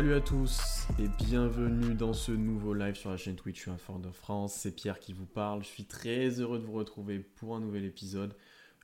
Salut 0.00 0.14
à 0.14 0.20
tous 0.22 0.86
et 0.98 1.08
bienvenue 1.26 1.92
dans 1.92 2.14
ce 2.14 2.32
nouveau 2.32 2.72
live 2.72 2.94
sur 2.94 3.10
la 3.10 3.18
chaîne 3.18 3.36
Twitch 3.36 3.68
Fort 3.76 3.98
de 3.98 4.10
France. 4.10 4.54
C'est 4.54 4.74
Pierre 4.74 4.98
qui 4.98 5.12
vous 5.12 5.26
parle. 5.26 5.62
Je 5.62 5.68
suis 5.68 5.84
très 5.84 6.40
heureux 6.40 6.58
de 6.58 6.64
vous 6.64 6.72
retrouver 6.72 7.18
pour 7.18 7.54
un 7.54 7.60
nouvel 7.60 7.84
épisode, 7.84 8.34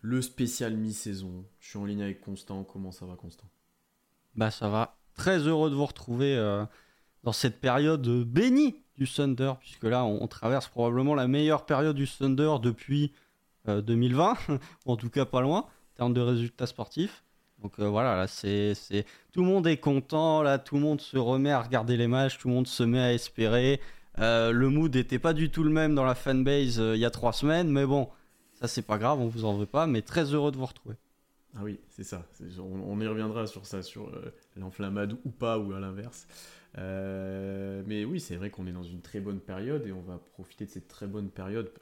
le 0.03 0.21
spécial 0.21 0.77
mi-saison. 0.77 1.47
Je 1.59 1.71
suis 1.71 1.79
en 1.79 1.87
ligne 1.87 2.03
avec 2.03 2.21
Constant. 2.21 2.65
Comment 2.65 2.93
ça 2.93 3.07
va, 3.07 3.17
Constant? 3.17 3.49
Bah 4.35 4.51
ça 4.51 4.69
va. 4.69 4.99
Très 5.15 5.39
heureux 5.39 5.71
de 5.71 5.75
vous 5.75 5.87
retrouver 5.87 6.37
euh, 6.37 6.67
dans 7.23 7.33
cette 7.33 7.63
période 7.63 8.07
bénie 8.25 8.77
du 8.99 9.09
Thunder, 9.09 9.55
puisque 9.59 9.85
là 9.85 10.05
on, 10.05 10.29
traverse 10.29 10.69
probablement 10.69 11.15
la 11.15 11.29
meilleure 11.29 11.65
période 11.65 11.97
du 11.97 12.07
Thunder 12.07 12.57
depuis 12.63 13.15
2020, 13.67 14.37
euh, 14.51 14.59
en 14.85 14.97
tout 14.99 15.09
cas 15.09 15.25
pas 15.25 15.41
loin, 15.41 15.61
en 15.61 15.97
termes 15.97 16.13
de 16.13 16.21
résultats 16.21 16.67
sportifs. 16.67 17.25
Donc 17.67 17.81
euh, 17.81 17.89
voilà, 17.89 18.15
là, 18.15 18.29
c'est, 18.29 18.75
tout 19.33 19.41
le 19.41 19.47
monde 19.49 19.67
est 19.67 19.79
content, 19.79 20.41
là, 20.41 20.61
tout 20.61 20.77
le 20.77 20.83
monde 20.83 21.01
se 21.01 21.19
remet 21.19 21.51
à 21.51 21.61
regarder 21.61 21.97
les 21.97 22.07
matchs, 22.07 22.39
tout 22.39 22.47
le 22.47 22.55
monde 22.55 22.69
se 22.69 22.85
met 22.85 23.01
à 23.01 23.13
espérer. 23.13 23.81
Euh, 24.21 24.53
le 24.53 24.69
mood 24.69 24.95
n'était 24.95 25.19
pas 25.19 25.33
du 25.33 25.51
tout 25.51 25.65
le 25.65 25.71
même 25.71 25.97
dans 25.97 26.05
la 26.05 26.15
fanbase 26.15 26.77
il 26.77 27.01
y 27.01 27.05
a 27.05 27.11
trois 27.11 27.33
semaines, 27.33 27.69
mais 27.69 27.85
bon, 27.85 28.09
ça 28.55 28.69
c'est 28.69 28.87
pas 28.87 28.99
grave, 28.99 29.19
on 29.19 29.27
vous 29.27 29.45
en 29.45 29.57
veut 29.57 29.67
pas, 29.67 29.89
mais 29.89 30.01
très 30.01 30.33
heureux 30.33 30.53
de 30.53 30.59
vous 30.59 30.67
retrouver. 30.67 30.95
Ah 31.57 31.63
oui, 31.65 31.81
c'est 31.89 32.05
ça. 32.05 32.25
on, 32.61 33.01
y 33.01 33.07
reviendra 33.09 33.49
sur 33.49 33.67
ça, 33.67 33.83
sur 33.83 34.13
l'enflammade 34.55 35.17
ou 35.25 35.31
pas, 35.31 35.59
ou 35.59 35.73
à 35.73 35.81
l'inverse. 35.81 36.29
mais 36.77 38.05
oui, 38.05 38.21
c'est 38.21 38.37
vrai 38.37 38.51
qu'on 38.51 38.69
est 38.69 38.73
dans 38.73 38.85
une 38.85 39.01
très 39.01 39.19
bonne 39.19 39.41
période 39.41 39.85
et 39.89 39.93
on 39.93 40.03
va 40.03 40.21
profiter 40.35 40.67
de 40.67 40.71
cette 40.71 40.87
très 40.87 41.09
bonne 41.09 41.31
période 41.31 41.73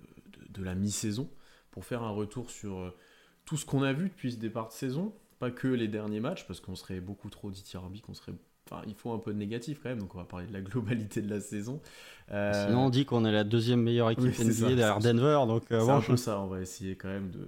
de 0.48 0.64
la 0.64 0.74
mi-saison 0.74 1.28
pour 1.72 1.84
faire 1.84 2.02
un 2.02 2.10
retour 2.10 2.50
sur 2.50 2.78
euh, 2.78 2.96
tout 3.44 3.56
ce 3.56 3.66
qu'on 3.66 3.82
a 3.82 3.92
vu 3.92 4.08
depuis 4.08 4.32
ce 4.32 4.36
départ 4.36 4.68
de 4.68 4.72
saison, 4.72 5.12
pas 5.44 5.50
que 5.50 5.68
les 5.68 5.88
derniers 5.88 6.20
matchs, 6.20 6.46
parce 6.46 6.60
qu'on 6.60 6.74
serait 6.74 7.00
beaucoup 7.00 7.30
trop 7.30 7.50
dithyrambique, 7.50 8.04
qu'on 8.04 8.14
serait 8.14 8.34
Enfin, 8.66 8.80
il 8.86 8.94
faut 8.94 9.12
un 9.12 9.18
peu 9.18 9.34
de 9.34 9.38
négatif 9.38 9.78
quand 9.82 9.90
même, 9.90 9.98
donc 9.98 10.14
on 10.14 10.18
va 10.18 10.24
parler 10.24 10.46
de 10.46 10.52
la 10.54 10.62
globalité 10.62 11.20
de 11.20 11.28
la 11.28 11.38
saison. 11.38 11.82
Euh, 12.30 12.66
Sinon, 12.66 12.86
on 12.86 12.88
dit 12.88 13.04
qu'on 13.04 13.26
est 13.26 13.30
la 13.30 13.44
deuxième 13.44 13.82
meilleure 13.82 14.10
équipe 14.10 14.38
NBA 14.38 14.68
derrière 14.68 15.00
Denver, 15.00 15.44
donc 15.46 15.70
euh, 15.70 15.84
c'est 15.84 15.90
un 15.90 16.00
peu 16.00 16.16
ça. 16.16 16.40
On 16.40 16.46
va 16.46 16.62
essayer 16.62 16.96
quand 16.96 17.08
même 17.08 17.30
de, 17.30 17.46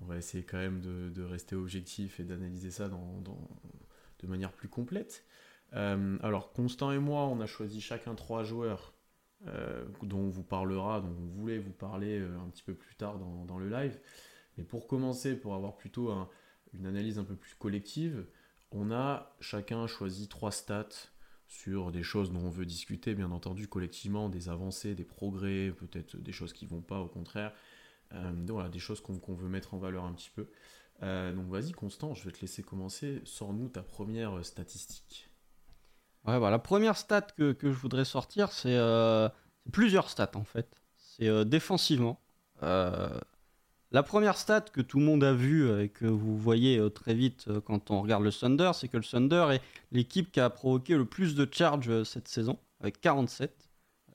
on 0.00 0.06
va 0.06 0.16
essayer 0.16 0.44
quand 0.44 0.56
même 0.56 0.80
de, 0.80 1.10
de 1.10 1.22
rester 1.22 1.54
objectif 1.54 2.18
et 2.18 2.22
d'analyser 2.22 2.70
ça 2.70 2.88
dans, 2.88 3.20
dans, 3.22 3.38
de 4.22 4.26
manière 4.26 4.52
plus 4.52 4.68
complète. 4.68 5.26
alors, 5.72 6.50
Constant 6.54 6.92
et 6.92 6.98
moi, 6.98 7.26
on 7.26 7.42
a 7.42 7.46
choisi 7.46 7.82
chacun 7.82 8.14
trois 8.14 8.42
joueurs 8.42 8.94
euh, 9.46 9.84
dont 10.02 10.18
on 10.18 10.28
vous 10.28 10.42
parlera, 10.42 11.00
dont 11.00 11.14
on 11.16 11.26
voulait 11.26 11.58
vous 11.58 11.72
parler 11.72 12.18
euh, 12.18 12.40
un 12.44 12.48
petit 12.50 12.64
peu 12.64 12.74
plus 12.74 12.96
tard 12.96 13.18
dans, 13.18 13.58
le 13.58 13.68
live. 13.68 13.96
Mais 14.56 14.64
pour 14.64 14.88
commencer, 14.88 15.36
pour 15.36 15.54
avoir 15.54 15.76
plutôt 15.76 16.10
une 16.72 16.86
analyse 16.86 17.18
un 17.18 17.24
peu 17.24 17.36
plus 17.36 17.54
collective, 17.54 18.26
on 18.70 18.90
a 18.90 19.34
chacun 19.40 19.86
choisi 19.86 20.28
trois 20.28 20.52
stats 20.52 20.88
sur 21.46 21.90
des 21.90 22.02
choses 22.02 22.30
dont 22.30 22.40
on 22.40 22.50
veut 22.50 22.66
discuter, 22.66 23.14
bien 23.14 23.30
entendu, 23.30 23.68
collectivement, 23.68 24.28
des 24.28 24.48
avancées, 24.48 24.94
des 24.94 25.04
progrès, 25.04 25.72
peut-être 25.76 26.16
des 26.16 26.32
choses 26.32 26.52
qui 26.52 26.66
vont 26.66 26.82
pas, 26.82 27.00
au 27.00 27.08
contraire. 27.08 27.52
Euh, 28.12 28.32
donc 28.32 28.70
des 28.70 28.78
choses 28.78 29.00
qu'on 29.00 29.34
veut 29.34 29.48
mettre 29.48 29.74
en 29.74 29.78
valeur 29.78 30.04
un 30.04 30.12
petit 30.12 30.30
peu. 30.30 30.48
donc 31.00 31.48
vas-y, 31.48 31.72
Constant, 31.72 32.14
je 32.14 32.24
vais 32.24 32.32
te 32.32 32.40
laisser 32.40 32.62
commencer. 32.62 33.22
Sors-nous 33.24 33.68
ta 33.68 33.82
première 33.82 34.44
statistique. 34.44 35.28
Ouais, 36.28 36.38
bah, 36.38 36.50
la 36.50 36.58
première 36.58 36.96
stat 36.96 37.22
que, 37.36 37.56
je 37.62 37.68
voudrais 37.68 38.04
sortir, 38.04 38.50
euh, 38.66 39.28
c'est 39.64 39.72
plusieurs 39.72 40.10
stats 40.10 40.32
en 40.34 40.44
fait. 40.44 40.68
C'est 40.96 41.28
euh, 41.28 41.44
défensivement. 41.44 42.20
Euh, 43.92 43.94
la 43.94 44.02
première 44.02 44.36
stat 44.36 44.62
que 44.72 44.80
tout 44.80 44.98
le 44.98 45.04
monde 45.04 45.24
a 45.24 45.32
vue 45.32 45.82
et 45.82 45.88
que 45.88 46.06
vous 46.06 46.36
voyez 46.36 46.80
très 46.94 47.14
vite 47.14 47.48
quand 47.64 47.90
on 47.90 48.02
regarde 48.02 48.22
le 48.22 48.32
Thunder, 48.32 48.70
c'est 48.74 48.88
que 48.88 48.96
le 48.96 49.04
Thunder 49.04 49.46
est 49.52 49.62
l'équipe 49.92 50.30
qui 50.30 50.40
a 50.40 50.50
provoqué 50.50 50.96
le 50.96 51.04
plus 51.04 51.34
de 51.34 51.48
charges 51.50 52.02
cette 52.04 52.28
saison, 52.28 52.58
avec 52.80 53.00
47. 53.00 53.52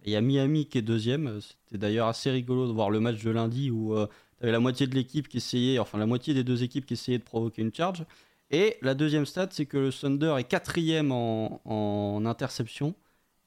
Et 0.05 0.09
il 0.09 0.13
y 0.13 0.15
a 0.15 0.21
Miami 0.21 0.67
qui 0.67 0.77
est 0.77 0.81
deuxième. 0.81 1.39
C'était 1.41 1.77
d'ailleurs 1.77 2.07
assez 2.07 2.29
rigolo 2.29 2.67
de 2.67 2.73
voir 2.73 2.89
le 2.89 2.99
match 2.99 3.23
de 3.23 3.31
lundi 3.31 3.71
où 3.71 3.95
tu 3.95 4.43
avais 4.43 4.51
la 4.51 4.59
moitié 4.59 4.87
de 4.87 4.95
l'équipe 4.95 5.27
qui 5.27 5.37
essayait, 5.37 5.79
enfin 5.79 5.97
la 5.97 6.05
moitié 6.05 6.33
des 6.33 6.43
deux 6.43 6.63
équipes 6.63 6.85
qui 6.85 6.93
essayaient 6.93 7.19
de 7.19 7.23
provoquer 7.23 7.61
une 7.61 7.73
charge. 7.73 8.05
Et 8.53 8.77
la 8.83 8.93
deuxième 8.93 9.25
stat, 9.25 9.47
c'est 9.49 9.65
que 9.65 9.77
le 9.77 9.91
Thunder 9.91 10.35
est 10.37 10.43
quatrième 10.43 11.11
en, 11.11 12.23
interception 12.25 12.93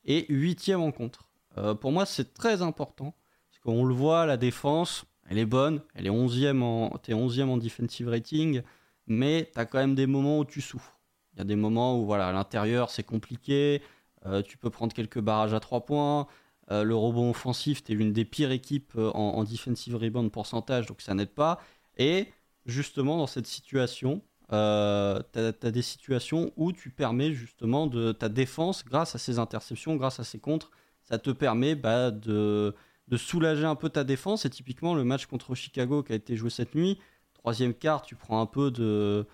et 0.04 0.26
huitième 0.28 0.81
en 0.81 0.91
contre. 0.91 1.28
Euh, 1.59 1.75
pour 1.75 1.92
moi, 1.92 2.06
c'est 2.06 2.34
très 2.34 2.60
important. 2.60 3.15
Parce 3.48 3.60
qu'on 3.62 3.84
le 3.84 3.94
voit, 3.94 4.26
la 4.26 4.36
défense, 4.36 5.04
elle 5.28 5.38
est 5.38 5.47
bonne. 5.47 5.82
Elle 5.94 6.06
est 6.06 6.10
11e 6.10 6.62
en, 6.62 6.91
es 7.09 7.12
11e 7.12 7.48
en 7.48 7.56
defensive 7.56 8.09
rating. 8.09 8.62
Mais 9.06 9.50
tu 9.53 9.60
as 9.60 9.66
quand 9.66 9.78
même 9.78 9.94
des 9.94 10.06
moments 10.06 10.41
où 10.41 10.44
tu 10.44 10.60
souffres. 10.60 10.98
Il 11.34 11.38
y 11.38 11.42
a 11.42 11.44
des 11.44 11.56
moments 11.56 12.00
où, 12.00 12.06
voilà, 12.06 12.28
à 12.28 12.32
l'intérieur, 12.32 12.91
c'est 12.91 13.03
compliqué. 13.03 13.82
Euh, 14.25 14.42
tu 14.42 14.56
peux 14.56 14.70
prendre 14.70 14.92
quelques 14.92 15.20
barrages 15.20 15.54
à 15.54 15.60
3 15.60 15.84
points. 15.84 16.26
Euh, 16.70 16.82
le 16.82 16.97
rebond 16.97 17.31
offensif, 17.31 17.84
tu 17.84 17.92
es 17.92 17.94
l'une 17.94 18.12
des 18.12 18.25
pires 18.25 18.50
équipes 18.50 18.97
en, 18.97 19.12
en 19.12 19.44
defensive 19.44 19.94
rebound 19.94 20.32
pourcentage, 20.32 20.86
donc 20.86 21.00
ça 21.00 21.15
n'aide 21.15 21.31
pas. 21.31 21.60
Et 21.97 22.26
justement, 22.66 23.19
dans 23.19 23.28
cette 23.28 23.47
situation, 23.47 24.22
euh, 24.53 25.20
tu 25.32 25.38
as, 25.38 25.70
des 25.70 25.82
situations 25.82 26.53
où 26.56 26.72
tu 26.72 26.91
permets 26.91 27.32
justement 27.32 27.86
de 27.86 28.12
ta 28.12 28.28
défense, 28.28 28.84
grâce 28.84 29.15
à 29.15 29.19
ces 29.19 29.38
interceptions, 29.38 29.97
grâce 29.97 30.20
à 30.20 30.25
ces 30.25 30.38
contres, 30.38 30.70
ça 31.03 31.19
te 31.19 31.31
permet 31.31 31.75
bah, 31.75 32.10
de, 32.10 32.75
de, 33.09 33.17
soulager 33.17 33.65
un 33.65 33.75
peu 33.75 33.89
ta 33.89 34.05
défense. 34.05 34.44
Et 34.44 34.50
typiquement, 34.50 34.94
le 34.94 35.05
match 35.05 35.27
contre 35.27 35.55
Chicago 35.55 36.03
qui 36.03 36.12
a 36.12 36.17
été 36.17 36.37
joué 36.37 36.50
cette 36.50 36.75
nuit, 36.75 36.99
troisième 37.34 37.75
quart, 37.75 38.03
tu 38.03 38.15
prends 38.15 38.41
un 38.41 38.47
peu 38.47 38.71
de. 38.71 39.27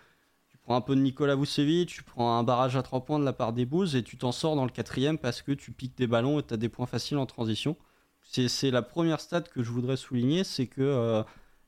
Tu 0.49 0.59
prends 0.59 0.77
un 0.77 0.81
peu 0.81 0.95
de 0.95 1.01
Nicolas 1.01 1.35
Vucevic, 1.35 1.89
tu 1.89 2.03
prends 2.03 2.39
un 2.39 2.43
barrage 2.45 2.77
à 2.77 2.83
trois 2.83 3.05
points 3.05 3.19
de 3.19 3.25
la 3.25 3.33
part 3.33 3.53
des 3.53 3.65
Bulls 3.67 3.97
et 3.97 4.03
tu 4.03 4.17
t'en 4.17 4.33
sors 4.33 4.55
dans 4.55 4.65
le 4.65 4.71
quatrième 4.71 5.19
parce 5.19 5.43
que 5.43 5.53
tu 5.53 5.73
piques 5.73 5.97
des 5.97 6.07
ballons 6.07 6.39
et 6.39 6.43
tu 6.43 6.55
as 6.55 6.57
des 6.57 6.69
points 6.69 6.87
faciles 6.87 7.19
en 7.19 7.27
transition. 7.27 7.77
C'est 8.23 8.71
la 8.71 8.83
première 8.83 9.21
stat 9.21 9.43
que 9.43 9.63
je 9.63 9.71
voudrais 9.71 9.97
souligner, 9.97 10.45
c'est 10.45 10.67
que 10.67 10.81
euh, 10.81 11.23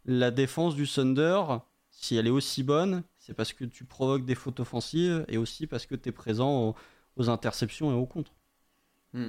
la 0.07 0.31
défense 0.31 0.75
du 0.75 0.87
Thunder, 0.87 1.43
si 1.91 2.17
elle 2.17 2.27
est 2.27 2.31
aussi 2.31 2.63
bonne, 2.63 3.03
c'est 3.19 3.35
parce 3.35 3.53
que 3.53 3.65
tu 3.65 3.85
provoques 3.85 4.25
des 4.25 4.35
fautes 4.35 4.61
offensives 4.61 5.25
et 5.29 5.39
aussi 5.39 5.67
parce 5.67 5.87
que 5.87 5.95
tu 5.95 6.09
es 6.11 6.13
présent 6.13 6.75
aux, 7.17 7.31
interceptions 7.31 7.91
et 7.91 7.95
aux 7.95 8.07
contres. 8.07 8.35
Hmm. 9.13 9.29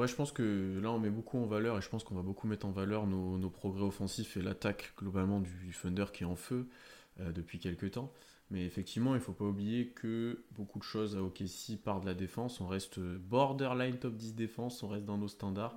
Ouais, 0.00 0.08
je 0.08 0.14
pense 0.14 0.32
que 0.32 0.80
là, 0.82 0.90
on 0.90 0.98
met 0.98 1.10
beaucoup 1.10 1.36
en 1.36 1.44
valeur 1.44 1.76
et 1.76 1.82
je 1.82 1.88
pense 1.90 2.04
qu'on 2.04 2.14
va 2.14 2.22
beaucoup 2.22 2.46
mettre 2.46 2.64
en 2.64 2.70
valeur 2.70 3.06
nos, 3.06 3.50
progrès 3.50 3.82
offensifs 3.82 4.34
et 4.38 4.40
l'attaque 4.40 4.94
globalement 4.96 5.40
du 5.40 5.76
Thunder 5.78 6.06
qui 6.10 6.22
est 6.22 6.26
en 6.26 6.36
feu 6.36 6.70
euh, 7.20 7.32
depuis 7.32 7.58
quelques 7.58 7.90
temps. 7.90 8.10
Mais 8.50 8.64
effectivement, 8.64 9.10
il 9.10 9.18
ne 9.18 9.22
faut 9.22 9.34
pas 9.34 9.44
oublier 9.44 9.88
que 9.88 10.42
beaucoup 10.52 10.78
de 10.78 10.84
choses 10.84 11.18
à 11.18 11.22
OKC 11.22 11.76
partent 11.84 12.00
de 12.00 12.06
la 12.06 12.14
défense. 12.14 12.62
On 12.62 12.66
reste 12.66 12.98
borderline 12.98 13.98
top 13.98 14.14
10 14.14 14.36
défense, 14.36 14.82
on 14.82 14.88
reste 14.88 15.04
dans 15.04 15.18
nos 15.18 15.28
standards. 15.28 15.76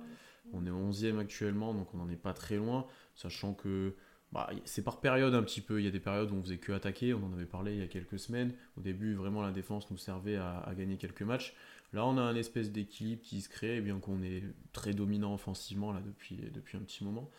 On 0.54 0.64
est 0.64 0.70
11e 0.70 1.18
actuellement, 1.18 1.74
donc 1.74 1.92
on 1.92 1.98
n'en 1.98 2.08
est 2.08 2.16
pas 2.16 2.32
très 2.32 2.56
loin, 2.56 2.86
sachant 3.14 3.52
que 3.52 3.94
bah, 4.34 4.50
c'est 4.64 4.82
par 4.82 5.00
période 5.00 5.34
un 5.34 5.42
petit 5.42 5.60
peu. 5.60 5.80
Il 5.80 5.84
y 5.84 5.88
a 5.88 5.92
des 5.92 6.00
périodes 6.00 6.30
où 6.32 6.34
on 6.34 6.42
faisait 6.42 6.58
que 6.58 6.72
attaquer, 6.72 7.14
on 7.14 7.24
en 7.24 7.32
avait 7.34 7.46
parlé 7.46 7.74
il 7.74 7.78
y 7.78 7.84
a 7.84 7.86
quelques 7.86 8.18
semaines. 8.18 8.52
Au 8.76 8.80
début, 8.80 9.14
vraiment, 9.14 9.42
la 9.42 9.52
défense 9.52 9.90
nous 9.90 9.96
servait 9.96 10.36
à, 10.36 10.72
gagner 10.76 10.96
quelques 10.96 11.22
matchs. 11.22 11.54
Là, 11.94 12.04
on 12.04 12.18
a 12.18 12.22
un 12.22 12.34
espèce 12.34 12.72
d'équilibre 12.72 13.22
qui 13.22 13.40
se 13.40 13.48
crée, 13.48 13.80
bien 13.80 14.00
qu'on 14.00 14.20
est 14.20 14.42
très 14.72 14.92
dominant 14.94 15.32
offensivement 15.32 15.94
depuis, 15.94 16.40
un 16.74 16.80
petit 16.80 17.04
moment. 17.04 17.30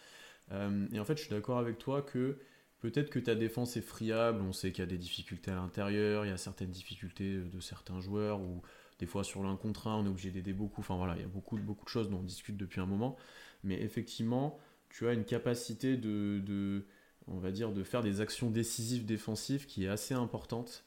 Euh, 0.53 0.87
et 0.93 0.99
en 0.99 1.03
fait, 1.03 1.17
je 1.17 1.23
suis 1.23 1.29
d'accord 1.29 1.57
avec 1.57 1.77
toi 1.77 2.01
que 2.01 2.37
peut-être 2.79 3.09
que 3.09 3.19
ta 3.19 3.35
défense 3.35 3.75
est 3.75 3.81
friable. 3.81 4.41
On 4.41 4.53
sait 4.53 4.71
qu'il 4.71 4.79
y 4.79 4.87
a 4.87 4.89
des 4.89 4.97
difficultés 4.97 5.51
à 5.51 5.55
l'intérieur, 5.55 6.25
il 6.25 6.29
y 6.29 6.31
a 6.31 6.37
certaines 6.37 6.71
difficultés 6.71 7.39
de 7.39 7.59
certains 7.59 7.99
joueurs, 7.99 8.39
ou 8.39 8.61
des 8.99 9.05
fois 9.05 9.25
sur 9.25 9.43
l'un 9.43 9.57
contre 9.57 9.87
un, 9.87 9.97
on 9.97 10.05
est 10.05 10.09
obligé 10.09 10.31
d'aider 10.31 10.53
beaucoup. 10.53 10.79
Enfin 10.79 10.95
voilà, 10.95 11.15
il 11.17 11.21
y 11.21 11.25
a 11.25 11.27
beaucoup, 11.27 11.57
beaucoup 11.57 11.83
de 11.83 11.89
choses 11.89 12.09
dont 12.09 12.19
on 12.19 12.23
discute 12.23 12.55
depuis 12.55 12.79
un 12.79 12.85
moment. 12.85 13.17
Mais 13.65 13.81
effectivement, 13.81 14.57
tu 14.87 15.05
as 15.09 15.11
une 15.11 15.25
capacité 15.25 15.97
de, 15.97 16.85
on 17.27 17.39
va 17.39 17.51
dire, 17.51 17.73
de 17.73 17.83
faire 17.83 18.03
des 18.03 18.21
actions 18.21 18.49
décisives 18.49 19.05
défensives 19.05 19.65
qui 19.65 19.83
est 19.83 19.89
assez 19.89 20.13
importante. 20.13 20.85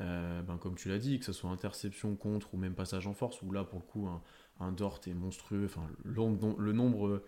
Euh, 0.00 0.42
ben, 0.42 0.58
comme 0.58 0.74
tu 0.76 0.88
l'as 0.88 0.98
dit, 0.98 1.18
que 1.18 1.24
ce 1.24 1.32
soit 1.32 1.50
interception 1.50 2.16
contre 2.16 2.54
ou 2.54 2.58
même 2.58 2.74
passage 2.74 3.06
en 3.06 3.14
force, 3.14 3.40
où 3.42 3.50
là 3.50 3.64
pour 3.64 3.78
le 3.78 3.84
coup 3.84 4.06
un, 4.08 4.22
un 4.60 4.72
Dort 4.72 5.00
est 5.06 5.14
monstrueux, 5.14 5.64
enfin 5.64 5.88
le 6.04 6.72
nombre 6.72 7.22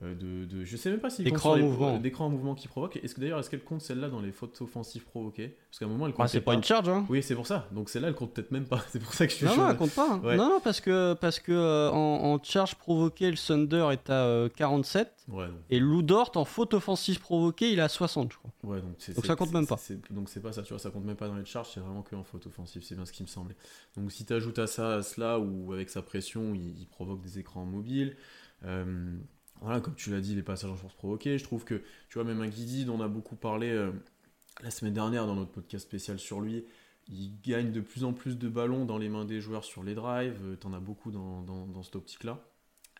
de, 0.00 0.44
de, 0.44 0.64
je 0.64 0.76
sais 0.76 0.90
même 0.90 1.00
pas 1.00 1.10
si 1.10 1.24
l'écran 1.24 1.54
en 1.54 1.58
mouvement. 1.58 1.98
d'écran 1.98 2.26
en 2.26 2.28
mouvement 2.28 2.54
qui 2.54 2.68
provoque. 2.68 2.96
Est-ce 3.02 3.16
que 3.16 3.20
d'ailleurs 3.20 3.40
est-ce 3.40 3.50
qu'elle 3.50 3.64
compte 3.64 3.80
celle-là 3.80 4.08
dans 4.08 4.20
les 4.20 4.30
fautes 4.30 4.60
offensives 4.60 5.04
provoquées? 5.04 5.56
Parce 5.68 5.80
qu'à 5.80 5.86
un 5.86 5.88
moment 5.88 6.06
elle 6.06 6.12
compte 6.12 6.24
ah, 6.24 6.28
c'est 6.28 6.40
pas, 6.40 6.54
une 6.54 6.62
charge 6.62 6.88
hein. 6.88 7.04
Oui 7.08 7.20
c'est 7.20 7.34
pour 7.34 7.48
ça. 7.48 7.66
Donc 7.72 7.88
celle-là 7.88 8.08
elle 8.08 8.14
compte 8.14 8.32
peut-être 8.32 8.52
même 8.52 8.66
pas. 8.66 8.80
C'est 8.90 9.00
pour 9.00 9.12
ça 9.12 9.26
que 9.26 9.32
je 9.32 9.38
suis 9.38 9.46
non 9.46 9.56
non 9.56 9.70
elle 9.70 9.76
compte 9.76 9.94
pas 9.94 10.08
hein. 10.08 10.20
non 10.22 10.48
non 10.48 10.60
parce 10.62 10.80
que 10.80 11.14
parce 11.14 11.40
que 11.40 11.50
euh, 11.50 11.90
en, 11.90 12.40
charge 12.42 12.76
provoquée 12.76 13.30
le 13.30 13.36
Thunder 13.36 13.88
est 13.90 14.08
à 14.08 14.48
47 14.54 15.12
euh, 15.30 15.32
ouais, 15.32 15.46
et 15.68 15.80
Lou 15.80 16.02
Dort 16.02 16.30
en 16.36 16.44
faute 16.44 16.74
offensive 16.74 17.18
provoquée 17.18 17.72
il 17.72 17.80
est 17.80 17.82
à 17.82 17.88
60 17.88 18.32
je 18.32 18.38
crois. 18.38 18.52
Ouais 18.62 18.80
donc, 18.80 19.14
donc 19.16 19.26
ça 19.26 19.34
compte 19.34 19.52
même 19.52 19.66
pas. 19.66 19.80
donc 20.10 20.28
c'est 20.28 20.40
pas 20.40 20.52
ça 20.52 20.62
tu 20.62 20.72
vois 20.72 20.78
ça 20.78 20.90
compte 20.90 21.04
même 21.04 21.16
pas 21.16 21.26
dans 21.26 21.36
les 21.36 21.44
charges 21.44 21.70
c'est 21.74 21.80
vraiment 21.80 22.02
que 22.02 22.14
en 22.14 22.22
faute 22.22 22.46
offensive 22.46 22.82
c'est 22.84 22.94
bien 22.94 23.04
ce 23.04 23.12
qui 23.12 23.24
me 23.24 23.28
semblait. 23.28 23.56
Donc 23.96 24.12
si 24.12 24.24
tu 24.24 24.32
ajoutes 24.32 24.60
à 24.60 24.68
ça 24.68 24.94
à 24.94 25.02
cela 25.02 25.40
ou 25.40 25.72
avec 25.72 25.90
sa 25.90 26.02
pression 26.02 26.54
il, 26.54 26.86
provoque 26.88 27.20
des 27.20 27.40
écrans 27.40 27.64
mobiles 27.64 28.16
voilà, 29.60 29.80
comme 29.80 29.94
tu 29.94 30.10
l'as 30.10 30.20
dit, 30.20 30.34
les 30.34 30.42
passages 30.42 30.70
en 30.70 30.76
force 30.76 30.94
provoqués. 30.94 31.38
Je 31.38 31.44
trouve 31.44 31.64
que, 31.64 31.82
tu 32.08 32.14
vois, 32.14 32.24
même 32.24 32.40
un 32.40 32.48
Guidi 32.48 32.84
dont 32.84 32.96
on 32.96 33.00
a 33.00 33.08
beaucoup 33.08 33.36
parlé 33.36 33.70
euh, 33.70 33.92
la 34.62 34.70
semaine 34.70 34.94
dernière 34.94 35.26
dans 35.26 35.34
notre 35.34 35.50
podcast 35.50 35.84
spécial 35.86 36.18
sur 36.18 36.40
lui, 36.40 36.64
il 37.08 37.40
gagne 37.40 37.72
de 37.72 37.80
plus 37.80 38.04
en 38.04 38.12
plus 38.12 38.36
de 38.38 38.48
ballons 38.48 38.84
dans 38.84 38.98
les 38.98 39.08
mains 39.08 39.24
des 39.24 39.40
joueurs 39.40 39.64
sur 39.64 39.82
les 39.82 39.94
drives. 39.94 40.58
tu 40.60 40.66
en 40.66 40.72
as 40.74 40.80
beaucoup 40.80 41.10
dans, 41.10 41.42
dans, 41.42 41.82
cette 41.82 41.96
optique-là. 41.96 42.44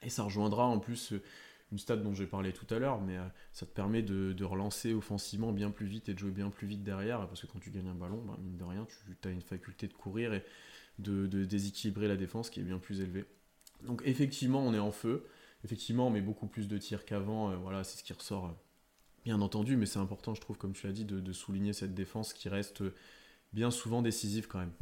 Et 0.02 0.08
ça 0.08 0.22
rejoindra 0.22 0.66
en 0.66 0.78
plus 0.78 1.12
une 1.72 1.78
stat 1.78 1.96
dont 1.96 2.14
j'ai 2.14 2.26
parlé 2.26 2.52
tout 2.52 2.72
à 2.74 2.78
l'heure, 2.78 3.00
mais 3.00 3.16
ça 3.52 3.66
te 3.66 3.72
permet 3.72 4.02
de, 4.02 4.44
relancer 4.44 4.94
offensivement 4.94 5.52
bien 5.52 5.70
plus 5.70 5.86
vite 5.86 6.08
et 6.08 6.14
de 6.14 6.18
jouer 6.18 6.30
bien 6.30 6.48
plus 6.48 6.66
vite 6.66 6.82
derrière, 6.82 7.26
parce 7.28 7.42
que 7.42 7.46
quand 7.46 7.58
tu 7.58 7.70
gagnes 7.70 7.88
un 7.88 7.94
ballon, 7.94 8.22
bah, 8.24 8.38
mine 8.42 8.56
de 8.56 8.64
rien, 8.64 8.86
tu 9.20 9.28
as 9.28 9.30
une 9.30 9.42
faculté 9.42 9.88
de 9.88 9.92
courir 9.92 10.32
et 10.32 10.44
de, 10.98 11.26
déséquilibrer 11.44 12.08
la 12.08 12.16
défense 12.16 12.50
qui 12.50 12.60
est 12.60 12.64
bien 12.64 12.78
plus 12.78 13.00
élevée. 13.00 13.24
Donc 13.82 14.02
effectivement, 14.04 14.66
on 14.66 14.74
est 14.74 14.78
en 14.78 14.90
feu. 14.90 15.26
Effectivement, 15.68 16.06
on 16.06 16.10
met 16.10 16.22
beaucoup 16.22 16.46
plus 16.46 16.66
de 16.66 16.78
tirs 16.78 17.04
qu'avant. 17.04 17.54
voilà, 17.58 17.84
c'est 17.84 17.98
ce 17.98 18.02
qui 18.02 18.14
ressort 18.14 18.56
bien 19.22 19.42
entendu, 19.42 19.76
mais 19.76 19.84
c'est 19.84 19.98
important, 19.98 20.34
je 20.34 20.40
trouve, 20.40 20.56
comme 20.56 20.72
tu 20.72 20.86
l'as 20.86 20.94
dit, 20.94 21.04
de, 21.04 21.32
souligner 21.34 21.74
cette 21.74 21.92
défense 21.92 22.32
qui 22.32 22.48
reste 22.48 22.82
bien 23.52 23.70
souvent 23.70 24.00
décisive 24.00 24.48
quand 24.48 24.60
même. 24.60 24.72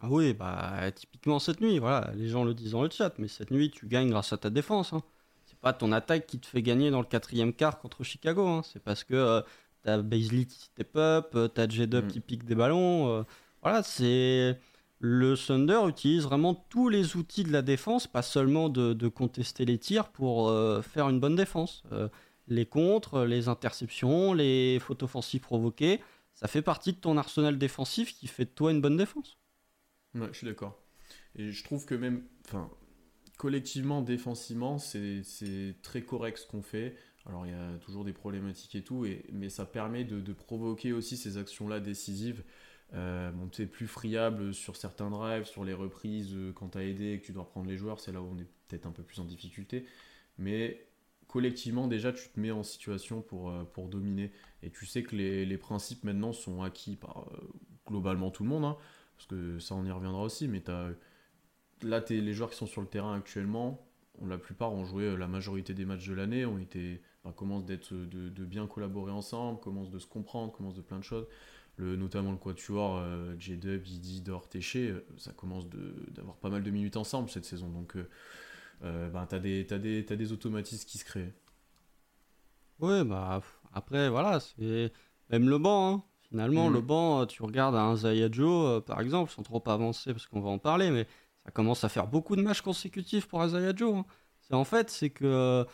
Ah 0.00 0.06
oui, 0.08 0.32
bah 0.32 0.92
typiquement 0.94 1.40
cette 1.40 1.60
nuit, 1.60 1.80
voilà, 1.80 2.12
les 2.14 2.28
gens 2.28 2.44
le 2.44 2.54
disent 2.54 2.70
dans 2.70 2.84
le 2.84 2.90
chat, 2.90 3.12
mais 3.18 3.26
cette 3.26 3.50
nuit 3.50 3.72
tu 3.72 3.88
gagnes 3.88 4.10
grâce 4.10 4.32
à 4.32 4.36
ta 4.36 4.48
défense. 4.48 4.92
Hein. 4.92 5.02
C'est 5.46 5.58
pas 5.58 5.72
ton 5.72 5.90
attaque 5.90 6.28
qui 6.28 6.38
te 6.38 6.46
fait 6.46 6.62
gagner 6.62 6.92
dans 6.92 7.00
le 7.00 7.06
quatrième 7.06 7.52
quart 7.52 7.80
contre 7.80 8.04
Chicago, 8.04 8.46
hein. 8.46 8.62
c'est 8.62 8.80
parce 8.80 9.02
que 9.02 9.14
euh, 9.14 9.42
t'as 9.82 10.00
Baisley 10.00 10.44
qui 10.44 10.60
step 10.60 10.96
up, 10.96 11.32
euh, 11.34 11.48
t'as 11.48 11.68
J-Dub 11.68 12.04
mm. 12.04 12.08
qui 12.08 12.20
pique 12.20 12.44
des 12.44 12.54
ballons. 12.54 13.08
Euh. 13.08 13.22
voilà, 13.62 13.82
c'est 13.82 14.60
le 15.06 15.36
Thunder 15.36 15.80
utilise 15.86 16.22
vraiment 16.22 16.54
tous 16.54 16.88
les 16.88 17.16
outils 17.16 17.44
de 17.44 17.52
la 17.52 17.60
défense, 17.60 18.06
pas 18.06 18.22
seulement 18.22 18.68
de, 18.68 18.94
de 18.94 19.08
contester 19.08 19.64
les 19.64 19.78
tirs 19.78 20.08
pour 20.08 20.50
faire 20.82 21.10
une 21.10 21.20
bonne 21.20 21.36
défense 21.36 21.82
les 22.48 22.66
contres, 22.66 23.24
les 23.24 23.48
interceptions, 23.48 24.34
les 24.34 24.78
fautes 24.80 25.02
offensives 25.02 25.40
provoquées. 25.40 26.00
Ça 26.34 26.48
fait 26.48 26.62
partie 26.62 26.92
de 26.92 26.98
ton 26.98 27.16
arsenal 27.16 27.58
défensif 27.58 28.14
qui 28.14 28.26
fait 28.26 28.44
de 28.44 28.50
toi 28.50 28.70
une 28.70 28.80
bonne 28.80 28.96
défense. 28.96 29.38
Ouais, 30.14 30.28
je 30.32 30.38
suis 30.38 30.46
d'accord. 30.46 30.78
Et 31.36 31.50
je 31.50 31.64
trouve 31.64 31.86
que 31.86 31.94
même, 31.94 32.24
enfin, 32.46 32.70
collectivement, 33.38 34.02
défensivement, 34.02 34.78
c'est 34.78 35.76
très 35.82 36.02
correct 36.02 36.38
ce 36.38 36.46
qu'on 36.46 36.62
fait. 36.62 36.96
Alors 37.26 37.46
il 37.46 37.52
y 37.52 37.54
a 37.54 37.78
toujours 37.78 38.04
des 38.04 38.12
problématiques 38.12 38.74
et 38.74 38.82
tout, 38.82 39.06
et, 39.06 39.24
mais 39.32 39.48
ça 39.48 39.64
permet 39.64 40.04
de, 40.04 40.32
provoquer 40.32 40.92
aussi 40.92 41.16
ces 41.16 41.38
actions-là 41.38 41.80
décisives. 41.80 42.44
Euh, 42.92 43.30
bon, 43.32 43.48
tu 43.48 43.62
es 43.62 43.66
plus 43.66 43.86
friable 43.86 44.54
sur 44.54 44.76
certains 44.76 45.10
drives, 45.10 45.44
sur 45.44 45.64
les 45.64 45.72
reprises, 45.72 46.34
euh, 46.34 46.52
quand 46.52 46.70
tu 46.70 46.78
as 46.78 46.84
aidé 46.84 47.12
et 47.12 47.20
que 47.20 47.26
tu 47.26 47.32
dois 47.32 47.44
reprendre 47.44 47.68
les 47.68 47.76
joueurs, 47.76 47.98
c'est 47.98 48.12
là 48.12 48.20
où 48.20 48.28
on 48.32 48.38
est 48.38 48.46
peut-être 48.68 48.86
un 48.86 48.92
peu 48.92 49.02
plus 49.02 49.18
en 49.20 49.24
difficulté. 49.24 49.86
Mais 50.38 50.86
collectivement, 51.26 51.88
déjà, 51.88 52.12
tu 52.12 52.28
te 52.28 52.38
mets 52.38 52.52
en 52.52 52.62
situation 52.62 53.20
pour, 53.22 53.50
euh, 53.50 53.64
pour 53.64 53.88
dominer. 53.88 54.30
Et 54.62 54.70
tu 54.70 54.86
sais 54.86 55.02
que 55.02 55.16
les, 55.16 55.44
les 55.44 55.58
principes 55.58 56.04
maintenant 56.04 56.32
sont 56.32 56.62
acquis 56.62 56.96
par 56.96 57.26
euh, 57.32 57.52
globalement 57.86 58.30
tout 58.30 58.44
le 58.44 58.48
monde, 58.48 58.64
hein, 58.64 58.76
parce 59.16 59.26
que 59.26 59.58
ça, 59.58 59.74
on 59.74 59.84
y 59.84 59.90
reviendra 59.90 60.22
aussi. 60.22 60.46
Mais 60.46 60.68
as, 60.70 60.90
là, 61.82 62.04
es, 62.08 62.20
les 62.20 62.32
joueurs 62.32 62.50
qui 62.50 62.56
sont 62.56 62.66
sur 62.66 62.80
le 62.80 62.86
terrain 62.86 63.16
actuellement, 63.16 63.84
la 64.24 64.38
plupart 64.38 64.72
ont 64.72 64.84
joué 64.84 65.16
la 65.16 65.26
majorité 65.26 65.74
des 65.74 65.84
matchs 65.84 66.06
de 66.06 66.14
l'année, 66.14 66.46
ont 66.46 66.58
été, 66.58 67.00
commencent 67.34 67.64
d'être, 67.64 67.92
de, 67.92 68.28
de, 68.28 68.44
bien 68.44 68.68
collaborer 68.68 69.10
ensemble, 69.10 69.58
commencent 69.58 69.90
de 69.90 69.98
se 69.98 70.06
comprendre, 70.06 70.52
commencent 70.52 70.76
de 70.76 70.82
plein 70.82 70.98
de 70.98 71.04
choses. 71.04 71.26
Le, 71.76 71.96
notamment 71.96 72.30
le 72.30 72.36
quatuor 72.36 72.98
euh, 72.98 73.34
J-Dub, 73.38 73.84
Yidi, 73.84 74.20
Dor, 74.20 74.48
Téché, 74.48 74.94
ça 75.16 75.32
commence 75.32 75.66
d'avoir 76.10 76.36
pas 76.36 76.48
mal 76.48 76.62
de 76.62 76.70
minutes 76.70 76.96
ensemble 76.96 77.28
cette 77.28 77.44
saison. 77.44 77.68
Donc 77.68 77.96
euh, 78.82 79.08
ben, 79.10 79.26
tu 79.26 79.34
as, 79.34 79.78
des, 79.78 80.04
des 80.04 80.32
automatismes 80.32 80.86
qui 80.86 80.98
se 80.98 81.04
créent. 81.04 81.32
Oui, 82.80 83.04
bah, 83.04 83.42
après, 83.72 84.08
voilà, 84.08 84.40
c'est 84.40 84.92
même 85.30 85.48
le 85.48 85.58
banc. 85.58 85.94
Hein. 85.94 86.02
Finalement, 86.28 86.68
le 86.68 86.80
mm. 86.80 86.86
banc, 86.86 87.26
tu 87.26 87.42
regardes 87.42 87.76
un 87.76 87.96
Zaya 87.96 88.28
Joe, 88.30 88.66
euh, 88.66 88.80
par 88.80 89.00
exemple, 89.00 89.30
sans 89.30 89.42
trop 89.42 89.62
avancer 89.66 90.12
parce 90.12 90.26
qu'on 90.26 90.40
va 90.40 90.50
en 90.50 90.58
parler, 90.58 90.90
mais 90.90 91.06
ça 91.44 91.50
commence 91.50 91.84
à 91.84 91.88
faire 91.88 92.06
beaucoup 92.06 92.34
de 92.36 92.42
matchs 92.42 92.62
consécutifs 92.62 93.26
pour 93.26 93.44
Isaiah 93.44 93.74
Joe. 93.74 93.98
Hein. 93.98 94.04
C'est 94.40 94.54
en 94.54 94.64
fait, 94.64 94.90
c'est 94.90 95.10
que 95.10 95.24
euh, 95.24 95.64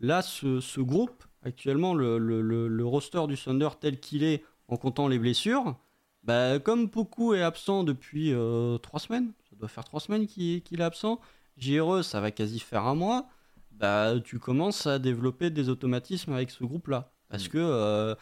là, 0.00 0.22
ce, 0.22 0.80
groupe, 0.80 1.24
actuellement, 1.42 1.94
le, 1.94 2.18
le, 2.18 2.42
le, 2.42 2.84
roster 2.84 3.26
du 3.26 3.36
Thunder 3.36 3.68
tel 3.80 4.00
qu'il 4.00 4.24
est, 4.24 4.44
en 4.68 4.76
comptant 4.76 5.08
les 5.08 5.18
blessures, 5.18 5.76
bah, 6.22 6.58
comme 6.58 6.86
beaucoup 6.86 7.34
est 7.34 7.42
absent 7.42 7.84
depuis 7.84 8.32
trois 8.82 9.00
semaines, 9.00 9.32
ça 9.50 9.56
doit 9.56 9.68
faire 9.68 9.84
trois 9.84 10.00
semaines 10.00 10.26
qu'il 10.26 10.62
est 10.80 10.80
absent, 10.80 11.20
JRE, 11.56 12.02
ça 12.02 12.20
va 12.20 12.30
quasi 12.30 12.60
faire 12.60 12.86
un 12.86 12.94
mois, 12.94 13.28
bah, 13.78 14.14
tu 14.24 14.38
commences 14.38 14.86
à 14.86 14.98
développer 14.98 15.50
des 15.50 15.68
automatismes 15.68 16.32
avec 16.32 16.50
ce 16.50 16.64
groupe-là. 16.64 17.12
Parce 17.28 17.46
mm. 17.46 17.48
que 17.48 17.58
euh, 17.58 18.14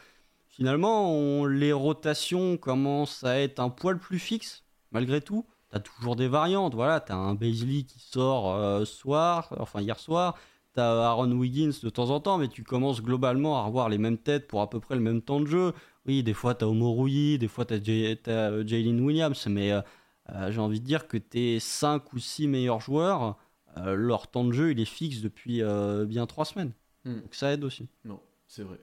finalement, 0.49 1.47
les 1.47 1.73
rotations 1.73 2.57
commencent 2.57 3.25
à 3.25 3.39
être 3.41 3.61
un 3.61 3.71
poil 3.71 3.99
plus 3.99 4.19
fixes, 4.19 4.65
malgré 4.93 5.21
tout. 5.21 5.47
Tu 5.71 5.77
as 5.77 5.81
toujours 5.81 6.17
des 6.17 6.29
variantes. 6.29 6.75
Voilà, 6.75 7.01
tu 7.01 7.13
as 7.13 7.17
un 7.17 7.35
Baisley 7.35 7.83
qui 7.85 8.01
sort 8.01 8.55
euh, 8.55 8.85
soir, 8.85 9.55
enfin 9.59 9.81
hier 9.81 9.99
soir. 9.99 10.37
Tu 10.75 10.81
as 10.81 11.07
Aaron 11.07 11.33
Wiggins 11.33 11.73
de 11.83 11.89
temps 11.89 12.11
en 12.11 12.21
temps, 12.21 12.39
mais 12.39 12.49
tu 12.49 12.63
commences 12.63 13.03
globalement 13.03 13.59
à 13.59 13.65
revoir 13.65 13.89
les 13.89 13.99
mêmes 13.99 14.19
têtes 14.19 14.47
pour 14.47 14.61
à 14.61 14.69
peu 14.69 14.79
près 14.79 14.95
le 14.95 15.01
même 15.01 15.23
temps 15.23 15.41
de 15.41 15.47
jeu. 15.47 15.73
Oui, 16.07 16.23
des 16.23 16.35
fois 16.35 16.55
tu 16.55 16.65
as 16.65 16.69
Homo 16.69 17.09
des 17.09 17.49
fois 17.49 17.65
tu 17.65 17.75
as, 17.75 18.29
euh, 18.29 18.67
Jalen 18.67 19.01
Williams, 19.01 19.47
mais 19.49 19.73
euh, 20.31 20.51
j'ai 20.51 20.61
envie 20.61 20.81
de 20.81 20.85
dire 20.87 21.07
que 21.07 21.17
tes 21.17 21.61
5 21.61 22.13
ou 22.13 22.19
6 22.19 22.49
meilleurs 22.49 22.81
joueurs, 22.81 23.39
euh, 23.77 23.95
leur 23.95 24.29
temps 24.29 24.45
de 24.45 24.53
jeu, 24.53 24.71
il 24.73 24.81
est 24.81 24.85
fixe 24.85 25.21
depuis 25.21 25.63
euh, 25.63 26.05
bien 26.05 26.27
3 26.27 26.45
semaines. 26.45 26.73
Hmm. 27.05 27.21
Donc 27.21 27.35
ça 27.35 27.53
aide 27.53 27.65
aussi. 27.65 27.89
Non, 28.05 28.21
c'est 28.47 28.63
vrai, 28.63 28.81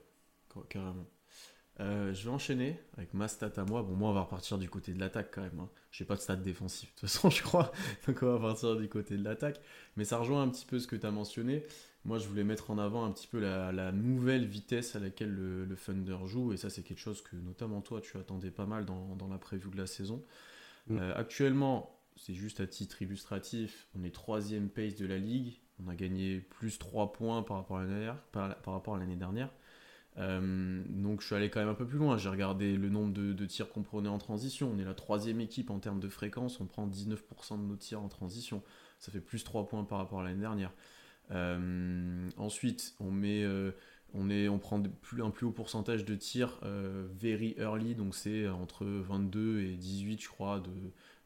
carrément. 0.68 1.06
je 1.78 2.24
vais 2.24 2.30
enchaîner 2.30 2.80
avec 2.96 3.12
ma 3.12 3.28
stat 3.28 3.52
à 3.56 3.64
moi. 3.64 3.82
Bon, 3.82 3.94
moi, 3.94 4.10
on 4.10 4.14
va 4.14 4.22
repartir 4.22 4.58
du 4.58 4.70
côté 4.70 4.92
de 4.92 5.00
l'attaque 5.00 5.30
quand 5.34 5.42
même. 5.42 5.60
Hein. 5.60 5.68
Je 5.90 6.02
n'ai 6.02 6.06
pas 6.06 6.16
de 6.16 6.20
stat 6.20 6.36
défensif, 6.36 6.94
de 6.94 7.00
toute 7.00 7.08
façon, 7.08 7.30
je 7.30 7.42
crois. 7.42 7.72
Donc, 8.06 8.22
on 8.22 8.38
va 8.38 8.38
partir 8.38 8.76
du 8.76 8.88
côté 8.88 9.16
de 9.16 9.24
l'attaque. 9.24 9.60
Mais 9.96 10.04
ça 10.04 10.18
rejoint 10.18 10.42
un 10.42 10.48
petit 10.48 10.66
peu 10.66 10.78
ce 10.78 10.86
que 10.86 10.96
tu 10.96 11.06
as 11.06 11.10
mentionné. 11.10 11.66
Moi, 12.04 12.18
je 12.18 12.28
voulais 12.28 12.44
mettre 12.44 12.70
en 12.70 12.78
avant 12.78 13.04
un 13.04 13.10
petit 13.12 13.26
peu 13.26 13.40
la, 13.40 13.92
nouvelle 13.92 14.44
vitesse 14.44 14.94
à 14.94 15.00
laquelle 15.00 15.32
le, 15.32 15.76
Thunder 15.76 16.18
joue. 16.26 16.52
Et 16.52 16.56
ça, 16.56 16.68
c'est 16.70 16.82
quelque 16.82 16.98
chose 16.98 17.22
que, 17.22 17.36
notamment 17.36 17.80
toi, 17.80 18.00
tu 18.00 18.16
attendais 18.18 18.50
pas 18.50 18.66
mal 18.66 18.84
dans, 18.84 19.16
dans 19.16 19.28
la 19.28 19.38
preview 19.38 19.70
de 19.70 19.78
la 19.78 19.86
saison. 19.86 20.22
Mm. 20.88 20.98
Euh, 20.98 21.14
actuellement, 21.16 21.98
c'est 22.16 22.34
juste 22.34 22.60
à 22.60 22.66
titre 22.66 23.02
illustratif, 23.02 23.88
on 23.98 24.04
est 24.04 24.14
troisième 24.14 24.68
pace 24.68 24.94
de 24.96 25.06
la 25.06 25.18
ligue. 25.18 25.60
On 25.84 25.88
a 25.88 25.96
gagné 25.96 26.38
plus 26.38 26.78
3 26.78 27.12
points 27.12 27.42
par 27.42 27.56
rapport 27.56 27.78
à 27.78 27.82
l'année 27.82 27.94
dernière. 27.94 28.22
Par, 28.30 28.74
rapport 28.74 28.94
à 28.94 28.98
l'année 28.98 29.16
dernière. 29.16 29.50
Euh, 30.18 30.84
donc 30.88 31.20
je 31.20 31.26
suis 31.26 31.34
allé 31.34 31.50
quand 31.50 31.58
même 31.58 31.68
un 31.68 31.74
peu 31.74 31.86
plus 31.86 31.98
loin. 31.98 32.16
J'ai 32.16 32.28
regardé 32.28 32.76
le 32.76 32.88
nombre 32.88 33.12
de, 33.12 33.46
tirs 33.46 33.68
qu'on 33.72 33.82
prenait 33.82 34.08
en 34.08 34.18
transition. 34.18 34.70
On 34.72 34.78
est 34.78 34.84
la 34.84 34.94
troisième 34.94 35.40
équipe 35.40 35.70
en 35.70 35.80
termes 35.80 35.98
de 35.98 36.08
fréquence. 36.08 36.60
On 36.60 36.66
prend 36.66 36.86
19% 36.86 37.60
de 37.60 37.66
nos 37.66 37.76
tirs 37.76 38.00
en 38.00 38.08
transition. 38.08 38.62
Ça 39.00 39.10
fait 39.10 39.20
plus 39.20 39.42
3 39.42 39.66
points 39.66 39.82
par 39.82 39.98
rapport 39.98 40.20
à 40.20 40.24
l'année 40.24 40.40
dernière. 40.40 40.72
Euh, 41.30 42.28
ensuite, 42.36 42.94
on 43.00 43.10
met 43.10 43.44
on, 44.14 44.30
est, 44.30 44.48
on 44.48 44.58
prend 44.58 44.80
plus, 44.80 45.22
un 45.22 45.30
plus 45.30 45.46
haut 45.46 45.52
pourcentage 45.52 46.04
de 46.04 46.14
tirs 46.14 46.58
euh, 46.62 47.06
very 47.18 47.54
early, 47.58 47.94
donc 47.94 48.14
c'est 48.14 48.48
entre 48.48 48.84
22 48.84 49.60
et 49.60 49.74
18, 49.74 50.22
je 50.22 50.28
crois, 50.28 50.60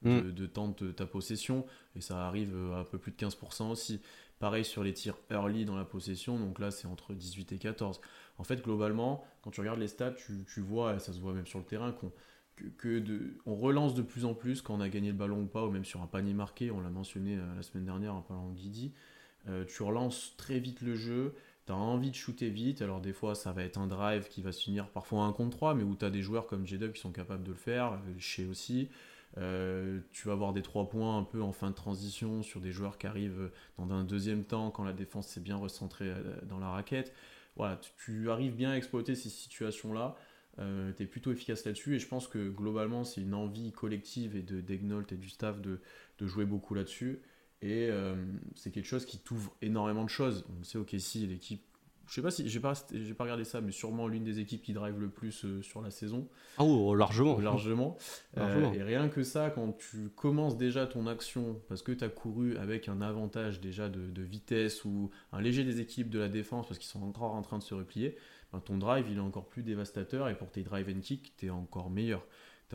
de, 0.03 0.11
mm. 0.11 0.33
de, 0.33 0.47
temps 0.47 0.69
de 0.69 0.91
ta 0.91 1.07
possession, 1.07 1.67
et 1.95 2.01
ça 2.01 2.27
arrive 2.27 2.55
à 2.73 2.79
un 2.79 2.85
peu 2.85 2.99
plus 2.99 3.13
de 3.13 3.17
15% 3.17 3.71
aussi. 3.71 4.01
Pareil 4.39 4.65
sur 4.65 4.85
les 4.85 4.93
tirs 4.93 5.19
early 5.31 5.65
dans 5.65 5.77
la 5.77 5.85
possession, 5.85 6.39
donc 6.39 6.61
là 6.61 6.71
c'est 6.71 6.87
entre 6.87 7.13
18 7.13 7.53
et 7.53 7.59
14. 7.59 8.01
En 8.39 8.45
fait, 8.45 8.63
globalement, 8.63 9.25
quand 9.43 9.51
tu 9.51 9.61
regardes 9.61 9.81
les 9.81 9.89
stats, 9.89 10.13
tu, 10.13 10.61
vois, 10.61 10.95
et 10.95 10.99
ça 11.01 11.13
se 11.13 11.21
voit 11.21 11.35
même 11.35 11.47
sur 11.47 11.59
le 11.59 11.65
terrain, 11.65 11.93
qu'on 11.93 12.13
que, 12.77 12.99
de, 12.99 13.37
on 13.47 13.55
relance 13.55 13.95
de 13.95 14.03
plus 14.03 14.25
en 14.25 14.35
plus 14.35 14.63
quand 14.63 14.75
on 14.75 14.81
a 14.81 14.89
gagné 14.89 15.09
le 15.09 15.17
ballon 15.17 15.43
ou 15.43 15.47
pas, 15.47 15.65
ou 15.65 15.71
même 15.71 15.85
sur 15.85 16.03
un 16.03 16.07
panier 16.07 16.35
marqué, 16.35 16.71
on 16.71 16.81
l'a 16.81 16.91
mentionné 16.91 17.37
euh, 17.37 17.55
la 17.57 17.63
semaine 17.63 17.85
dernière 17.85 18.15
en 18.15 18.23
parlant 18.23 18.49
de 18.51 18.55
Guidi. 18.55 18.93
Euh, 19.49 19.65
tu 19.65 19.83
relances 19.83 20.35
très 20.37 20.59
vite 20.59 20.81
le 20.83 20.95
jeu, 20.95 21.35
tu 21.69 21.73
as 21.73 21.77
envie 21.77 22.11
de 22.11 22.17
shooter 22.17 22.49
vite. 22.49 22.81
Alors, 22.81 23.01
des 23.01 23.13
fois, 23.13 23.35
ça 23.35 23.53
va 23.53 23.63
être 23.63 23.77
un 23.79 23.87
drive 23.87 24.27
qui 24.29 24.41
va 24.41 24.53
se 24.53 24.63
finir 24.63 24.89
parfois 24.89 25.25
un 25.25 25.33
contre 25.33 25.57
3, 25.59 25.75
mais 25.75 25.83
où 25.83 25.95
tu 25.95 26.05
as 26.05 26.11
des 26.11 26.23
joueurs 26.23 26.47
comme 26.47 26.67
J-Dub 26.67 26.93
qui 26.93 27.01
sont 27.01 27.13
capables 27.13 27.45
de 27.45 27.51
le 27.51 27.57
faire, 27.57 27.93
euh, 27.93 27.99
chez 28.19 28.47
aussi. 28.47 28.89
Euh, 29.37 30.01
tu 30.11 30.29
vas 30.29 30.33
avoir 30.33 30.55
des 30.55 30.63
3 30.63 30.89
points 30.89 31.19
un 31.19 31.25
peu 31.25 31.43
en 31.43 31.53
fin 31.53 31.69
de 31.69 31.75
transition 31.75 32.43
sur 32.43 32.61
des 32.63 32.73
joueurs 32.73 32.97
qui 32.97 33.07
arrivent 33.07 33.51
dans 33.77 33.93
un 33.93 34.03
deuxième 34.03 34.45
temps 34.45 34.71
quand 34.71 34.83
la 34.83 34.95
défense 34.95 35.29
s'est 35.29 35.41
bien 35.41 35.57
recentrée 35.57 36.09
euh, 36.09 36.41
dans 36.49 36.59
la 36.59 36.71
raquette. 36.71 37.13
Voilà, 37.57 37.79
tu, 37.99 38.31
arrives 38.31 38.55
bien 38.57 38.71
à 38.71 38.77
exploiter 38.77 39.15
ces 39.15 39.29
situations-là. 39.29 40.17
tu 40.57 41.03
es 41.03 41.07
plutôt 41.07 41.33
efficace 41.33 41.67
là-dessus 41.67 41.97
et 41.97 41.99
je 41.99 42.09
pense 42.09 42.29
que 42.29 42.49
globalement 42.49 43.05
c'est 43.05 43.21
une 43.21 43.35
envie 43.35 43.73
collective 43.73 44.37
et 44.37 44.43
de 44.43 44.61
d'Egnolt 44.61 45.11
et 45.13 45.17
du 45.17 45.29
staff 45.29 45.61
de 45.61 45.81
jouer 46.21 46.45
beaucoup 46.45 46.75
là-dessus. 46.75 47.21
Et 47.61 47.89
euh, 47.91 48.15
c'est 48.55 48.71
quelque 48.71 48.87
chose 48.87 49.05
qui 49.05 49.19
t'ouvre 49.19 49.55
énormément 49.63 50.05
de 50.05 50.11
choses. 50.11 50.45
On 50.61 50.65
sait, 50.65 50.79
ok, 50.79 50.95
si 50.99 51.27
l'équipe. 51.27 51.63
Je 52.07 52.15
sais 52.15 52.23
pas 52.23 52.31
si 52.31 52.49
j'ai 52.49 52.61
pas, 52.61 52.73
j'ai 52.91 53.13
pas 53.13 53.25
regardé 53.25 53.45
ça, 53.45 53.61
mais 53.61 53.71
sûrement 53.71 54.09
l'une 54.09 54.25
des 54.25 54.41
équipes 54.41 54.63
qui 54.63 54.73
drive 54.73 54.99
le 54.99 55.11
plus 55.11 55.45
euh, 55.45 55.61
sur 55.61 55.83
la 55.83 55.91
saison. 55.91 56.27
Ah 56.57 56.65
oh, 56.65 56.95
largement. 56.95 57.39
Largement. 57.39 57.99
Euh, 58.39 58.73
et 58.73 58.83
rien 58.83 59.11
que 59.11 59.23
ça, 59.23 59.51
quand 59.51 59.77
tu 59.77 60.09
commences 60.17 60.57
déjà 60.57 60.87
ton 60.87 61.07
action, 61.07 61.61
parce 61.69 61.83
que 61.83 61.93
tu 61.93 62.05
as 62.05 62.09
couru 62.09 62.57
avec 62.57 62.89
un 62.89 63.03
avantage 63.03 63.61
déjà 63.61 63.91
de, 63.91 64.23
vitesse 64.23 64.87
ou 64.87 65.11
un 65.33 65.43
léger 65.43 65.65
des 65.65 65.81
équipes 65.81 66.09
de 66.09 66.19
la 66.19 66.29
défense, 66.29 66.67
parce 66.67 66.79
qu'ils 66.79 66.89
sont 66.89 67.03
encore 67.03 67.35
en 67.35 67.43
train 67.43 67.59
de 67.59 67.63
se 67.63 67.75
replier, 67.75 68.17
ben 68.55 68.61
ton 68.61 68.79
drive 68.79 69.07
il 69.11 69.19
est 69.19 69.21
encore 69.21 69.47
plus 69.47 69.63
dévastateur 69.63 70.31
et 70.31 70.35
pour 70.35 70.51
tes 70.51 70.63
drive 70.63 70.89
and 70.89 71.01
kick, 71.01 71.35
tu 71.37 71.47
es 71.47 71.51
encore 71.51 71.91
meilleur. 71.91 72.25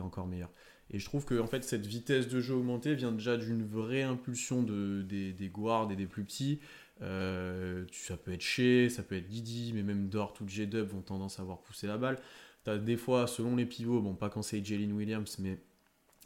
encore 0.00 0.26
meilleur. 0.26 0.50
Et 0.90 0.98
je 0.98 1.04
trouve 1.06 1.24
que 1.24 1.42
fait, 1.46 1.64
cette 1.64 1.86
vitesse 1.86 2.28
de 2.28 2.40
jeu 2.40 2.54
augmentée 2.54 2.94
vient 2.94 3.12
déjà 3.12 3.36
d'une 3.36 3.66
vraie 3.66 4.02
impulsion 4.02 4.62
de, 4.62 5.02
des, 5.02 5.48
guards 5.48 5.90
et 5.90 5.96
des 5.96 6.06
plus 6.06 6.24
petits. 6.24 6.60
Euh, 7.02 7.84
ça 7.90 8.16
peut 8.16 8.32
être 8.32 8.42
Shea, 8.42 8.88
ça 8.90 9.02
peut 9.02 9.16
être 9.16 9.26
Didi, 9.26 9.72
mais 9.74 9.82
même 9.82 10.08
Dort 10.08 10.34
ou 10.40 10.48
J-Dub 10.48 10.86
vont 10.88 11.00
tendance 11.00 11.38
à 11.38 11.42
avoir 11.42 11.58
poussé 11.58 11.86
la 11.86 11.96
balle. 11.96 12.18
Tu 12.64 12.70
as 12.70 12.78
des 12.78 12.96
fois, 12.96 13.26
selon 13.26 13.56
les 13.56 13.66
pivots, 13.66 14.00
bon, 14.00 14.14
pas 14.14 14.28
quand 14.28 14.42
c'est 14.42 14.64
Jalen 14.64 14.92
Williams, 14.92 15.38
mais 15.38 15.58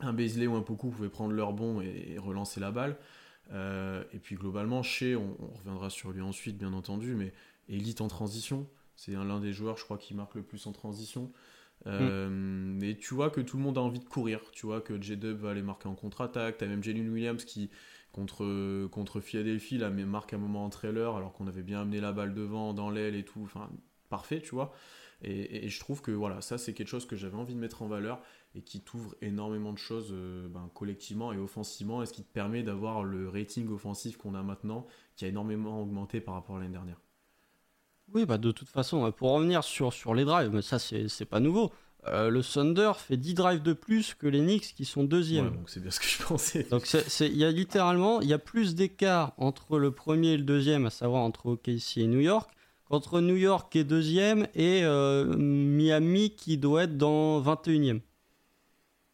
un 0.00 0.12
Beasley 0.12 0.46
ou 0.46 0.54
un 0.54 0.62
Poku 0.62 0.90
pouvaient 0.90 1.08
prendre 1.08 1.32
leur 1.32 1.52
bon 1.52 1.80
et, 1.80 2.16
relancer 2.18 2.60
la 2.60 2.70
balle. 2.70 2.96
Euh, 3.52 4.04
et 4.12 4.18
puis 4.18 4.36
globalement, 4.36 4.82
Shea, 4.82 5.16
on, 5.16 5.36
reviendra 5.58 5.88
sur 5.90 6.12
lui 6.12 6.20
ensuite, 6.20 6.58
bien 6.58 6.72
entendu, 6.72 7.14
mais 7.14 7.32
élite 7.68 8.00
en 8.00 8.08
transition. 8.08 8.66
C'est 8.96 9.12
l'un 9.12 9.40
des 9.40 9.52
joueurs, 9.52 9.76
je 9.76 9.84
crois, 9.84 9.98
qui 9.98 10.14
marque 10.14 10.34
le 10.34 10.42
plus 10.42 10.66
en 10.66 10.72
transition. 10.72 11.32
Euh, 11.86 12.80
Et 12.80 12.96
tu 12.96 13.14
vois 13.14 13.30
que 13.30 13.40
tout 13.40 13.56
le 13.56 13.62
monde 13.62 13.78
a 13.78 13.80
envie 13.80 14.00
de 14.00 14.04
courir. 14.04 14.40
Tu 14.52 14.66
vois 14.66 14.80
que 14.80 15.00
J-Dub 15.00 15.38
va 15.38 15.50
aller 15.50 15.62
marquer 15.62 15.88
en 15.88 15.94
contre-attaque. 15.94 16.58
Tu 16.58 16.64
as 16.64 16.68
même 16.68 16.82
Jalen 16.82 17.08
Williams 17.08 17.44
qui, 17.44 17.70
contre, 18.12 18.86
contre 18.88 19.20
Philadelphie, 19.20 19.78
là, 19.78 19.90
mais 19.90 20.04
marque 20.04 20.32
un 20.32 20.38
moment 20.38 20.64
en 20.64 20.70
trailer 20.70 21.16
alors 21.16 21.32
qu'on 21.32 21.46
avait 21.46 21.62
bien 21.62 21.80
amené 21.82 22.00
la 22.00 22.12
balle 22.12 22.34
devant, 22.34 22.74
dans 22.74 22.90
l'aile 22.90 23.14
et 23.14 23.24
tout. 23.24 23.40
Enfin, 23.42 23.70
parfait, 24.08 24.40
tu 24.40 24.54
vois. 24.54 24.72
Et, 25.22 25.68
je 25.68 25.80
trouve 25.80 26.00
que 26.00 26.12
voilà, 26.12 26.40
ça 26.40 26.58
c'est 26.58 26.74
quelque 26.74 26.88
chose 26.88 27.06
que 27.06 27.16
j'avais 27.16 27.36
envie 27.36 27.54
de 27.54 27.58
mettre 27.58 27.82
en 27.82 27.88
valeur 27.88 28.22
et 28.54 28.62
qui 28.62 28.80
t'ouvre 28.80 29.16
énormément 29.20 29.72
de 29.72 29.78
choses 29.78 30.10
euh, 30.12 30.48
ben, 30.48 30.70
collectivement 30.74 31.32
et 31.32 31.38
offensivement 31.38 32.02
et 32.02 32.06
ce 32.06 32.12
qui 32.12 32.22
te 32.22 32.32
permet 32.32 32.62
d'avoir 32.62 33.02
le 33.02 33.28
rating 33.28 33.68
offensif 33.68 34.16
qu'on 34.16 34.34
a 34.34 34.42
maintenant 34.42 34.86
qui 35.16 35.24
a 35.24 35.28
énormément 35.28 35.82
augmenté 35.82 36.20
par 36.20 36.34
rapport 36.34 36.56
à 36.56 36.60
l'année 36.60 36.72
dernière. 36.72 37.00
Oui, 38.14 38.24
bah 38.24 38.38
de 38.38 38.50
toute 38.50 38.68
façon, 38.68 39.10
pour 39.12 39.32
revenir 39.32 39.62
sur, 39.64 39.92
sur 39.92 40.14
les 40.14 40.24
drives, 40.24 40.50
mais 40.52 40.62
ça 40.62 40.78
c'est 40.78 41.24
pas 41.24 41.40
nouveau. 41.40 41.72
Euh, 42.06 42.30
le 42.30 42.42
Thunder 42.42 42.92
fait 42.96 43.16
10 43.16 43.34
drives 43.34 43.62
de 43.62 43.72
plus 43.72 44.14
que 44.14 44.26
les 44.26 44.40
Knicks 44.40 44.74
qui 44.74 44.84
sont 44.84 45.02
deuxième. 45.04 45.50
donc 45.50 45.68
c'est 45.68 45.80
bien 45.80 45.90
ce 45.90 45.98
que 45.98 46.06
je 46.06 46.22
pensais. 46.22 46.62
Donc 46.70 46.88
il 47.20 47.36
y 47.36 47.44
a 47.44 47.50
littéralement 47.50 48.20
il 48.20 48.28
y 48.28 48.32
a 48.32 48.38
plus 48.38 48.74
d'écart 48.74 49.32
entre 49.36 49.78
le 49.78 49.90
premier 49.90 50.28
et 50.28 50.36
le 50.36 50.44
deuxième, 50.44 50.86
à 50.86 50.90
savoir 50.90 51.22
entre 51.22 51.46
OKC 51.46 51.98
et 51.98 52.06
New 52.06 52.20
York, 52.20 52.50
qu'entre 52.84 53.20
New 53.20 53.36
York 53.36 53.70
qui 53.72 53.80
est 53.80 53.84
deuxième 53.84 54.46
et 54.54 54.84
euh, 54.84 55.36
Miami 55.36 56.30
qui 56.30 56.56
doit 56.56 56.84
être 56.84 56.96
dans 56.96 57.42
21e. 57.42 58.00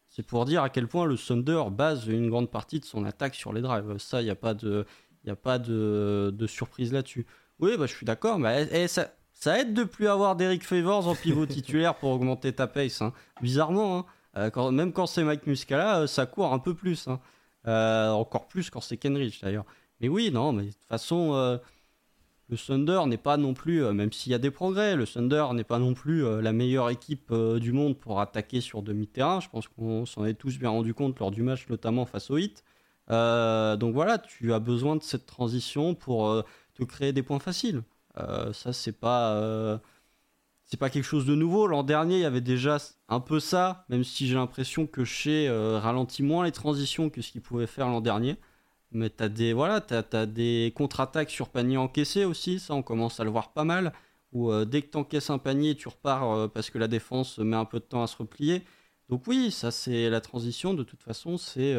C'est 0.09 0.25
pour 0.25 0.45
dire 0.45 0.63
à 0.63 0.69
quel 0.69 0.87
point 0.87 1.05
le 1.05 1.17
Thunder 1.17 1.63
base 1.71 2.07
une 2.07 2.29
grande 2.29 2.49
partie 2.49 2.79
de 2.79 2.85
son 2.85 3.03
attaque 3.03 3.35
sur 3.35 3.51
les 3.51 3.61
drives. 3.61 3.97
Ça, 3.97 4.21
il 4.21 4.25
n'y 4.25 4.31
a 4.31 4.35
pas 4.35 4.53
de, 4.53 4.85
y 5.25 5.29
a 5.29 5.35
pas 5.35 5.59
de, 5.59 6.33
de 6.33 6.47
surprise 6.47 6.93
là-dessus. 6.93 7.25
Oui, 7.59 7.77
bah, 7.77 7.85
je 7.85 7.95
suis 7.95 8.05
d'accord, 8.05 8.37
mais 8.37 8.67
eh, 8.71 8.83
eh, 8.83 8.87
ça, 8.87 9.59
aide 9.59 9.73
de 9.73 9.83
plus 9.83 10.07
avoir 10.07 10.35
Derek 10.35 10.63
Favors 10.63 11.07
en 11.07 11.15
pivot 11.15 11.45
titulaire 11.45 11.95
pour 11.95 12.11
augmenter 12.11 12.51
ta 12.51 12.67
pace. 12.67 13.01
Hein. 13.01 13.13
Bizarrement, 13.41 13.99
hein. 13.99 14.05
euh, 14.37 14.49
quand, 14.49 14.71
même 14.71 14.91
quand 14.91 15.05
c'est 15.05 15.23
Mike 15.23 15.47
Muscala, 15.47 16.01
euh, 16.01 16.07
ça 16.07 16.25
court 16.25 16.51
un 16.51 16.59
peu 16.59 16.73
plus. 16.73 17.07
Hein. 17.07 17.19
Euh, 17.67 18.11
encore 18.11 18.47
plus 18.47 18.69
quand 18.69 18.81
c'est 18.81 18.97
Kenrich 18.97 19.41
d'ailleurs. 19.41 19.65
Mais 20.01 20.09
oui, 20.09 20.31
non, 20.31 20.51
mais 20.51 20.63
de 20.63 20.71
toute 20.71 20.85
façon, 20.89 21.59
le 22.49 22.57
Thunder 22.57 23.01
n'est 23.07 23.17
pas 23.17 23.37
non 23.37 23.53
plus, 23.53 23.81
même 23.93 24.11
s'il 24.11 24.33
y 24.33 24.35
a 24.35 24.37
des 24.39 24.51
progrès, 24.51 24.97
le 24.97 25.07
Thunder 25.07 25.45
n'est 25.53 25.63
pas 25.63 25.79
non 25.79 25.93
plus 25.93 26.41
la 26.41 26.51
meilleure 26.51 26.89
équipe 26.89 27.33
du 27.33 27.71
monde 27.71 27.97
pour 27.97 28.19
attaquer 28.19 28.59
sur 28.59 28.81
demi-terrain. 28.81 29.39
Je 29.39 29.47
pense 29.47 29.69
qu'on 29.69 30.05
s'en 30.05 30.25
est 30.25 30.33
tous 30.33 30.59
bien 30.59 30.69
rendu 30.69 30.93
compte 30.93 31.17
lors 31.17 31.31
du 31.31 31.43
match, 31.43 31.65
notamment 31.69 32.05
face 32.05 32.29
au 32.29 32.37
Hit. 32.37 32.61
donc 33.07 33.93
voilà, 33.93 34.17
tu 34.19 34.51
as 34.51 34.59
besoin 34.59 34.97
de 34.97 35.01
cette 35.01 35.25
transition 35.25 35.95
pour 35.95 36.43
te 36.75 36.83
créer 36.83 37.13
des 37.13 37.23
points 37.23 37.39
faciles. 37.39 37.83
Euh, 38.17 38.53
ça, 38.53 38.73
c'est 38.73 38.91
pas, 38.91 39.33
euh, 39.35 39.77
c'est 40.65 40.77
pas 40.79 40.89
quelque 40.89 41.05
chose 41.05 41.25
de 41.25 41.35
nouveau. 41.35 41.67
L'an 41.67 41.83
dernier, 41.83 42.15
il 42.15 42.21
y 42.21 42.25
avait 42.25 42.41
déjà 42.41 42.77
un 43.09 43.19
peu 43.19 43.39
ça, 43.39 43.85
même 43.89 44.03
si 44.03 44.27
j'ai 44.27 44.35
l'impression 44.35 44.87
que 44.87 45.03
chez 45.05 45.47
euh, 45.47 45.79
ralentit 45.79 46.23
moins 46.23 46.45
les 46.45 46.51
transitions 46.51 47.09
que 47.09 47.21
ce 47.21 47.31
qu'il 47.31 47.41
pouvait 47.41 47.67
faire 47.67 47.87
l'an 47.87 48.01
dernier. 48.01 48.37
Mais 48.91 49.09
tu 49.09 49.23
as 49.23 49.29
des, 49.29 49.53
voilà, 49.53 49.85
as, 49.89 50.25
des 50.25 50.71
contre-attaques 50.75 51.29
sur 51.29 51.49
panier 51.49 51.77
encaissé 51.77 52.23
aussi, 52.25 52.59
ça 52.59 52.73
on 52.75 52.83
commence 52.83 53.19
à 53.19 53.23
le 53.23 53.29
voir 53.29 53.51
pas 53.51 53.63
mal. 53.65 53.93
Où 54.31 54.53
dès 54.65 54.81
que 54.81 54.91
tu 54.91 54.97
encaisses 54.97 55.29
un 55.29 55.37
panier, 55.37 55.75
tu 55.75 55.87
repars 55.87 56.49
parce 56.51 56.69
que 56.69 56.77
la 56.77 56.87
défense 56.87 57.37
met 57.39 57.55
un 57.55 57.65
peu 57.65 57.79
de 57.79 57.85
temps 57.85 58.03
à 58.03 58.07
se 58.07 58.17
replier. 58.17 58.63
Donc 59.09 59.27
oui, 59.27 59.51
ça 59.51 59.71
c'est 59.71 60.09
la 60.09 60.21
transition, 60.21 60.73
de 60.73 60.83
toute 60.83 61.01
façon, 61.03 61.37
c'est 61.37 61.73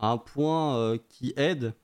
un 0.00 0.18
point 0.18 0.96
qui 1.08 1.32
aide 1.36 1.74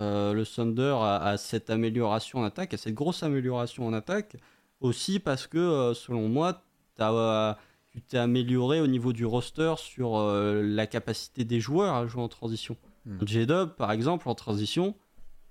euh, 0.00 0.32
le 0.32 0.46
Thunder 0.46 0.96
a, 1.00 1.36
cette 1.36 1.70
amélioration 1.70 2.40
en 2.40 2.44
attaque, 2.44 2.74
a 2.74 2.76
cette 2.76 2.94
grosse 2.94 3.22
amélioration 3.22 3.86
en 3.86 3.92
attaque, 3.92 4.36
aussi 4.80 5.18
parce 5.18 5.46
que, 5.46 5.58
euh, 5.58 5.94
selon 5.94 6.28
moi, 6.28 6.62
as, 6.98 7.58
tu 7.90 8.00
t'es 8.00 8.18
amélioré 8.18 8.80
au 8.80 8.86
niveau 8.86 9.12
du 9.12 9.26
roster 9.26 9.74
sur 9.76 10.16
euh, 10.16 10.62
la 10.62 10.86
capacité 10.86 11.44
des 11.44 11.60
joueurs 11.60 11.94
à 11.94 12.06
jouer 12.06 12.22
en 12.22 12.28
transition. 12.28 12.76
Hmm. 13.04 13.18
J-Dub, 13.24 13.70
par 13.70 13.92
exemple, 13.92 14.28
en 14.28 14.34
transition, 14.34 14.94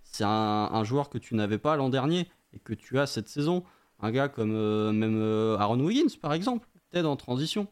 c'est 0.04 0.26
un, 0.26 0.84
joueur 0.84 1.10
que 1.10 1.18
tu 1.18 1.36
n'avais 1.36 1.60
pas 1.60 1.76
l'an 1.76 1.90
dernier 1.90 2.28
et 2.54 2.60
que 2.60 2.74
tu 2.74 3.00
as 3.00 3.06
cette 3.06 3.30
saison. 3.30 3.64
Un 4.02 4.12
gars 4.12 4.28
comme 4.28 4.52
même 4.92 5.56
Aaron 5.60 5.80
Wiggins, 5.80 6.18
par 6.20 6.34
exemple, 6.34 6.68
t'aide 6.90 7.06
en 7.06 7.16
transition. 7.16 7.68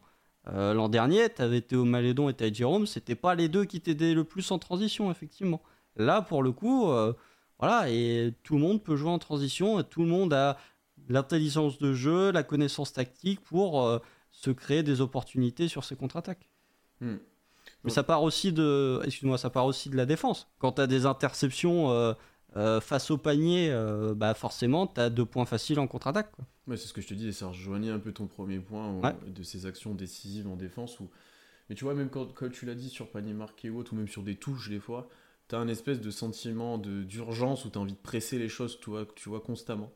l'an 0.46 0.88
dernier, 0.88 1.28
tu 1.28 1.42
avais 1.42 1.60
Théo 1.60 1.84
Malédon 1.84 2.28
et 2.30 2.34
Ty 2.34 2.54
Jerome, 2.54 2.86
c'était 2.86 3.16
pas 3.16 3.34
les 3.34 3.48
deux 3.48 3.64
qui 3.64 3.80
t'aidaient 3.80 4.14
le 4.14 4.24
plus 4.24 4.50
en 4.52 4.58
transition, 4.58 5.10
effectivement. 5.10 5.60
Là, 5.96 6.22
pour 6.22 6.42
le 6.42 6.52
coup, 6.52 6.88
euh, 6.90 7.12
voilà, 7.58 7.90
et 7.90 8.34
tout 8.42 8.54
le 8.54 8.60
monde 8.60 8.82
peut 8.82 8.96
jouer 8.96 9.10
en 9.10 9.18
transition, 9.18 9.80
et 9.80 9.84
tout 9.84 10.02
le 10.02 10.08
monde 10.08 10.32
a 10.32 10.56
l'intelligence 11.08 11.78
de 11.78 11.92
jeu, 11.92 12.30
la 12.30 12.42
connaissance 12.42 12.92
tactique 12.92 13.40
pour 13.40 13.82
euh, 13.82 13.98
se 14.30 14.50
créer 14.50 14.82
des 14.82 15.00
opportunités 15.00 15.68
sur 15.68 15.84
ses 15.84 15.96
contre-attaques. 15.96 16.48
Hmm. 17.00 17.16
Mais 17.84 17.90
ça 17.90 18.02
part 18.02 18.22
aussi 18.22 18.52
de, 18.52 19.00
excuse-moi, 19.04 19.38
ça 19.38 19.48
part 19.48 19.64
aussi 19.64 19.88
de 19.88 19.96
la 19.96 20.04
défense. 20.04 20.48
Quand 20.58 20.72
tu 20.72 20.82
as 20.82 20.86
des 20.86 21.06
interceptions 21.06 21.90
euh, 22.54 22.80
face 22.80 23.10
au 23.10 23.16
panier, 23.16 23.74
bah 24.16 24.34
forcément, 24.34 24.86
tu 24.86 25.00
as 25.00 25.08
deux 25.08 25.24
points 25.24 25.46
faciles 25.46 25.80
en 25.80 25.86
contre-attaque. 25.86 26.30
c'est 26.68 26.76
ce 26.76 26.92
que 26.92 27.00
je 27.00 27.08
te 27.08 27.14
dis, 27.14 27.28
et 27.28 27.32
ça 27.32 27.48
rejoignait 27.48 27.90
un 27.90 27.98
peu 27.98 28.12
ton 28.12 28.26
premier 28.26 28.58
point 28.58 29.00
de 29.26 29.42
ces 29.42 29.64
actions 29.64 29.94
décisives 29.94 30.46
en 30.46 30.56
défense. 30.56 31.00
Où... 31.00 31.08
Mais 31.70 31.74
tu 31.74 31.84
vois, 31.84 31.94
même 31.94 32.10
quand, 32.10 32.34
quand 32.34 32.50
tu 32.50 32.66
l'as 32.66 32.74
dit 32.74 32.90
sur 32.90 33.10
panier 33.10 33.32
marqué 33.32 33.70
ou 33.70 33.78
autre, 33.78 33.94
ou 33.94 33.96
même 33.96 34.08
sur 34.08 34.22
des 34.22 34.36
touches, 34.36 34.68
des 34.68 34.80
fois, 34.80 35.08
tu 35.50 35.56
as 35.56 35.58
un 35.58 35.68
espèce 35.68 36.00
de 36.00 36.10
sentiment 36.10 36.78
d'urgence 36.78 37.64
où 37.64 37.70
tu 37.70 37.78
as 37.78 37.80
envie 37.80 37.92
de 37.92 37.98
presser 37.98 38.38
les 38.38 38.48
choses, 38.48 38.78
tu 38.80 38.90
vois, 38.90 39.04
tu 39.16 39.28
vois 39.28 39.40
constamment. 39.40 39.92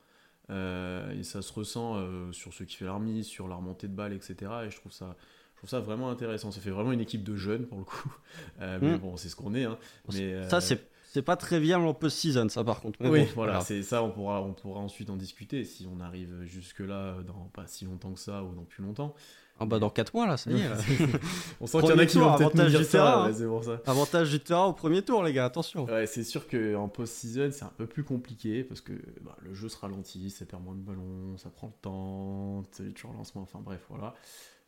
Euh, 0.50 1.18
et 1.18 1.22
ça 1.22 1.40
se 1.42 1.52
ressent 1.52 1.96
euh, 1.96 2.30
sur 2.32 2.52
ce 2.52 2.64
qui 2.64 2.76
fait 2.76 2.84
l'armée, 2.84 3.22
sur 3.22 3.48
la 3.48 3.54
remontée 3.54 3.88
de 3.88 3.94
balles, 3.94 4.12
etc. 4.12 4.36
Et 4.66 4.70
je 4.70 4.76
trouve 4.76 4.92
ça, 4.92 5.16
je 5.54 5.58
trouve 5.58 5.70
ça 5.70 5.80
vraiment 5.80 6.10
intéressant. 6.10 6.50
Ça 6.50 6.60
fait 6.60 6.70
vraiment 6.70 6.92
une 6.92 7.00
équipe 7.00 7.22
de 7.22 7.36
jeunes 7.36 7.66
pour 7.66 7.78
le 7.78 7.84
coup. 7.84 8.14
Euh, 8.60 8.78
mais 8.80 8.96
mm. 8.96 8.98
bon, 8.98 9.16
c'est 9.16 9.28
ce 9.28 9.36
qu'on 9.36 9.54
est. 9.54 9.64
Hein. 9.64 9.78
Mais, 10.12 10.48
ça, 10.48 10.60
c'est 10.60 10.88
c'est 11.12 11.22
pas 11.22 11.36
très 11.36 11.60
viable 11.60 11.86
en 11.86 11.94
post-season, 11.94 12.48
ça 12.48 12.64
par 12.64 12.80
contre. 12.80 12.98
oui, 13.00 13.24
voilà, 13.36 13.60
c'est 13.60 13.84
ça, 13.84 14.02
on 14.02 14.10
pourra, 14.10 14.42
on 14.42 14.52
pourra 14.52 14.80
ensuite 14.80 15.10
en 15.10 15.16
discuter 15.16 15.64
si 15.64 15.86
on 15.86 16.00
arrive 16.00 16.42
jusque-là 16.42 17.22
dans 17.22 17.50
pas 17.52 17.68
si 17.68 17.84
longtemps 17.84 18.12
que 18.12 18.18
ça 18.18 18.42
ou 18.42 18.52
dans 18.52 18.64
plus 18.64 18.82
longtemps. 18.82 19.14
Ah 19.60 19.66
bah 19.66 19.78
dans 19.78 19.90
4 19.90 20.12
mois 20.14 20.26
là, 20.26 20.36
ça 20.36 20.50
y 20.50 20.60
est. 20.60 20.68
On 21.60 21.66
sent 21.66 21.78
qu'il 21.80 21.90
y 21.90 21.92
en 21.92 21.98
a 21.98 22.06
qui 22.06 22.18
vont 22.18 22.36
peut-être 22.36 22.66
dire 22.66 22.84
ça, 22.84 23.30
c'est 23.32 23.46
pour 23.46 23.62
ça. 23.62 23.80
Avantage 23.86 24.30
du 24.30 24.40
terrain 24.40 24.64
au 24.66 24.72
premier 24.72 25.02
tour 25.02 25.22
les 25.22 25.32
gars, 25.32 25.44
attention. 25.44 25.84
Ouais, 25.84 26.06
c'est 26.06 26.24
sûr 26.24 26.48
qu'en 26.48 26.88
post-season 26.88 27.50
c'est 27.52 27.64
un 27.64 27.72
peu 27.76 27.86
plus 27.86 28.02
compliqué 28.02 28.64
parce 28.64 28.80
que 28.80 28.92
bah, 29.22 29.36
le 29.42 29.54
jeu 29.54 29.68
se 29.68 29.76
ralentit, 29.76 30.30
ça 30.30 30.44
perd 30.44 30.62
moins 30.62 30.74
de 30.74 30.80
ballons, 30.80 31.36
ça 31.36 31.50
prend 31.50 31.68
le 31.68 31.80
temps, 31.82 32.64
tu 32.94 33.06
relances 33.06 33.34
moins, 33.34 33.44
enfin 33.44 33.60
bref 33.62 33.80
voilà. 33.88 34.14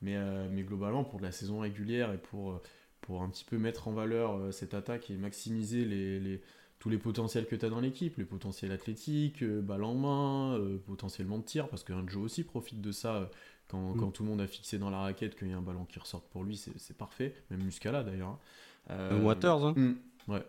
Mais, 0.03 0.17
euh, 0.17 0.49
mais 0.51 0.63
globalement 0.63 1.05
pour 1.05 1.19
de 1.19 1.25
la 1.25 1.33
saison 1.33 1.61
régulière 1.61 2.13
et 2.13 2.19
pour, 2.19 2.53
euh, 2.53 2.63
pour 3.01 3.23
un 3.23 3.29
petit 3.29 3.45
peu 3.45 3.59
mettre 3.59 3.89
en 3.89 3.93
valeur 3.93 4.37
euh, 4.37 4.53
cette 4.53 4.75
attaque 4.75 5.11
et 5.11 5.17
maximiser 5.17 5.85
les, 5.85 6.21
les 6.21 6.43
tous 6.79 6.91
les 6.91 6.99
potentiels 6.99 7.47
que 7.47 7.57
tu 7.57 7.65
as 7.65 7.71
dans 7.71 7.81
l'équipe, 7.81 8.19
les 8.19 8.27
potentiels 8.27 8.71
athlétiques, 8.71 9.43
balle 9.43 9.83
en 9.83 9.95
main, 9.95 10.61
potentiellement 10.87 11.39
de 11.39 11.43
tir, 11.43 11.71
parce 11.71 11.83
qu'un 11.83 12.07
Joe 12.07 12.25
aussi 12.25 12.45
profite 12.45 12.83
de 12.83 12.93
ça. 12.93 13.31
Quand, 13.69 14.11
tout 14.13 14.23
le 14.23 14.29
monde 14.29 14.41
a 14.41 14.47
fixé 14.47 14.79
dans 14.79 14.91
la 14.91 15.01
raquette 15.01 15.37
qu'il 15.37 15.49
y 15.49 15.53
a 15.53 15.57
un 15.57 15.63
ballon 15.63 15.85
qui 15.85 15.99
ressorte 15.99 16.29
pour 16.29 16.45
lui, 16.45 16.57
c'est 16.57 16.97
parfait. 16.97 17.35
Même 17.51 17.65
Muscala 17.65 18.05
d'ailleurs. 18.05 18.29
Hein. 18.29 18.39
Euh, 18.91 19.23
Waters. 19.23 19.65
Hein. 19.65 19.75
Mm, 19.77 19.95
ouais. 20.29 20.45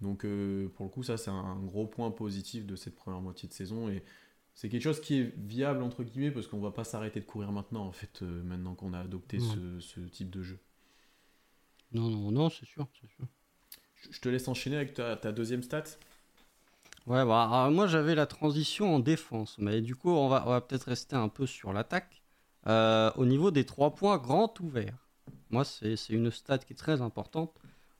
Donc 0.00 0.24
euh, 0.24 0.68
pour 0.74 0.86
le 0.86 0.90
coup, 0.90 1.02
ça 1.02 1.16
c'est 1.16 1.30
un 1.30 1.56
gros 1.56 1.86
point 1.86 2.10
positif 2.10 2.66
de 2.66 2.76
cette 2.76 2.96
première 2.96 3.20
moitié 3.20 3.48
de 3.48 3.54
saison 3.54 3.88
et 3.88 4.02
c'est 4.54 4.68
quelque 4.68 4.82
chose 4.82 5.00
qui 5.00 5.20
est 5.20 5.34
viable 5.36 5.82
entre 5.82 6.02
guillemets 6.02 6.30
parce 6.30 6.46
qu'on 6.46 6.60
va 6.60 6.70
pas 6.70 6.84
s'arrêter 6.84 7.20
de 7.20 7.24
courir 7.24 7.52
maintenant 7.52 7.84
en 7.84 7.92
fait 7.92 8.22
euh, 8.22 8.42
maintenant 8.42 8.74
qu'on 8.74 8.92
a 8.92 9.00
adopté 9.00 9.38
ce, 9.38 10.00
type 10.00 10.30
de 10.30 10.42
jeu. 10.42 10.58
Non 11.92 12.08
non 12.08 12.30
non 12.30 12.50
c'est 12.50 12.66
sûr 12.66 12.86
c'est 13.00 13.08
sûr. 13.08 13.26
Je 14.10 14.20
te 14.20 14.28
laisse 14.28 14.48
enchaîner 14.48 14.76
avec 14.76 14.94
ta, 14.94 15.32
deuxième 15.32 15.62
stat. 15.62 15.84
Ouais 17.06 17.24
bah 17.24 17.68
moi 17.70 17.86
j'avais 17.86 18.14
la 18.14 18.26
transition 18.26 18.96
en 18.96 18.98
défense 18.98 19.56
mais 19.58 19.80
du 19.80 19.94
coup 19.94 20.10
on 20.10 20.28
va, 20.28 20.44
on 20.46 20.50
va 20.50 20.60
peut-être 20.60 20.84
rester 20.84 21.16
un 21.16 21.28
peu 21.28 21.46
sur 21.46 21.72
l'attaque. 21.72 22.22
Euh, 22.66 23.10
au 23.16 23.24
niveau 23.24 23.50
des 23.50 23.64
trois 23.64 23.94
points 23.94 24.18
grand 24.18 24.58
ouverts, 24.60 25.08
moi, 25.50 25.64
c'est 25.64 25.96
une 26.08 26.30
stat 26.30 26.58
qui 26.58 26.72
est 26.72 26.76
très 26.76 27.00
importante. 27.00 27.54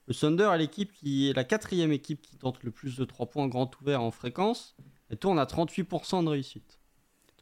Le 0.07 0.13
Thunder 0.13 0.49
est 0.53 0.57
l'équipe 0.57 0.91
qui 0.93 1.29
est 1.29 1.33
la 1.33 1.43
quatrième 1.43 1.91
équipe 1.91 2.21
qui 2.21 2.37
tente 2.37 2.63
le 2.63 2.71
plus 2.71 2.97
de 2.97 3.05
trois 3.05 3.27
points 3.27 3.47
grand 3.47 3.69
ouverts 3.81 4.01
en 4.01 4.11
fréquence 4.11 4.75
et 5.09 5.15
tourne 5.15 5.39
à 5.39 5.45
38% 5.45 6.23
de 6.23 6.29
réussite. 6.29 6.79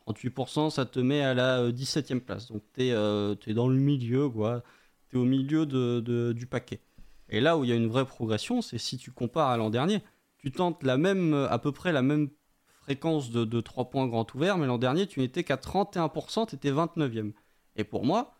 38%, 0.08 0.70
ça 0.70 0.86
te 0.86 1.00
met 1.00 1.22
à 1.22 1.34
la 1.34 1.72
17e 1.72 2.18
euh, 2.18 2.20
place. 2.20 2.52
Donc, 2.52 2.62
tu 2.74 2.86
es, 2.86 2.92
euh, 2.92 3.36
dans 3.48 3.68
le 3.68 3.78
milieu, 3.78 4.30
quoi. 4.30 4.64
tu 5.10 5.18
es 5.18 5.20
au 5.20 5.26
milieu 5.26 5.66
de, 5.66 6.32
du 6.34 6.46
paquet. 6.46 6.82
Et 7.30 7.42
là 7.42 7.58
où 7.58 7.64
il 7.64 7.72
y 7.72 7.74
a 7.74 7.76
une 7.76 7.88
vraie 7.88 8.06
progression, 8.06 8.62
c'est 8.62 8.78
si 8.78 8.98
tu 8.98 9.12
compares 9.12 9.50
à 9.50 9.58
l'an 9.58 9.72
dernier. 9.72 10.04
Tu 10.38 10.52
tentes 10.52 10.84
la 10.84 10.98
même, 10.98 11.34
à 11.34 11.58
peu 11.58 11.72
près 11.72 11.92
la 11.92 12.04
même 12.04 12.30
fréquence 12.86 13.32
de, 13.32 13.46
de 13.46 13.62
3 13.62 13.90
points 13.90 14.06
grand 14.08 14.32
ouvert, 14.36 14.60
mais 14.60 14.68
l'an 14.68 14.78
dernier, 14.78 15.08
tu 15.08 15.20
n'étais 15.20 15.44
qu'à 15.44 15.56
31%, 15.56 16.48
tu 16.48 16.56
étais 16.56 16.72
29e. 16.72 17.32
Et 17.76 17.84
pour 17.84 18.06
moi, 18.06 18.36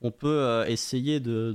on 0.00 0.12
peut 0.12 0.28
euh, 0.28 0.64
essayer 0.66 1.18
de, 1.18 1.52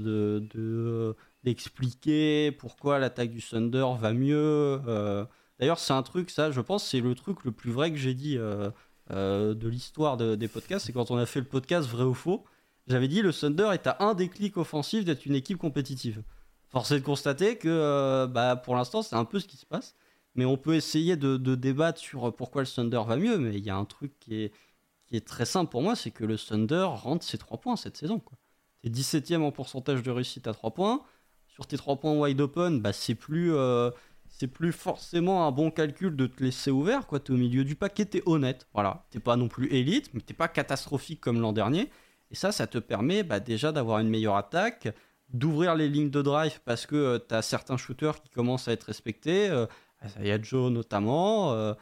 de, 0.54 1.16
d'expliquer 1.46 2.52
pourquoi 2.52 3.00
l'attaque 3.00 3.32
du 3.32 3.42
Thunder 3.42 3.86
va 3.98 4.12
mieux. 4.12 4.82
Euh. 4.88 5.26
D'ailleurs, 5.58 5.80
c'est 5.80 5.94
un 5.94 6.04
truc, 6.04 6.30
ça, 6.30 6.52
je 6.52 6.60
pense, 6.60 6.86
c'est 6.86 7.00
le 7.00 7.16
truc 7.16 7.46
le 7.46 7.54
plus 7.54 7.72
vrai 7.72 7.92
que 7.92 7.98
j'ai 7.98 8.14
dit 8.14 8.38
euh, 8.38 8.70
de 9.10 9.68
l'histoire 9.70 10.18
des 10.18 10.48
podcasts. 10.50 10.86
C'est 10.86 10.94
quand 10.94 11.12
on 11.12 11.18
a 11.18 11.26
fait 11.26 11.40
le 11.40 11.48
podcast 11.48 11.88
Vrai 11.88 12.04
ou 12.04 12.14
Faux. 12.14 12.44
J'avais 12.88 13.08
dit 13.08 13.22
le 13.22 13.32
Thunder 13.32 13.70
est 13.72 13.88
à 13.88 13.96
un 14.02 14.16
déclic 14.16 14.58
offensif 14.58 15.06
d'être 15.06 15.26
une 15.26 15.36
équipe 15.36 15.58
compétitive. 15.58 16.24
Force 16.68 16.92
est 16.92 17.00
de 17.00 17.06
constater 17.06 17.58
que 17.58 18.26
bah, 18.26 18.58
pour 18.58 18.76
l'instant, 18.76 19.02
c'est 19.02 19.16
un 19.16 19.24
peu 19.24 19.40
ce 19.40 19.48
qui 19.48 19.56
se 19.56 19.66
passe. 19.66 19.96
Mais 20.36 20.46
on 20.46 20.58
peut 20.58 20.76
essayer 20.76 21.16
de, 21.16 21.38
débattre 21.56 22.00
sur 22.00 22.36
pourquoi 22.36 22.64
le 22.64 22.68
Thunder 22.68 23.02
va 23.06 23.18
mieux. 23.18 23.38
Mais 23.38 23.56
il 23.58 23.64
y 23.64 23.70
a 23.70 23.76
un 23.76 23.86
truc 23.86 24.14
qui 24.20 24.44
est, 24.44 25.26
très 25.28 25.46
simple 25.46 25.70
pour 25.70 25.84
moi 25.84 25.96
c'est 25.96 26.10
que 26.10 26.24
le 26.26 26.40
Thunder 26.40 26.88
rentre 26.90 27.24
ses 27.24 27.38
3 27.38 27.60
points 27.60 27.76
cette 27.76 27.98
saison. 27.98 28.20
Tu 28.82 28.88
es 28.88 28.92
17ème 28.92 29.42
en 29.42 29.52
pourcentage 29.52 30.02
de 30.02 30.10
réussite 30.10 30.48
à 30.48 30.54
3 30.54 30.72
points. 30.72 31.04
Sur 31.48 31.68
tes 31.68 31.78
3 31.78 31.98
points 31.98 32.14
wide 32.18 32.42
open, 32.42 32.82
bah, 32.82 32.94
c'est 32.94 33.14
plus, 33.14 33.54
euh, 33.54 33.92
plus 34.54 34.72
forcément 34.72 35.48
un 35.48 35.52
bon 35.52 35.70
calcul 35.70 36.16
de 36.16 36.26
te 36.26 36.44
laisser 36.44 36.72
ouvert. 36.72 37.08
Tu 37.08 37.16
es 37.16 37.32
au 37.32 37.38
milieu 37.38 37.64
du 37.64 37.76
paquet, 37.76 38.08
tu 38.08 38.18
es 38.18 38.24
honnête. 38.26 38.68
Voilà. 38.74 39.06
Tu 39.12 39.20
pas 39.20 39.36
non 39.36 39.48
plus 39.48 39.72
élite, 39.72 40.10
mais 40.14 40.22
tu 40.22 40.34
pas 40.34 40.48
catastrophique 40.48 41.22
comme 41.22 41.40
l'an 41.40 41.54
dernier. 41.54 41.92
Et 42.32 42.36
ça, 42.36 42.52
ça 42.52 42.66
te 42.66 42.80
permet 42.80 43.22
bah, 43.22 43.40
déjà 43.40 43.72
d'avoir 43.72 44.00
une 44.00 44.10
meilleure 44.10 44.36
attaque, 44.36 44.90
d'ouvrir 45.30 45.76
les 45.76 45.88
lignes 45.88 46.10
de 46.10 46.22
drive 46.22 46.60
parce 46.66 46.88
que 46.88 46.96
euh, 46.96 47.20
tu 47.20 47.36
as 47.36 47.44
certains 47.44 47.78
shooters 47.78 48.22
qui 48.22 48.30
commencent 48.30 48.68
à 48.68 48.72
être 48.72 48.86
respectés. 48.86 49.50
Euh, 49.50 49.68
Joe 50.42 50.72
notamment. 50.72 51.54
Euh, 51.54 51.74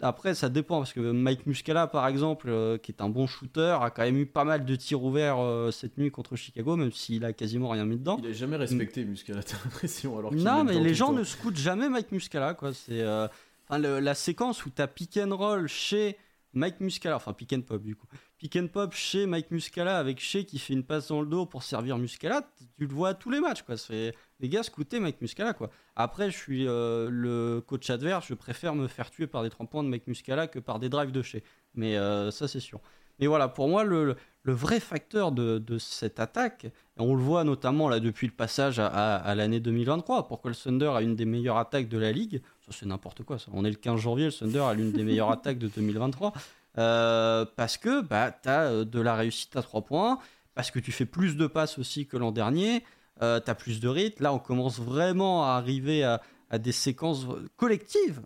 après, 0.00 0.34
ça 0.34 0.48
dépend 0.48 0.78
parce 0.78 0.92
que 0.92 1.00
Mike 1.00 1.46
Muscala, 1.46 1.86
par 1.86 2.06
exemple, 2.08 2.48
euh, 2.50 2.78
qui 2.78 2.90
est 2.90 3.00
un 3.00 3.08
bon 3.08 3.26
shooter, 3.26 3.78
a 3.80 3.90
quand 3.90 4.02
même 4.02 4.16
eu 4.16 4.26
pas 4.26 4.44
mal 4.44 4.64
de 4.64 4.76
tirs 4.76 5.02
ouverts 5.02 5.38
euh, 5.38 5.70
cette 5.70 5.98
nuit 5.98 6.10
contre 6.10 6.34
Chicago, 6.36 6.76
même 6.76 6.92
s'il 6.92 7.24
a 7.24 7.32
quasiment 7.32 7.68
rien 7.68 7.84
mis 7.84 7.96
dedans. 7.96 8.18
Il 8.22 8.28
a 8.28 8.32
jamais 8.32 8.56
respecté 8.56 9.04
Muscala, 9.04 9.42
t'as 9.44 9.56
l'impression. 9.64 10.18
Alors 10.18 10.34
non, 10.34 10.64
mais 10.64 10.80
les 10.80 10.94
gens 10.94 11.12
ne 11.12 11.22
scoutent 11.22 11.56
jamais 11.56 11.88
Mike 11.88 12.10
Muscala, 12.10 12.54
quoi. 12.54 12.74
C'est 12.74 13.00
euh, 13.02 13.28
la 13.70 14.14
séquence 14.14 14.66
où 14.66 14.70
t'as 14.70 14.88
pick 14.88 15.16
and 15.16 15.34
roll 15.34 15.68
chez 15.68 16.16
Mike 16.54 16.80
Muscala, 16.80 17.16
enfin 17.16 17.32
pick 17.32 17.52
and 17.52 17.62
pop 17.62 17.82
du 17.82 17.94
coup, 17.94 18.06
pick 18.44 18.56
and 18.56 18.66
pop 18.66 18.92
chez 18.92 19.24
Mike 19.24 19.50
Muscala 19.50 19.98
avec 19.98 20.20
Shea 20.20 20.44
qui 20.44 20.58
fait 20.58 20.74
une 20.74 20.84
passe 20.84 21.08
dans 21.08 21.22
le 21.22 21.26
dos 21.26 21.46
pour 21.46 21.62
servir 21.62 21.96
Muscala, 21.96 22.46
tu 22.76 22.86
le 22.86 22.92
vois 22.92 23.08
à 23.08 23.14
tous 23.14 23.30
les 23.30 23.40
matchs 23.40 23.62
quoi. 23.62 23.78
C'est 23.78 24.14
les 24.38 24.50
gars, 24.50 24.62
scoutez 24.62 25.00
Mike 25.00 25.22
Muscala 25.22 25.54
quoi. 25.54 25.70
Après, 25.96 26.30
je 26.30 26.36
suis 26.36 26.68
euh, 26.68 27.08
le 27.10 27.62
coach 27.66 27.88
adverse, 27.88 28.26
je 28.28 28.34
préfère 28.34 28.74
me 28.74 28.86
faire 28.86 29.10
tuer 29.10 29.26
par 29.26 29.44
des 29.44 29.48
3 29.48 29.64
points 29.64 29.82
de 29.82 29.88
Mike 29.88 30.06
Muscala 30.08 30.46
que 30.46 30.58
par 30.58 30.78
des 30.78 30.90
drives 30.90 31.10
de 31.10 31.22
Shea. 31.22 31.38
Mais 31.74 31.96
euh, 31.96 32.30
ça 32.30 32.46
c'est 32.46 32.60
sûr. 32.60 32.82
Mais 33.18 33.28
voilà, 33.28 33.48
pour 33.48 33.66
moi, 33.68 33.82
le, 33.82 34.14
vrai 34.44 34.78
facteur 34.78 35.32
de, 35.32 35.78
cette 35.78 36.20
attaque, 36.20 36.66
on 36.98 37.14
le 37.14 37.22
voit 37.22 37.44
notamment 37.44 37.88
là 37.88 37.98
depuis 37.98 38.26
le 38.26 38.32
passage 38.34 38.78
à, 38.78 39.34
l'année 39.34 39.60
2023, 39.60 40.28
pourquoi 40.28 40.50
le 40.50 40.56
Thunder 40.56 40.92
a 40.94 41.00
une 41.00 41.16
des 41.16 41.24
meilleures 41.24 41.56
attaques 41.56 41.88
de 41.88 41.96
la 41.96 42.12
ligue, 42.12 42.42
ça 42.60 42.72
c'est 42.72 42.84
n'importe 42.84 43.22
quoi, 43.22 43.38
on 43.52 43.64
est 43.64 43.70
le 43.70 43.76
15 43.76 44.00
janvier, 44.00 44.26
le 44.26 44.32
Thunder 44.32 44.58
a 44.58 44.74
l'une 44.74 44.92
des 44.92 45.04
meilleures 45.04 45.30
attaques 45.32 45.58
de 45.58 45.68
2023, 45.68 46.32
euh, 46.78 47.44
parce 47.56 47.76
que 47.76 48.00
bah, 48.00 48.32
tu 48.32 48.48
as 48.48 48.62
euh, 48.64 48.84
de 48.84 49.00
la 49.00 49.14
réussite 49.14 49.56
à 49.56 49.62
3 49.62 49.82
points, 49.82 50.18
parce 50.54 50.70
que 50.70 50.78
tu 50.78 50.92
fais 50.92 51.06
plus 51.06 51.36
de 51.36 51.46
passes 51.46 51.78
aussi 51.78 52.06
que 52.06 52.16
l'an 52.16 52.32
dernier, 52.32 52.84
euh, 53.22 53.40
tu 53.40 53.50
as 53.50 53.54
plus 53.54 53.80
de 53.80 53.88
rythme, 53.88 54.22
là 54.24 54.32
on 54.32 54.38
commence 54.38 54.80
vraiment 54.80 55.44
à 55.44 55.54
arriver 55.54 56.04
à, 56.04 56.20
des 56.58 56.72
séquences 56.72 57.26
collectives, 57.56 58.22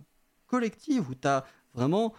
collectives, 0.47 1.09
où 1.09 1.15
tu 1.15 1.27
as 1.27 1.47
vraiment 1.73 2.13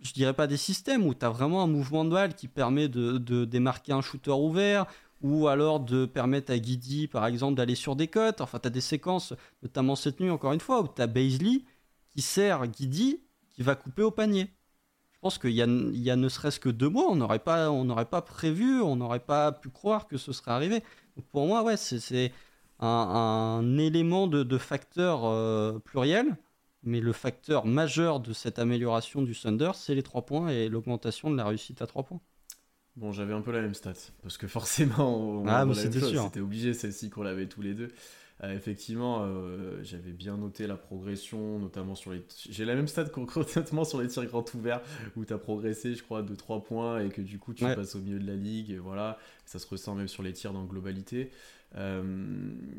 je 0.00 0.12
dirais 0.12 0.34
pas 0.34 0.48
des 0.48 0.56
systèmes 0.56 1.06
où 1.06 1.14
tu 1.14 1.24
as 1.24 1.30
vraiment 1.30 1.62
un 1.62 1.68
mouvement 1.68 2.04
de 2.04 2.10
balle 2.10 2.34
qui 2.34 2.48
permet 2.48 2.88
de, 2.88 3.44
démarquer 3.44 3.92
un 3.92 4.00
shooter 4.00 4.32
ouvert 4.32 4.86
ou 5.20 5.46
alors 5.46 5.78
de 5.78 6.04
permettre 6.04 6.52
à 6.52 6.58
Guidi 6.58 7.06
par 7.06 7.26
exemple 7.26 7.54
d'aller 7.54 7.76
sur 7.76 7.94
des 7.94 8.08
cotes. 8.08 8.40
Enfin, 8.40 8.58
tu 8.58 8.66
as 8.66 8.70
des 8.70 8.80
séquences, 8.80 9.34
notamment 9.62 9.94
cette 9.94 10.18
nuit 10.18 10.30
encore 10.30 10.52
une 10.52 10.60
fois, 10.60 10.82
où 10.82 10.88
tu 10.88 11.00
as 11.00 11.06
Baisley 11.06 11.62
qui 12.10 12.22
sert 12.22 12.66
Guidi 12.66 13.22
qui 13.50 13.62
va 13.62 13.76
couper 13.76 14.02
au 14.02 14.10
panier. 14.10 14.50
Je 15.22 15.28
pense 15.28 15.38
qu'il 15.38 15.52
y 15.52 15.62
a, 15.62 16.16
ne 16.16 16.28
serait-ce 16.28 16.58
que 16.58 16.68
deux 16.68 16.88
mois, 16.88 17.06
on 17.08 17.14
n'aurait 17.14 17.38
pas, 17.38 17.70
pas 18.06 18.22
prévu, 18.22 18.82
on 18.82 18.96
n'aurait 18.96 19.20
pas 19.20 19.52
pu 19.52 19.70
croire 19.70 20.08
que 20.08 20.16
ce 20.16 20.32
serait 20.32 20.50
arrivé. 20.50 20.82
pour 21.30 21.46
moi, 21.46 21.62
ouais, 21.62 21.76
c'est 21.76 22.32
un, 22.80 23.78
élément 23.78 24.26
de, 24.26 24.58
facteur 24.58 25.24
euh, 25.24 25.78
pluriel 25.78 26.36
mais 26.82 27.00
le 27.00 27.12
facteur 27.12 27.64
majeur 27.64 28.18
de 28.18 28.32
cette 28.32 28.58
amélioration 28.58 29.22
du 29.22 29.38
Thunder, 29.38 29.70
c'est 29.74 29.94
les 29.94 30.02
3 30.02 30.22
points 30.26 30.48
et 30.48 30.68
l'augmentation 30.68 31.30
de 31.30 31.36
la 31.36 31.44
réussite 31.44 31.80
à 31.80 31.86
3 31.86 32.02
points. 32.02 32.20
Bon, 32.96 33.12
j'avais 33.12 33.32
un 33.32 33.40
peu 33.40 33.52
la 33.52 33.62
même 33.62 33.74
stat, 33.74 33.94
parce 34.22 34.36
que 34.36 34.48
forcément, 34.48 35.44
ah, 35.46 35.64
c'était 35.74 36.40
obligé 36.40 36.74
celle-ci 36.74 37.08
qu'on 37.08 37.22
l'avait 37.22 37.46
tous 37.46 37.62
les 37.62 37.74
deux. 37.74 37.92
Euh, 38.44 38.56
effectivement, 38.56 39.20
euh, 39.22 39.78
j'avais 39.82 40.10
bien 40.10 40.36
noté 40.36 40.66
la 40.66 40.76
progression, 40.76 41.58
notamment 41.58 41.94
sur 41.94 42.12
les. 42.12 42.22
J'ai 42.50 42.64
la 42.64 42.74
même 42.74 42.88
stat 42.88 43.04
concrètement 43.12 43.84
sur 43.84 44.00
les 44.00 44.08
tirs 44.08 44.26
grands 44.26 44.44
ouverts, 44.54 44.80
où 45.16 45.24
tu 45.24 45.32
as 45.32 45.38
progressé, 45.38 45.94
je 45.94 46.02
crois, 46.02 46.22
de 46.22 46.34
3 46.34 46.64
points 46.64 47.00
et 47.00 47.08
que 47.08 47.20
du 47.20 47.38
coup 47.38 47.54
tu 47.54 47.64
passes 47.64 47.94
au 47.94 48.00
milieu 48.00 48.18
de 48.18 48.26
la 48.26 48.34
ligue. 48.34 48.70
Et 48.70 48.78
voilà, 48.78 49.18
ça 49.44 49.58
se 49.58 49.66
ressent 49.66 49.94
même 49.94 50.08
sur 50.08 50.22
les 50.22 50.32
tirs 50.32 50.52
dans 50.52 50.64
globalité. 50.64 51.30
Euh, 51.76 52.02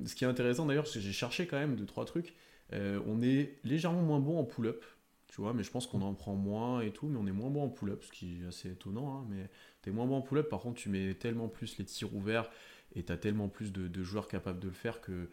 ce 0.05 0.15
qui 0.15 0.25
est 0.25 0.27
intéressant 0.27 0.65
d'ailleurs, 0.65 0.87
c'est 0.87 0.99
que 0.99 1.05
j'ai 1.05 1.13
cherché 1.13 1.47
quand 1.47 1.57
même 1.57 1.75
2-3 1.75 2.05
trucs. 2.05 2.33
On 2.71 3.21
est 3.21 3.59
légèrement 3.63 4.01
moins 4.01 4.19
bon 4.19 4.39
en 4.39 4.43
pull-up, 4.43 4.83
tu 5.27 5.41
vois, 5.41 5.53
mais 5.53 5.61
je 5.61 5.69
pense 5.69 5.85
qu'on 5.85 6.01
en 6.01 6.15
prend 6.15 6.33
moins 6.33 6.81
et 6.81 6.89
tout, 6.89 7.05
mais 7.05 7.19
on 7.21 7.27
est 7.27 7.31
moins 7.31 7.51
bon 7.51 7.65
en 7.65 7.69
pull-up, 7.69 8.03
ce 8.03 8.11
qui 8.11 8.41
est 8.41 8.47
assez 8.47 8.71
étonnant, 8.71 9.19
hein, 9.19 9.27
mais 9.29 9.47
t'es 9.83 9.91
moins 9.91 10.07
bon 10.07 10.15
en 10.15 10.21
pull-up, 10.21 10.49
par 10.49 10.59
contre 10.59 10.79
tu 10.79 10.89
mets 10.89 11.13
tellement 11.13 11.47
plus 11.49 11.77
les 11.77 11.85
tirs 11.85 12.15
ouverts 12.15 12.49
et 12.95 13.03
t'as 13.03 13.17
tellement 13.17 13.49
plus 13.49 13.71
de, 13.71 14.03
joueurs 14.03 14.27
capables 14.27 14.59
de 14.59 14.67
le 14.67 14.73
faire 14.73 15.01
que, 15.01 15.29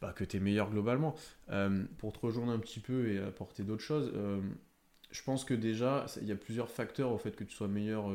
bah, 0.00 0.12
que 0.12 0.24
t'es 0.24 0.40
meilleur 0.40 0.70
globalement. 0.70 1.14
Euh, 1.50 1.84
pour 1.98 2.12
te 2.12 2.20
rejoindre 2.20 2.52
un 2.52 2.58
petit 2.58 2.80
peu 2.80 3.10
et 3.10 3.18
apporter 3.18 3.62
d'autres 3.62 3.82
choses, 3.82 4.12
euh, 4.14 4.40
je 5.10 5.22
pense 5.22 5.44
que 5.44 5.54
déjà, 5.54 6.06
il 6.20 6.28
y 6.28 6.32
a 6.32 6.36
plusieurs 6.36 6.70
facteurs 6.70 7.12
au 7.12 7.18
fait 7.18 7.36
que 7.36 7.44
tu 7.44 7.54
sois 7.54 7.68
meilleur 7.68 8.06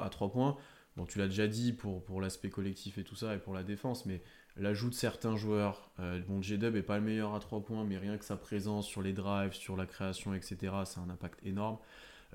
à 0.00 0.08
3 0.08 0.32
points. 0.32 0.56
Bon, 0.96 1.06
tu 1.06 1.18
l'as 1.18 1.28
déjà 1.28 1.46
dit 1.46 1.72
pour, 1.72 2.20
l'aspect 2.20 2.50
collectif 2.50 2.98
et 2.98 3.04
tout 3.04 3.14
ça, 3.14 3.34
et 3.34 3.38
pour 3.38 3.54
la 3.54 3.62
défense, 3.62 4.06
mais 4.06 4.22
l'ajout 4.56 4.90
de 4.90 4.94
certains 4.94 5.36
joueurs. 5.36 5.90
Euh, 6.00 6.20
bon, 6.26 6.42
J-Dub 6.42 6.74
est 6.76 6.82
pas 6.82 6.98
le 6.98 7.04
meilleur 7.04 7.34
à 7.34 7.40
3 7.40 7.62
points, 7.62 7.84
mais 7.84 7.96
rien 7.96 8.18
que 8.18 8.24
sa 8.24 8.36
présence 8.36 8.86
sur 8.86 9.00
les 9.00 9.12
drives, 9.12 9.52
sur 9.52 9.76
la 9.76 9.86
création, 9.86 10.34
etc., 10.34 10.56
ça 10.84 11.00
a 11.00 11.04
un 11.04 11.10
impact 11.10 11.40
énorme. 11.44 11.78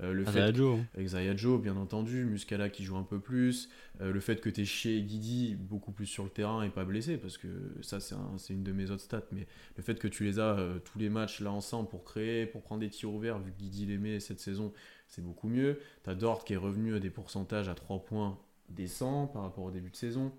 Euh, 0.02 0.12
le 0.12 0.24
fait 0.26 0.54
Joe. 0.54 0.80
avec 0.94 1.38
Joe, 1.38 1.60
bien 1.60 1.76
entendu, 1.76 2.24
Muscala 2.24 2.68
qui 2.68 2.84
joue 2.84 2.96
un 2.96 3.02
peu 3.02 3.18
plus, 3.18 3.70
euh, 4.02 4.12
le 4.12 4.20
fait 4.20 4.42
que 4.42 4.50
tu 4.50 4.60
es 4.60 4.64
chez 4.66 5.00
Guidi 5.02 5.54
beaucoup 5.54 5.90
plus 5.90 6.04
sur 6.04 6.24
le 6.24 6.28
terrain 6.28 6.62
et 6.64 6.68
pas 6.68 6.84
blessé, 6.84 7.16
parce 7.16 7.38
que 7.38 7.48
ça 7.80 7.98
c'est 8.00 8.52
une 8.52 8.62
de 8.62 8.72
mes 8.72 8.90
autres 8.90 9.02
stats, 9.02 9.24
mais 9.32 9.46
le 9.76 9.82
fait 9.82 9.98
que 9.98 10.06
tu 10.08 10.24
les 10.24 10.38
as 10.38 10.58
tous 10.84 10.98
les 10.98 11.08
matchs 11.08 11.40
là 11.40 11.50
ensemble 11.50 11.88
pour 11.88 12.04
créer, 12.04 12.44
pour 12.44 12.62
prendre 12.62 12.82
des 12.82 12.90
tirs 12.90 13.10
ouverts, 13.12 13.38
vu 13.38 13.52
que 13.52 13.56
Guidi 13.58 13.86
les 13.86 13.96
met 13.96 14.20
cette 14.20 14.40
saison, 14.40 14.72
c'est 15.08 15.22
beaucoup 15.22 15.48
mieux. 15.48 15.78
Tu 16.04 16.10
as 16.10 16.14
Dort 16.14 16.44
qui 16.44 16.52
est 16.52 16.58
revenu 16.58 16.94
à 16.94 17.00
des 17.00 17.10
pourcentages 17.10 17.68
à 17.68 17.74
3 17.74 18.04
points 18.04 18.38
décents 18.68 19.26
par 19.26 19.42
rapport 19.42 19.64
au 19.64 19.70
début 19.70 19.90
de 19.90 19.96
saison. 19.96 20.32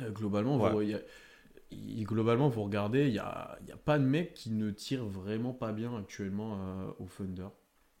Euh, 0.00 0.10
globalement, 0.10 0.58
vous, 0.58 0.82
globalement, 2.04 2.48
vous 2.48 2.62
regardez, 2.62 3.06
il 3.06 3.12
n'y 3.12 3.18
a, 3.18 3.58
y 3.66 3.72
a, 3.72 3.76
pas 3.76 3.98
de 3.98 4.04
mec 4.04 4.34
qui 4.34 4.50
ne 4.50 4.70
tire 4.70 5.04
vraiment 5.04 5.52
pas 5.52 5.72
bien 5.72 5.96
actuellement 5.96 6.58
euh, 6.58 6.90
au 6.98 7.06
Thunder. 7.06 7.48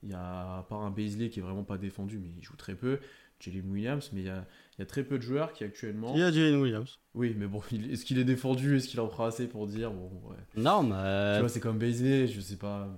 Il 0.02 0.10
y 0.10 0.14
a, 0.14 0.58
à 0.58 0.66
part 0.68 0.80
un 0.80 0.90
Baisley 0.90 1.30
qui 1.30 1.40
est 1.40 1.42
vraiment 1.42 1.64
pas 1.64 1.78
défendu, 1.78 2.18
mais 2.18 2.30
il 2.36 2.42
joue 2.42 2.56
très 2.56 2.74
peu. 2.74 2.98
Jalen 3.40 3.70
Williams, 3.70 4.10
mais 4.12 4.20
il 4.20 4.26
y 4.26 4.30
a, 4.30 4.46
y 4.78 4.82
a, 4.82 4.86
très 4.86 5.02
peu 5.02 5.18
de 5.18 5.22
joueurs 5.22 5.52
qui 5.52 5.64
actuellement. 5.64 6.12
Il 6.14 6.20
y 6.20 6.22
a 6.22 6.30
Jalen 6.30 6.60
Williams. 6.60 6.98
Oui, 7.14 7.34
mais 7.36 7.46
bon, 7.46 7.60
est-ce 7.90 8.04
qu'il 8.04 8.18
est 8.18 8.24
défendu? 8.24 8.76
Est-ce 8.76 8.88
qu'il 8.88 9.00
en 9.00 9.08
prend 9.08 9.24
assez 9.24 9.48
pour 9.48 9.66
dire 9.66 9.90
bon, 9.90 10.10
ouais. 10.28 10.36
Non, 10.56 10.82
mais. 10.82 11.34
Tu 11.34 11.40
vois, 11.40 11.48
c'est 11.48 11.60
comme 11.60 11.78
Baisley, 11.78 12.28
je 12.28 12.40
sais 12.40 12.56
pas. 12.56 12.88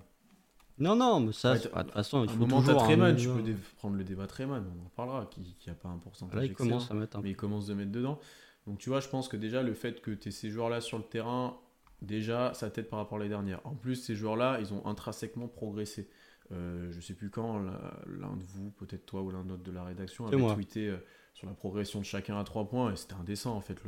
Non, 0.79 0.97
non, 0.97 1.21
mais 1.21 1.33
ça, 1.33 1.55
de 1.55 1.61
toute 1.61 1.90
façon, 1.93 2.25
il 2.25 2.31
faut 2.31 2.37
moment, 2.37 2.61
toujours. 2.61 2.83
Treman, 2.83 3.14
tu 3.14 3.29
peux 3.29 3.43
prendre 3.77 3.97
le 3.97 4.05
débat 4.05 4.27
Treman, 4.27 4.64
on 4.67 4.87
en 4.87 4.88
parlera, 4.90 5.27
qui, 5.31 5.55
qui 5.59 5.71
a 5.71 5.75
pas 5.75 5.88
un 5.88 5.99
pourcentage. 5.99 6.37
Là, 6.37 6.45
il 6.45 6.53
commence 6.53 6.90
à 6.90 6.95
mettre 6.95 7.17
un 7.17 7.23
Mais 7.23 7.31
il 7.31 7.37
commence 7.37 7.67
de 7.67 7.75
mettre 7.75 7.93
dedans. 7.93 8.19
Donc 8.67 8.79
tu 8.79 8.88
vois, 8.88 9.01
je 9.01 9.09
pense 9.09 9.29
que 9.29 9.37
déjà 9.37 9.62
le 9.62 9.75
fait 9.75 10.01
que 10.01 10.11
tu 10.11 10.29
aies 10.29 10.33
ces 10.33 10.51
joueurs-là 10.51 10.81
sur 10.81 10.99
le 10.99 11.05
terrain, 11.05 11.59
déjà 12.03 12.55
ça 12.55 12.71
t'aide 12.71 12.88
par 12.88 12.99
rapport 12.99 13.19
à 13.19 13.23
les 13.23 13.29
dernières. 13.29 13.61
En 13.64 13.75
plus, 13.75 13.97
ces 13.97 14.17
joueurs-là, 14.17 14.59
ils 14.61 14.73
ont 14.73 14.85
intrinsèquement 14.87 15.49
progressé. 15.49 16.09
Euh, 16.55 16.93
je 16.93 17.01
sais 17.01 17.14
plus 17.14 17.31
quand, 17.31 17.59
l'un 17.59 18.37
de 18.37 18.43
vous, 18.43 18.71
peut-être 18.71 19.07
toi 19.07 19.23
ou 19.23 19.31
l'un 19.31 19.45
d'autre 19.45 19.62
de 19.62 19.73
la 19.73 19.85
rédaction, 19.85 20.27
avait 20.27 20.55
tweeté 20.55 20.88
euh, 20.88 20.97
sur 21.35 21.47
la 21.47 21.55
progression 21.55 22.01
de 22.01 22.05
chacun 22.05 22.38
à 22.38 22.45
3 22.45 22.69
points, 22.69 22.93
et 22.93 22.97
c'était 22.97 23.14
indécent 23.14 23.57
en 23.57 23.61
fait, 23.61 23.79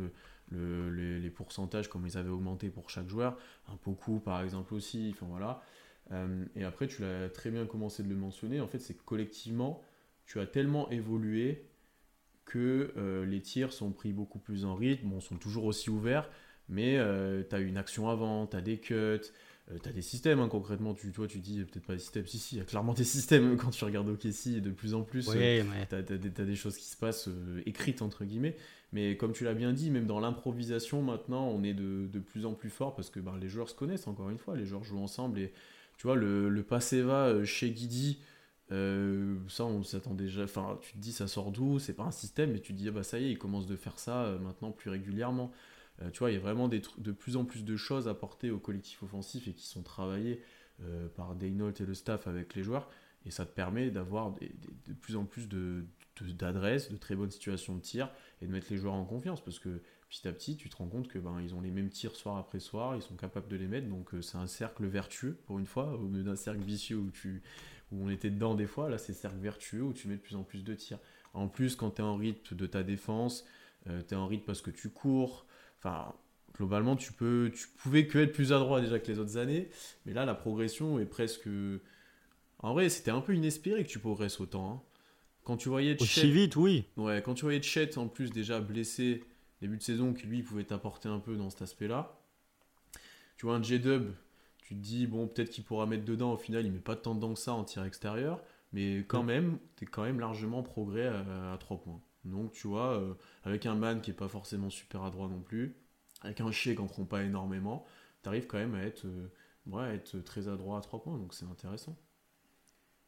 le, 0.50 0.90
les, 1.18 1.30
pourcentages, 1.30 1.88
comme 1.88 2.06
ils 2.06 2.16
avaient 2.18 2.30
augmenté 2.30 2.70
pour 2.70 2.90
chaque 2.90 3.08
joueur. 3.08 3.36
Un 3.68 3.76
Poku 3.76 4.20
par 4.20 4.42
exemple 4.42 4.74
aussi, 4.74 5.12
enfin 5.14 5.26
voilà. 5.28 5.62
Euh, 6.12 6.44
et 6.54 6.64
après, 6.64 6.86
tu 6.86 7.02
l'as 7.02 7.28
très 7.28 7.50
bien 7.50 7.66
commencé 7.66 8.02
de 8.02 8.08
le 8.08 8.16
mentionner, 8.16 8.60
en 8.60 8.66
fait, 8.66 8.78
c'est 8.78 8.94
que 8.94 9.02
collectivement, 9.02 9.82
tu 10.24 10.40
as 10.40 10.46
tellement 10.46 10.90
évolué 10.90 11.66
que 12.44 13.24
les 13.28 13.42
tirs 13.42 13.72
sont 13.72 13.90
pris 13.90 14.12
beaucoup 14.12 14.38
plus 14.38 14.64
en 14.64 14.76
rythme, 14.76 15.08
bon, 15.08 15.20
sont 15.20 15.36
toujours 15.36 15.64
aussi 15.64 15.90
ouverts, 15.90 16.30
mais 16.68 16.96
tu 17.48 17.54
as 17.54 17.58
une 17.58 17.76
action 17.76 18.08
avant, 18.08 18.46
tu 18.46 18.56
as 18.56 18.60
des 18.60 18.78
cuts, 18.78 19.32
euh, 19.72 19.78
tu 19.82 19.88
as 19.88 19.92
des 19.92 20.02
systèmes 20.02 20.38
hein, 20.38 20.48
concrètement, 20.48 20.94
tu, 20.94 21.10
toi 21.10 21.26
tu 21.26 21.38
dis 21.38 21.64
peut-être 21.64 21.84
pas 21.84 21.94
des 21.94 21.98
systèmes, 21.98 22.26
si, 22.26 22.38
si, 22.38 22.54
il 22.54 22.58
y 22.58 22.60
a 22.60 22.64
clairement 22.64 22.94
des 22.94 23.04
systèmes 23.04 23.56
quand 23.60 23.70
tu 23.70 23.84
regardes 23.84 24.08
OKC 24.08 24.60
de 24.60 24.70
plus 24.70 24.94
en 24.94 25.02
plus, 25.02 25.28
euh, 25.28 25.84
tu 25.88 25.94
as, 25.94 26.44
des 26.44 26.54
choses 26.54 26.76
qui 26.76 26.86
se 26.86 26.96
passent 26.96 27.28
euh, 27.28 27.62
écrites 27.66 28.00
entre 28.00 28.24
guillemets, 28.24 28.56
mais 28.92 29.16
comme 29.16 29.32
tu 29.32 29.42
l'as 29.42 29.54
bien 29.54 29.72
dit, 29.72 29.90
même 29.90 30.06
dans 30.06 30.20
l'improvisation 30.20 31.02
maintenant 31.02 31.48
on 31.48 31.64
est 31.64 31.74
de, 31.74 32.06
de, 32.06 32.18
plus 32.20 32.46
en 32.46 32.54
plus 32.54 32.70
fort 32.70 32.94
parce 32.94 33.10
que 33.10 33.18
bah, 33.18 33.34
les 33.40 33.48
joueurs 33.48 33.68
se 33.68 33.74
connaissent 33.74 34.06
encore 34.06 34.30
une 34.30 34.38
fois, 34.38 34.56
les 34.56 34.66
joueurs 34.66 34.84
jouent 34.84 35.02
ensemble 35.02 35.40
et 35.40 35.52
tu 35.98 36.06
vois 36.06 36.14
le, 36.14 36.48
le 36.48 36.64
va 37.02 37.44
chez 37.44 37.70
Guidi, 37.70 38.20
ça 38.68 39.64
on 39.64 39.82
s'attend 39.82 40.14
déjà, 40.14 40.44
enfin 40.44 40.78
tu 40.80 40.92
te 40.92 40.98
dis 40.98 41.12
ça 41.12 41.26
sort 41.26 41.50
d'où, 41.50 41.80
c'est 41.80 41.94
pas 41.94 42.04
un 42.04 42.12
système, 42.12 42.52
mais 42.52 42.60
tu 42.60 42.72
te 42.72 42.78
dis 42.78 42.86
ah, 42.86 42.92
bah 42.92 43.02
ça 43.02 43.18
y 43.18 43.24
est, 43.24 43.30
il 43.32 43.38
commence 43.38 43.66
de 43.66 43.74
faire 43.74 43.98
ça 43.98 44.38
maintenant 44.40 44.70
plus 44.70 44.90
régulièrement. 44.90 45.50
Euh, 46.02 46.10
tu 46.10 46.20
vois, 46.20 46.30
il 46.30 46.34
y 46.34 46.36
a 46.36 46.40
vraiment 46.40 46.68
des, 46.68 46.82
de 46.98 47.12
plus 47.12 47.36
en 47.36 47.44
plus 47.44 47.64
de 47.64 47.76
choses 47.76 48.08
apportées 48.08 48.50
au 48.50 48.58
collectif 48.58 49.02
offensif 49.02 49.48
et 49.48 49.52
qui 49.52 49.66
sont 49.66 49.82
travaillées 49.82 50.42
euh, 50.82 51.08
par 51.08 51.34
Daynault 51.34 51.72
et 51.72 51.84
le 51.84 51.94
staff 51.94 52.26
avec 52.26 52.54
les 52.54 52.62
joueurs. 52.62 52.90
Et 53.24 53.30
ça 53.30 53.44
te 53.44 53.52
permet 53.52 53.90
d'avoir 53.90 54.32
de 54.86 54.92
plus 54.92 55.16
en 55.16 55.24
plus 55.24 55.48
d'adresses, 55.48 56.88
de, 56.88 56.94
de, 56.94 56.98
très 56.98 57.16
bonnes 57.16 57.30
situations 57.30 57.74
de 57.74 57.80
tir 57.80 58.10
et 58.40 58.46
de 58.46 58.52
mettre 58.52 58.68
les 58.70 58.76
joueurs 58.76 58.94
en 58.94 59.04
confiance 59.04 59.42
parce 59.42 59.58
que 59.58 59.80
petit 60.08 60.28
à 60.28 60.32
petit, 60.32 60.56
tu 60.56 60.68
te 60.68 60.76
rends 60.76 60.86
compte 60.86 61.08
que 61.08 61.18
ben, 61.18 61.40
ils 61.40 61.54
ont 61.54 61.60
les 61.60 61.70
mêmes 61.70 61.88
tirs 61.88 62.14
soir 62.14 62.36
après 62.36 62.60
soir, 62.60 62.94
ils 62.94 63.02
sont 63.02 63.16
capables 63.16 63.48
de 63.48 63.56
les 63.56 63.66
mettre. 63.66 63.88
Donc 63.88 64.14
euh, 64.14 64.22
c'est 64.22 64.36
un 64.36 64.46
cercle 64.46 64.86
vertueux 64.86 65.38
pour 65.46 65.58
une 65.58 65.66
fois, 65.66 65.94
au 65.94 66.08
lieu 66.08 66.22
d'un 66.22 66.36
cercle 66.36 66.60
vicieux 66.62 66.98
où, 66.98 67.10
tu, 67.10 67.42
où 67.90 68.04
on 68.04 68.10
était 68.10 68.30
dedans 68.30 68.54
des 68.54 68.66
fois. 68.66 68.88
Là, 68.88 68.98
c'est 68.98 69.12
cercle 69.12 69.38
vertueux 69.38 69.82
où 69.82 69.92
tu 69.92 70.08
mets 70.08 70.16
de 70.16 70.22
plus 70.22 70.36
en 70.36 70.44
plus 70.44 70.62
de 70.62 70.74
tirs. 70.74 71.00
En 71.34 71.48
plus, 71.48 71.74
quand 71.74 71.92
tu 71.92 72.02
es 72.02 72.04
en 72.04 72.16
rythme 72.16 72.54
de 72.54 72.66
ta 72.66 72.82
défense, 72.82 73.44
tu 73.84 74.14
es 74.14 74.16
en 74.16 74.26
rythme 74.26 74.44
parce 74.44 74.62
que 74.62 74.70
tu 74.70 74.88
cours, 74.88 75.46
Enfin, 75.86 76.14
globalement, 76.54 76.96
tu 76.96 77.12
peux, 77.12 77.52
tu 77.54 77.68
pouvais 77.68 78.06
que 78.06 78.18
être 78.18 78.32
plus 78.32 78.52
adroit 78.52 78.80
déjà 78.80 78.98
que 78.98 79.06
les 79.06 79.18
autres 79.18 79.36
années, 79.36 79.68
mais 80.04 80.12
là, 80.12 80.24
la 80.24 80.34
progression 80.34 80.98
est 80.98 81.06
presque. 81.06 81.48
En 82.58 82.72
vrai, 82.72 82.88
c'était 82.88 83.10
un 83.10 83.20
peu 83.20 83.34
inespéré 83.34 83.84
que 83.84 83.88
tu 83.88 83.98
progresses 83.98 84.40
autant. 84.40 84.72
Hein. 84.72 84.82
Quand 85.44 85.56
tu 85.56 85.68
voyais 85.68 86.00
Aussi 86.02 86.32
vite, 86.32 86.56
oui. 86.56 86.84
Ouais, 86.96 87.22
quand 87.22 87.34
tu 87.34 87.44
voyais 87.44 87.62
Chet 87.62 87.98
en 87.98 88.08
plus 88.08 88.30
déjà 88.30 88.60
blessé 88.60 89.22
début 89.60 89.76
de 89.76 89.82
saison, 89.82 90.12
qui 90.12 90.26
lui 90.26 90.42
pouvait 90.42 90.64
t'apporter 90.64 91.08
un 91.08 91.20
peu 91.20 91.36
dans 91.36 91.50
cet 91.50 91.62
aspect-là. 91.62 92.18
Tu 93.36 93.46
vois 93.46 93.54
un 93.54 93.62
J-Dub, 93.62 94.10
tu 94.58 94.74
te 94.74 94.80
dis, 94.80 95.06
bon, 95.06 95.28
peut-être 95.28 95.50
qu'il 95.50 95.62
pourra 95.62 95.86
mettre 95.86 96.04
dedans, 96.04 96.32
au 96.32 96.36
final, 96.36 96.66
il 96.66 96.72
met 96.72 96.80
pas 96.80 96.96
tant 96.96 97.14
dedans 97.14 97.34
que 97.34 97.38
ça 97.38 97.52
en 97.52 97.62
tir 97.62 97.84
extérieur, 97.84 98.42
mais 98.72 99.04
quand 99.06 99.22
même, 99.22 99.58
tu 99.76 99.84
es 99.84 99.86
quand 99.86 100.02
même 100.02 100.18
largement 100.18 100.62
progrès 100.62 101.06
à, 101.06 101.52
à 101.52 101.58
3 101.58 101.80
points. 101.80 102.00
Donc, 102.26 102.52
tu 102.52 102.66
vois, 102.66 102.98
euh, 102.98 103.14
avec 103.44 103.66
un 103.66 103.74
man 103.74 104.00
qui 104.00 104.10
est 104.10 104.14
pas 104.14 104.28
forcément 104.28 104.70
super 104.70 105.02
adroit 105.02 105.28
non 105.28 105.40
plus, 105.40 105.76
avec 106.22 106.40
un 106.40 106.50
chien 106.50 106.74
qui 106.74 106.80
en 106.80 106.86
prend 106.86 107.04
pas 107.04 107.22
énormément, 107.22 107.86
tu 108.22 108.28
arrives 108.28 108.46
quand 108.46 108.58
même 108.58 108.74
à 108.74 108.82
être, 108.82 109.06
euh, 109.06 109.92
être 109.92 110.18
très 110.20 110.48
adroit 110.48 110.78
à 110.78 110.80
3 110.80 111.02
points, 111.02 111.18
donc 111.18 111.34
c'est 111.34 111.46
intéressant. 111.46 111.96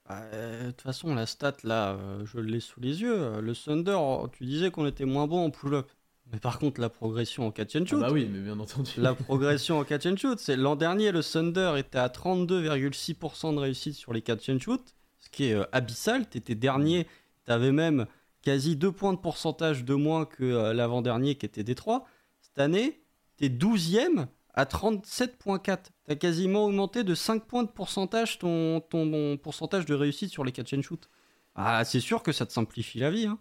Bah, 0.08 0.22
euh, 0.32 0.66
de 0.66 0.70
toute 0.70 0.82
façon, 0.82 1.14
la 1.14 1.26
stat 1.26 1.56
là, 1.64 1.98
je 2.24 2.38
l'ai 2.38 2.60
sous 2.60 2.80
les 2.80 3.02
yeux. 3.02 3.40
Le 3.40 3.54
Thunder, 3.54 3.98
tu 4.32 4.46
disais 4.46 4.70
qu'on 4.70 4.86
était 4.86 5.04
moins 5.04 5.26
bon 5.26 5.46
en 5.46 5.50
pull-up. 5.50 5.90
Mais 6.30 6.38
par 6.38 6.58
contre, 6.58 6.78
la 6.80 6.90
progression 6.90 7.46
en 7.46 7.50
catch 7.50 7.74
and 7.76 7.86
shoot. 7.86 8.00
Ah 8.02 8.08
bah 8.08 8.12
oui, 8.12 8.28
mais 8.30 8.40
bien 8.40 8.58
entendu. 8.58 8.92
La 8.98 9.14
progression 9.14 9.78
en 9.78 9.84
catch 9.84 10.04
and 10.04 10.16
shoot, 10.16 10.38
c'est 10.38 10.56
l'an 10.56 10.76
dernier, 10.76 11.10
le 11.10 11.22
Thunder 11.22 11.74
était 11.78 11.98
à 11.98 12.08
32,6% 12.08 13.54
de 13.54 13.58
réussite 13.58 13.94
sur 13.94 14.12
les 14.12 14.20
catch 14.20 14.46
and 14.50 14.58
shoot, 14.58 14.94
ce 15.18 15.30
qui 15.30 15.44
est 15.44 15.56
abyssal. 15.72 16.28
Tu 16.28 16.36
étais 16.36 16.54
dernier, 16.54 17.06
tu 17.46 17.52
avais 17.52 17.72
même 17.72 18.06
quasi 18.48 18.76
2 18.76 18.92
points 18.92 19.12
de 19.12 19.18
pourcentage 19.18 19.84
de 19.84 19.92
moins 19.92 20.24
que 20.24 20.42
euh, 20.42 20.72
l'avant-dernier 20.72 21.34
qui 21.34 21.44
était 21.44 21.64
Détroit. 21.64 22.06
Cette 22.40 22.58
année, 22.58 23.02
tu 23.36 23.44
es 23.44 23.48
12e 23.50 24.26
à 24.54 24.64
37.4. 24.64 25.60
Tu 25.66 26.12
as 26.12 26.16
quasiment 26.16 26.64
augmenté 26.64 27.04
de 27.04 27.14
5 27.14 27.44
points 27.44 27.62
de 27.62 27.68
pourcentage 27.68 28.38
ton, 28.38 28.80
ton, 28.80 29.36
pourcentage 29.36 29.84
de 29.84 29.94
réussite 29.94 30.30
sur 30.30 30.44
les 30.44 30.52
catch 30.52 30.72
and 30.72 30.80
shoot. 30.80 31.10
Ah, 31.56 31.84
c'est 31.84 32.00
sûr 32.00 32.22
que 32.22 32.32
ça 32.32 32.46
te 32.46 32.52
simplifie 32.54 32.98
la 33.00 33.10
vie. 33.10 33.26
Hein. 33.26 33.38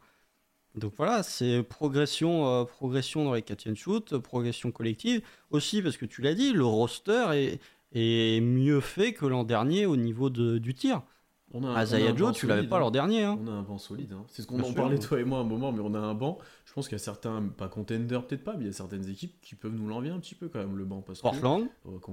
Donc 0.76 0.92
voilà, 0.98 1.24
c'est 1.24 1.64
progression, 1.64 2.46
euh, 2.46 2.66
progression 2.66 3.24
dans 3.24 3.34
les 3.34 3.44
catch 3.44 3.66
and 3.66 3.76
shoot, 3.76 4.18
progression 4.18 4.72
collective. 4.72 5.22
Aussi, 5.52 5.82
parce 5.82 5.96
que 5.96 6.06
tu 6.06 6.22
l'as 6.22 6.34
dit, 6.34 6.52
le 6.52 6.66
roster 6.66 7.28
est, 7.32 7.62
est 7.94 8.42
mieux 8.42 8.82
fait 8.82 9.14
que 9.14 9.26
l'an 9.26 9.46
dernier 9.46 9.86
au 9.86 9.96
niveau 9.96 10.30
de, 10.30 10.58
du 10.58 10.74
tir. 10.74 11.02
On 11.54 11.64
a, 11.64 11.84
Isaiah 11.84 12.14
Joe, 12.16 12.34
tu 12.36 12.46
l'avais 12.46 12.68
pas 12.68 12.80
l'an 12.80 12.92
dernier. 12.92 13.24
Hein. 13.24 13.40
On 13.42 13.48
a 13.48 13.52
un 13.52 13.62
banc 13.62 13.78
solide. 13.78 14.12
Hein. 14.12 14.26
C'est 14.28 14.42
ce 14.42 14.48
qu'on 14.48 14.60
en 14.62 14.74
parlait, 14.74 15.00
toi 15.00 15.20
et 15.20 15.24
moi, 15.24 15.38
à 15.38 15.42
un 15.42 15.46
moment, 15.46 15.72
mais 15.72 15.80
on 15.82 15.94
a 15.94 16.00
un 16.00 16.14
banc. 16.14 16.38
Je 16.66 16.74
pense 16.74 16.88
qu'il 16.88 16.98
y 16.98 17.02
a 17.02 17.04
certains, 17.04 17.42
pas 17.58 17.70
contenders 17.70 18.26
peut-être 18.26 18.44
pas, 18.44 18.54
mais 18.54 18.66
il 18.66 18.68
y 18.68 18.70
a 18.70 18.74
certaines 18.74 19.08
équipes 19.10 19.40
qui 19.42 19.56
peuvent 19.56 19.74
nous 19.74 19.88
l'envier 19.88 20.12
un 20.12 20.20
petit 20.20 20.36
peu 20.36 20.50
quand 20.50 20.60
même, 20.60 20.76
le 20.76 20.84
banc. 20.84 21.02
Parce 21.02 21.22
Portland 21.22 21.68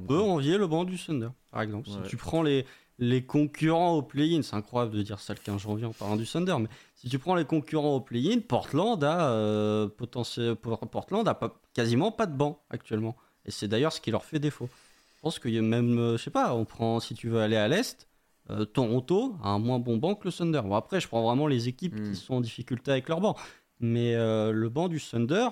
peut 0.06 0.20
envier 0.20 0.56
le 0.56 0.66
banc 0.66 0.84
du 0.84 0.96
Thunder, 0.98 1.30
par 1.50 1.62
exemple. 1.62 1.88
Si 1.88 1.96
tu 2.08 2.16
prends 2.16 2.42
les, 2.42 2.64
les 2.98 3.24
concurrents 3.24 3.94
au 3.94 4.02
play-in, 4.02 4.42
c'est 4.42 4.54
incroyable 4.54 4.94
de 4.94 5.02
dire 5.02 5.18
ça 5.18 5.34
le 5.34 5.40
15 5.40 5.60
janvier 5.60 5.86
en 5.86 5.92
parlant 5.92 6.16
du 6.16 6.26
Thunder, 6.26 6.56
mais 6.60 6.68
si 6.94 7.08
tu 7.08 7.18
prends 7.18 7.34
les 7.34 7.44
concurrents 7.44 7.96
au 7.96 8.00
play-in, 8.00 8.38
Portland 8.40 9.02
a, 9.02 9.30
euh, 9.30 9.88
potentiel, 9.88 10.54
Portland 10.54 11.26
a 11.26 11.34
pas, 11.34 11.60
quasiment 11.74 12.12
pas 12.12 12.26
de 12.26 12.36
banc 12.36 12.62
actuellement. 12.70 13.16
Et 13.46 13.50
c'est 13.50 13.68
d'ailleurs 13.68 13.92
ce 13.92 14.00
qui 14.00 14.10
leur 14.10 14.24
fait 14.24 14.38
défaut. 14.38 14.68
Je 15.16 15.20
pense 15.22 15.38
qu'il 15.38 15.52
y 15.52 15.58
a 15.58 15.62
même, 15.62 15.98
euh, 15.98 16.16
je 16.16 16.22
sais 16.22 16.30
pas, 16.30 16.54
on 16.54 16.64
prend, 16.64 17.00
si 17.00 17.14
tu 17.14 17.28
veux 17.28 17.40
aller 17.40 17.56
à 17.56 17.66
l'Est, 17.66 18.06
euh, 18.50 18.64
Toronto 18.66 19.36
a 19.42 19.48
un 19.48 19.58
moins 19.58 19.78
bon 19.78 19.96
banc 19.96 20.14
que 20.14 20.28
le 20.28 20.32
Thunder. 20.32 20.60
Bon, 20.64 20.74
après, 20.74 21.00
je 21.00 21.08
prends 21.08 21.22
vraiment 21.22 21.46
les 21.46 21.68
équipes 21.68 21.94
qui 21.94 22.10
hmm. 22.10 22.14
sont 22.14 22.34
en 22.34 22.40
difficulté 22.40 22.90
avec 22.90 23.08
leur 23.08 23.20
banc. 23.20 23.36
Mais 23.80 24.14
euh, 24.14 24.52
le 24.52 24.68
banc 24.68 24.88
du 24.88 25.00
Thunder, 25.00 25.48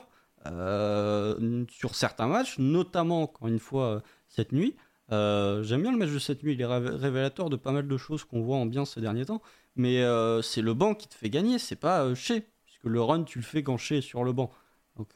euh, 0.46 1.64
sur 1.70 1.94
certains 1.94 2.26
matchs, 2.26 2.58
notamment 2.58 3.22
encore 3.22 3.48
une 3.48 3.58
fois 3.58 4.02
cette 4.28 4.52
nuit, 4.52 4.76
j'aime 5.10 5.82
bien 5.82 5.92
le 5.92 5.98
match 5.98 6.10
de 6.10 6.18
cette 6.18 6.42
nuit, 6.42 6.54
il 6.54 6.60
est 6.60 6.66
révélateur 6.66 7.50
de 7.50 7.56
pas 7.56 7.72
mal 7.72 7.86
de 7.86 7.96
choses 7.96 8.24
qu'on 8.24 8.42
voit 8.42 8.56
en 8.56 8.66
bien 8.66 8.84
ces 8.84 9.00
derniers 9.00 9.26
temps. 9.26 9.42
Mais 9.76 10.02
c'est 10.42 10.62
le 10.62 10.74
banc 10.74 10.94
qui 10.94 11.08
te 11.08 11.14
fait 11.14 11.30
gagner, 11.30 11.58
c'est 11.58 11.76
pas 11.76 12.14
chez, 12.14 12.46
puisque 12.64 12.84
le 12.84 13.02
run, 13.02 13.24
tu 13.24 13.38
le 13.38 13.44
fais 13.44 13.62
quand 13.62 13.76
chez 13.76 14.00
sur 14.00 14.24
le 14.24 14.32
banc. 14.32 14.50
Donc 14.96 15.08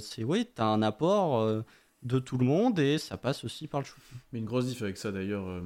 c'est 0.00 0.24
oui, 0.24 0.46
tu 0.54 0.60
as 0.60 0.66
un 0.66 0.82
apport 0.82 1.62
de 2.02 2.18
tout 2.18 2.36
le 2.36 2.44
monde 2.44 2.78
et 2.78 2.98
ça 2.98 3.16
passe 3.16 3.44
aussi 3.44 3.68
par 3.68 3.80
le 3.80 3.86
shoot. 3.86 4.02
Mais 4.32 4.38
une 4.40 4.44
grosse 4.44 4.66
diff 4.66 4.82
avec 4.82 4.98
ça 4.98 5.12
d'ailleurs 5.12 5.62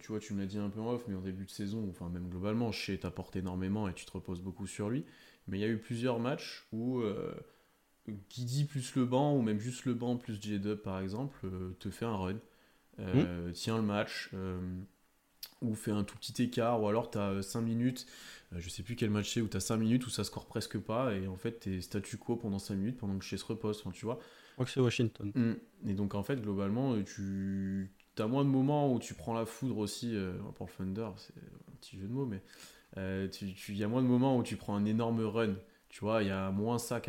tu 0.00 0.08
vois, 0.08 0.20
tu 0.20 0.34
me 0.34 0.40
l'as 0.40 0.46
dit 0.46 0.58
un 0.58 0.68
peu 0.68 0.80
en 0.80 0.92
off, 0.92 1.04
mais 1.08 1.14
en 1.14 1.20
début 1.20 1.44
de 1.44 1.50
saison, 1.50 1.86
enfin 1.88 2.08
même 2.08 2.28
globalement, 2.28 2.72
Shea 2.72 2.98
t'apporte 2.98 3.36
énormément 3.36 3.88
et 3.88 3.94
tu 3.94 4.04
te 4.04 4.10
reposes 4.12 4.40
beaucoup 4.40 4.66
sur 4.66 4.90
lui. 4.90 5.04
Mais 5.48 5.58
il 5.58 5.60
y 5.60 5.64
a 5.64 5.68
eu 5.68 5.78
plusieurs 5.78 6.18
matchs 6.18 6.66
où 6.72 7.00
euh, 7.00 7.32
dit 8.36 8.64
plus 8.64 8.94
le 8.96 9.04
banc, 9.04 9.36
ou 9.36 9.42
même 9.42 9.58
juste 9.58 9.84
le 9.84 9.94
banc 9.94 10.16
plus 10.16 10.40
J-Dub 10.40 10.78
par 10.78 11.00
exemple, 11.00 11.38
euh, 11.44 11.76
te 11.78 11.90
fait 11.90 12.04
un 12.04 12.16
run, 12.16 12.38
euh, 12.98 13.48
hmm. 13.48 13.52
tient 13.52 13.76
le 13.76 13.82
match, 13.82 14.30
euh, 14.34 14.58
ou 15.62 15.74
fait 15.74 15.90
un 15.90 16.04
tout 16.04 16.16
petit 16.16 16.42
écart, 16.42 16.82
ou 16.82 16.88
alors 16.88 17.10
tu 17.10 17.18
as 17.18 17.42
5 17.42 17.62
minutes, 17.62 18.06
je 18.56 18.68
sais 18.68 18.82
plus 18.82 18.96
quel 18.96 19.10
match 19.10 19.32
c'est, 19.32 19.40
où 19.40 19.48
tu 19.48 19.56
as 19.56 19.60
5 19.60 19.76
minutes 19.76 20.06
où 20.06 20.10
ça 20.10 20.24
score 20.24 20.46
presque 20.46 20.78
pas, 20.78 21.14
et 21.14 21.26
en 21.26 21.36
fait 21.36 21.60
tu 21.60 21.76
es 21.76 21.80
statu 21.80 22.16
quo 22.16 22.36
pendant 22.36 22.58
5 22.58 22.74
minutes 22.74 22.98
pendant 22.98 23.18
que 23.18 23.24
Shea 23.24 23.38
se 23.38 23.44
repose, 23.44 23.80
enfin, 23.80 23.90
tu 23.90 24.04
vois. 24.04 24.18
Je 24.50 24.52
crois 24.54 24.66
que 24.66 24.72
c'est 24.72 24.80
Washington. 24.80 25.32
Hmm. 25.34 25.88
Et 25.88 25.94
donc 25.94 26.14
en 26.14 26.22
fait, 26.22 26.40
globalement, 26.40 27.02
tu 27.02 27.90
T'as 28.16 28.26
moins 28.26 28.44
de 28.44 28.48
moments 28.48 28.92
où 28.92 28.98
tu 28.98 29.14
prends 29.14 29.34
la 29.34 29.44
foudre 29.44 29.78
aussi, 29.78 30.16
euh, 30.16 30.32
pour 30.56 30.66
le 30.66 30.72
Thunder, 30.72 31.10
c'est 31.18 31.34
un 31.36 31.76
petit 31.80 31.98
jeu 31.98 32.06
de 32.06 32.12
mots, 32.12 32.24
mais 32.24 32.42
euh, 32.96 33.28
il 33.42 33.76
y 33.76 33.84
a 33.84 33.88
moins 33.88 34.02
de 34.02 34.08
moments 34.08 34.38
où 34.38 34.42
tu 34.42 34.56
prends 34.56 34.74
un 34.74 34.86
énorme 34.86 35.20
run, 35.20 35.54
tu 35.90 36.00
vois, 36.00 36.22
il 36.22 36.28
y 36.28 36.32
a 36.32 36.50
moins 36.50 36.78
ça, 36.78 37.00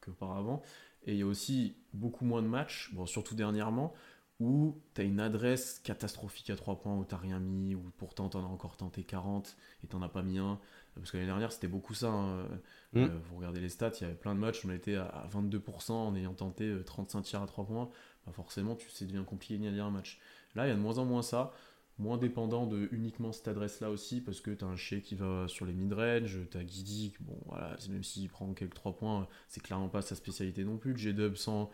qu'auparavant, 0.00 0.62
et 1.06 1.12
il 1.12 1.18
y 1.18 1.22
a 1.22 1.26
aussi 1.26 1.76
beaucoup 1.94 2.24
moins 2.24 2.42
de 2.42 2.48
matchs, 2.48 2.92
surtout 3.06 3.36
dernièrement, 3.36 3.94
où 4.40 4.80
tu 4.94 5.02
une 5.02 5.20
adresse 5.20 5.78
catastrophique 5.78 6.50
à 6.50 6.56
3 6.56 6.80
points 6.80 6.96
où 6.96 7.04
tu 7.04 7.14
rien 7.14 7.38
mis, 7.38 7.76
ou 7.76 7.92
pourtant 7.98 8.28
tu 8.28 8.36
en 8.36 8.44
as 8.44 8.48
encore 8.48 8.76
tenté 8.76 9.04
40 9.04 9.56
et 9.84 9.86
tu 9.86 9.96
as 9.96 10.08
pas 10.08 10.22
mis 10.22 10.38
un. 10.38 10.58
Parce 11.00 11.10
que 11.10 11.16
l'année 11.16 11.28
dernière, 11.28 11.52
c'était 11.52 11.68
beaucoup 11.68 11.94
ça. 11.94 12.08
Hein. 12.08 12.46
Mm. 12.92 12.98
Euh, 12.98 13.08
vous 13.24 13.36
regardez 13.36 13.60
les 13.60 13.68
stats, 13.68 13.92
il 14.00 14.02
y 14.02 14.04
avait 14.06 14.14
plein 14.14 14.34
de 14.34 14.40
matchs 14.40 14.64
on 14.64 14.70
était 14.70 14.96
à 14.96 15.28
22% 15.32 15.92
en 15.92 16.14
ayant 16.16 16.34
tenté 16.34 16.74
35 16.84 17.22
tirs 17.22 17.42
à 17.42 17.46
3 17.46 17.64
points 17.66 17.90
forcément, 18.32 18.76
tu 18.76 18.88
sais, 18.90 19.06
devient 19.06 19.24
compliqué 19.26 19.58
de 19.58 19.64
gagner 19.64 19.80
un 19.80 19.90
match. 19.90 20.18
Là, 20.54 20.66
il 20.66 20.68
y 20.68 20.72
a 20.72 20.76
de 20.76 20.80
moins 20.80 20.98
en 20.98 21.04
moins 21.04 21.22
ça, 21.22 21.52
moins 21.98 22.16
dépendant 22.16 22.66
de 22.66 22.88
uniquement 22.92 23.32
cette 23.32 23.48
adresse-là 23.48 23.90
aussi, 23.90 24.20
parce 24.20 24.40
que 24.40 24.50
tu 24.50 24.64
as 24.64 24.68
un 24.68 24.76
Shea 24.76 25.00
qui 25.00 25.14
va 25.14 25.46
sur 25.48 25.66
les 25.66 25.72
mid-range, 25.72 26.38
tu 26.50 26.56
as 26.56 26.64
Guidi, 26.64 27.14
bon, 27.20 27.38
voilà, 27.46 27.76
même 27.88 28.04
s'il 28.04 28.28
prend 28.28 28.52
quelques 28.54 28.74
3 28.74 28.96
points, 28.96 29.28
c'est 29.48 29.62
clairement 29.62 29.88
pas 29.88 30.02
sa 30.02 30.14
spécialité 30.14 30.64
non 30.64 30.76
plus. 30.78 30.96
G-Dub, 30.96 31.36
sans, 31.36 31.70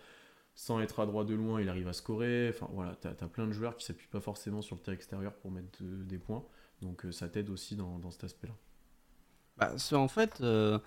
sans 0.55 0.81
être 0.81 1.01
à 1.01 1.07
droite 1.07 1.27
de 1.27 1.35
loin, 1.35 1.61
il 1.61 1.69
arrive 1.69 1.89
à 1.89 1.93
scorer. 1.93 2.49
Enfin, 2.51 2.69
voilà, 2.73 2.97
tu 3.01 3.09
as, 3.09 3.29
plein 3.29 3.47
de 3.47 3.53
joueurs 3.53 3.77
qui 3.77 3.85
s'appuient 3.85 4.09
pas 4.09 4.21
forcément 4.21 4.63
sur 4.63 4.77
le 4.77 4.83
terrain 4.83 4.95
extérieur 4.95 5.35
pour 5.35 5.51
mettre 5.51 5.83
des 5.83 6.19
points, 6.19 6.45
donc 6.83 7.05
euh, 7.05 7.13
ça 7.13 7.29
t'aide 7.29 7.51
aussi 7.51 7.77
dans, 7.77 8.11
cet 8.11 8.25
aspect-là. 8.25 8.55
Bah, 9.57 9.73
en 9.93 10.09
fait. 10.09 10.41
Euh, 10.41 10.79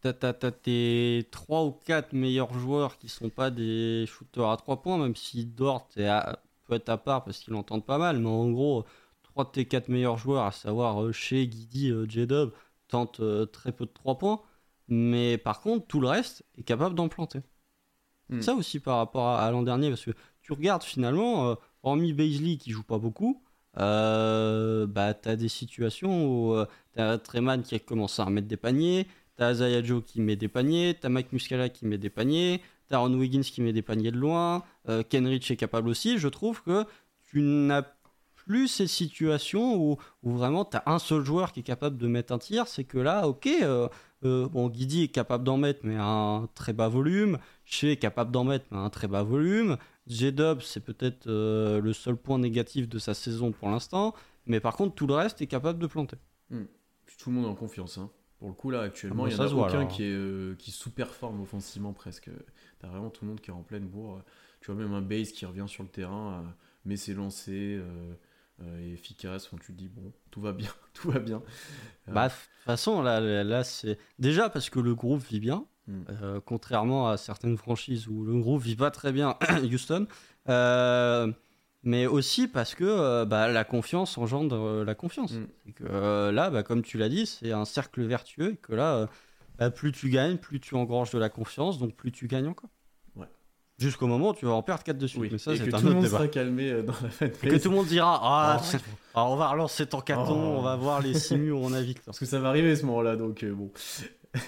t'as 0.00 0.32
tes 0.50 1.26
3 1.30 1.64
ou 1.64 1.72
4 1.72 2.12
meilleurs 2.12 2.54
joueurs 2.54 2.98
qui 2.98 3.08
sont 3.08 3.28
pas 3.28 3.50
des 3.50 4.06
shooters 4.06 4.50
à 4.50 4.56
3 4.56 4.82
points, 4.82 4.98
même 4.98 5.16
si 5.16 5.44
Dort 5.44 5.88
peut 5.88 6.74
être 6.74 6.88
à 6.88 6.98
part 6.98 7.24
parce 7.24 7.38
qu'ils 7.38 7.52
l'entendent 7.52 7.84
pas 7.84 7.98
mal, 7.98 8.18
mais 8.18 8.28
en 8.28 8.50
gros, 8.50 8.84
3 9.22 9.44
de 9.44 9.50
tes 9.50 9.64
4 9.66 9.88
meilleurs 9.88 10.16
joueurs, 10.18 10.44
à 10.44 10.52
savoir 10.52 11.02
euh, 11.02 11.12
chez 11.12 11.46
Guidi, 11.46 11.90
euh, 11.90 12.06
J-Dub, 12.08 12.50
tentent 12.88 13.20
euh, 13.20 13.46
très 13.46 13.72
peu 13.72 13.86
de 13.86 13.90
3 13.92 14.18
points. 14.18 14.40
Mais 14.88 15.38
par 15.38 15.60
contre, 15.60 15.86
tout 15.86 16.00
le 16.00 16.08
reste 16.08 16.44
est 16.56 16.62
capable 16.62 16.94
d'en 16.94 17.08
planter. 17.08 17.40
Mm. 18.28 18.42
Ça 18.42 18.54
aussi 18.54 18.80
par 18.80 18.98
rapport 18.98 19.26
à, 19.28 19.46
à 19.46 19.50
l'an 19.50 19.62
dernier, 19.62 19.88
parce 19.90 20.04
que 20.04 20.12
tu 20.42 20.52
regardes 20.52 20.82
finalement, 20.82 21.50
euh, 21.50 21.54
hormis 21.82 22.12
Baisley 22.12 22.56
qui 22.56 22.70
joue 22.70 22.82
pas 22.82 22.98
beaucoup, 22.98 23.42
euh, 23.78 24.86
bah 24.86 25.14
t'as 25.14 25.36
des 25.36 25.48
situations 25.48 26.26
où 26.26 26.54
euh, 26.54 26.66
t'as 26.92 27.18
Treman 27.18 27.62
qui 27.62 27.74
a 27.74 27.78
commencé 27.78 28.20
à 28.20 28.24
remettre 28.24 28.48
des 28.48 28.56
paniers, 28.56 29.06
t'as 29.36 29.52
Isaiah 29.52 29.82
Joe 29.82 30.02
qui 30.04 30.20
met 30.20 30.36
des 30.36 30.48
paniers, 30.48 30.96
t'as 31.00 31.08
Mike 31.08 31.32
Muscala 31.32 31.68
qui 31.68 31.86
met 31.86 31.98
des 31.98 32.10
paniers, 32.10 32.60
t'as 32.88 32.98
Ron 32.98 33.14
Wiggins 33.14 33.42
qui 33.42 33.62
met 33.62 33.72
des 33.72 33.82
paniers 33.82 34.10
de 34.10 34.18
loin, 34.18 34.64
euh, 34.88 35.02
Kenrich 35.02 35.50
est 35.50 35.56
capable 35.56 35.88
aussi. 35.88 36.18
Je 36.18 36.28
trouve 36.28 36.62
que 36.62 36.84
tu 37.24 37.40
n'as 37.40 37.82
plus 38.34 38.68
ces 38.68 38.86
situations 38.88 39.76
où, 39.76 39.98
où 40.22 40.32
vraiment 40.32 40.64
t'as 40.64 40.82
un 40.86 40.98
seul 40.98 41.24
joueur 41.24 41.52
qui 41.52 41.60
est 41.60 41.64
capable 41.64 41.96
de 41.96 42.08
mettre 42.08 42.32
un 42.32 42.38
tir. 42.38 42.66
C'est 42.66 42.84
que 42.84 42.98
là, 42.98 43.28
ok, 43.28 43.46
euh, 43.46 43.88
euh, 44.24 44.48
bon, 44.48 44.68
Guidi 44.68 45.04
est 45.04 45.08
capable 45.08 45.44
d'en 45.44 45.56
mettre, 45.56 45.80
mais 45.84 45.96
à 45.96 46.04
un 46.04 46.46
très 46.48 46.72
bas 46.72 46.88
volume. 46.88 47.38
Shea 47.64 47.92
est 47.92 47.96
capable 47.96 48.32
d'en 48.32 48.44
mettre, 48.44 48.66
mais 48.70 48.78
à 48.78 48.80
un 48.80 48.90
très 48.90 49.08
bas 49.08 49.22
volume. 49.22 49.76
J-Dub, 50.10 50.60
c'est 50.60 50.80
peut-être 50.80 51.26
euh, 51.28 51.80
le 51.80 51.92
seul 51.92 52.16
point 52.16 52.38
négatif 52.38 52.88
de 52.88 52.98
sa 52.98 53.14
saison 53.14 53.52
pour 53.52 53.68
l'instant. 53.70 54.14
Mais 54.46 54.60
par 54.60 54.76
contre, 54.76 54.94
tout 54.94 55.06
le 55.06 55.14
reste 55.14 55.40
est 55.42 55.46
capable 55.46 55.78
de 55.78 55.86
planter. 55.86 56.16
Puis 56.50 57.16
tout 57.18 57.30
le 57.30 57.36
monde 57.36 57.44
est 57.46 57.48
en 57.48 57.54
confiance. 57.54 57.98
hein. 57.98 58.10
Pour 58.38 58.48
le 58.48 58.54
coup, 58.54 58.70
là, 58.70 58.80
actuellement, 58.80 59.24
Ah 59.24 59.28
il 59.30 59.36
bon, 59.36 59.42
y 59.42 59.44
en 59.46 59.48
ça 59.48 59.54
a 59.54 59.58
aucun 59.58 59.78
alors. 59.80 59.88
qui, 59.88 60.02
est, 60.04 60.10
euh, 60.12 60.54
qui 60.56 60.70
sous-performe 60.70 61.40
offensivement 61.42 61.92
presque. 61.92 62.30
T'as 62.78 62.88
vraiment 62.88 63.10
tout 63.10 63.24
le 63.24 63.30
monde 63.30 63.40
qui 63.40 63.50
est 63.50 63.54
en 63.54 63.62
pleine 63.62 63.86
bourre. 63.86 64.22
Tu 64.60 64.70
vois 64.70 64.80
même 64.82 64.92
un 64.94 65.02
base 65.02 65.32
qui 65.32 65.44
revient 65.46 65.66
sur 65.68 65.82
le 65.82 65.88
terrain, 65.90 66.42
euh, 66.44 66.50
met 66.86 66.96
ses 66.96 67.12
lancers, 67.14 67.82
euh, 68.62 68.80
est 68.80 68.90
efficace. 68.92 69.46
Enfin, 69.46 69.58
tu 69.64 69.72
te 69.72 69.78
dis, 69.78 69.88
bon, 69.88 70.12
tout 70.30 70.40
va 70.40 70.52
bien, 70.52 70.70
tout 70.94 71.10
va 71.10 71.18
bien. 71.18 71.42
Bah, 72.08 72.28
de 72.28 72.32
toute 72.32 72.64
façon, 72.64 73.02
là, 73.02 73.20
là, 73.44 73.62
c'est. 73.64 73.98
Déjà 74.18 74.48
parce 74.48 74.70
que 74.70 74.80
le 74.80 74.94
groupe 74.94 75.22
vit 75.22 75.40
bien, 75.40 75.66
Mm. 75.90 76.04
euh, 76.22 76.40
contrairement 76.44 77.08
à 77.08 77.16
certaines 77.16 77.56
franchises 77.56 78.06
où 78.08 78.24
le 78.24 78.38
groupe 78.38 78.62
vit 78.62 78.76
pas 78.76 78.90
très 78.90 79.12
bien, 79.12 79.36
Houston. 79.72 80.06
Euh, 80.48 81.30
mais 81.82 82.06
aussi 82.06 82.46
parce 82.48 82.74
que 82.74 82.84
euh, 82.84 83.24
bah, 83.24 83.48
la 83.48 83.64
confiance 83.64 84.18
engendre 84.18 84.84
la 84.84 84.94
confiance. 84.94 85.32
Mm. 85.32 85.46
Et 85.68 85.72
que, 85.72 86.30
là, 86.30 86.50
bah, 86.50 86.62
comme 86.62 86.82
tu 86.82 86.98
l'as 86.98 87.08
dit, 87.08 87.26
c'est 87.26 87.52
un 87.52 87.64
cercle 87.64 88.02
vertueux 88.02 88.52
et 88.52 88.56
que 88.56 88.72
là, 88.74 89.08
bah, 89.58 89.70
plus 89.70 89.92
tu 89.92 90.10
gagnes, 90.10 90.36
plus 90.36 90.60
tu 90.60 90.74
engranges 90.74 91.10
de 91.10 91.18
la 91.18 91.28
confiance, 91.28 91.78
donc 91.78 91.94
plus 91.94 92.12
tu 92.12 92.26
gagnes 92.28 92.48
encore. 92.48 92.70
Ouais. 93.16 93.26
Jusqu'au 93.78 94.06
moment 94.06 94.30
où 94.30 94.34
tu 94.34 94.44
vas 94.46 94.52
en 94.52 94.62
perdre 94.62 94.82
4 94.84 94.98
de 94.98 95.06
suite. 95.06 95.20
oui. 95.22 95.28
Mais 95.32 95.38
ça, 95.38 95.54
et 95.54 95.58
que 95.58 95.74
un 95.74 95.78
tout 95.78 95.86
le 95.86 95.92
monde 95.94 96.02
débat. 96.04 96.16
sera 96.18 96.28
calmé 96.28 96.82
dans 96.82 96.92
la 97.02 97.08
fin 97.10 97.26
de 97.26 97.32
Et 97.42 97.48
que 97.48 97.56
tout 97.62 97.70
le 97.70 97.76
monde 97.76 97.86
dira 97.86 98.20
Ah, 98.22 98.60
Ah, 98.60 98.78
ah, 99.14 99.24
on 99.26 99.36
va 99.36 99.48
relancer 99.48 99.86
ton 99.86 100.00
caton, 100.00 100.54
Oh. 100.54 100.58
on 100.58 100.62
va 100.62 100.76
voir 100.76 101.00
les 101.00 101.14
simus 101.14 101.52
où 101.52 101.58
on 101.58 101.72
a 101.72 101.80
victoire. 101.80 102.06
Parce 102.06 102.18
que 102.18 102.26
ça 102.26 102.38
va 102.40 102.48
arriver 102.48 102.76
ce 102.76 102.84
moment-là, 102.86 103.16
donc 103.16 103.42
euh, 103.42 103.52
bon. 103.54 103.70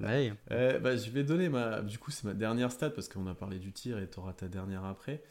Ouais. 0.00 0.32
Euh, 0.50 0.78
bah, 0.78 0.96
je 0.96 1.10
vais 1.10 1.24
donner 1.24 1.48
ma. 1.48 1.82
Du 1.82 1.98
coup, 1.98 2.10
c'est 2.10 2.24
ma 2.24 2.34
dernière 2.34 2.72
stat 2.72 2.90
parce 2.90 3.08
qu'on 3.08 3.26
a 3.26 3.34
parlé 3.34 3.58
du 3.58 3.72
tir 3.72 3.98
et 3.98 4.08
tu 4.08 4.18
auras 4.18 4.32
ta 4.32 4.48
dernière 4.48 4.84
après. 4.84 5.22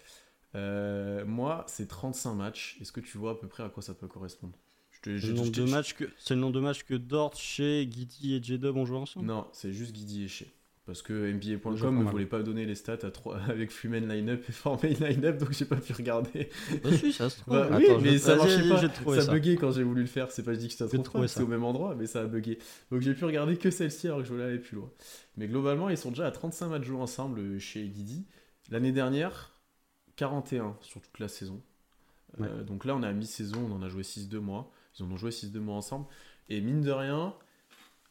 Euh, 0.56 1.26
moi, 1.26 1.66
c'est 1.68 1.88
35 1.88 2.34
matchs. 2.34 2.78
Est-ce 2.82 2.92
que 2.92 3.00
tu 3.00 3.18
vois 3.18 3.32
à 3.32 3.36
peu 3.36 3.48
près 3.48 3.64
à 3.64 3.70
quoi 3.70 3.82
ça 3.82 3.94
peut 3.94 4.08
correspondre? 4.08 4.58
C'est 5.04 5.10
le, 5.10 5.34
nombre 5.34 5.52
de 5.52 5.64
matchs 5.66 5.94
que, 5.96 6.06
c'est 6.18 6.34
le 6.34 6.40
nombre 6.40 6.54
de 6.54 6.60
matchs 6.62 6.84
que 6.84 6.94
Dort, 6.94 7.36
Shea, 7.36 7.84
Guidi 7.84 8.36
et 8.36 8.44
J-Dub 8.44 8.78
ont 8.78 8.86
joué 8.86 8.98
ensemble? 8.98 9.26
Non, 9.26 9.48
c'est 9.52 9.74
juste 9.74 9.92
Guidi 9.92 10.24
et 10.24 10.28
Shea. 10.30 10.46
Parce 10.86 11.02
que 11.02 11.32
NBA.com 11.32 12.04
ne 12.04 12.10
voulait 12.10 12.26
pas 12.26 12.44
donner 12.44 12.66
les 12.66 12.76
stats 12.76 12.98
à 13.04 13.12
trois, 13.12 13.38
avec 13.48 13.72
Fumen 13.72 14.06
Lineup 14.06 14.44
et 14.48 14.52
Formé 14.52 14.94
Lineup, 14.96 15.38
donc 15.38 15.54
j'ai 15.54 15.64
pas 15.64 15.78
pu 15.78 15.94
regarder. 15.94 16.50
Bah 16.84 16.90
si, 16.92 17.14
ça 17.14 17.30
se 17.30 17.40
trouve. 17.40 17.54
Bah, 17.54 17.68
Attends, 17.68 17.78
oui, 17.78 17.88
mais 18.02 18.18
ça 18.18 18.36
marchait 18.36 18.68
pas. 18.68 18.82
ça 19.16 19.22
ça. 19.22 19.32
buguait 19.32 19.56
quand 19.56 19.72
j'ai 19.72 19.84
voulu 19.84 20.02
le 20.02 20.08
faire. 20.08 20.30
C'est 20.32 20.44
pas 20.44 20.54
je 20.54 20.60
dis 20.60 20.68
que 20.68 20.74
ça 20.74 20.90
se 20.90 20.98
trouve 20.98 21.26
c'est 21.28 21.42
au 21.42 21.48
même 21.48 21.64
endroit, 21.64 21.96
mais 21.96 22.06
ça 22.06 22.22
a 22.22 22.26
bugué. 22.26 22.60
Donc 22.92 23.02
j'ai 23.02 23.14
pu 23.14 23.24
regarder 23.24 23.56
que 23.56 23.72
celle-ci 23.72 24.08
alors 24.08 24.20
que 24.20 24.26
je 24.26 24.34
voulais 24.34 24.44
aller 24.44 24.60
plus 24.60 24.76
loin. 24.76 24.92
Mais 25.38 25.48
globalement, 25.48 25.90
ils 25.90 25.98
sont 25.98 26.10
déjà 26.10 26.28
à 26.28 26.32
35 26.32 26.68
matchs 26.68 26.84
joués 26.84 27.00
ensemble 27.00 27.40
euh, 27.40 27.60
chez 27.60 27.88
Guidi. 27.88 28.26
L'année 28.70 28.92
dernière, 28.92 29.58
41 30.18 30.76
sur 30.82 31.02
toute 31.02 31.20
la 31.20 31.30
saison. 31.30 31.62
Euh, 32.42 32.64
donc 32.64 32.84
là, 32.84 32.96
on 32.96 33.04
est 33.04 33.08
à 33.08 33.14
mi-saison, 33.14 33.70
on 33.70 33.74
en 33.74 33.82
a 33.82 33.90
joué 33.90 34.04
6-2 34.04 34.38
mois. 34.40 34.72
Ils 35.00 35.04
en 35.04 35.12
ont 35.12 35.18
joué 35.18 35.32
6-2 35.32 35.60
mois 35.60 35.76
ensemble. 35.76 36.08
Et 36.50 36.60
mine 36.62 36.82
de 36.82 36.92
rien, 36.92 37.34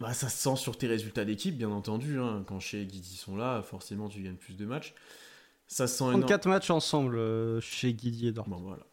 bah, 0.02 0.12
ça 0.14 0.28
se 0.28 0.36
sent 0.36 0.56
sur 0.56 0.76
tes 0.76 0.86
résultats 0.86 1.24
d'équipe, 1.24 1.56
bien 1.56 1.70
entendu. 1.70 2.18
hein. 2.18 2.44
Quand 2.46 2.60
chez 2.60 2.84
Guidi 2.84 3.16
sont 3.16 3.36
là, 3.36 3.62
forcément, 3.62 4.08
tu 4.08 4.20
gagnes 4.22 4.36
plus 4.36 4.56
de 4.56 4.66
matchs. 4.66 4.94
Ça 5.66 5.86
se 5.86 5.96
sent 5.98 6.04
énorme. 6.04 6.20
34 6.22 6.48
matchs 6.48 6.70
ensemble 6.70 7.16
euh, 7.16 7.60
chez 7.60 7.94
Guidi 7.94 8.26
et 8.28 8.32
Dort. 8.32 8.48
Bon, 8.48 8.58
voilà. 8.58 8.86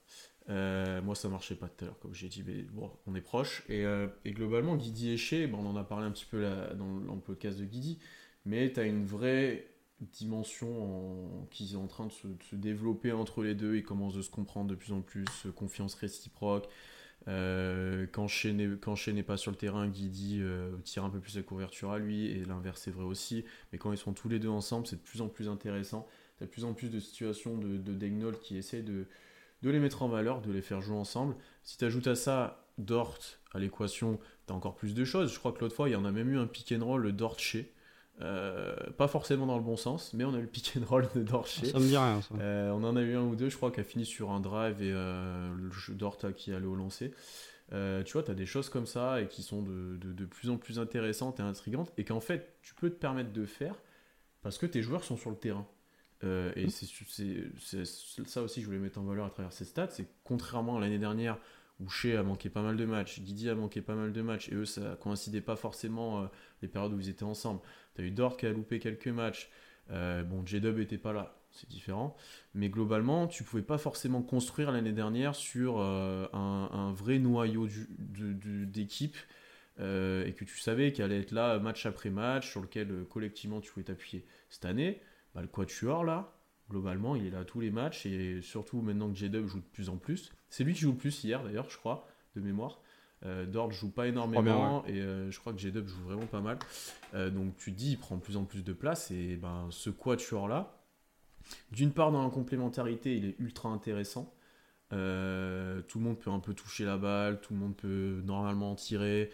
Euh, 0.50 1.02
moi, 1.02 1.14
ça 1.16 1.28
marchait 1.30 1.56
pas 1.56 1.68
tout 1.68 1.84
à 1.84 1.88
l'heure, 1.88 2.00
comme 2.00 2.14
j'ai 2.16 2.28
dit, 2.30 2.44
mais 2.46 2.64
bon, 2.64 2.90
on 3.06 3.14
est 3.16 3.22
proche. 3.22 3.64
Et, 3.70 3.86
euh, 3.86 4.08
et 4.26 4.32
globalement, 4.32 4.76
Guidi 4.78 5.16
et 5.34 5.48
bon, 5.48 5.60
on 5.60 5.68
en 5.68 5.76
a 5.76 5.84
parlé 5.84 6.06
un 6.08 6.12
petit 6.12 6.26
peu 6.26 6.42
là, 6.42 6.74
dans, 6.74 6.98
le- 6.98 7.06
dans 7.06 7.16
le 7.16 7.22
podcast 7.22 7.60
de 7.60 7.66
Guidi, 7.66 8.00
mais 8.46 8.72
tu 8.72 8.80
as 8.80 8.84
une 8.86 9.06
vraie 9.06 9.68
dimension 10.02 11.42
en- 11.42 11.46
qui 11.52 11.74
est 11.74 11.76
en 11.76 11.88
train 11.88 12.08
de 12.08 12.12
se, 12.12 12.28
de 12.28 12.44
se 12.50 12.56
développer 12.56 13.12
entre 13.12 13.44
les 13.44 13.54
deux. 13.54 13.76
Ils 13.76 13.84
commencent 13.84 14.16
de 14.16 14.22
se 14.22 14.30
comprendre 14.32 14.70
de 14.70 14.76
plus 14.76 14.94
en 14.94 15.02
plus, 15.02 15.26
confiance 15.56 15.94
réciproque. 15.96 16.68
Quand 17.26 18.28
Shea 18.28 18.54
n'est 18.54 19.24
pas 19.24 19.38
sur 19.38 19.52
le 19.52 19.58
terrain, 19.58 19.88
Guidi 19.88 20.40
euh, 20.42 20.72
tire 20.84 21.04
un 21.04 21.10
peu 21.10 21.20
plus 21.20 21.36
la 21.36 21.44
couverture 21.44 21.92
à 21.92 22.00
lui, 22.00 22.28
et 22.28 22.46
l'inverse 22.46 22.88
est 22.88 22.92
vrai 22.92 23.04
aussi. 23.04 23.46
Mais 23.72 23.78
quand 23.78 23.92
ils 23.92 23.98
sont 23.98 24.14
tous 24.14 24.30
les 24.30 24.40
deux 24.40 24.50
ensemble, 24.50 24.88
c'est 24.88 24.96
de 24.96 25.02
plus 25.02 25.22
en 25.22 25.28
plus 25.28 25.50
intéressant. 25.50 26.08
T'as 26.38 26.46
de 26.46 26.50
plus 26.50 26.66
en 26.66 26.74
plus 26.74 26.90
de 26.90 27.00
situations 27.00 27.58
de, 27.58 27.78
de 27.78 27.94
Daigneault 27.94 28.32
qui 28.32 28.58
essaient 28.58 28.82
de, 28.82 29.06
les 29.62 29.80
mettre 29.80 30.02
en 30.02 30.08
valeur, 30.08 30.42
de 30.42 30.52
les 30.52 30.62
faire 30.62 30.82
jouer 30.82 30.96
ensemble. 30.96 31.36
Si 31.64 31.78
tu 31.78 31.86
ajoutes 31.86 32.08
à 32.08 32.16
ça 32.16 32.66
Dort 32.78 33.20
à 33.54 33.60
l'équation, 33.60 34.20
tu 34.48 34.54
as 34.54 34.56
encore 34.56 34.76
plus 34.76 34.94
de 34.94 35.04
choses. 35.04 35.34
Je 35.34 35.38
crois 35.38 35.52
que 35.52 35.60
l'autre 35.60 35.76
fois, 35.76 35.90
il 35.90 35.92
y 35.92 35.96
en 35.98 36.06
a 36.06 36.14
même 36.14 36.30
eu 36.30 36.38
un 36.38 36.48
pick 36.48 36.72
and 36.72 36.86
roll 36.86 37.12
Dort 37.12 37.36
chez. 38.20 38.92
pas 38.98 39.08
forcément 39.08 39.46
dans 39.46 39.58
le 39.58 39.64
bon 39.64 39.78
sens, 39.78 40.14
mais 40.14 40.24
on 40.26 40.34
a 40.34 40.38
eu 40.38 40.42
le 40.42 40.48
pick 40.48 40.74
and 40.80 40.86
roll 40.86 41.08
de 41.16 41.24
Dort 41.24 41.48
chez. 41.48 41.66
Ça 41.68 41.80
me 41.80 41.86
dit 41.86 41.98
rien, 41.98 42.22
ça. 42.22 42.36
Euh, 42.40 42.72
on 42.72 42.84
en 42.84 42.96
a 42.96 43.02
eu 43.02 43.16
un 43.16 43.24
ou 43.24 43.36
deux, 43.36 43.50
je 43.50 43.58
crois, 43.58 43.72
qui 43.72 43.80
a 43.80 43.84
fini 43.84 44.06
sur 44.06 44.32
un 44.32 44.40
drive 44.40 44.82
et 44.82 44.92
euh, 44.94 45.54
le 45.56 45.72
jeu 45.72 45.94
Dort 45.94 46.18
a- 46.24 46.32
qui 46.34 46.54
allait 46.54 46.66
au 46.66 46.76
lancer. 46.76 47.14
Euh, 47.72 48.02
tu 48.04 48.14
vois, 48.14 48.24
tu 48.24 48.32
as 48.32 48.36
des 48.36 48.48
choses 48.48 48.68
comme 48.70 48.88
ça 48.88 49.22
et 49.22 49.28
qui 49.28 49.44
sont 49.44 49.62
de, 49.62 49.96
de- 49.98 50.12
de 50.14 50.26
plus 50.26 50.50
en 50.50 50.58
plus 50.58 50.80
intéressantes 50.80 51.40
et 51.40 51.44
intrigantes 51.44 51.94
et 51.98 52.04
qu'en 52.04 52.20
fait, 52.20 52.56
tu 52.64 52.74
peux 52.74 52.90
te 52.90 52.96
permettre 52.96 53.32
de 53.32 53.46
faire 53.46 53.76
parce 54.42 54.58
que 54.58 54.66
tes 54.66 54.82
joueurs 54.82 55.04
sont 55.04 55.18
sur 55.18 55.30
le 55.30 55.36
terrain. 55.36 55.68
Euh, 56.24 56.52
et 56.56 56.70
c'est 56.70 56.86
c'est- 57.86 57.86
ça 58.26 58.42
aussi 58.42 58.56
que 58.56 58.62
je 58.62 58.66
voulais 58.66 58.80
mettre 58.80 59.00
en 59.00 59.04
valeur 59.04 59.26
à 59.26 59.30
travers 59.30 59.54
ces 59.54 59.66
stats, 59.66 59.90
c'est 59.92 60.08
contrairement 60.24 60.78
à 60.78 60.80
l'année 60.82 60.98
dernière 61.00 61.38
Shea 61.88 62.18
a 62.18 62.24
manqué 62.24 62.50
pas 62.50 62.62
mal 62.62 62.76
de 62.76 62.86
matchs, 62.86 63.22
Guidi 63.22 63.50
a 63.50 63.56
manqué 63.56 63.82
pas 63.82 63.96
mal 63.96 64.12
de 64.12 64.22
matchs, 64.22 64.50
et 64.50 64.56
eux 64.56 64.66
ça 64.66 64.98
coïncidait 65.00 65.42
pas 65.42 65.56
forcément 65.56 66.24
euh, 66.24 66.26
les 66.62 66.68
périodes 66.68 66.94
où 66.94 67.00
ils 67.00 67.10
étaient 67.10 67.24
ensemble. 67.24 67.62
T'as 67.96 68.04
eu 68.04 68.12
Dort 68.12 68.38
qui 68.38 68.46
a 68.46 68.52
loupé 68.52 68.80
quelques 68.80 69.08
matchs, 69.08 69.50
euh, 69.92 70.24
bon 70.24 70.46
J-Dub 70.46 70.80
était 70.80 70.98
pas 70.98 71.14
là, 71.14 71.40
c'est 71.52 71.70
différent, 71.70 72.16
mais 72.54 72.70
globalement 72.70 73.28
tu 73.28 73.44
pouvais 73.44 73.64
pas 73.64 73.78
forcément 73.78 74.22
construire 74.22 74.72
l'année 74.72 74.92
dernière 74.92 75.36
sur 75.36 75.80
euh, 75.80 76.28
un, 76.34 76.92
vrai 76.92 77.20
noyau 77.20 77.68
d'équipe 78.66 79.18
et 79.78 80.34
que 80.36 80.44
tu 80.44 80.58
savais 80.58 80.92
qu'il 80.92 81.06
allait 81.06 81.22
être 81.22 81.32
là 81.32 81.58
match 81.60 81.86
après 81.86 82.10
match, 82.10 82.50
sur 82.50 82.62
lequel 82.62 83.06
collectivement 83.10 83.62
tu 83.62 83.72
pouvais 83.72 83.86
t'appuyer. 83.86 84.26
Cette 84.50 84.66
année, 84.66 85.02
bah, 85.34 85.42
le 85.42 85.48
quatuor 85.48 86.04
là, 86.04 86.39
globalement, 86.70 87.16
il 87.16 87.26
est 87.26 87.32
là 87.32 87.44
tous 87.44 87.60
les 87.60 87.72
matchs 87.72 88.06
et 88.06 88.42
surtout 88.42 88.82
maintenant 88.82 89.10
que 89.10 89.16
J-Dub 89.16 89.48
joue 89.48 89.60
de 89.60 89.66
plus 89.66 89.90
en 89.90 89.98
plus. 89.98 90.32
C'est 90.50 90.64
lui 90.64 90.74
qui 90.74 90.82
joue 90.82 90.92
le 90.92 90.98
plus 90.98 91.24
hier 91.24 91.44
d'ailleurs, 91.44 91.70
je 91.70 91.78
crois, 91.78 92.08
de 92.36 92.42
mémoire. 92.42 92.80
Euh, 93.26 93.46
Dort 93.46 93.72
joue 93.72 93.92
pas 93.92 94.08
énormément 94.08 94.82
bien, 94.84 94.84
et 94.88 95.02
euh, 95.02 95.30
je 95.30 95.40
crois 95.40 95.52
que 95.52 95.60
J-Dub 95.60 95.88
joue 95.88 96.02
vraiment 96.04 96.26
pas 96.26 96.42
mal. 96.42 96.58
Euh, 97.14 97.30
donc 97.30 97.58
tu 97.58 97.74
te 97.74 97.78
dis, 97.78 97.92
il 97.92 97.98
prend 97.98 98.16
de 98.16 98.22
plus 98.22 98.38
en 98.38 98.46
plus 98.46 98.64
de 98.64 98.74
place 98.74 99.12
et 99.12 99.36
ben, 99.36 99.68
ce 99.72 99.90
quatuor 99.90 100.48
là, 100.48 100.80
d'une 101.72 101.92
part 101.92 102.12
dans 102.12 102.24
la 102.24 102.30
complémentarité, 102.30 103.18
il 103.18 103.26
est 103.26 103.36
ultra 103.40 103.70
intéressant. 103.70 104.34
Euh, 104.92 105.82
tout 105.82 106.00
le 106.00 106.06
monde 106.06 106.18
peut 106.18 106.32
un 106.32 106.40
peu 106.40 106.54
toucher 106.54 106.86
la 106.86 106.98
balle, 106.98 107.42
tout 107.42 107.54
le 107.54 107.60
monde 107.60 107.76
peut 107.76 108.22
normalement 108.24 108.72
en 108.72 108.76
tirer, 108.76 109.32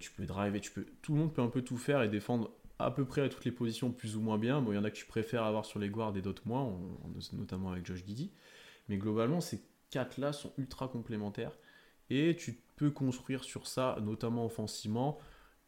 tu 0.00 0.10
peux 0.10 0.24
driver, 0.24 0.60
tu 0.60 0.72
peux, 0.72 0.84
tout 1.02 1.12
le 1.12 1.20
monde 1.20 1.32
peut 1.32 1.42
un 1.42 1.48
peu 1.48 1.62
tout 1.62 1.76
faire 1.76 2.02
et 2.02 2.08
défendre 2.08 2.50
à 2.78 2.90
peu 2.90 3.04
près 3.04 3.22
à 3.22 3.28
toutes 3.28 3.44
les 3.44 3.52
positions 3.52 3.90
plus 3.92 4.16
ou 4.16 4.20
moins 4.20 4.38
bien. 4.38 4.60
Bon, 4.60 4.72
il 4.72 4.76
y 4.76 4.78
en 4.78 4.84
a 4.84 4.90
que 4.90 4.96
tu 4.96 5.06
préfères 5.06 5.44
avoir 5.44 5.64
sur 5.64 5.78
les 5.78 5.88
guards 5.88 6.16
et 6.16 6.22
d'autres 6.22 6.42
moins, 6.46 6.78
notamment 7.32 7.72
avec 7.72 7.86
Josh 7.86 8.04
Giddy. 8.04 8.32
Mais 8.88 8.98
globalement, 8.98 9.40
ces 9.40 9.62
quatre 9.90 10.18
là 10.18 10.32
sont 10.32 10.52
ultra 10.58 10.88
complémentaires 10.88 11.56
et 12.10 12.36
tu 12.36 12.60
peux 12.76 12.90
construire 12.90 13.44
sur 13.44 13.66
ça, 13.66 13.96
notamment 14.02 14.44
offensivement. 14.44 15.18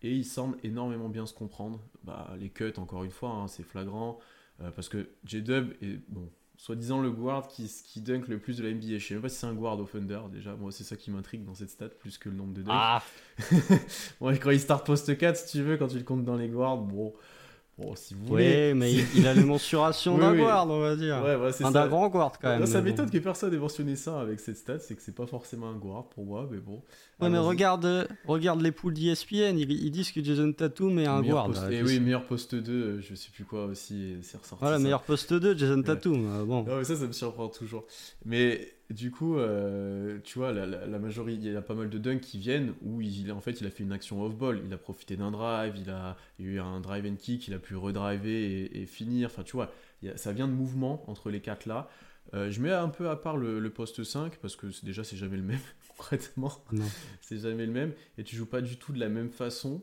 Et 0.02 0.14
ils 0.14 0.24
semblent 0.24 0.58
énormément 0.62 1.08
bien 1.08 1.26
se 1.26 1.34
comprendre. 1.34 1.80
Bah, 2.04 2.32
les 2.38 2.50
cuts, 2.50 2.74
encore 2.76 3.02
une 3.04 3.10
fois, 3.10 3.30
hein, 3.30 3.48
c'est 3.48 3.64
flagrant. 3.64 4.20
euh, 4.60 4.70
parce 4.70 4.88
que 4.88 5.10
J-Dub 5.24 5.72
est, 5.82 6.00
bon, 6.08 6.30
soi-disant 6.58 7.00
le 7.00 7.10
guard 7.10 7.46
qui, 7.46 7.72
qui 7.86 8.00
dunk 8.00 8.24
le 8.28 8.38
plus 8.38 8.58
de 8.58 8.64
la 8.64 8.74
NBA. 8.74 8.98
Je 8.98 9.06
sais 9.06 9.14
même 9.14 9.22
pas 9.22 9.28
si 9.28 9.36
c'est 9.36 9.46
un 9.46 9.54
guard 9.54 9.78
au 9.78 9.84
Thunder, 9.84 10.20
déjà. 10.30 10.54
Moi, 10.56 10.72
c'est 10.72 10.84
ça 10.84 10.96
qui 10.96 11.10
m'intrigue 11.12 11.44
dans 11.44 11.54
cette 11.54 11.70
stat, 11.70 11.88
plus 11.88 12.18
que 12.18 12.28
le 12.28 12.34
nombre 12.34 12.52
de 12.52 12.62
dunks. 12.62 12.74
Ah, 12.76 13.02
Bon, 14.20 14.30
et 14.30 14.38
quand 14.38 14.50
il 14.50 14.60
start 14.60 14.84
post 14.84 15.16
4, 15.16 15.36
si 15.36 15.58
tu 15.58 15.62
veux, 15.62 15.76
quand 15.76 15.86
tu 15.86 15.96
le 15.96 16.02
comptes 16.02 16.24
dans 16.24 16.36
les 16.36 16.48
guards, 16.48 16.78
bon, 16.78 17.14
Bon, 17.78 17.94
si 17.94 18.14
vous 18.14 18.26
voulez. 18.26 18.72
Oui, 18.72 18.78
mais 18.78 18.92
il, 18.92 19.26
a 19.28 19.34
les 19.34 19.44
mensurations 19.44 20.18
d'un 20.18 20.34
guard, 20.34 20.68
on 20.68 20.80
va 20.80 20.96
dire. 20.96 21.22
Ouais, 21.24 21.36
ouais, 21.36 21.52
c'est 21.52 21.62
d'un 21.70 21.86
grand 21.86 22.08
guard 22.08 22.32
quand 22.40 22.48
même. 22.48 22.66
ça 22.66 22.82
m'étonne 22.82 23.08
que 23.08 23.18
personne 23.18 23.54
ait 23.54 23.58
mentionné 23.58 23.94
ça 23.94 24.20
avec 24.20 24.40
cette 24.40 24.56
stat, 24.56 24.80
c'est 24.80 24.96
que 24.96 25.02
c'est 25.02 25.14
pas 25.14 25.26
forcément 25.26 25.68
un 25.68 25.76
guard 25.76 26.08
pour 26.08 26.24
moi, 26.24 26.48
mais 26.50 26.58
bon. 26.58 26.82
Ouais, 27.20 27.28
mais 27.28 27.38
regarde, 27.38 28.08
regarde 28.26 28.60
les 28.60 28.72
poules 28.72 28.94
d'ESPN, 28.94 29.56
ils, 29.56 29.90
disent 29.90 30.10
que 30.10 30.22
Jason 30.22 30.52
Tatum 30.52 30.98
est 30.98 31.06
un 31.06 31.22
guard. 31.22 31.50
et 31.70 31.78
eh 31.78 31.82
oui, 31.82 32.00
meilleur 32.00 32.26
poste 32.26 32.56
2, 32.56 33.00
je 33.00 33.14
sais 33.14 33.30
plus 33.30 33.44
quoi 33.44 33.66
aussi, 33.66 34.16
c'est 34.22 34.38
ressorti. 34.38 34.62
Voilà, 34.62 34.78
meilleur 34.80 35.02
poste 35.02 35.32
2, 35.32 35.56
Jason 35.56 35.82
Tatum. 35.82 36.26
Euh, 36.26 36.44
bon. 36.44 36.64
Non, 36.64 36.78
mais 36.78 36.84
ça, 36.84 36.96
ça 36.96 37.06
me 37.06 37.12
surprend 37.12 37.48
toujours. 37.48 37.84
Mais 38.24 38.77
du 38.90 39.10
coup, 39.10 39.36
euh, 39.36 40.18
tu 40.24 40.38
vois, 40.38 40.52
la, 40.52 40.98
majorité, 40.98 41.42
il 41.42 41.52
y 41.52 41.56
a 41.56 41.60
pas 41.60 41.74
mal 41.74 41.90
de 41.90 41.98
dunks 41.98 42.22
qui 42.22 42.38
viennent 42.38 42.72
où 42.82 43.02
il, 43.02 43.30
en 43.32 43.40
fait, 43.40 43.60
il 43.60 43.66
a 43.66 43.70
fait 43.70 43.82
une 43.82 43.92
action 43.92 44.22
off-ball. 44.22 44.62
Il 44.64 44.72
a 44.72 44.78
profité 44.78 45.16
d'un 45.16 45.30
drive, 45.30 45.74
il 45.76 45.90
a, 45.90 46.16
eu 46.38 46.58
un 46.58 46.80
drive 46.80 47.04
and 47.04 47.16
kick, 47.16 47.48
il 47.48 47.54
a 47.54 47.58
pu 47.58 47.76
redriver 47.76 48.80
et, 48.80 48.86
finir. 48.86 49.28
Enfin, 49.28 49.42
tu 49.42 49.52
vois, 49.52 49.72
ça 50.16 50.32
vient 50.32 50.48
de 50.48 50.52
mouvement 50.54 51.04
entre 51.10 51.30
les 51.30 51.40
quatre 51.40 51.66
là. 51.66 51.90
Euh, 52.34 52.50
je 52.50 52.60
mets 52.60 52.72
un 52.72 52.88
peu 52.88 53.08
à 53.08 53.16
part 53.16 53.36
le, 53.36 53.70
poste 53.70 54.04
5 54.04 54.36
parce 54.38 54.56
que 54.56 54.66
déjà, 54.82 55.04
c'est 55.04 55.16
jamais 55.16 55.36
le 55.36 55.42
même, 55.42 55.60
concrètement. 55.96 56.52
C'est 57.20 57.38
jamais 57.38 57.66
le 57.66 57.72
même. 57.72 57.92
Et 58.16 58.24
tu 58.24 58.36
joues 58.36 58.46
pas 58.46 58.62
du 58.62 58.78
tout 58.78 58.92
de 58.92 59.00
la 59.00 59.10
même 59.10 59.30
façon. 59.30 59.82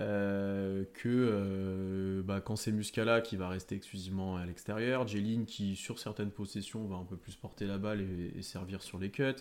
Euh, 0.00 0.84
que 0.94 1.08
euh, 1.08 2.22
bah, 2.22 2.40
quand 2.40 2.56
c'est 2.56 2.72
Muscala 2.72 3.20
qui 3.20 3.36
va 3.36 3.48
rester 3.48 3.74
exclusivement 3.74 4.36
à 4.36 4.46
l'extérieur, 4.46 5.06
Jeline 5.06 5.44
qui 5.44 5.76
sur 5.76 5.98
certaines 5.98 6.30
possessions 6.30 6.86
va 6.86 6.96
un 6.96 7.04
peu 7.04 7.18
plus 7.18 7.36
porter 7.36 7.66
la 7.66 7.76
balle 7.76 8.00
et, 8.00 8.40
servir 8.40 8.82
sur 8.82 8.98
les 8.98 9.10
cuts, 9.10 9.34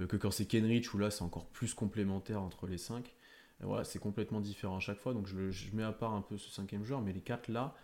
euh, 0.00 0.06
que 0.06 0.16
quand 0.18 0.30
c'est 0.30 0.44
Kenrich 0.44 0.92
où 0.92 0.98
là 0.98 1.10
c'est 1.10 1.22
encore 1.22 1.46
plus 1.46 1.72
complémentaire 1.72 2.42
entre 2.42 2.66
les 2.66 2.76
cinq. 2.76 3.14
voilà, 3.60 3.84
c'est 3.84 3.98
complètement 3.98 4.40
différent 4.40 4.76
à 4.76 4.80
chaque 4.80 4.98
fois, 4.98 5.14
donc 5.14 5.26
je, 5.26 5.74
mets 5.74 5.82
à 5.82 5.92
part 5.92 6.12
un 6.12 6.22
peu 6.22 6.36
ce 6.36 6.50
cinquième 6.50 6.84
joueur, 6.84 7.00
mais 7.00 7.12
les 7.14 7.22
quatre 7.22 7.48
là, 7.48 7.74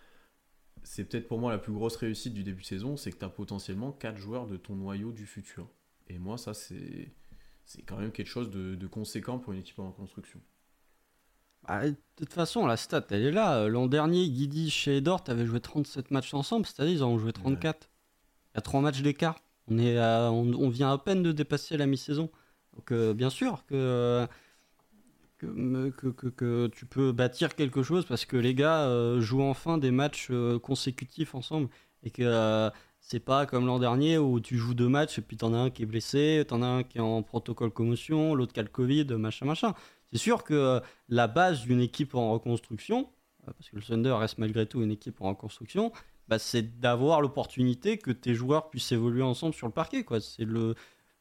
c'est 0.83 1.05
peut-être 1.05 1.27
pour 1.27 1.39
moi 1.39 1.51
la 1.51 1.57
plus 1.57 1.73
grosse 1.73 1.95
réussite 1.95 2.33
du 2.35 2.43
début 2.43 2.61
de 2.61 2.67
saison, 2.67 2.97
c'est 2.97 3.11
que 3.11 3.17
tu 3.17 3.25
as 3.25 3.29
potentiellement 3.29 3.91
quatre 3.91 4.17
joueurs 4.17 4.45
de 4.45 4.57
ton 4.57 4.75
noyau 4.75 5.11
du 5.11 5.25
futur. 5.25 5.67
Et 6.07 6.19
moi 6.19 6.37
ça 6.37 6.53
c'est 6.53 7.13
quand 7.87 7.97
même 7.97 8.11
quelque 8.11 8.27
chose 8.27 8.51
de 8.51 8.87
conséquent 8.87 9.39
pour 9.39 9.53
une 9.53 9.59
équipe 9.59 9.79
en 9.79 9.91
construction. 9.91 10.39
Bah, 11.67 11.87
de 11.87 11.95
toute 12.15 12.33
façon, 12.33 12.65
la 12.65 12.77
stat, 12.77 13.05
elle 13.11 13.25
est 13.25 13.31
là. 13.31 13.67
L'an 13.67 13.87
dernier, 13.87 14.29
Guidi 14.29 14.69
chez 14.69 14.97
Edort 14.97 15.23
avaient 15.27 15.45
joué 15.45 15.59
37 15.59 16.11
matchs 16.11 16.33
ensemble. 16.33 16.65
C'est-à-dire, 16.65 16.93
ils 16.93 17.03
en 17.03 17.09
ont 17.09 17.19
joué 17.19 17.33
34. 17.33 17.89
Il 18.53 18.57
y 18.57 18.59
a 18.59 18.61
3 18.61 18.81
matchs 18.81 19.01
d'écart. 19.01 19.39
On, 19.67 19.77
est 19.77 19.99
on, 19.99 20.69
vient 20.69 20.91
à 20.91 20.97
peine 20.97 21.23
de 21.23 21.31
dépasser 21.31 21.77
la 21.77 21.85
mi-saison. 21.85 22.29
Donc, 22.75 22.91
euh, 22.91 23.13
bien 23.13 23.29
sûr 23.29 23.63
que, 23.67 24.27
que, 25.37 26.29
que, 26.29 26.67
tu 26.67 26.85
peux 26.85 27.11
bâtir 27.11 27.55
quelque 27.55 27.83
chose 27.83 28.05
parce 28.05 28.25
que 28.25 28.37
les 28.37 28.53
gars 28.53 28.81
euh, 28.87 29.21
jouent 29.21 29.43
enfin 29.43 29.77
des 29.77 29.91
matchs 29.91 30.27
euh, 30.31 30.59
consécutifs 30.59 31.35
ensemble. 31.35 31.69
Et 32.03 32.09
que 32.09 32.71
c'est 32.99 33.19
pas 33.19 33.45
comme 33.45 33.67
l'an 33.67 33.77
dernier 33.77 34.17
où 34.17 34.39
tu 34.39 34.57
joues 34.57 34.73
deux 34.73 34.89
matchs 34.89 35.19
et 35.19 35.21
puis 35.21 35.37
t'en 35.37 35.53
as 35.53 35.57
un 35.57 35.69
qui 35.69 35.83
est 35.83 35.85
blessé, 35.85 36.43
t'en 36.47 36.63
as 36.63 36.67
un 36.67 36.83
qui 36.83 36.97
est 36.97 37.01
en 37.01 37.21
protocole 37.21 37.71
commotion, 37.71 38.33
l'autre 38.33 38.53
qui 38.53 38.59
a 38.59 38.63
le 38.63 38.69
Covid, 38.69 39.05
machin, 39.05 39.45
machin. 39.45 39.75
C'est 40.11 40.17
sûr 40.17 40.43
que 40.43 40.53
euh, 40.53 40.79
la 41.09 41.27
base 41.27 41.61
d'une 41.61 41.81
équipe 41.81 42.15
en 42.15 42.33
reconstruction, 42.33 43.09
euh, 43.47 43.51
parce 43.53 43.69
que 43.69 43.75
le 43.77 43.81
Thunder 43.81 44.11
reste 44.11 44.37
malgré 44.37 44.65
tout 44.65 44.81
une 44.81 44.91
équipe 44.91 45.21
en 45.21 45.29
reconstruction, 45.29 45.91
bah, 46.27 46.39
c'est 46.39 46.79
d'avoir 46.79 47.21
l'opportunité 47.21 47.97
que 47.97 48.11
tes 48.11 48.33
joueurs 48.33 48.69
puissent 48.69 48.91
évoluer 48.91 49.23
ensemble 49.23 49.53
sur 49.53 49.67
le 49.67 49.73
parquet. 49.73 50.03
Quoi. 50.03 50.21
C'est 50.21 50.45
le, 50.45 50.75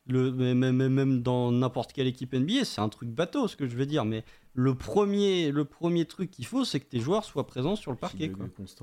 le, 0.07 0.33
même, 0.33 0.89
même 0.89 1.23
dans 1.23 1.53
n'importe 1.53 1.93
quelle 1.93 2.07
équipe 2.07 2.35
NBA, 2.35 2.65
c'est 2.65 2.81
un 2.81 2.89
truc 2.89 3.09
bateau 3.11 3.49
ce 3.49 3.57
que 3.57 3.67
je 3.67 3.77
veux 3.77 3.87
dire, 3.87 4.05
mais 4.05 4.25
le 4.53 4.75
premier, 4.75 5.51
le 5.51 5.65
premier 5.65 6.05
truc 6.05 6.31
qu'il 6.31 6.47
faut, 6.47 6.65
c'est 6.65 6.81
que 6.81 6.89
tes 6.89 7.01
joueurs 7.01 7.25
soient 7.25 7.47
présents 7.47 7.77
sur 7.77 7.91
le 7.91 7.97
parquet. 7.97 8.33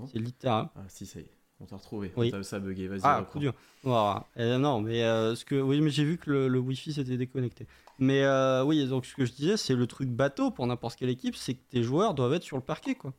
C'est 0.07 0.19
littéral. 0.19 0.69
Ah, 0.75 0.81
si, 0.87 1.05
ça 1.05 1.19
y 1.19 1.23
est. 1.23 1.36
On 1.59 1.65
t'a 1.65 1.77
retrouvé. 1.77 2.13
Oui. 2.15 2.31
Ça 2.43 2.57
a 2.57 2.59
bugué. 2.59 2.87
Vas-y. 2.87 3.01
Ah, 3.03 3.25
coup 3.29 3.39
dur. 3.39 3.53
Voilà. 3.83 4.25
Euh, 4.37 4.57
non, 4.57 4.81
mais 4.81 5.01
ce 5.01 5.43
que, 5.43 5.55
oui, 5.55 5.81
mais 5.81 5.89
j'ai 5.89 6.03
vu 6.03 6.17
que 6.17 6.29
le, 6.29 6.47
le 6.47 6.59
Wi-Fi 6.59 6.93
s'était 6.93 7.17
déconnecté. 7.17 7.67
Mais 7.99 8.23
euh, 8.23 8.63
oui, 8.63 8.85
donc 8.87 9.05
ce 9.05 9.15
que 9.15 9.25
je 9.25 9.33
disais, 9.33 9.57
c'est 9.57 9.75
le 9.75 9.87
truc 9.87 10.09
bateau 10.09 10.51
pour 10.51 10.67
n'importe 10.67 10.97
quelle 10.97 11.09
équipe, 11.09 11.35
c'est 11.35 11.55
que 11.55 11.63
tes 11.69 11.83
joueurs 11.83 12.13
doivent 12.13 12.33
être 12.33 12.43
sur 12.43 12.57
le 12.57 12.63
parquet, 12.63 12.95
quoi. 12.95 13.13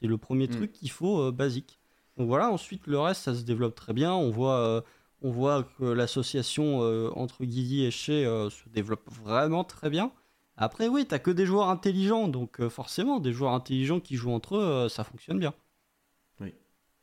C'est 0.00 0.06
le 0.06 0.18
premier 0.18 0.46
mm. 0.46 0.50
truc 0.50 0.72
qu'il 0.72 0.90
faut 0.90 1.20
euh, 1.20 1.30
basique. 1.30 1.78
Donc 2.16 2.28
voilà, 2.28 2.50
ensuite 2.50 2.86
le 2.86 2.98
reste, 2.98 3.22
ça 3.22 3.34
se 3.34 3.42
développe 3.42 3.74
très 3.74 3.92
bien. 3.92 4.14
On 4.14 4.30
voit, 4.30 4.58
euh, 4.58 4.80
on 5.22 5.30
voit 5.30 5.64
que 5.64 5.84
l'association 5.84 6.78
entre 7.16 7.44
Guigui 7.44 7.84
et 7.84 7.90
Shea 7.90 8.50
se 8.50 8.68
développe 8.68 9.02
vraiment 9.10 9.64
très 9.64 9.90
bien. 9.90 10.12
Après, 10.56 10.86
oui, 10.86 11.06
t'as 11.06 11.18
que 11.18 11.32
des 11.32 11.46
joueurs 11.46 11.68
intelligents, 11.68 12.28
donc 12.28 12.66
forcément, 12.68 13.18
des 13.18 13.32
joueurs 13.32 13.52
intelligents 13.52 13.98
qui 13.98 14.14
jouent 14.14 14.30
entre 14.30 14.56
eux, 14.56 14.88
ça 14.88 15.02
fonctionne 15.02 15.40
bien. 15.40 15.52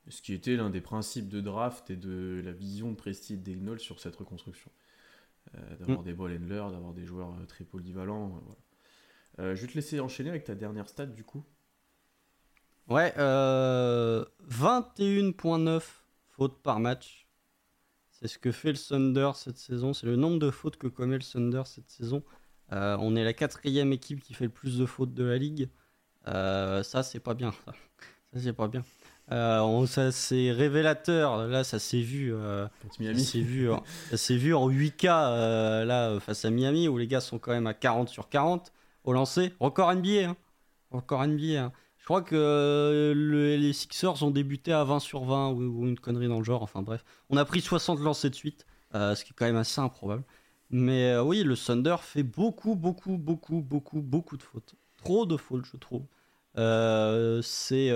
Ce 0.10 0.22
qui 0.22 0.34
était 0.34 0.56
l'un 0.56 0.70
des 0.70 0.82
principes 0.82 1.30
de 1.30 1.42
draft 1.42 1.90
et 1.90 1.96
de 1.96 2.42
la 2.44 2.52
vision 2.52 2.92
de 2.92 2.96
Prestige 2.96 3.40
d'Ignol 3.40 3.80
sur 3.80 4.00
cette 4.00 4.16
reconstruction. 4.16 4.72
Euh, 5.56 5.76
d'avoir 5.78 6.02
mm. 6.02 6.06
des 6.06 6.14
ball 6.14 6.32
handlers, 6.32 6.70
d'avoir 6.72 6.94
des 6.94 7.06
joueurs 7.06 7.32
euh, 7.32 7.46
très 7.46 7.66
polyvalents. 7.66 8.42
Euh, 9.40 9.56
je 9.56 9.62
vais 9.62 9.68
te 9.68 9.74
laisser 9.74 10.00
enchaîner 10.00 10.30
avec 10.30 10.46
ta 10.46 10.56
dernière 10.56 10.88
stat 10.88 11.08
du 11.08 11.26
coup. 11.26 11.44
Ouais, 12.88 13.14
21.9 13.18 15.84
fautes 16.30 16.62
par 16.62 16.80
match. 16.80 17.28
C'est 18.12 18.28
ce 18.28 18.38
que 18.38 18.52
fait 18.52 18.72
le 18.72 18.78
Thunder 18.78 19.32
cette 19.36 19.58
saison. 19.58 19.94
C'est 19.94 20.06
le 20.06 20.16
nombre 20.16 20.38
de 20.40 20.52
fautes 20.52 20.78
que 20.78 20.88
commet 20.88 21.18
le 21.18 21.24
Thunder 21.24 21.64
cette 21.66 21.90
saison. 21.90 22.24
on 22.70 23.16
est 23.16 23.24
la 23.24 23.34
quatrième 23.34 23.92
équipe 23.94 24.22
qui 24.22 24.34
fait 24.34 24.46
le 24.46 24.52
plus 24.52 24.78
de 24.78 24.86
fautes 24.86 25.14
de 25.14 25.24
la 25.24 25.38
ligue. 25.38 25.70
ça, 26.26 27.04
c'est 27.04 27.20
pas 27.20 27.34
bien. 27.34 27.52
Ça, 27.66 27.74
ça 28.34 28.40
c'est 28.40 28.54
pas 28.54 28.68
bien. 28.68 28.84
Euh, 29.32 29.86
ça 29.88 30.12
c'est 30.12 30.52
révélateur. 30.52 31.48
Là, 31.48 31.64
ça 31.64 31.80
s'est 31.80 32.02
vu. 32.02 32.34
Euh, 32.34 32.68
Miami. 33.00 33.24
Ça 33.24 33.40
vu, 33.40 33.70
ça 34.10 34.18
s'est 34.18 34.36
vu 34.36 34.54
en 34.54 34.70
8K 34.70 35.08
euh, 35.08 35.86
là 35.86 36.20
face 36.20 36.44
à 36.44 36.50
Miami 36.50 36.88
où 36.88 36.98
les 36.98 37.08
gars 37.08 37.22
sont 37.22 37.40
quand 37.40 37.52
même 37.52 37.68
à 37.68 37.74
40 37.74 38.10
sur 38.10 38.30
40 38.30 38.74
au 39.04 39.14
lancer. 39.14 39.54
Record 39.60 39.94
NBA. 39.96 40.30
Hein. 40.30 40.36
Record 40.92 41.28
NBA. 41.28 41.64
Hein. 41.64 41.72
Je 41.98 42.06
crois 42.06 42.22
que 42.22 43.14
les 43.16 43.74
Sixers 43.74 44.24
ont 44.24 44.32
débuté 44.32 44.74
à 44.74 44.84
20 44.84 45.00
sur 45.00 45.24
20 45.24 45.52
ou, 45.52 45.88
une 45.88 46.00
connerie 46.00 46.28
dans 46.28 46.40
le 46.40 46.44
genre. 46.44 46.64
Enfin 46.64 46.82
bref, 46.82 47.06
on 47.30 47.38
a 47.38 47.46
pris 47.46 47.62
60 47.62 48.00
lancers 48.00 48.32
de 48.32 48.36
suite, 48.36 48.66
ce 48.94 49.24
qui 49.24 49.32
est 49.32 49.36
quand 49.36 49.46
même 49.46 49.56
assez 49.56 49.80
improbable. 49.80 50.24
Mais 50.72 51.16
oui, 51.20 51.44
le 51.44 51.56
Thunder 51.56 51.98
fait 52.02 52.24
beaucoup, 52.24 52.76
beaucoup, 52.76 53.18
beaucoup, 53.18 53.62
beaucoup, 53.62 54.02
beaucoup 54.02 54.36
de 54.36 54.42
fautes. 54.42 54.74
Trop 54.98 55.28
de 55.28 55.38
fautes, 55.38 55.66
je 55.66 55.78
trouve. 55.78 56.06
c'est 57.44 57.92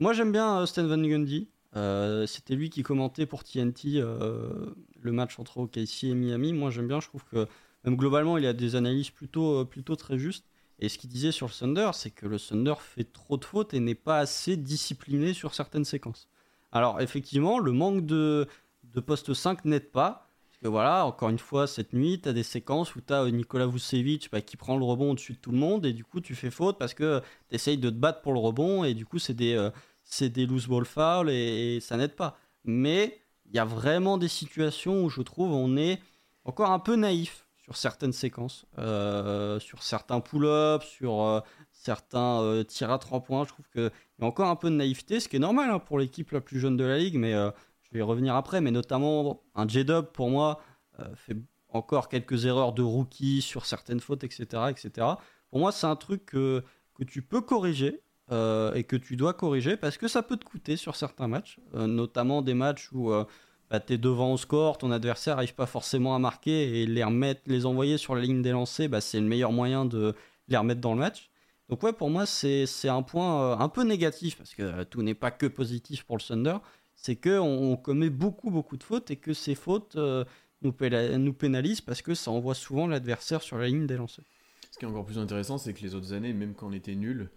moi, 0.00 0.14
j'aime 0.14 0.32
bien 0.32 0.60
euh, 0.60 0.66
Stan 0.66 0.86
Van 0.86 0.96
Gundy. 0.96 1.48
Euh, 1.76 2.26
c'était 2.26 2.54
lui 2.54 2.70
qui 2.70 2.82
commentait 2.82 3.26
pour 3.26 3.44
TNT 3.44 3.96
euh, 3.96 4.74
le 5.00 5.12
match 5.12 5.38
entre 5.38 5.58
OKC 5.58 6.04
et 6.04 6.14
Miami. 6.14 6.54
Moi, 6.54 6.70
j'aime 6.70 6.88
bien. 6.88 7.00
Je 7.00 7.08
trouve 7.08 7.24
que 7.24 7.46
même 7.84 7.96
globalement, 7.96 8.38
il 8.38 8.46
a 8.46 8.54
des 8.54 8.76
analyses 8.76 9.10
plutôt, 9.10 9.64
plutôt 9.66 9.96
très 9.96 10.18
justes. 10.18 10.46
Et 10.78 10.88
ce 10.88 10.96
qu'il 10.96 11.10
disait 11.10 11.32
sur 11.32 11.46
le 11.46 11.52
Thunder, 11.52 11.90
c'est 11.92 12.10
que 12.10 12.26
le 12.26 12.40
Thunder 12.40 12.74
fait 12.78 13.04
trop 13.04 13.36
de 13.36 13.44
fautes 13.44 13.74
et 13.74 13.80
n'est 13.80 13.94
pas 13.94 14.18
assez 14.18 14.56
discipliné 14.56 15.34
sur 15.34 15.54
certaines 15.54 15.84
séquences. 15.84 16.28
Alors, 16.72 17.02
effectivement, 17.02 17.58
le 17.58 17.72
manque 17.72 18.06
de, 18.06 18.48
de 18.84 19.00
poste 19.00 19.34
5 19.34 19.66
n'aide 19.66 19.90
pas. 19.90 20.30
Parce 20.48 20.58
que 20.62 20.68
voilà, 20.68 21.04
encore 21.04 21.28
une 21.28 21.38
fois, 21.38 21.66
cette 21.66 21.92
nuit, 21.92 22.20
tu 22.22 22.28
as 22.30 22.32
des 22.32 22.42
séquences 22.42 22.96
où 22.96 23.02
tu 23.02 23.12
as 23.12 23.30
Nikola 23.30 23.66
Vucevic 23.66 24.30
bah, 24.32 24.40
qui 24.40 24.56
prend 24.56 24.78
le 24.78 24.84
rebond 24.84 25.10
au-dessus 25.10 25.34
de 25.34 25.38
tout 25.38 25.52
le 25.52 25.58
monde 25.58 25.84
et 25.84 25.92
du 25.92 26.04
coup, 26.04 26.20
tu 26.20 26.34
fais 26.34 26.50
faute 26.50 26.78
parce 26.78 26.94
que 26.94 27.20
tu 27.50 27.54
essayes 27.54 27.78
de 27.78 27.90
te 27.90 27.94
battre 27.94 28.22
pour 28.22 28.32
le 28.32 28.38
rebond 28.38 28.84
et 28.84 28.94
du 28.94 29.04
coup, 29.04 29.18
c'est 29.18 29.34
des 29.34 29.70
c'est 30.10 30.28
des 30.28 30.44
loose 30.44 30.66
ball 30.66 30.84
fouls 30.84 31.30
et, 31.30 31.78
ça 31.80 31.96
n'aide 31.96 32.14
pas. 32.14 32.36
Mais 32.64 33.22
il 33.46 33.56
y 33.56 33.58
a 33.58 33.64
vraiment 33.64 34.18
des 34.18 34.28
situations 34.28 35.04
où 35.04 35.08
je 35.08 35.22
trouve 35.22 35.52
on 35.52 35.76
est 35.76 36.00
encore 36.44 36.70
un 36.70 36.78
peu 36.78 36.96
naïf 36.96 37.46
sur 37.56 37.76
certaines 37.76 38.12
séquences, 38.12 38.66
euh, 38.78 39.60
sur 39.60 39.82
certains 39.82 40.20
pull-ups, 40.20 40.84
sur 40.84 41.22
euh, 41.22 41.40
certains 41.70 42.42
euh, 42.42 42.64
tirs 42.64 42.90
à 42.90 42.98
trois 42.98 43.20
points. 43.20 43.44
Je 43.44 43.50
trouve 43.50 43.68
qu'il 43.72 43.90
y 44.18 44.24
a 44.24 44.26
encore 44.26 44.48
un 44.48 44.56
peu 44.56 44.68
de 44.68 44.74
naïveté, 44.74 45.20
ce 45.20 45.28
qui 45.28 45.36
est 45.36 45.40
normal 45.40 45.70
hein, 45.70 45.78
pour 45.78 45.98
l'équipe 45.98 46.32
la 46.32 46.40
plus 46.40 46.58
jeune 46.58 46.76
de 46.76 46.84
la 46.84 46.98
ligue, 46.98 47.16
mais 47.16 47.32
je 47.32 47.90
vais 47.92 48.00
y 48.00 48.02
revenir 48.02 48.34
après. 48.34 48.60
Mais 48.60 48.72
notamment, 48.72 49.42
un 49.54 49.68
J-Dub, 49.68 50.06
pour 50.06 50.30
moi, 50.30 50.60
fait 51.14 51.36
encore 51.68 52.08
quelques 52.08 52.44
erreurs 52.44 52.72
de 52.72 52.82
rookie 52.82 53.40
sur 53.40 53.64
certaines 53.66 54.00
fautes, 54.00 54.24
etc. 54.24 54.64
etc. 54.70 55.06
Pour 55.50 55.60
moi, 55.60 55.70
c'est 55.70 55.86
un 55.86 55.96
truc 55.96 56.26
que 56.26 56.64
tu 57.06 57.22
peux 57.22 57.40
corriger 57.40 58.02
euh, 58.32 58.72
et 58.74 58.84
que 58.84 58.94
tu 58.94 59.16
dois 59.16 59.34
corriger 59.34 59.76
parce 59.76 59.98
que 59.98 60.06
ça 60.06 60.22
peut 60.22 60.36
te 60.36 60.44
coûter 60.44 60.76
sur 60.76 60.94
certains 60.94 61.26
matchs, 61.26 61.58
euh, 61.74 61.88
notamment 61.88 62.42
des 62.42 62.54
matchs 62.54 62.88
où 62.92 63.12
euh, 63.12 63.24
bah, 63.70 63.80
tu 63.80 63.94
es 63.94 63.98
devant 63.98 64.32
au 64.32 64.36
score, 64.36 64.78
ton 64.78 64.92
adversaire 64.92 65.34
n'arrive 65.34 65.56
pas 65.56 65.66
forcément 65.66 66.14
à 66.14 66.20
marquer 66.20 66.80
et 66.80 66.86
les 66.86 67.02
remettre, 67.02 67.40
les 67.46 67.66
envoyer 67.66 67.98
sur 67.98 68.14
la 68.14 68.22
ligne 68.22 68.40
des 68.40 68.52
lancers, 68.52 68.88
bah, 68.88 69.00
c'est 69.00 69.18
le 69.18 69.26
meilleur 69.26 69.50
moyen 69.50 69.84
de 69.84 70.14
les 70.46 70.56
remettre 70.56 70.80
dans 70.80 70.94
le 70.94 71.00
match. 71.00 71.28
Donc 71.68 71.82
ouais, 71.82 71.92
pour 71.92 72.08
moi, 72.08 72.24
c'est 72.24 72.88
un 72.88 73.02
point 73.02 73.58
un 73.58 73.68
peu 73.68 73.82
négatif 73.82 74.36
parce 74.36 74.54
que 74.54 74.84
tout 74.84 75.02
n'est 75.02 75.14
pas 75.14 75.30
que 75.30 75.46
positif 75.46 76.04
pour 76.04 76.16
le 76.16 76.22
Thunder. 76.22 76.56
C'est 76.96 77.14
qu'on 77.16 77.40
on 77.40 77.76
commet 77.76 78.10
beaucoup, 78.10 78.50
beaucoup 78.50 78.76
de 78.76 78.82
fautes 78.82 79.10
et 79.10 79.16
que 79.16 79.32
ces 79.32 79.54
fautes 79.54 79.96
nous, 79.96 80.74
nous 81.18 81.32
pénalisent 81.32 81.80
parce 81.80 82.02
que 82.02 82.14
ça 82.14 82.32
envoie 82.32 82.54
souvent 82.54 82.88
l'adversaire 82.88 83.40
sur 83.40 83.56
la 83.56 83.68
ligne 83.68 83.86
des 83.86 83.96
lancers. 83.96 84.24
Ce 84.72 84.78
qui 84.78 84.84
est 84.84 84.88
encore 84.88 85.04
plus 85.04 85.18
intéressant, 85.18 85.58
c'est 85.58 85.72
que 85.72 85.82
les 85.82 85.94
autres 85.94 86.12
années, 86.12 86.32
même 86.32 86.54
quand 86.54 86.68
on 86.68 86.72
était 86.72 86.96
nul, 86.96 87.30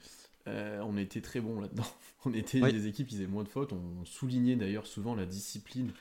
on 0.45 0.97
était 0.97 1.21
très 1.21 1.39
bons 1.39 1.59
là-dedans. 1.61 1.87
On 2.25 2.33
était 2.33 2.61
des 2.61 2.87
équipes 2.87 3.07
qui 3.07 3.15
faisaient 3.15 3.27
moins 3.27 3.43
de 3.43 3.49
fautes. 3.49 3.73
On 3.73 4.05
soulignait 4.05 4.55
d'ailleurs 4.55 4.87
souvent 4.87 5.13
la 5.13 5.25
discipline 5.25 5.91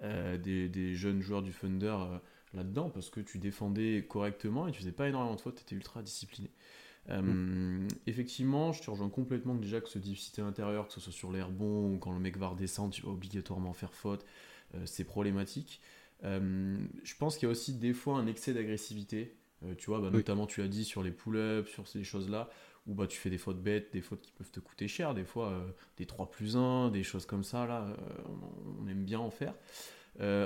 des, 0.00 0.68
des, 0.68 0.94
jeunes 0.94 1.20
joueurs 1.20 1.42
du 1.42 1.50
Thunder 1.50 1.96
là-dedans 2.52 2.90
parce 2.90 3.10
que 3.10 3.20
tu 3.20 3.38
défendais 3.38 4.04
correctement 4.08 4.68
et 4.68 4.72
tu 4.72 4.78
faisais 4.78 4.92
pas 4.92 5.08
énormément 5.08 5.34
de 5.34 5.40
fautes, 5.40 5.56
tu 5.56 5.62
étais 5.62 5.74
ultra 5.74 6.02
discipliné. 6.02 6.50
Euh, 7.10 7.20
mm. 7.20 7.88
Effectivement, 8.06 8.72
je 8.72 8.82
te 8.82 8.90
rejoins 8.90 9.10
complètement 9.10 9.54
déjà 9.54 9.80
que 9.80 9.88
ce 9.88 9.98
difficulté 9.98 10.42
intérieur, 10.42 10.86
que 10.88 10.92
ce 10.92 11.00
soit 11.00 11.12
sur 11.12 11.32
l'air 11.32 11.50
bon 11.50 11.94
ou 11.94 11.98
quand 11.98 12.12
le 12.12 12.20
mec 12.20 12.36
va 12.36 12.48
redescendre, 12.48 12.94
tu 12.94 13.02
vas 13.02 13.10
obligatoirement 13.10 13.72
faire 13.72 13.92
faute, 13.92 14.24
euh, 14.74 14.82
c'est 14.86 15.04
problématique. 15.04 15.80
Euh, 16.24 16.78
je 17.02 17.14
pense 17.16 17.36
qu'il 17.36 17.46
y 17.46 17.48
a 17.48 17.52
aussi 17.52 17.74
des 17.74 17.92
fois 17.92 18.16
un 18.16 18.26
excès 18.26 18.54
d'agressivité. 18.54 19.36
tu 19.78 19.86
vois, 19.86 20.00
bah, 20.00 20.10
notamment 20.10 20.46
tu 20.46 20.60
l'as 20.60 20.68
dit 20.68 20.84
sur 20.84 21.02
les 21.02 21.10
pull-ups, 21.10 21.68
sur 21.70 21.88
ces 21.88 22.04
choses-là, 22.04 22.50
où 22.86 22.94
bah, 22.94 23.06
tu 23.06 23.18
fais 23.18 23.30
des 23.30 23.38
fautes 23.38 23.62
bêtes, 23.62 23.92
des 23.92 24.00
fautes 24.00 24.20
qui 24.20 24.32
peuvent 24.32 24.50
te 24.50 24.60
coûter 24.60 24.88
cher, 24.88 25.14
des 25.14 25.24
fois 25.24 25.52
des 25.96 26.06
3 26.06 26.30
plus 26.30 26.56
1, 26.56 26.90
des 26.90 27.02
choses 27.02 27.26
comme 27.26 27.44
ça, 27.44 27.66
là, 27.66 27.86
on, 28.80 28.86
aime 28.88 29.04
bien 29.04 29.20
en 29.20 29.30
faire. 29.30 29.54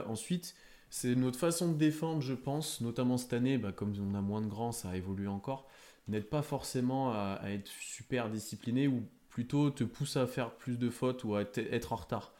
ensuite, 0.06 0.54
c'est 0.90 1.14
notre 1.14 1.38
façon 1.38 1.72
de 1.72 1.76
défendre, 1.76 2.22
je 2.22 2.34
pense, 2.34 2.80
notamment 2.80 3.18
cette 3.18 3.32
année, 3.32 3.58
bah, 3.58 3.72
comme 3.72 3.94
on 4.00 4.14
a 4.14 4.20
moins 4.20 4.40
de 4.40 4.46
grands, 4.46 4.72
ça 4.72 4.90
a 4.90 4.96
évolué 4.96 5.26
encore, 5.26 5.68
n'aide 6.08 6.28
pas 6.28 6.42
forcément 6.42 7.12
à, 7.12 7.40
être 7.44 7.68
super 7.68 8.30
discipliné 8.30 8.88
ou 8.88 9.02
plutôt 9.28 9.70
te 9.70 9.84
pousse 9.84 10.16
à 10.16 10.26
faire 10.26 10.54
plus 10.54 10.78
de 10.78 10.88
fautes 10.88 11.24
ou 11.24 11.34
à 11.34 11.42
être, 11.42 11.92
en 11.92 11.96
retard. 11.96 12.32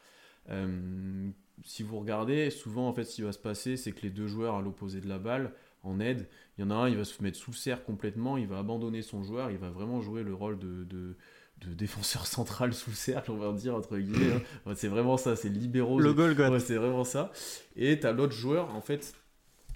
Euh, 0.49 1.29
si 1.63 1.83
vous 1.83 1.99
regardez, 1.99 2.49
souvent 2.49 2.87
en 2.87 2.93
fait 2.93 3.03
ce 3.03 3.15
qui 3.15 3.21
va 3.21 3.31
se 3.31 3.39
passer, 3.39 3.77
c'est 3.77 3.91
que 3.91 4.01
les 4.01 4.09
deux 4.09 4.27
joueurs 4.27 4.55
à 4.55 4.61
l'opposé 4.61 4.99
de 4.99 5.07
la 5.07 5.19
balle, 5.19 5.53
en 5.83 5.99
aide, 5.99 6.27
il 6.57 6.61
y 6.61 6.63
en 6.63 6.71
a 6.71 6.75
un, 6.75 6.89
il 6.89 6.97
va 6.97 7.05
se 7.05 7.21
mettre 7.23 7.37
sous 7.37 7.51
le 7.51 7.55
cerf 7.55 7.83
complètement, 7.83 8.37
il 8.37 8.47
va 8.47 8.59
abandonner 8.59 9.01
son 9.01 9.23
joueur, 9.23 9.51
il 9.51 9.57
va 9.57 9.69
vraiment 9.69 10.01
jouer 10.01 10.23
le 10.23 10.33
rôle 10.33 10.59
de 10.59 11.15
de 11.61 11.73
défenseur 11.73 12.25
central 12.27 12.73
sous 12.73 12.91
le 12.91 12.95
cercle, 12.95 13.31
on 13.31 13.37
va 13.37 13.51
dire, 13.53 13.75
entre 13.75 13.97
guillemets. 13.97 14.33
Hein. 14.65 14.73
c'est 14.75 14.87
vraiment 14.87 15.17
ça, 15.17 15.35
c'est 15.35 15.49
libéraux. 15.49 15.99
Le 15.99 16.13
goal 16.13 16.39
ouais, 16.39 16.59
c'est 16.59 16.75
vraiment 16.75 17.03
ça. 17.03 17.31
Et 17.75 17.99
tu 17.99 18.07
as 18.07 18.11
l'autre 18.11 18.33
joueur, 18.33 18.73
en 18.75 18.81
fait, 18.81 19.13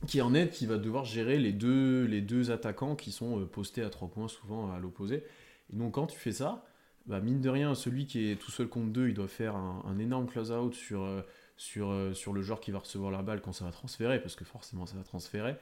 qui 0.07 0.21
en 0.21 0.33
aide, 0.33 0.51
qui 0.51 0.65
va 0.65 0.77
devoir 0.77 1.05
gérer 1.05 1.37
les 1.37 1.51
deux, 1.51 2.05
les 2.05 2.21
deux 2.21 2.51
attaquants 2.51 2.95
qui 2.95 3.11
sont 3.11 3.39
euh, 3.39 3.45
postés 3.45 3.83
à 3.83 3.89
trois 3.89 4.09
points, 4.09 4.27
souvent 4.27 4.71
à 4.71 4.79
l'opposé. 4.79 5.23
Et 5.71 5.75
donc, 5.75 5.93
quand 5.93 6.07
tu 6.07 6.17
fais 6.17 6.31
ça, 6.31 6.65
bah, 7.05 7.19
mine 7.19 7.41
de 7.41 7.49
rien, 7.49 7.75
celui 7.75 8.05
qui 8.05 8.29
est 8.29 8.35
tout 8.35 8.51
seul 8.51 8.67
contre 8.67 8.91
deux, 8.91 9.09
il 9.09 9.13
doit 9.13 9.27
faire 9.27 9.55
un, 9.55 9.97
énorme 9.99 10.27
close-out 10.27 10.73
sur, 10.73 11.03
euh, 11.03 11.21
sur, 11.57 11.89
euh, 11.89 12.13
sur 12.13 12.33
le 12.33 12.41
joueur 12.41 12.59
qui 12.59 12.71
va 12.71 12.79
recevoir 12.79 13.11
la 13.11 13.21
balle 13.21 13.41
quand 13.41 13.53
ça 13.53 13.65
va 13.65 13.71
transférer, 13.71 14.21
parce 14.21 14.35
que 14.35 14.45
forcément 14.45 14.85
ça 14.85 14.95
va 14.95 15.03
transférer. 15.03 15.55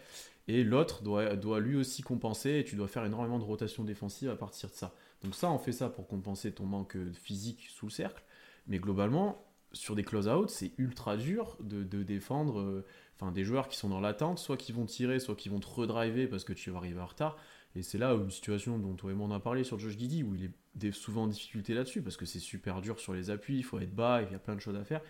Et 0.47 0.63
l'autre 0.63 1.03
doit, 1.03 1.35
doit 1.35 1.59
lui 1.59 1.75
aussi 1.75 2.01
compenser, 2.01 2.59
et 2.59 2.63
tu 2.63 2.75
dois 2.75 2.87
faire 2.87 3.05
énormément 3.05 3.39
de 3.39 3.43
rotation 3.43 3.83
défensive 3.83 4.29
à 4.29 4.35
partir 4.35 4.69
de 4.69 4.75
ça. 4.75 4.93
Donc 5.23 5.35
ça, 5.35 5.51
on 5.51 5.59
fait 5.59 5.71
ça 5.71 5.89
pour 5.89 6.07
compenser 6.07 6.51
ton 6.51 6.65
manque 6.65 6.97
physique 7.13 7.67
sous 7.69 7.85
le 7.85 7.91
cercle. 7.91 8.23
Mais 8.67 8.79
globalement, 8.79 9.45
sur 9.73 9.95
des 9.95 10.03
close-out, 10.03 10.49
c'est 10.49 10.71
ultra 10.77 11.17
dur 11.17 11.57
de, 11.61 12.03
défendre 12.03 12.59
euh, 12.59 12.85
des 13.33 13.43
joueurs 13.43 13.67
qui 13.67 13.77
sont 13.77 13.89
dans 13.89 13.99
l'attente, 13.99 14.39
soit 14.39 14.57
qui 14.57 14.71
vont 14.71 14.85
tirer, 14.85 15.19
soit 15.19 15.35
qui 15.35 15.49
vont 15.49 15.59
te 15.59 15.67
redriver 15.67 16.27
parce 16.27 16.43
que 16.43 16.53
tu 16.53 16.71
vas 16.71 16.77
arriver 16.77 16.99
en 16.99 17.05
retard. 17.05 17.37
Et 17.75 17.83
c'est 17.83 17.97
là 17.97 18.11
une 18.13 18.31
situation 18.31 18.77
dont 18.79 18.95
toi 18.95 19.11
et 19.11 19.13
moi 19.13 19.27
on 19.29 19.31
a 19.31 19.39
parlé 19.39 19.63
sur 19.63 19.79
Josh 19.79 19.97
Giddy, 19.97 20.23
où 20.23 20.35
il 20.35 20.51
est 20.81 20.91
souvent 20.91 21.23
en 21.23 21.27
difficulté 21.27 21.73
là-dessus, 21.73 22.01
parce 22.01 22.17
que 22.17 22.25
c'est 22.25 22.39
super 22.39 22.81
dur 22.81 22.99
sur 22.99 23.13
les 23.13 23.29
appuis, 23.29 23.57
il 23.57 23.63
faut 23.63 23.79
être 23.79 23.95
bas, 23.95 24.21
il 24.23 24.31
y 24.31 24.35
a 24.35 24.39
plein 24.39 24.55
de 24.55 24.59
choses 24.59 24.75
à 24.75 24.83
faire. 24.83 25.01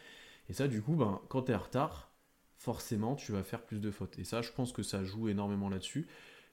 Et 0.51 0.53
ça, 0.53 0.67
du 0.67 0.81
coup, 0.81 0.95
ben, 0.95 1.21
quand 1.29 1.43
tu 1.43 1.53
es 1.53 1.55
en 1.55 1.59
retard, 1.59 2.11
forcément, 2.57 3.15
tu 3.15 3.31
vas 3.31 3.41
faire 3.41 3.61
plus 3.61 3.79
de 3.79 3.89
fautes. 3.89 4.19
Et 4.19 4.25
ça, 4.25 4.41
je 4.41 4.51
pense 4.51 4.73
que 4.73 4.83
ça 4.83 5.01
joue 5.01 5.29
énormément 5.29 5.69
là-dessus. 5.69 6.07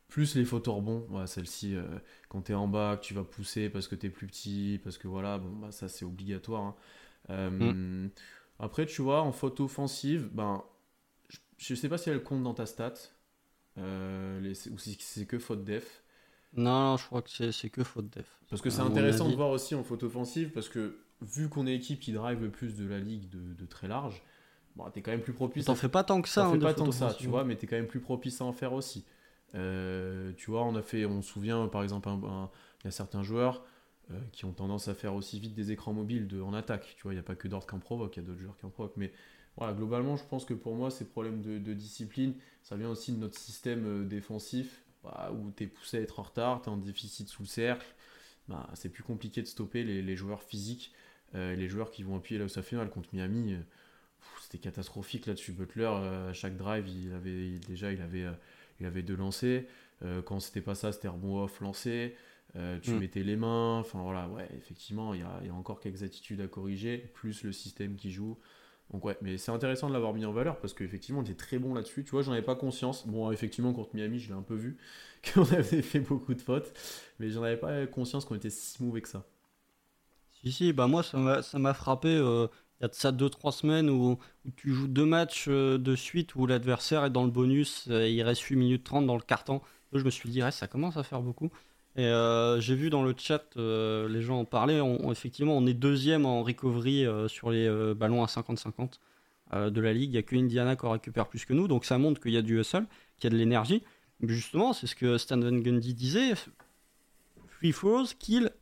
Plus 0.06 0.36
les 0.36 0.44
photos 0.44 0.76
rebonds, 0.76 1.26
celle-ci, 1.26 1.74
euh, 1.74 1.82
quand 2.28 2.42
tu 2.42 2.52
es 2.52 2.54
en 2.54 2.68
bas, 2.68 2.96
que 2.96 3.04
tu 3.04 3.12
vas 3.12 3.24
pousser 3.24 3.68
parce 3.68 3.88
que 3.88 3.96
tu 3.96 4.06
es 4.06 4.10
plus 4.10 4.28
petit, 4.28 4.80
parce 4.84 4.98
que 4.98 5.08
voilà, 5.08 5.38
bon, 5.38 5.48
bah, 5.48 5.72
ça 5.72 5.88
c'est 5.88 6.04
obligatoire. 6.04 6.62
Hein. 6.62 6.74
Euh, 7.30 7.50
mm. 8.04 8.10
Après, 8.60 8.86
tu 8.86 9.02
vois, 9.02 9.22
en 9.22 9.32
photo 9.32 9.64
offensive, 9.64 10.28
ben, 10.32 10.62
je, 11.56 11.74
sais 11.74 11.88
pas 11.88 11.98
si 11.98 12.08
elle 12.08 12.22
compte 12.22 12.44
dans 12.44 12.54
ta 12.54 12.66
stat, 12.66 12.94
euh, 13.78 14.54
ou 14.70 14.78
si 14.78 14.96
c'est 15.00 15.26
que 15.26 15.40
faute 15.40 15.64
def. 15.64 16.04
Non, 16.52 16.96
je 16.98 17.04
crois 17.04 17.20
que 17.20 17.50
c'est 17.50 17.70
que 17.70 17.82
faute 17.82 18.10
def. 18.10 18.38
Parce 18.48 18.62
que 18.62 18.70
c'est 18.70 18.80
intéressant 18.80 19.28
de 19.28 19.34
voir 19.34 19.50
aussi 19.50 19.74
en 19.74 19.82
photo 19.82 20.06
offensive, 20.06 20.52
parce 20.52 20.68
que 20.68 21.00
vu 21.22 21.48
qu'on 21.48 21.66
est 21.66 21.72
l'équipe 21.72 22.00
qui 22.00 22.12
drive 22.12 22.40
le 22.40 22.50
plus 22.50 22.76
de 22.76 22.86
la 22.86 22.98
ligue 22.98 23.28
de, 23.30 23.66
très 23.66 23.88
large, 23.88 24.22
bon, 24.76 24.88
t'es 24.90 25.02
quand 25.02 25.10
même 25.10 25.20
plus 25.20 25.32
propice. 25.32 25.64
T'en 25.64 25.74
fais 25.74 25.88
pas 25.88 26.04
tant 26.04 26.22
que 26.22 26.28
ça. 26.28 26.42
T'en 26.42 26.48
hein, 26.48 26.52
fais 26.54 26.58
pas 26.60 26.74
tant 26.74 26.86
que 26.86 26.94
ça, 26.94 27.14
tu 27.14 27.26
vois, 27.26 27.44
mais 27.44 27.56
t'es 27.56 27.66
quand 27.66 27.76
même 27.76 27.86
plus 27.86 28.00
propice 28.00 28.40
à 28.40 28.44
en 28.44 28.52
faire 28.52 28.72
aussi. 28.72 29.04
Euh, 29.54 30.32
tu 30.36 30.50
vois, 30.50 30.64
on 30.64 30.74
a 30.74 30.82
fait, 30.82 31.06
on 31.06 31.22
se 31.22 31.32
souvient 31.32 31.68
par 31.68 31.82
exemple, 31.82 32.08
il 32.10 32.84
y 32.84 32.88
a 32.88 32.90
certains 32.90 33.22
joueurs 33.22 33.64
euh, 34.10 34.18
qui 34.32 34.44
ont 34.44 34.52
tendance 34.52 34.88
à 34.88 34.94
faire 34.94 35.14
aussi 35.14 35.38
vite 35.38 35.54
des 35.54 35.70
écrans 35.70 35.92
mobiles 35.92 36.28
de, 36.28 36.40
en 36.40 36.54
attaque. 36.54 36.94
Tu 36.96 37.02
vois, 37.02 37.12
il 37.12 37.16
n'y 37.16 37.20
a 37.20 37.24
pas 37.24 37.34
que 37.34 37.46
Dort 37.46 37.66
qui 37.66 37.74
en 37.74 37.78
provoque, 37.78 38.16
il 38.16 38.20
y 38.20 38.22
a 38.22 38.26
d'autres 38.26 38.40
joueurs 38.40 38.56
qui 38.56 38.64
en 38.64 38.70
provoquent. 38.70 38.96
Mais 38.96 39.12
voilà, 39.58 39.74
globalement, 39.74 40.16
je 40.16 40.24
pense 40.24 40.44
que 40.44 40.54
pour 40.54 40.74
moi, 40.76 40.90
ces 40.90 41.04
problèmes 41.04 41.42
de, 41.42 41.74
discipline, 41.74 42.34
ça 42.62 42.76
vient 42.76 42.88
aussi 42.88 43.12
de 43.12 43.18
notre 43.18 43.36
système 43.36 43.84
euh, 43.86 44.04
défensif, 44.04 44.82
bah, 45.02 45.30
où 45.34 45.50
tu 45.50 45.64
es 45.64 45.66
poussé 45.66 45.98
à 45.98 46.00
être 46.00 46.20
en 46.20 46.22
retard, 46.22 46.62
tu 46.62 46.70
es 46.70 46.72
en 46.72 46.76
déficit 46.76 47.28
sous 47.28 47.42
le 47.42 47.48
cercle. 47.48 47.86
Bah, 48.48 48.66
c'est 48.72 48.88
plus 48.88 49.02
compliqué 49.02 49.42
de 49.42 49.46
stopper 49.46 49.84
les, 49.84 50.16
joueurs 50.16 50.42
physiques, 50.42 50.92
les 51.34 51.68
joueurs 51.68 51.90
qui 51.90 52.02
vont 52.02 52.16
appuyer 52.16 52.38
là 52.38 52.46
où 52.46 52.48
ça 52.48 52.62
fait 52.62 52.76
mal 52.76 52.90
contre 52.90 53.08
Miami. 53.12 53.56
c'était 54.42 54.58
catastrophique 54.58 55.26
là-dessus. 55.26 55.52
Butler, 55.52 55.86
à 55.86 56.32
chaque 56.32 56.56
drive, 56.56 56.88
il 56.88 57.12
avait 57.12 57.58
déjà 57.66 57.92
il 57.92 58.00
avait 58.00 58.26
il 58.80 58.86
avait 58.86 59.02
deux 59.02 59.16
lancers. 59.16 59.64
Euh, 60.04 60.22
quand 60.22 60.40
c'était 60.40 60.60
pas 60.60 60.74
ça, 60.74 60.92
c'était 60.92 61.08
rebond 61.08 61.42
off 61.42 61.60
lancé. 61.60 62.14
Euh, 62.56 62.78
tu 62.80 62.92
mm. 62.92 62.98
mettais 62.98 63.22
les 63.22 63.36
mains. 63.36 63.78
Enfin 63.78 64.00
voilà, 64.02 64.28
ouais, 64.28 64.48
effectivement, 64.56 65.14
il 65.14 65.20
y 65.20 65.50
a, 65.50 65.54
encore 65.54 65.80
quelques 65.80 66.02
attitudes 66.02 66.40
à 66.40 66.46
corriger, 66.46 66.98
plus 67.14 67.42
le 67.42 67.52
système 67.52 67.96
qui 67.96 68.10
joue. 68.10 68.38
Donc 68.92 69.04
ouais, 69.04 69.18
mais 69.20 69.36
c'est 69.36 69.50
intéressant 69.50 69.88
de 69.88 69.92
l'avoir 69.92 70.14
mis 70.14 70.24
en 70.24 70.32
valeur 70.32 70.58
parce 70.60 70.72
qu'effectivement, 70.72 71.20
on 71.20 71.22
était 71.22 71.34
très 71.34 71.58
bon 71.58 71.74
là-dessus. 71.74 72.04
Tu 72.04 72.10
vois, 72.10 72.22
j'en 72.22 72.32
avais 72.32 72.42
pas 72.42 72.56
conscience. 72.56 73.06
Bon, 73.06 73.30
effectivement, 73.30 73.74
contre 73.74 73.94
Miami, 73.94 74.18
je 74.18 74.28
l'ai 74.28 74.38
un 74.38 74.42
peu 74.42 74.54
vu, 74.54 74.78
qu'on 75.34 75.42
avait 75.42 75.82
fait 75.82 76.00
beaucoup 76.00 76.32
de 76.32 76.40
fautes, 76.40 76.72
mais 77.18 77.28
j'en 77.28 77.42
avais 77.42 77.58
pas 77.58 77.86
conscience 77.86 78.24
qu'on 78.24 78.36
était 78.36 78.50
si 78.50 78.82
mauvais 78.82 79.02
que 79.02 79.08
ça. 79.08 79.26
Si, 80.42 80.52
si, 80.52 80.72
bah 80.72 80.86
moi, 80.86 81.02
ça 81.02 81.18
m'a 81.58 81.74
frappé. 81.74 82.08
Euh, 82.08 82.46
il 82.80 82.84
y 82.84 82.86
a 82.86 82.88
de 82.88 82.94
ça 82.94 83.10
2-3 83.10 83.52
semaines 83.52 83.90
où, 83.90 84.18
tu 84.56 84.72
joues 84.72 84.86
deux 84.86 85.04
matchs 85.04 85.46
euh, 85.48 85.78
de 85.78 85.96
suite 85.96 86.36
où 86.36 86.46
l'adversaire 86.46 87.04
est 87.04 87.10
dans 87.10 87.24
le 87.24 87.30
bonus, 87.30 87.88
et 87.88 87.92
euh, 87.92 88.08
il 88.08 88.22
reste 88.22 88.42
8 88.42 88.54
minutes 88.56 88.84
30 88.84 89.04
dans 89.04 89.16
le 89.16 89.22
carton. 89.22 89.60
je 89.92 90.04
me 90.04 90.10
suis 90.10 90.30
dit, 90.30 90.40
ça 90.52 90.68
commence 90.68 90.96
à 90.96 91.02
faire 91.02 91.20
beaucoup. 91.20 91.50
Et 91.96 92.08
j'ai 92.60 92.76
vu 92.76 92.90
dans 92.90 93.02
le 93.02 93.12
chat, 93.16 93.42
les 93.56 94.22
gens 94.22 94.40
en 94.40 94.44
parlaient. 94.44 94.80
effectivement, 95.10 95.56
on 95.56 95.66
est 95.66 95.74
deuxième 95.74 96.26
en 96.26 96.44
recovery 96.44 97.06
sur 97.28 97.50
les 97.50 97.68
ballons 97.96 98.22
à 98.22 98.26
50-50 98.26 99.00
de 99.68 99.80
la 99.80 99.92
ligue. 99.92 100.10
Il 100.10 100.12
n'y 100.12 100.18
a 100.18 100.22
que 100.22 100.36
Indiana 100.36 100.76
qui 100.76 100.86
en 100.86 100.92
récupère 100.92 101.26
plus 101.26 101.44
que 101.44 101.54
nous. 101.54 101.66
Donc 101.66 101.84
ça 101.84 101.98
montre 101.98 102.20
qu'il 102.20 102.30
y 102.30 102.36
a 102.36 102.42
du 102.42 102.60
hustle, 102.60 102.86
qu'il 103.18 103.32
y 103.32 103.34
a 103.34 103.36
de 103.36 103.36
l'énergie. 103.36 103.82
Justement, 104.22 104.72
c'est 104.72 104.86
ce 104.86 104.94
que 104.94 105.18
Stan 105.18 105.40
Van 105.40 105.50
Gundy 105.50 105.92
disait 105.92 106.34
free 107.48 107.72
throws 107.72 108.14
kill, 108.16 108.52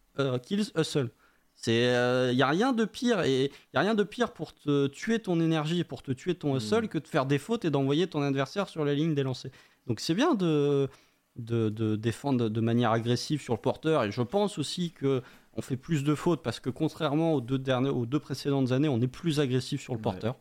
kills 0.43 0.72
hustle. 0.74 1.11
Il 1.67 1.73
n'y 1.73 1.79
euh, 1.81 2.41
a 2.41 2.49
rien 2.49 2.73
de 2.73 2.85
pire 2.85 3.23
et 3.23 3.51
y 3.75 3.77
a 3.77 3.81
rien 3.81 3.95
de 3.95 4.05
pire 4.05 4.33
pour 4.33 4.55
te 4.55 4.87
tuer 4.89 5.19
ton 5.19 5.41
énergie 5.41 5.85
pour 5.85 6.03
te 6.03 6.13
tuer 6.13 6.35
ton 6.35 6.57
hustle 6.57 6.85
mm. 6.85 6.89
que 6.89 6.99
de 6.99 7.09
faire 7.09 7.27
des 7.27 7.39
fautes 7.39 7.65
et 7.65 7.71
d'envoyer 7.71 8.07
ton 8.07 8.23
adversaire 8.23 8.69
sur 8.69 8.85
la 8.85 8.95
ligne 8.95 9.15
des 9.15 9.23
lancers. 9.23 9.51
Donc 9.87 10.01
c'est 10.01 10.15
bien 10.15 10.35
de, 10.35 10.89
de, 11.37 11.97
défendre 11.97 12.49
de 12.49 12.61
manière 12.61 12.93
agressive 12.93 13.41
sur 13.41 13.55
le 13.55 13.61
porteur 13.61 14.05
et 14.05 14.11
je 14.11 14.23
pense 14.23 14.59
aussi 14.59 14.93
que 14.93 15.23
on 15.55 15.63
fait 15.63 15.77
plus 15.77 16.05
de 16.05 16.15
fautes 16.15 16.43
parce 16.43 16.61
que 16.61 16.69
contrairement 16.69 17.35
aux 17.35 17.41
deux, 17.41 17.59
dernières, 17.59 17.97
aux 17.97 18.05
deux 18.05 18.21
précédentes 18.21 18.73
années, 18.73 18.89
on 18.89 19.01
est 19.01 19.09
plus 19.09 19.41
agressif 19.41 19.81
sur 19.81 19.95
le 19.95 20.01
porteur, 20.01 20.37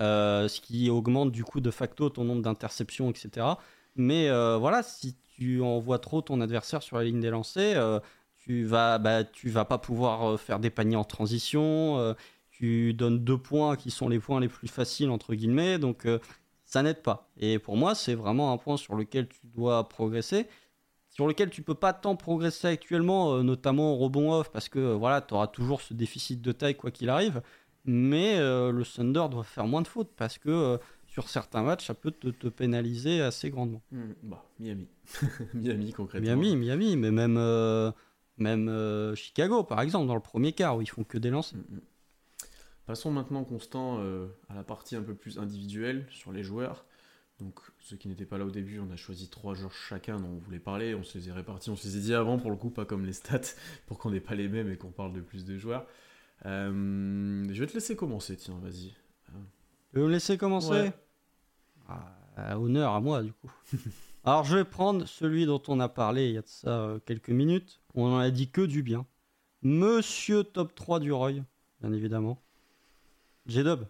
euh, 0.00 0.48
ce 0.48 0.60
qui 0.60 0.90
augmente 0.90 1.30
du 1.30 1.44
coup 1.44 1.60
de 1.60 1.70
facto 1.70 2.10
ton 2.10 2.24
nombre 2.24 2.42
d'interceptions, 2.42 3.08
etc. 3.08 3.46
Mais 3.94 4.28
euh, 4.28 4.56
voilà, 4.56 4.82
si 4.82 5.14
tu 5.36 5.62
envoies 5.62 6.00
trop 6.00 6.20
ton 6.20 6.40
adversaire 6.40 6.82
sur 6.82 6.96
la 6.96 7.04
ligne 7.04 7.20
des 7.20 7.30
lancers, 7.30 8.00
tu 8.46 8.62
vas, 8.64 8.98
bah, 8.98 9.24
tu 9.24 9.50
vas 9.50 9.64
pas 9.64 9.78
pouvoir 9.78 10.30
euh, 10.30 10.36
faire 10.36 10.60
des 10.60 10.70
paniers 10.70 10.96
en 10.96 11.04
transition. 11.04 11.98
Euh, 11.98 12.14
tu 12.50 12.94
donnes 12.94 13.24
deux 13.24 13.36
points 13.36 13.76
qui 13.76 13.90
sont 13.90 14.08
les 14.08 14.20
points 14.20 14.40
les 14.40 14.48
plus 14.48 14.68
faciles 14.68 15.10
entre 15.10 15.34
guillemets, 15.34 15.78
donc 15.78 16.06
euh, 16.06 16.20
ça 16.64 16.82
n'aide 16.82 17.02
pas. 17.02 17.28
Et 17.38 17.58
pour 17.58 17.76
moi, 17.76 17.94
c'est 17.94 18.14
vraiment 18.14 18.52
un 18.52 18.56
point 18.56 18.76
sur 18.76 18.94
lequel 18.94 19.28
tu 19.28 19.40
dois 19.44 19.88
progresser, 19.88 20.46
sur 21.10 21.26
lequel 21.26 21.50
tu 21.50 21.62
peux 21.62 21.74
pas 21.74 21.92
tant 21.92 22.14
progresser 22.14 22.68
actuellement, 22.68 23.42
notamment 23.42 23.94
au 23.94 23.96
rebond 23.96 24.32
off, 24.32 24.50
parce 24.52 24.68
que 24.68 24.94
voilà, 24.94 25.20
tu 25.20 25.34
auras 25.34 25.48
toujours 25.48 25.80
ce 25.82 25.92
déficit 25.92 26.40
de 26.40 26.52
taille 26.52 26.76
quoi 26.76 26.90
qu'il 26.90 27.10
arrive. 27.10 27.42
Mais 27.84 28.38
le 28.38 28.82
Thunder 28.82 29.26
doit 29.30 29.44
faire 29.44 29.66
moins 29.66 29.82
de 29.82 29.86
fautes 29.86 30.10
parce 30.16 30.38
que 30.38 30.78
sur 31.06 31.28
certains 31.28 31.62
matchs, 31.62 31.86
ça 31.86 31.94
peut 31.94 32.10
te, 32.10 32.48
pénaliser 32.48 33.20
assez 33.20 33.50
grandement. 33.50 33.82
Hmm, 33.92 34.12
bah, 34.22 34.44
Miami. 34.58 34.88
Miami 35.54 35.92
concrètement. 35.92 36.36
Miami, 36.36 36.56
Miami, 36.56 36.96
mais 36.96 37.10
même 37.10 37.36
même 38.38 38.68
euh, 38.68 39.14
Chicago, 39.14 39.62
par 39.64 39.80
exemple, 39.80 40.06
dans 40.06 40.14
le 40.14 40.20
premier 40.20 40.52
quart, 40.52 40.76
où 40.76 40.82
ils 40.82 40.88
font 40.88 41.04
que 41.04 41.18
des 41.18 41.30
lancers. 41.30 41.58
Mm, 41.58 41.76
mm. 41.76 41.80
Passons 42.86 43.10
maintenant, 43.10 43.42
Constant, 43.42 43.98
euh, 44.00 44.28
à 44.48 44.54
la 44.54 44.62
partie 44.62 44.94
un 44.94 45.02
peu 45.02 45.14
plus 45.14 45.38
individuelle 45.38 46.06
sur 46.10 46.32
les 46.32 46.44
joueurs. 46.44 46.84
Donc 47.40 47.60
ceux 47.80 47.96
qui 47.96 48.08
n'étaient 48.08 48.24
pas 48.24 48.38
là 48.38 48.46
au 48.46 48.50
début, 48.50 48.78
on 48.78 48.90
a 48.90 48.96
choisi 48.96 49.28
trois 49.28 49.54
joueurs 49.54 49.72
chacun 49.72 50.18
dont 50.18 50.28
on 50.28 50.38
voulait 50.38 50.60
parler. 50.60 50.94
On 50.94 51.02
se 51.02 51.18
les 51.18 51.28
a 51.28 51.34
répartis, 51.34 51.68
on 51.68 51.76
se 51.76 51.86
les 51.86 51.96
a 51.96 52.00
dit 52.00 52.14
avant 52.14 52.38
pour 52.38 52.50
le 52.50 52.56
coup, 52.56 52.70
pas 52.70 52.86
comme 52.86 53.04
les 53.04 53.12
stats, 53.12 53.40
pour 53.86 53.98
qu'on 53.98 54.10
n'ait 54.10 54.20
pas 54.20 54.34
les 54.34 54.48
mêmes 54.48 54.70
et 54.70 54.76
qu'on 54.76 54.92
parle 54.92 55.12
de 55.12 55.20
plus 55.20 55.44
de 55.44 55.58
joueurs. 55.58 55.86
Euh, 56.46 57.46
je 57.50 57.60
vais 57.60 57.66
te 57.66 57.74
laisser 57.74 57.96
commencer, 57.96 58.36
tiens, 58.36 58.58
vas-y. 58.62 58.94
Tu 59.90 59.98
veux 59.98 60.04
me 60.04 60.10
laisser 60.10 60.38
commencer 60.38 60.92
ah, 61.88 62.58
Honneur 62.58 62.92
à 62.92 63.00
moi, 63.00 63.22
du 63.22 63.32
coup. 63.32 63.50
Alors, 64.24 64.44
je 64.44 64.56
vais 64.56 64.64
prendre 64.64 65.06
celui 65.06 65.46
dont 65.46 65.62
on 65.68 65.80
a 65.80 65.88
parlé 65.88 66.28
il 66.28 66.34
y 66.34 66.38
a 66.38 66.42
de 66.42 66.48
ça 66.48 66.96
quelques 67.06 67.30
minutes. 67.30 67.80
On 67.96 68.12
en 68.12 68.18
a 68.18 68.30
dit 68.30 68.48
que 68.48 68.60
du 68.60 68.82
bien. 68.82 69.06
Monsieur 69.62 70.44
top 70.44 70.74
3 70.74 71.00
du 71.00 71.12
Roy, 71.12 71.32
bien 71.80 71.92
évidemment. 71.92 72.40
J-Dub. 73.46 73.84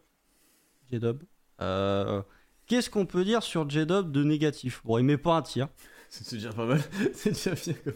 J-Dub. 0.90 1.22
Euh, 1.61 2.22
Qu'est-ce 2.66 2.90
qu'on 2.90 3.07
peut 3.07 3.24
dire 3.24 3.42
sur 3.42 3.68
J-Dub 3.68 4.11
de 4.11 4.24
négatif? 4.24 4.80
Bon, 4.84 4.98
il 4.98 5.04
met 5.04 5.18
pas 5.18 5.36
un 5.36 5.42
tir. 5.42 5.68
C'est 6.09 6.34
déjà 6.36 6.52
pas 6.52 6.66
mal. 6.66 6.80
c'est 7.14 7.30
déjà 7.30 7.54
bien. 7.54 7.92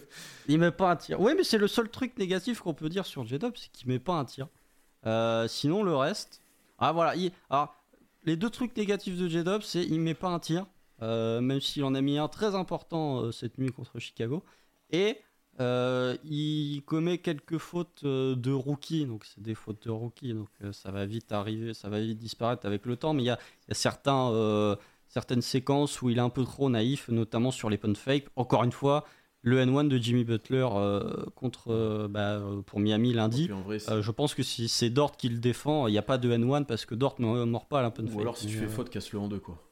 Il 0.49 0.59
met 0.59 0.73
pas 0.73 0.91
un 0.91 0.97
tir. 0.97 1.21
Oui, 1.21 1.33
mais 1.37 1.45
c'est 1.45 1.59
le 1.59 1.69
seul 1.69 1.89
truc 1.89 2.19
négatif 2.19 2.61
qu'on 2.61 2.75
peut 2.75 2.89
dire 2.89 3.07
sur 3.07 3.25
J-Dub, 3.25 3.53
c'est 3.55 3.71
qu'il 3.71 3.87
met 3.89 4.01
pas 4.01 4.15
un 4.15 4.25
tir. 4.25 4.49
Euh, 5.07 5.47
sinon, 5.47 5.85
le 5.85 5.95
reste. 5.95 6.43
Ah, 6.79 6.91
voilà. 6.91 7.15
Alors, 7.49 7.77
les 8.25 8.37
deux 8.37 8.51
trucs 8.51 8.77
négatifs 8.77 9.17
de 9.17 9.29
J-Dub, 9.29 9.63
c'est 9.63 9.85
il 9.85 10.01
met 10.01 10.15
pas 10.15 10.29
un 10.29 10.41
tir. 10.41 10.67
Euh, 11.03 11.41
même 11.41 11.61
s'il 11.61 11.85
en 11.85 11.95
a 11.95 12.01
mis 12.01 12.19
un 12.19 12.29
très 12.29 12.55
important 12.55 13.23
euh, 13.23 13.33
cette 13.33 13.59
nuit 13.59 13.71
contre 13.71 13.99
Chicago. 14.01 14.45
Et 14.91 15.19
il 15.61 16.83
commet 16.87 17.19
quelques 17.19 17.59
fautes 17.59 18.05
de 18.05 18.53
rookie, 18.53 19.07
donc 19.07 19.25
c'est 19.25 19.43
des 19.43 19.55
fautes 19.55 19.85
de 19.85 19.91
rookie, 19.91 20.35
donc 20.35 20.49
ça 20.73 20.91
va 20.91 21.07
vite 21.07 21.33
arriver, 21.33 21.75
ça 21.75 21.89
va 21.89 22.01
vite 22.01 22.19
disparaître 22.19 22.67
avec 22.67 22.87
le 22.87 22.97
temps, 22.97 23.15
mais 23.15 23.23
il 23.23 23.27
y 23.27 23.31
a, 23.31 23.39
y 23.69 23.73
a 23.73 23.75
certains, 23.75 24.77
certaines 25.09 25.43
séquences 25.43 26.03
où 26.03 26.11
il 26.11 26.19
est 26.19 26.23
un 26.23 26.31
peu 26.31 26.45
trop 26.45 26.71
naïf, 26.71 27.09
notamment 27.09 27.51
sur 27.51 27.71
les 27.71 27.79
punt 27.79 27.95
fake. 27.95 28.27
Encore 28.37 28.65
une 28.65 28.73
fois, 28.73 29.05
le 29.43 29.59
N1 29.65 29.89
de 29.89 29.97
Jimmy 29.97 30.25
Butler 30.25 30.69
contre 31.35 32.09
bah, 32.09 32.41
pour 32.67 32.81
Miami 32.81 33.13
lundi. 33.13 33.49
je 33.69 34.11
pense 34.11 34.35
que 34.35 34.43
si 34.43 34.69
c'est 34.69 34.91
Dort 34.91 35.17
qui 35.17 35.29
le 35.29 35.39
défend, 35.39 35.87
il 35.87 35.93
n'y 35.93 35.99
a 35.99 36.03
pas 36.03 36.19
de 36.19 36.31
N1 36.31 36.65
parce 36.65 36.85
que 36.85 36.95
Dort 36.95 37.17
ne 37.19 37.45
mord 37.45 37.67
pas 37.67 37.81
à 37.81 37.83
la 37.83 37.91
punt 37.91 38.07
fake. 38.07 38.17
Ou 38.17 38.21
alors 38.21 38.37
si 38.37 38.47
tu 38.47 38.57
fais 38.57 38.69
faute, 38.69 38.91
casse-le 38.91 39.19
en 39.19 39.29
deux 39.29 39.41
quoi. 39.41 39.63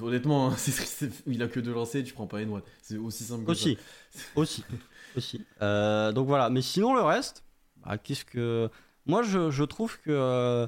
honnêtement, 0.00 0.50
hein, 0.50 0.56
il 1.26 1.42
a 1.42 1.48
que 1.48 1.60
deux 1.60 1.72
lancers, 1.72 2.04
tu 2.04 2.14
prends 2.14 2.26
pas 2.26 2.40
N1. 2.40 2.62
C'est 2.82 2.96
aussi 2.98 3.24
simple 3.24 3.44
que 3.44 3.50
aussi. 3.50 3.78
ça. 4.10 4.22
Aussi. 4.36 4.64
aussi. 5.16 5.44
Euh, 5.62 6.12
donc 6.12 6.26
voilà, 6.26 6.50
mais 6.50 6.62
sinon 6.62 6.94
le 6.94 7.02
reste, 7.02 7.44
bah, 7.84 7.98
qu'est-ce 7.98 8.24
que. 8.24 8.70
Moi 9.06 9.22
je, 9.22 9.64
trouve 9.64 9.98
que 10.00 10.10
euh, 10.10 10.66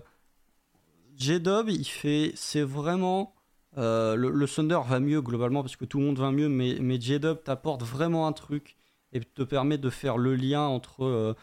J-Dub, 1.17 1.69
il 1.69 1.85
fait. 1.85 2.33
C'est 2.35 2.63
vraiment. 2.63 3.35
Euh, 3.79 4.17
le, 4.17 4.31
le, 4.31 4.47
Thunder 4.47 4.81
va 4.87 5.01
mieux 5.01 5.23
globalement 5.23 5.63
parce 5.63 5.77
que 5.77 5.87
tout 5.87 5.99
le 5.99 6.05
monde 6.05 6.19
va 6.19 6.31
mieux, 6.31 6.49
mais, 6.49 6.77
mais 6.81 7.01
J-Dub 7.01 7.43
t'apporte 7.43 7.83
vraiment 7.83 8.27
un 8.27 8.33
truc 8.33 8.77
et 9.13 9.21
te 9.21 9.43
permet 9.43 9.79
de 9.79 9.89
faire 9.89 10.19
le 10.19 10.35
lien 10.35 10.63
entre, 10.63 11.35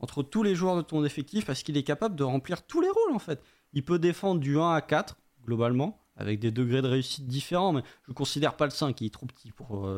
entre 0.00 0.22
tous 0.22 0.42
les 0.42 0.54
joueurs 0.54 0.76
de 0.76 0.82
ton 0.82 1.04
effectif 1.04 1.46
parce 1.46 1.62
qu'il 1.62 1.76
est 1.76 1.82
capable 1.82 2.14
de 2.14 2.24
remplir 2.24 2.62
tous 2.66 2.80
les 2.80 2.90
rôles 2.90 3.14
en 3.14 3.18
fait. 3.18 3.42
Il 3.72 3.84
peut 3.84 3.98
défendre 3.98 4.40
du 4.40 4.58
1 4.58 4.72
à 4.72 4.80
4 4.82 5.16
globalement 5.44 5.98
avec 6.16 6.40
des 6.40 6.50
degrés 6.50 6.82
de 6.82 6.88
réussite 6.88 7.26
différents, 7.26 7.72
mais 7.72 7.82
je 8.06 8.12
considère 8.12 8.54
pas 8.54 8.66
le 8.66 8.70
5, 8.70 9.00
il 9.00 9.06
est 9.06 9.10
trop 9.10 9.26
petit 9.26 9.50
pour 9.50 9.88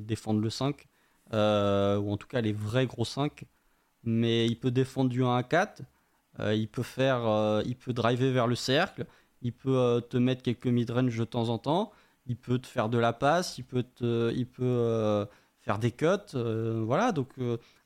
défendre 0.00 0.40
le 0.40 0.50
5. 0.50 0.86
Euh, 1.34 1.98
ou 1.98 2.12
en 2.12 2.16
tout 2.16 2.28
cas 2.28 2.40
les 2.40 2.52
vrais 2.52 2.86
gros 2.86 3.04
5. 3.04 3.44
Mais 4.04 4.46
il 4.46 4.58
peut 4.58 4.70
défendre 4.70 5.10
du 5.10 5.24
1 5.24 5.36
à 5.36 5.42
4, 5.42 5.82
euh, 6.40 6.54
il 6.54 6.68
peut 6.68 6.82
faire, 6.82 7.26
euh, 7.26 7.62
il 7.66 7.76
peut 7.76 7.92
driver 7.92 8.30
vers 8.30 8.46
le 8.46 8.54
cercle, 8.54 9.06
il 9.42 9.52
peut 9.52 10.02
te 10.10 10.16
mettre 10.16 10.42
quelques 10.42 10.66
mid-range 10.66 11.16
de 11.16 11.24
temps 11.24 11.48
en 11.48 11.58
temps, 11.58 11.92
il 12.26 12.36
peut 12.36 12.58
te 12.58 12.66
faire 12.66 12.88
de 12.88 12.98
la 12.98 13.12
passe, 13.12 13.58
il 13.58 13.64
peut, 13.64 13.84
il 14.34 14.46
peut 14.46 15.26
faire 15.62 15.78
des 15.78 15.90
cuts, 15.90 16.34
voilà, 16.34 17.12
donc 17.12 17.30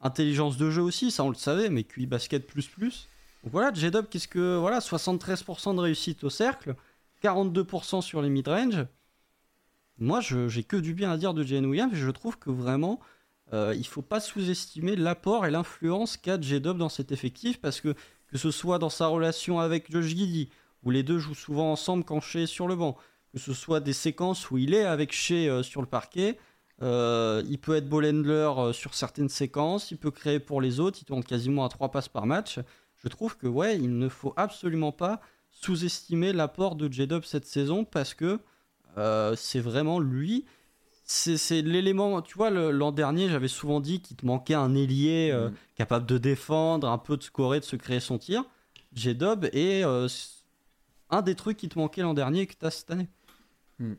intelligence 0.01 0.57
de 0.57 0.70
jeu 0.70 0.82
aussi, 0.82 1.11
ça 1.11 1.24
on 1.24 1.28
le 1.28 1.36
savait, 1.36 1.68
mais 1.70 1.84
QI 1.84 2.07
basket 2.07 2.46
plus 2.46 2.66
plus. 2.66 3.09
Donc 3.44 3.53
voilà, 3.53 3.72
J-Dub, 3.72 4.07
qu'est-ce 4.11 4.28
que, 4.28 4.57
voilà, 4.57 4.80
73% 4.80 5.76
de 5.76 5.80
réussite 5.80 6.24
au 6.24 6.30
cercle, 6.30 6.74
42% 7.22 8.03
sur 8.03 8.22
les 8.22 8.28
mid-range. 8.28 8.86
Moi, 9.99 10.20
j'ai 10.20 10.62
que 10.64 10.76
du 10.76 10.94
bien 10.94 11.12
à 11.12 11.16
dire 11.16 11.34
de 11.34 11.42
Jane 11.42 11.66
Williams, 11.66 11.92
je 11.94 12.11
trouve 12.11 12.38
que 12.38 12.51
vraiment, 12.51 13.01
euh, 13.53 13.72
il 13.74 13.80
ne 13.80 13.84
faut 13.84 14.03
pas 14.03 14.20
sous-estimer 14.20 14.94
l'apport 14.96 15.46
et 15.46 15.51
l'influence 15.51 16.16
qu'a 16.16 16.40
J-Dub 16.40 16.76
dans 16.76 16.88
cet 16.88 17.12
effectif 17.12 17.61
parce 17.61 17.80
que 17.80 17.94
que 18.26 18.36
ce 18.36 18.51
soit 18.51 18.78
dans 18.78 18.90
sa 18.90 19.07
relation 19.07 19.59
avec 19.59 19.90
Josh 19.90 20.05
Giddy, 20.09 20.51
où 20.82 20.90
les 20.90 21.03
deux 21.03 21.18
jouent 21.18 21.34
souvent 21.34 21.72
ensemble 21.72 22.05
quand 22.05 22.20
Shea 22.20 22.42
est 22.42 22.46
sur 22.46 22.68
le 22.68 22.76
banc, 22.76 22.94
que 23.32 23.38
ce 23.38 23.55
soit 23.55 23.80
des 23.80 23.94
séquences 23.94 24.51
où 24.51 24.59
il 24.59 24.74
est 24.74 24.84
avec 24.84 25.12
Shea 25.12 25.49
euh, 25.49 25.62
sur 25.62 25.80
le 25.80 25.86
parquet, 25.86 26.38
euh, 26.82 27.42
il 27.49 27.59
peut 27.59 27.74
être 27.74 27.88
ball 27.88 28.05
sur 28.74 28.92
certaines 28.92 29.30
séquences, 29.30 29.90
il 29.92 29.96
peut 29.96 30.11
créer 30.11 30.40
pour 30.40 30.61
les 30.61 30.78
autres, 30.78 30.99
il 31.01 31.07
tourne 31.07 31.24
quasiment 31.24 31.64
à 31.64 31.70
trois 31.70 31.90
passes 31.90 32.11
par 32.11 32.26
match. 32.26 32.61
Je 32.96 33.09
trouve 33.09 33.38
que 33.38 33.46
ouais, 33.46 33.76
il 33.76 33.99
ne 33.99 34.11
faut 34.11 34.34
absolument 34.36 34.92
pas 34.92 35.22
sous-estimer 35.51 36.34
l'apport 36.34 36.76
de 36.76 36.92
J-Dub 36.92 37.24
cette 37.24 37.46
saison 37.46 37.84
parce 37.84 38.12
que 38.12 38.38
c'est 39.36 39.61
vraiment 39.61 40.01
lui 40.01 40.44
c'est 41.11 41.63
l'élément. 41.63 42.21
Tu 42.21 42.37
vois, 42.37 42.51
l'an 42.51 42.93
dernier, 42.93 43.29
j'avais 43.29 43.49
souvent 43.49 43.81
dit 43.81 44.01
qu'il 44.01 44.17
te 44.17 44.27
manquait 44.27 44.55
un 44.55 44.75
ailier 44.75 45.31
euh, 45.33 45.49
mm. 45.49 45.55
capable 45.75 46.07
de 46.07 46.19
défendre, 46.19 46.87
un 46.87 46.99
peu 46.99 47.17
de 47.17 47.23
scorer, 47.23 47.61
de 47.61 47.65
se 47.65 47.77
créer 47.77 47.99
son 47.99 48.19
tir. 48.19 48.45
J-Dub 48.93 49.47
est 49.47 49.85
euh, 49.85 50.07
un 51.09 51.23
des 51.23 51.35
trucs 51.35 51.57
qui 51.57 51.69
te 51.71 51.79
manquait 51.79 52.03
l'an 52.03 52.13
dernier 52.13 52.43
et 52.43 52.47
que 52.47 52.55
tu 52.55 52.67
as 52.67 52.71
cette 52.71 52.91
année. 52.91 53.09
Mm. 53.79 53.95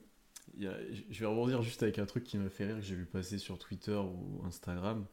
je 0.59 1.19
vais 1.19 1.25
rebondir 1.25 1.63
juste 1.63 1.81
avec 1.81 1.97
un 1.97 2.05
truc 2.05 2.23
qui 2.25 2.37
m'a 2.37 2.49
fait 2.49 2.65
rire 2.65 2.75
que 2.75 2.81
j'ai 2.81 2.95
vu 2.95 3.05
passer 3.05 3.39
sur 3.39 3.57
Twitter 3.57 3.95
ou 3.95 4.43
Instagram 4.45 5.05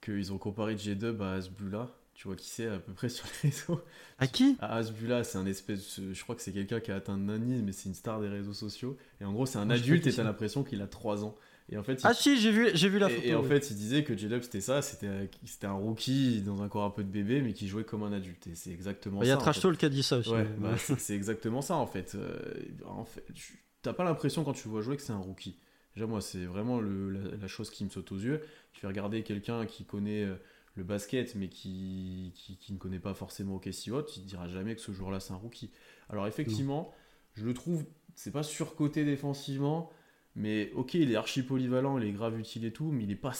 qu'ils 0.00 0.32
ont 0.32 0.38
comparé 0.38 0.76
J-Dub 0.76 1.22
à 1.22 1.34
Asbula 1.34 1.90
tu 2.16 2.28
vois 2.28 2.36
qui 2.36 2.48
c'est 2.48 2.66
à 2.66 2.78
peu 2.78 2.92
près 2.92 3.10
sur 3.10 3.26
les 3.26 3.50
réseaux 3.50 3.80
À 4.18 4.26
qui? 4.26 4.56
À 4.60 4.76
Asbula, 4.76 5.22
c'est 5.22 5.36
un 5.36 5.46
espèce. 5.46 6.00
Je 6.00 6.22
crois 6.22 6.34
que 6.34 6.40
c'est 6.40 6.52
quelqu'un 6.52 6.80
qui 6.80 6.90
a 6.90 6.96
atteint 6.96 7.16
le 7.16 7.22
nanisme, 7.22 7.64
mais 7.64 7.72
c'est 7.72 7.88
une 7.90 7.94
star 7.94 8.20
des 8.20 8.28
réseaux 8.28 8.54
sociaux. 8.54 8.96
Et 9.20 9.24
en 9.24 9.32
gros, 9.32 9.44
c'est 9.44 9.58
un 9.58 9.68
adulte 9.68 10.06
et 10.06 10.12
t'as 10.12 10.24
l'impression 10.24 10.64
qu'il 10.64 10.80
a 10.80 10.86
3 10.86 11.24
ans. 11.24 11.34
Et 11.68 11.76
en 11.76 11.82
fait, 11.82 12.00
Ah 12.04 12.14
si, 12.14 12.40
j'ai 12.40 12.52
vu, 12.52 12.70
j'ai 12.74 12.88
vu 12.88 12.98
la 12.98 13.08
photo. 13.08 13.22
Et, 13.22 13.34
en 13.34 13.42
fait, 13.42 13.70
il 13.70 13.76
disait 13.76 14.04
que 14.04 14.16
J-Dub 14.16 14.42
c'était 14.42 14.60
ça, 14.60 14.82
c'était, 14.82 15.28
c'était 15.44 15.66
un 15.66 15.72
rookie 15.72 16.40
dans 16.40 16.62
un 16.62 16.68
corps 16.68 16.84
un 16.84 16.90
peu 16.90 17.02
de 17.02 17.10
bébé, 17.10 17.42
mais 17.42 17.52
qui 17.52 17.66
jouait 17.68 17.84
comme 17.84 18.04
un 18.04 18.12
adulte. 18.12 18.46
Et 18.46 18.54
c'est 18.54 18.70
exactement 18.70 19.20
ça. 19.20 19.26
Il 19.26 19.28
y 19.28 19.32
a 19.32 19.36
Trash 19.36 19.60
Talk 19.60 19.76
qui 19.76 19.84
a 19.84 19.88
dit 19.88 20.04
ça 20.04 20.18
aussi. 20.18 20.30
Ouais, 20.30 20.46
bah, 20.58 20.76
c'est, 20.78 21.14
exactement 21.14 21.60
ça 21.60 21.74
en 21.74 21.86
fait. 21.86 22.14
Euh, 22.14 22.38
en 22.86 23.04
fait, 23.04 23.24
t'as 23.82 23.92
pas 23.92 24.04
l'impression 24.04 24.44
quand 24.44 24.52
tu 24.52 24.68
vois 24.68 24.80
jouer 24.80 24.96
que 24.96 25.02
c'est 25.02 25.12
un 25.12 25.18
rookie. 25.18 25.56
Déjà, 25.94 26.06
moi, 26.06 26.20
c'est 26.20 26.44
vraiment 26.44 26.78
le, 26.80 27.10
la, 27.10 27.36
la, 27.40 27.48
chose 27.48 27.70
qui 27.70 27.84
me 27.84 27.90
saute 27.90 28.12
aux 28.12 28.18
yeux. 28.18 28.40
Tu 28.72 28.80
fais 28.80 28.86
regarder 28.86 29.22
quelqu'un 29.22 29.66
qui 29.66 29.84
connaît 29.84 30.24
euh, 30.24 30.36
le 30.76 30.84
basket, 30.84 31.34
mais 31.34 31.48
qui, 31.48 32.32
qui, 32.34 32.72
ne 32.72 32.78
connaît 32.78 32.98
pas 32.98 33.14
forcément 33.14 33.58
Casey 33.58 33.90
Hot, 33.90 34.04
il 34.16 34.22
ne 34.22 34.28
dira 34.28 34.46
jamais 34.46 34.74
que 34.74 34.80
ce 34.80 34.92
jour-là 34.92 35.20
c'est 35.20 35.32
un 35.32 35.36
rookie. 35.36 35.70
Alors 36.10 36.26
effectivement, 36.26 36.92
je 37.34 37.44
le 37.44 37.54
trouve, 37.54 37.84
c'est 38.14 38.30
pas 38.30 38.42
surcoté 38.42 39.04
défensivement, 39.04 39.90
mais 40.34 40.70
ok, 40.74 40.94
il 40.94 41.10
est 41.10 41.16
archi 41.16 41.42
polyvalent, 41.42 41.98
il 41.98 42.06
est 42.06 42.12
grave 42.12 42.38
utile 42.38 42.66
et 42.66 42.72
tout, 42.72 42.92
mais 42.92 43.04
il 43.04 43.08
n'est 43.08 43.16
pas, 43.16 43.32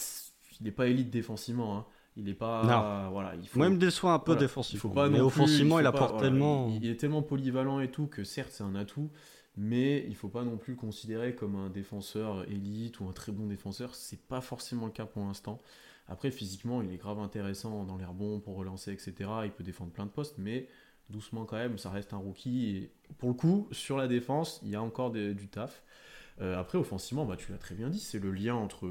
il 0.59 0.67
est 0.67 0.71
pas 0.71 0.87
élite 0.87 1.11
défensivement. 1.11 1.77
Hein. 1.77 1.85
Il 2.17 2.27
est 2.27 2.33
pas. 2.33 3.09
Voilà, 3.11 3.35
il 3.35 3.47
faut, 3.47 3.59
Même 3.59 3.77
déçoit 3.77 4.13
un 4.13 4.19
peu 4.19 4.35
défensivement. 4.35 4.91
Faut 4.91 5.09
mais 5.09 5.19
offensivement, 5.19 5.79
il, 5.79 5.85
apporte 5.85 6.19
tellement. 6.19 6.69
Il, 6.69 6.89
est 6.89 6.99
tellement 6.99 7.21
polyvalent 7.21 7.79
et 7.79 7.91
tout 7.91 8.07
que 8.07 8.23
certes, 8.23 8.49
c'est 8.51 8.63
un 8.63 8.73
atout, 8.73 9.11
mais 9.55 10.03
il 10.07 10.15
faut 10.15 10.27
pas 10.27 10.43
non 10.43 10.57
plus 10.57 10.73
le 10.73 10.79
considérer 10.79 11.35
comme 11.35 11.55
un 11.55 11.69
défenseur 11.69 12.49
élite 12.49 12.99
ou 12.99 13.07
un 13.07 13.13
très 13.13 13.31
bon 13.31 13.45
défenseur. 13.45 13.93
C'est 13.93 14.19
pas 14.27 14.41
forcément 14.41 14.87
le 14.87 14.91
cas 14.91 15.05
pour 15.05 15.23
l'instant. 15.23 15.61
Après, 16.07 16.31
physiquement, 16.31 16.81
il 16.81 16.91
est 16.91 16.97
grave 16.97 17.19
intéressant 17.19 17.83
dans 17.83 17.97
l'air 17.97 18.13
bon 18.13 18.39
pour 18.39 18.55
relancer, 18.55 18.91
etc. 18.91 19.13
Il 19.43 19.51
peut 19.51 19.63
défendre 19.63 19.91
plein 19.91 20.05
de 20.05 20.11
postes, 20.11 20.37
mais 20.37 20.67
doucement 21.09 21.45
quand 21.45 21.57
même, 21.57 21.77
ça 21.77 21.89
reste 21.89 22.13
un 22.13 22.17
rookie. 22.17 22.69
Et 22.77 22.91
pour 23.17 23.29
le 23.29 23.35
coup, 23.35 23.67
sur 23.71 23.97
la 23.97 24.07
défense, 24.07 24.59
il 24.63 24.69
y 24.69 24.75
a 24.75 24.81
encore 24.81 25.11
du 25.11 25.47
taf. 25.49 25.83
Euh, 26.39 26.57
après, 26.57 26.77
offensivement, 26.77 27.25
bah, 27.25 27.35
tu 27.35 27.51
l'as 27.51 27.57
très 27.57 27.75
bien 27.75 27.89
dit, 27.89 27.99
c'est 27.99 28.19
le 28.19 28.31
lien 28.31 28.55
entre, 28.55 28.87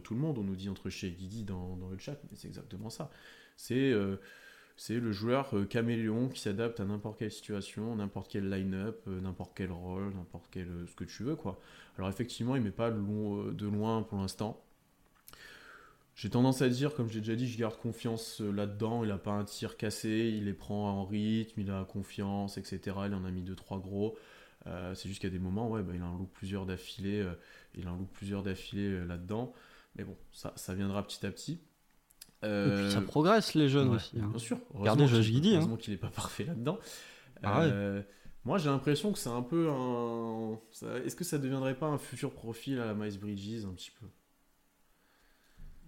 tout 0.00 0.14
le 0.14 0.20
monde. 0.20 0.38
On 0.38 0.42
nous 0.44 0.56
dit 0.56 0.68
entre 0.68 0.90
chez 0.90 1.10
Guidi 1.10 1.44
dans, 1.44 1.78
le 1.90 1.98
chat, 1.98 2.16
mais 2.24 2.36
c'est 2.36 2.48
exactement 2.48 2.90
ça. 2.90 3.10
C'est 3.56 3.92
euh, 3.92 4.16
le 4.88 5.12
joueur 5.12 5.56
euh, 5.56 5.64
caméléon 5.64 6.28
qui 6.28 6.40
s'adapte 6.40 6.80
à 6.80 6.84
n'importe 6.84 7.18
quelle 7.18 7.30
situation, 7.30 7.94
n'importe 7.96 8.30
quel 8.30 8.50
line-up, 8.50 9.06
n'importe 9.06 9.52
quel 9.54 9.70
rôle, 9.70 10.12
n'importe 10.14 10.48
quel 10.50 10.68
ce 10.88 10.94
que 10.94 11.04
tu 11.04 11.22
veux. 11.22 11.36
Alors 11.96 12.10
effectivement, 12.10 12.56
il 12.56 12.62
met 12.62 12.70
pas 12.70 12.90
de 12.90 13.66
loin 13.66 14.02
pour 14.02 14.18
l'instant. 14.18 14.60
J'ai 16.14 16.30
tendance 16.30 16.62
à 16.62 16.68
dire, 16.68 16.94
comme 16.94 17.10
j'ai 17.10 17.20
déjà 17.20 17.34
dit, 17.34 17.48
je 17.48 17.58
garde 17.58 17.76
confiance 17.76 18.40
euh, 18.40 18.52
là-dedans. 18.52 19.02
Il 19.02 19.08
n'a 19.08 19.18
pas 19.18 19.32
un 19.32 19.44
tir 19.44 19.76
cassé, 19.76 20.32
il 20.36 20.44
les 20.44 20.52
prend 20.52 20.90
en 20.90 21.04
rythme, 21.04 21.60
il 21.60 21.70
a 21.70 21.84
confiance, 21.84 22.56
etc. 22.56 22.80
Il 23.06 23.14
en 23.14 23.24
a 23.24 23.30
mis 23.30 23.42
2-3 23.42 23.80
gros. 23.80 24.16
Euh, 24.66 24.94
c'est 24.94 25.08
juste 25.08 25.20
qu'à 25.20 25.28
des 25.28 25.40
moments, 25.40 25.68
ouais, 25.68 25.82
bah, 25.82 25.92
il 25.94 26.00
a 26.00 26.06
un 26.06 26.16
look 26.16 26.30
plusieurs 26.32 26.66
d'affilée, 26.66 27.20
euh, 27.20 27.34
il 27.74 27.86
a 27.88 27.90
un 27.90 27.98
look 27.98 28.08
plusieurs 28.12 28.44
d'affilée 28.44 29.04
là-dedans. 29.04 29.52
Mais 29.96 30.04
bon, 30.04 30.16
ça, 30.32 30.52
ça 30.56 30.74
viendra 30.74 31.04
petit 31.04 31.26
à 31.26 31.30
petit. 31.30 31.58
Et 32.42 32.68
puis 32.76 32.90
ça 32.90 33.00
progresse 33.00 33.54
les 33.54 33.68
jeunes 33.68 33.88
aussi. 33.88 34.18
Hein. 34.20 34.28
Bien 34.28 34.38
sûr. 34.38 34.58
Regardez 34.74 35.06
Josh 35.06 35.30
Guidi. 35.30 35.54
Heureusement 35.54 35.76
qu'il 35.76 35.94
n'est 35.94 35.98
pas 35.98 36.10
parfait 36.10 36.44
là-dedans. 36.44 36.78
Ah 37.42 37.66
Moi, 38.44 38.58
j'ai 38.58 38.68
l'impression 38.68 39.12
que 39.12 39.18
c'est 39.18 39.30
un 39.30 39.42
peu 39.42 39.70
un. 39.70 40.58
Est-ce 41.04 41.16
que 41.16 41.24
ça 41.24 41.38
deviendrait 41.38 41.74
pas 41.74 41.86
un 41.86 41.98
futur 41.98 42.32
profil 42.32 42.78
à 42.78 42.86
la 42.86 42.94
Miles 42.94 43.18
Bridges 43.18 43.64
un 43.64 43.72
petit 43.72 43.90
peu? 43.98 44.06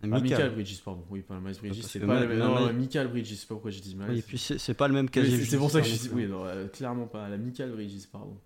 Ah, 0.03 0.07
Michael. 0.09 0.53
Bridges, 0.55 0.81
pardon. 0.85 1.05
Oui, 1.11 1.23
pas 1.23 1.39
Miles 1.41 1.57
Bridges. 1.59 1.83
C'est 1.83 2.01
pas 2.01 2.21
le- 2.21 2.29
Ma- 2.29 2.35
Non, 2.37 2.73
Michael 2.73 3.09
Bridges, 3.09 3.35
c'est 3.35 3.49
pas 3.49 3.55
pourquoi 3.55 3.71
j'ai 3.71 3.81
dit 3.81 3.97
Miles. 3.97 4.07
Oui, 4.11 4.19
et 4.19 4.23
puis 4.23 4.39
c'est 4.39 4.75
pas 4.75 4.89
le 4.89 4.95
même 4.95 5.09
casier. 5.11 5.43
c'est- 5.45 5.57
pour 5.57 5.71
ça 5.71 5.81
que 5.81 5.87
je 5.87 5.95
dis. 5.95 6.11
Oui, 6.13 6.27
non 6.27 6.45
euh, 6.45 6.69
clairement 6.69 7.07
pas. 7.07 7.29
La 7.29 7.37
Michael 7.39 7.73
Bridges, 7.73 8.07
pardon. 8.13 8.37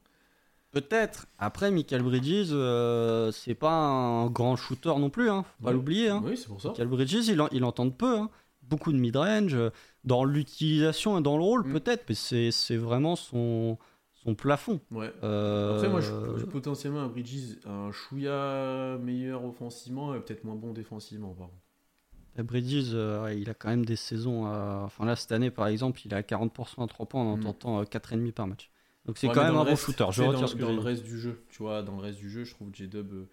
Peut-être. 0.72 1.26
Après, 1.38 1.70
Michael 1.72 2.02
Bridges, 2.02 2.50
euh, 2.52 3.32
c'est 3.32 3.56
pas 3.56 3.72
un 3.72 4.26
grand 4.30 4.54
shooter 4.54 4.94
non 4.98 5.10
plus, 5.10 5.28
hein. 5.28 5.42
faut 5.58 5.64
pas 5.64 5.70
Oui. 5.70 5.76
l'oublier. 5.76 6.08
Hein. 6.10 6.22
Oui, 6.24 6.36
c'est 6.36 6.46
pour 6.46 6.60
ça. 6.60 6.68
Michael 6.68 6.86
Bridges, 6.86 7.26
il, 7.28 7.40
en, 7.40 7.48
il 7.50 7.64
en 7.64 7.72
tente 7.72 7.96
peu. 7.98 8.16
hein. 8.18 8.30
Beaucoup 8.62 8.92
de 8.92 8.98
mid-range. 8.98 9.54
euh, 9.54 9.70
Dans 10.04 10.24
l'utilisation 10.24 11.18
et 11.18 11.22
dans 11.22 11.36
le 11.36 11.42
rôle, 11.42 11.66
Mm. 11.66 11.72
peut-être, 11.74 12.04
mais 12.08 12.14
c'est 12.52 12.76
vraiment 12.76 13.16
son, 13.16 13.76
son 14.22 14.34
plafond. 14.34 14.80
Ouais. 14.90 15.12
Euh, 15.22 15.76
Après, 15.76 15.88
moi, 15.88 16.00
je, 16.00 16.08
je- 16.38 16.44
potentiellement 16.46 17.00
un 17.00 17.08
Bridges, 17.08 17.56
un 17.66 17.90
chouïa 17.92 18.98
meilleur 19.00 19.44
offensivement 19.44 20.14
et 20.14 20.20
peut-être 20.20 20.44
moins 20.44 20.54
bon 20.56 20.72
défensivement, 20.72 21.34
pardon. 21.34 21.52
Bridges, 22.38 22.92
euh, 22.94 23.34
il 23.36 23.50
a 23.50 23.54
quand 23.54 23.68
même 23.68 23.84
des 23.84 23.96
saisons. 23.96 24.46
à- 24.46 24.82
Enfin, 24.86 25.04
là, 25.04 25.16
cette 25.16 25.32
année, 25.32 25.50
par 25.50 25.66
exemple, 25.66 26.00
il 26.04 26.12
est 26.12 26.16
à 26.16 26.22
40% 26.22 26.82
à 26.84 26.86
3 26.86 27.06
points 27.06 27.22
en 27.22 27.36
Mm. 27.36 27.40
tentant 27.42 27.80
euh, 27.80 27.84
4,5 27.84 28.32
par 28.32 28.46
match. 28.46 28.70
Donc, 29.04 29.18
c'est 29.18 29.26
Ouais, 29.28 29.34
quand 29.34 29.42
même 29.42 29.54
dans 29.54 29.60
un 29.60 29.64
le 29.64 29.70
bon 29.70 29.70
reste, 29.72 29.84
shooter. 29.84 30.04
Je 30.12 30.22
retire 30.22 30.40
dans, 30.40 30.46
ce 30.46 30.54
que 30.54 30.60
dans 30.60 30.68
j'ai 30.68 30.74
le 30.74 30.80
reste 30.80 31.02
du 31.04 31.18
jeu, 31.18 31.42
tu 31.50 31.62
vois, 31.62 31.82
dans 31.82 31.96
le 31.96 32.02
reste 32.02 32.18
du 32.18 32.30
jeu, 32.30 32.44
je 32.44 32.54
trouve 32.54 32.68
J-Dub. 32.72 33.12
euh, 33.12 33.28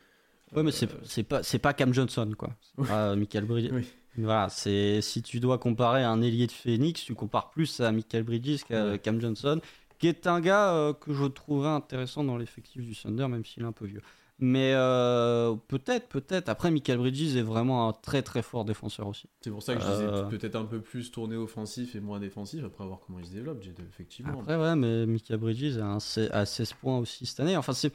Ouais, 0.55 0.63
mais 0.63 0.71
c'est 0.71 0.89
euh, 0.91 0.97
c'est 1.03 1.23
pas 1.23 1.43
c'est 1.43 1.59
pas 1.59 1.73
Cam 1.73 1.93
Johnson 1.93 2.31
quoi. 2.37 2.49
C'est 2.61 2.81
Oui. 2.81 2.87
pas 2.87 3.15
Michael 3.17 3.43
Bridges. 3.45 3.69
Oui. 3.73 3.85
Voilà, 4.17 4.47
c'est 4.49 5.01
si 5.01 5.21
tu 5.21 5.39
dois 5.41 5.57
comparer 5.57 6.03
un 6.03 6.21
ailier 6.21 6.47
de 6.47 6.51
Phoenix, 6.53 7.03
tu 7.03 7.13
compares 7.15 7.49
plus 7.51 7.81
à 7.81 7.91
Michael 7.91 8.23
Bridges 8.23 8.63
qu'à 8.63 8.91
Ouais. 8.91 8.99
Cam 8.99 9.19
Johnson, 9.21 9.59
qui 9.99 10.07
est 10.07 10.27
un 10.27 10.39
gars 10.41 10.73
euh, 10.73 10.93
que 10.93 11.13
je 11.13 11.25
trouverais 11.25 11.69
intéressant 11.69 12.23
dans 12.23 12.37
l'effectif 12.37 12.81
du 12.83 12.95
Thunder, 12.95 13.27
même 13.27 13.45
s'il 13.45 13.63
est 13.63 13.67
un 13.67 13.71
peu 13.71 13.85
vieux. 13.85 14.01
Mais 14.39 14.73
euh, 14.75 15.55
peut-être, 15.67 16.07
peut-être. 16.09 16.47
Après, 16.47 16.69
Michael 16.69 16.99
Bridges 16.99 17.35
est 17.35 17.41
vraiment 17.41 17.89
un 17.89 17.93
très 17.93 18.21
très 18.21 18.43
fort 18.43 18.65
défenseur 18.65 19.07
aussi. 19.07 19.27
C'est 19.41 19.49
pour 19.49 19.63
ça 19.63 19.75
que 19.75 19.81
je 19.81 19.87
disais 19.87 20.03
Euh. 20.05 20.23
peut-être 20.25 20.55
un 20.55 20.65
peu 20.65 20.79
plus 20.79 21.09
tourné 21.09 21.35
offensif 21.35 21.95
et 21.95 21.99
moins 21.99 22.19
défensif, 22.19 22.63
après 22.63 22.85
voir 22.85 22.99
comment 23.05 23.17
il 23.17 23.25
se 23.25 23.31
développe, 23.31 23.63
effectivement. 23.89 24.39
Après, 24.41 24.55
ouais, 24.55 24.75
mais 24.75 25.07
Michael 25.07 25.37
Bridges 25.39 25.77
a, 25.79 25.85
un 25.87 25.99
se- 25.99 26.31
a 26.31 26.45
16 26.45 26.73
points 26.73 26.99
aussi 26.99 27.25
cette 27.25 27.39
année. 27.39 27.57
Enfin, 27.57 27.73
c'est. 27.73 27.91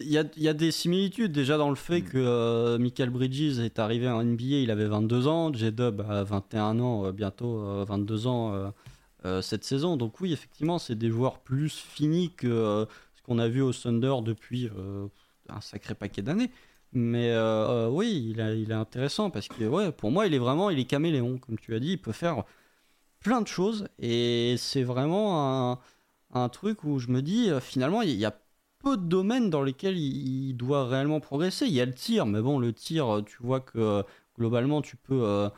Il 0.00 0.08
y 0.10 0.18
a, 0.18 0.24
il 0.36 0.42
y 0.42 0.48
a 0.48 0.54
des 0.54 0.70
similitudes 0.72 1.32
déjà 1.32 1.56
dans 1.58 1.68
le 1.70 1.74
fait 1.76 2.00
Mm. 2.00 2.04
que 2.04 2.18
euh, 2.18 2.78
Michael 2.78 3.10
Bridges 3.10 3.58
est 3.60 3.78
arrivé 3.78 4.08
en 4.08 4.22
NBA, 4.22 4.44
il 4.62 4.70
avait 4.70 4.86
22 4.86 5.26
ans, 5.26 5.52
J-Dub 5.52 6.00
a 6.02 6.22
21 6.24 6.80
ans, 6.80 7.04
euh, 7.06 7.12
bientôt 7.12 7.60
euh, 7.60 7.84
22 7.86 8.26
ans 8.26 8.72
cette 9.42 9.64
saison. 9.64 9.96
Donc 9.96 10.20
oui, 10.20 10.32
effectivement, 10.32 10.78
c'est 10.78 10.94
des 10.94 11.10
joueurs 11.10 11.38
plus 11.40 11.76
finis 11.78 12.32
que 12.36 12.46
euh, 12.46 12.86
ce 13.14 13.22
qu'on 13.22 13.38
a 13.38 13.48
vu 13.48 13.62
au 13.62 13.72
Thunder 13.72 14.14
depuis 14.22 14.68
euh, 14.76 15.06
un 15.48 15.60
sacré 15.60 15.94
paquet 15.94 16.22
d'années. 16.22 16.50
Mais 16.92 17.30
euh, 17.30 17.86
euh, 17.86 17.88
oui, 17.88 18.34
il, 18.36 18.40
est 18.70 18.74
intéressant 18.74 19.30
parce 19.30 19.48
que 19.48 19.64
ouais, 19.64 19.92
pour 19.92 20.10
moi, 20.10 20.26
il 20.26 20.34
est 20.34 20.38
vraiment, 20.38 20.68
il 20.70 20.78
est 20.78 20.84
caméléon, 20.84 21.38
comme 21.38 21.58
tu 21.58 21.74
as 21.74 21.80
dit, 21.80 21.92
il 21.92 22.02
peut 22.02 22.12
faire 22.12 22.44
plein 23.20 23.40
de 23.40 23.48
choses 23.48 23.88
et 23.98 24.56
c'est 24.58 24.82
vraiment 24.82 25.80
un, 26.34 26.48
truc 26.48 26.84
où 26.84 26.98
je 26.98 27.08
me 27.08 27.22
dis 27.22 27.50
euh, 27.50 27.60
finalement 27.60 28.02
il 28.02 28.10
y 28.16 28.24
a 28.24 28.36
peu 28.80 28.96
de 28.96 29.02
domaines 29.04 29.48
dans 29.50 29.62
lesquels 29.62 29.96
il, 29.96 30.54
doit 30.54 30.86
réellement 30.88 31.20
progresser. 31.20 31.66
Il 31.66 31.72
y 31.72 31.80
a 31.80 31.86
le 31.86 31.94
tir, 31.94 32.26
mais 32.26 32.42
bon, 32.42 32.58
le 32.58 32.72
tir, 32.72 33.08
euh, 33.18 33.22
tu 33.22 33.36
vois 33.40 33.60
que 33.60 33.78
euh, 33.78 34.02
globalement 34.38 34.82
tu 34.82 34.96
peux, 34.96 35.22
euh, 35.24 35.48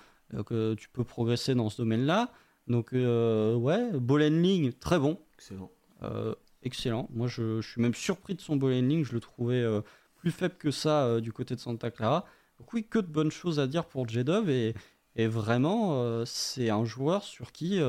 euh, 0.52 0.76
tu 0.76 0.88
peux 0.90 1.04
progresser 1.04 1.54
dans 1.54 1.70
ce 1.70 1.78
domaine-là. 1.78 2.30
Donc 2.66 2.92
euh, 2.92 3.54
ouais, 3.54 3.90
ball 3.92 4.22
handling, 4.22 4.72
très 4.72 4.98
bon. 4.98 5.18
Excellent. 5.36 5.70
Euh, 6.02 6.34
excellent. 6.62 7.08
Moi, 7.12 7.28
je, 7.28 7.60
je 7.60 7.68
suis 7.68 7.80
même 7.80 7.94
surpris 7.94 8.34
de 8.34 8.40
son 8.40 8.56
ball 8.56 8.72
handling. 8.72 9.04
Je 9.04 9.12
le 9.12 9.20
trouvais 9.20 9.62
euh, 9.62 9.80
plus 10.16 10.30
faible 10.30 10.54
que 10.58 10.70
ça 10.70 11.20
du 11.20 11.32
côté 11.32 11.54
de 11.54 11.60
Santa 11.60 11.90
Clara. 11.90 12.24
Donc 12.58 12.72
oui, 12.72 12.84
que 12.84 12.98
de 12.98 13.06
bonnes 13.06 13.30
choses 13.30 13.60
à 13.60 13.66
dire 13.66 13.84
pour 13.84 14.08
J-Dub. 14.08 14.48
Et, 14.48 14.74
et 15.16 15.26
vraiment, 15.26 16.24
c'est 16.24 16.70
un 16.70 16.84
joueur 16.84 17.22
sur 17.22 17.52
qui, 17.52 17.80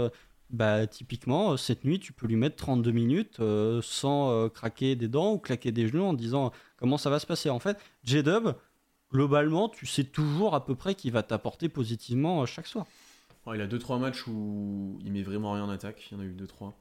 bah, 0.49 0.85
typiquement, 0.87 1.55
cette 1.55 1.85
nuit, 1.85 1.99
tu 1.99 2.13
peux 2.13 2.27
lui 2.27 2.35
mettre 2.35 2.57
32 2.57 2.91
minutes 2.91 3.39
sans 3.81 4.49
craquer 4.49 4.95
des 4.95 5.07
dents 5.07 5.33
ou 5.33 5.39
claquer 5.39 5.71
des 5.71 5.87
genoux 5.87 6.03
en 6.03 6.13
disant 6.13 6.51
comment 6.77 6.97
ça 6.97 7.09
va 7.09 7.19
se 7.19 7.27
passer. 7.27 7.49
En 7.49 7.59
fait, 7.59 7.77
J-Dub, 8.03 8.53
globalement, 9.11 9.69
tu 9.69 9.85
sais 9.85 10.03
toujours 10.03 10.55
à 10.55 10.65
peu 10.65 10.75
près 10.75 10.95
qu'il 10.95 11.11
va 11.11 11.23
t'apporter 11.23 11.69
positivement 11.69 12.45
chaque 12.45 12.67
soir. 12.67 12.85
Ouais, 13.45 13.57
il 13.57 13.61
a 13.61 13.67
2-3 13.67 13.99
matchs 13.99 14.25
où 14.27 14.97
il 15.03 15.11
met 15.11 15.21
vraiment 15.21 15.53
rien 15.53 15.63
en 15.65 15.69
attaque, 15.69 16.07
il 16.11 16.15
y 16.15 16.17
en 16.19 16.23
a 16.23 16.25
eu 16.25 16.33
2-3. 16.35 16.73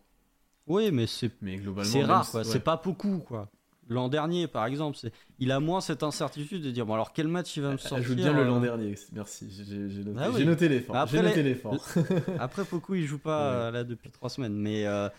Oui, 0.66 0.90
mais 0.92 1.06
c'est 1.06 1.30
Mais 1.42 1.56
globalement. 1.56 1.90
C'est 1.92 2.04
rare, 2.04 2.24
si- 2.24 2.30
quoi. 2.30 2.40
ouais. 2.40 2.46
C'est 2.46 2.60
pas 2.60 2.80
beaucoup, 2.82 3.18
quoi. 3.18 3.50
L'an 3.88 4.08
dernier, 4.08 4.46
par 4.46 4.64
exemple, 4.64 4.96
c'est... 4.96 5.12
il 5.38 5.52
a 5.52 5.60
moins 5.60 5.82
cette 5.82 6.02
incertitude 6.02 6.62
de 6.62 6.70
dire 6.70 6.86
bon 6.86 6.94
alors 6.94 7.12
quel 7.12 7.28
match 7.28 7.54
il 7.58 7.62
va 7.62 7.72
me 7.72 7.76
sortir. 7.76 7.98
Ajoute 7.98 8.16
bien 8.16 8.32
le 8.32 8.40
euh, 8.40 8.44
l'an 8.46 8.60
dernier, 8.60 8.94
merci. 9.12 9.46
J'ai 9.50 9.90
j'ai 9.90 10.04
noté, 10.04 10.18
Ah 10.22 10.30
oui. 10.30 10.36
j'ai 10.38 10.44
noté 10.46 10.68
l'effort. 10.70 10.96
Après 10.96 11.18
J'ai 11.18 11.22
noté 11.22 11.42
les- 11.42 11.50
l'effort. 11.50 11.86
Après 12.40 12.64
Poku, 12.64 12.94
il 12.94 13.04
joue 13.04 13.18
pas 13.18 13.66
Ouais. 13.66 13.72
là 13.72 13.84
depuis 13.84 14.10
trois 14.10 14.30
semaines, 14.30 14.54
mais 14.56 14.86
euh, 14.86 15.10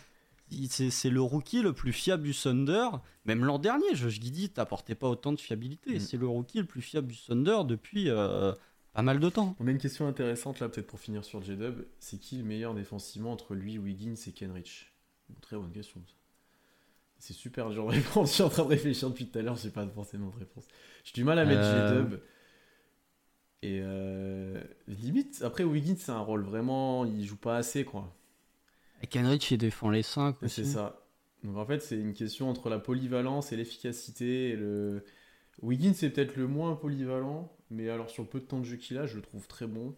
c'est 0.67 1.11
le 1.11 1.21
rookie 1.21 1.61
le 1.61 1.73
plus 1.73 1.93
fiable 1.93 2.23
du 2.23 2.33
Thunder. 2.33 2.87
Même 3.25 3.45
l'an 3.45 3.59
dernier, 3.59 3.93
Josh 3.93 4.19
Giddy 4.19 4.49
t'apportait 4.49 4.95
pas 4.95 5.09
autant 5.09 5.31
de 5.31 5.39
fiabilité. 5.39 5.97
Mm. 5.97 5.99
C'est 5.99 6.17
le 6.17 6.27
rookie 6.27 6.57
le 6.57 6.65
plus 6.65 6.81
fiable 6.81 7.07
du 7.09 7.17
Thunder 7.17 7.59
depuis 7.67 8.09
euh, 8.09 8.51
pas 8.95 9.01
mal 9.01 9.19
de 9.19 9.29
temps. 9.29 9.57
On 9.59 9.67
a 9.67 9.71
une 9.71 9.77
question 9.77 10.07
intéressante 10.07 10.61
là, 10.61 10.69
peut-être 10.69 10.87
pour 10.87 11.01
finir 11.01 11.25
sur 11.25 11.43
J-Dub. 11.43 11.85
C'est 11.99 12.17
qui 12.17 12.37
le 12.37 12.45
meilleur 12.45 12.73
défensivement 12.73 13.33
entre 13.33 13.53
lui, 13.53 13.77
Wiggins 13.77 14.15
et 14.25 14.31
Kenrich? 14.31 14.93
Une 15.29 15.35
Très 15.35 15.57
bonne 15.57 15.71
question. 15.71 16.01
C'est 17.19 17.33
super 17.33 17.69
dur 17.71 17.85
de 17.85 17.91
répondre. 17.91 18.25
Je 18.27 18.31
suis 18.31 18.43
en 18.43 18.49
train 18.49 18.63
de 18.63 18.69
réfléchir 18.69 19.09
depuis 19.09 19.27
tout 19.27 19.37
à 19.37 19.41
l'heure, 19.41 19.57
j'ai 19.57 19.69
pas 19.69 19.85
forcément 19.87 20.29
de 20.29 20.39
réponse. 20.39 20.65
J'ai 21.03 21.11
du 21.11 21.25
mal 21.25 21.39
à 21.39 21.45
mettre 21.45 21.61
Euh. 21.61 22.03
J-Dub. 22.03 22.19
Et 23.63 23.79
euh, 23.81 24.63
limite, 24.87 25.41
après 25.43 25.65
Wiggins, 25.65 25.95
c'est 25.97 26.11
un 26.11 26.19
rôle 26.19 26.43
vraiment. 26.43 27.03
Il 27.03 27.25
joue 27.25 27.35
pas 27.35 27.57
assez 27.57 27.83
quoi. 27.83 28.15
Et 29.01 29.07
Kenrich, 29.07 29.51
il 29.51 29.57
défend 29.57 29.89
les 29.89 30.03
5 30.03 30.37
C'est 30.47 30.63
ça. 30.63 31.01
Donc 31.43 31.57
en 31.57 31.65
fait, 31.65 31.81
c'est 31.81 31.97
une 31.97 32.13
question 32.13 32.49
entre 32.49 32.69
la 32.69 32.79
polyvalence 32.79 33.51
et 33.51 33.57
l'efficacité. 33.57 34.51
Et 34.51 34.55
le... 34.55 35.03
Wiggins, 35.61 35.93
c'est 35.93 36.09
peut-être 36.09 36.35
le 36.35 36.47
moins 36.47 36.75
polyvalent, 36.75 37.51
mais 37.69 37.89
alors 37.89 38.09
sur 38.09 38.23
le 38.23 38.29
peu 38.29 38.39
de 38.39 38.45
temps 38.45 38.59
de 38.59 38.65
jeu 38.65 38.77
qu'il 38.77 38.97
a, 38.97 39.05
je 39.05 39.15
le 39.15 39.21
trouve 39.21 39.47
très 39.47 39.67
bon. 39.67 39.95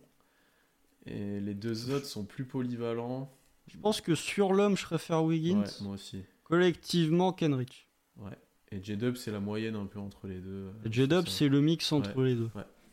Et 1.06 1.40
les 1.40 1.54
deux 1.54 1.92
autres 1.92 2.06
sont 2.06 2.26
plus 2.26 2.46
polyvalents. 2.46 3.32
Je 3.68 3.78
pense 3.78 4.02
que 4.02 4.16
sur 4.16 4.54
l'homme, 4.54 4.78
je 4.78 4.84
préfère 4.84 5.24
Wiggins. 5.24 5.62
Ouais, 5.62 5.70
moi 5.82 5.94
aussi. 5.96 6.24
Collectivement, 6.44 7.34
Kenrich. 7.34 7.88
Ouais. 8.18 8.38
Et 8.72 8.84
J-Dub, 8.84 9.16
c'est 9.16 9.32
la 9.32 9.40
moyenne 9.40 9.76
un 9.76 9.86
peu 9.86 10.00
entre 10.00 10.28
les 10.28 10.40
deux. 10.40 10.72
J-Dub, 10.86 11.28
c'est 11.28 11.48
le 11.48 11.62
mix 11.62 11.92
entre 11.92 12.22
les 12.22 12.36
deux. 12.36 12.50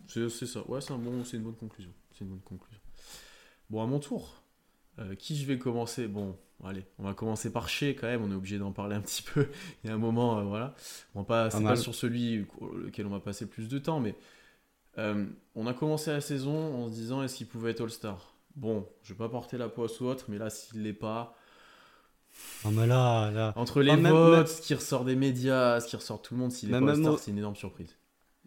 C'est 0.06 0.28
c'est 0.28 0.46
ça. 0.46 0.68
Ouais, 0.68 0.80
c'est 0.80 0.92
un 0.92 0.98
bon, 0.98 1.24
c'est 1.24 1.36
une 1.36 1.42
bonne 1.42 1.56
conclusion. 1.56 1.92
C'est 2.12 2.24
une 2.24 2.30
bonne 2.30 2.40
conclusion. 2.40 2.80
Bon, 3.70 3.82
à 3.82 3.86
mon 3.86 3.98
tour. 3.98 4.42
Euh, 5.00 5.16
qui 5.16 5.36
je 5.36 5.46
vais 5.46 5.58
commencer? 5.58 6.06
Bon, 6.06 6.36
allez, 6.64 6.84
on 6.98 7.04
va 7.04 7.14
commencer 7.14 7.52
par 7.52 7.68
Shea 7.68 7.90
quand 7.94 8.06
même. 8.06 8.22
On 8.22 8.30
est 8.30 8.34
obligé 8.34 8.58
d'en 8.58 8.72
parler 8.72 8.96
un 8.96 9.00
petit 9.00 9.22
peu. 9.22 9.48
Il 9.84 9.88
y 9.88 9.90
a 9.90 9.94
un 9.94 9.98
moment, 9.98 10.38
euh, 10.38 10.42
voilà. 10.42 10.74
On 11.14 11.20
va 11.20 11.24
pas, 11.24 11.50
c'est 11.50 11.62
pas 11.62 11.76
sur 11.76 11.94
celui 11.94 12.46
lequel 12.84 13.06
on 13.06 13.10
va 13.10 13.20
passer 13.20 13.44
le 13.44 13.50
plus 13.50 13.68
de 13.68 13.78
temps, 13.78 14.00
mais 14.00 14.14
euh, 14.98 15.26
on 15.54 15.66
a 15.66 15.74
commencé 15.74 16.10
la 16.10 16.20
saison 16.20 16.74
en 16.84 16.88
se 16.88 16.94
disant 16.94 17.22
est-ce 17.22 17.36
qu'il 17.36 17.46
pouvait 17.46 17.72
être 17.72 17.82
All-Star? 17.82 18.34
Bon, 18.56 18.86
je 19.02 19.12
vais 19.12 19.18
pas 19.18 19.28
porter 19.28 19.58
la 19.58 19.68
poisse 19.68 20.00
ou 20.00 20.04
autre, 20.06 20.26
mais 20.28 20.38
là, 20.38 20.48
s'il 20.50 20.82
l'est 20.84 20.92
pas, 20.92 21.36
Non, 22.64 22.70
mais 22.70 22.86
là, 22.86 23.30
là. 23.32 23.52
entre 23.56 23.82
les 23.82 23.96
même- 23.96 24.12
votes, 24.12 24.46
ce 24.48 24.62
qui 24.62 24.74
ressort 24.74 25.04
des 25.04 25.16
médias, 25.16 25.80
ce 25.80 25.88
qui 25.88 25.96
ressort 25.96 26.22
tout 26.22 26.34
le 26.34 26.40
monde, 26.40 26.52
s'il 26.52 26.68
est 26.68 26.72
Même- 26.72 26.82
pas 26.86 26.92
même 26.92 26.96
All-Star, 27.00 27.14
au- 27.14 27.18
c'est 27.18 27.30
une 27.32 27.38
énorme 27.38 27.56
surprise. 27.56 27.96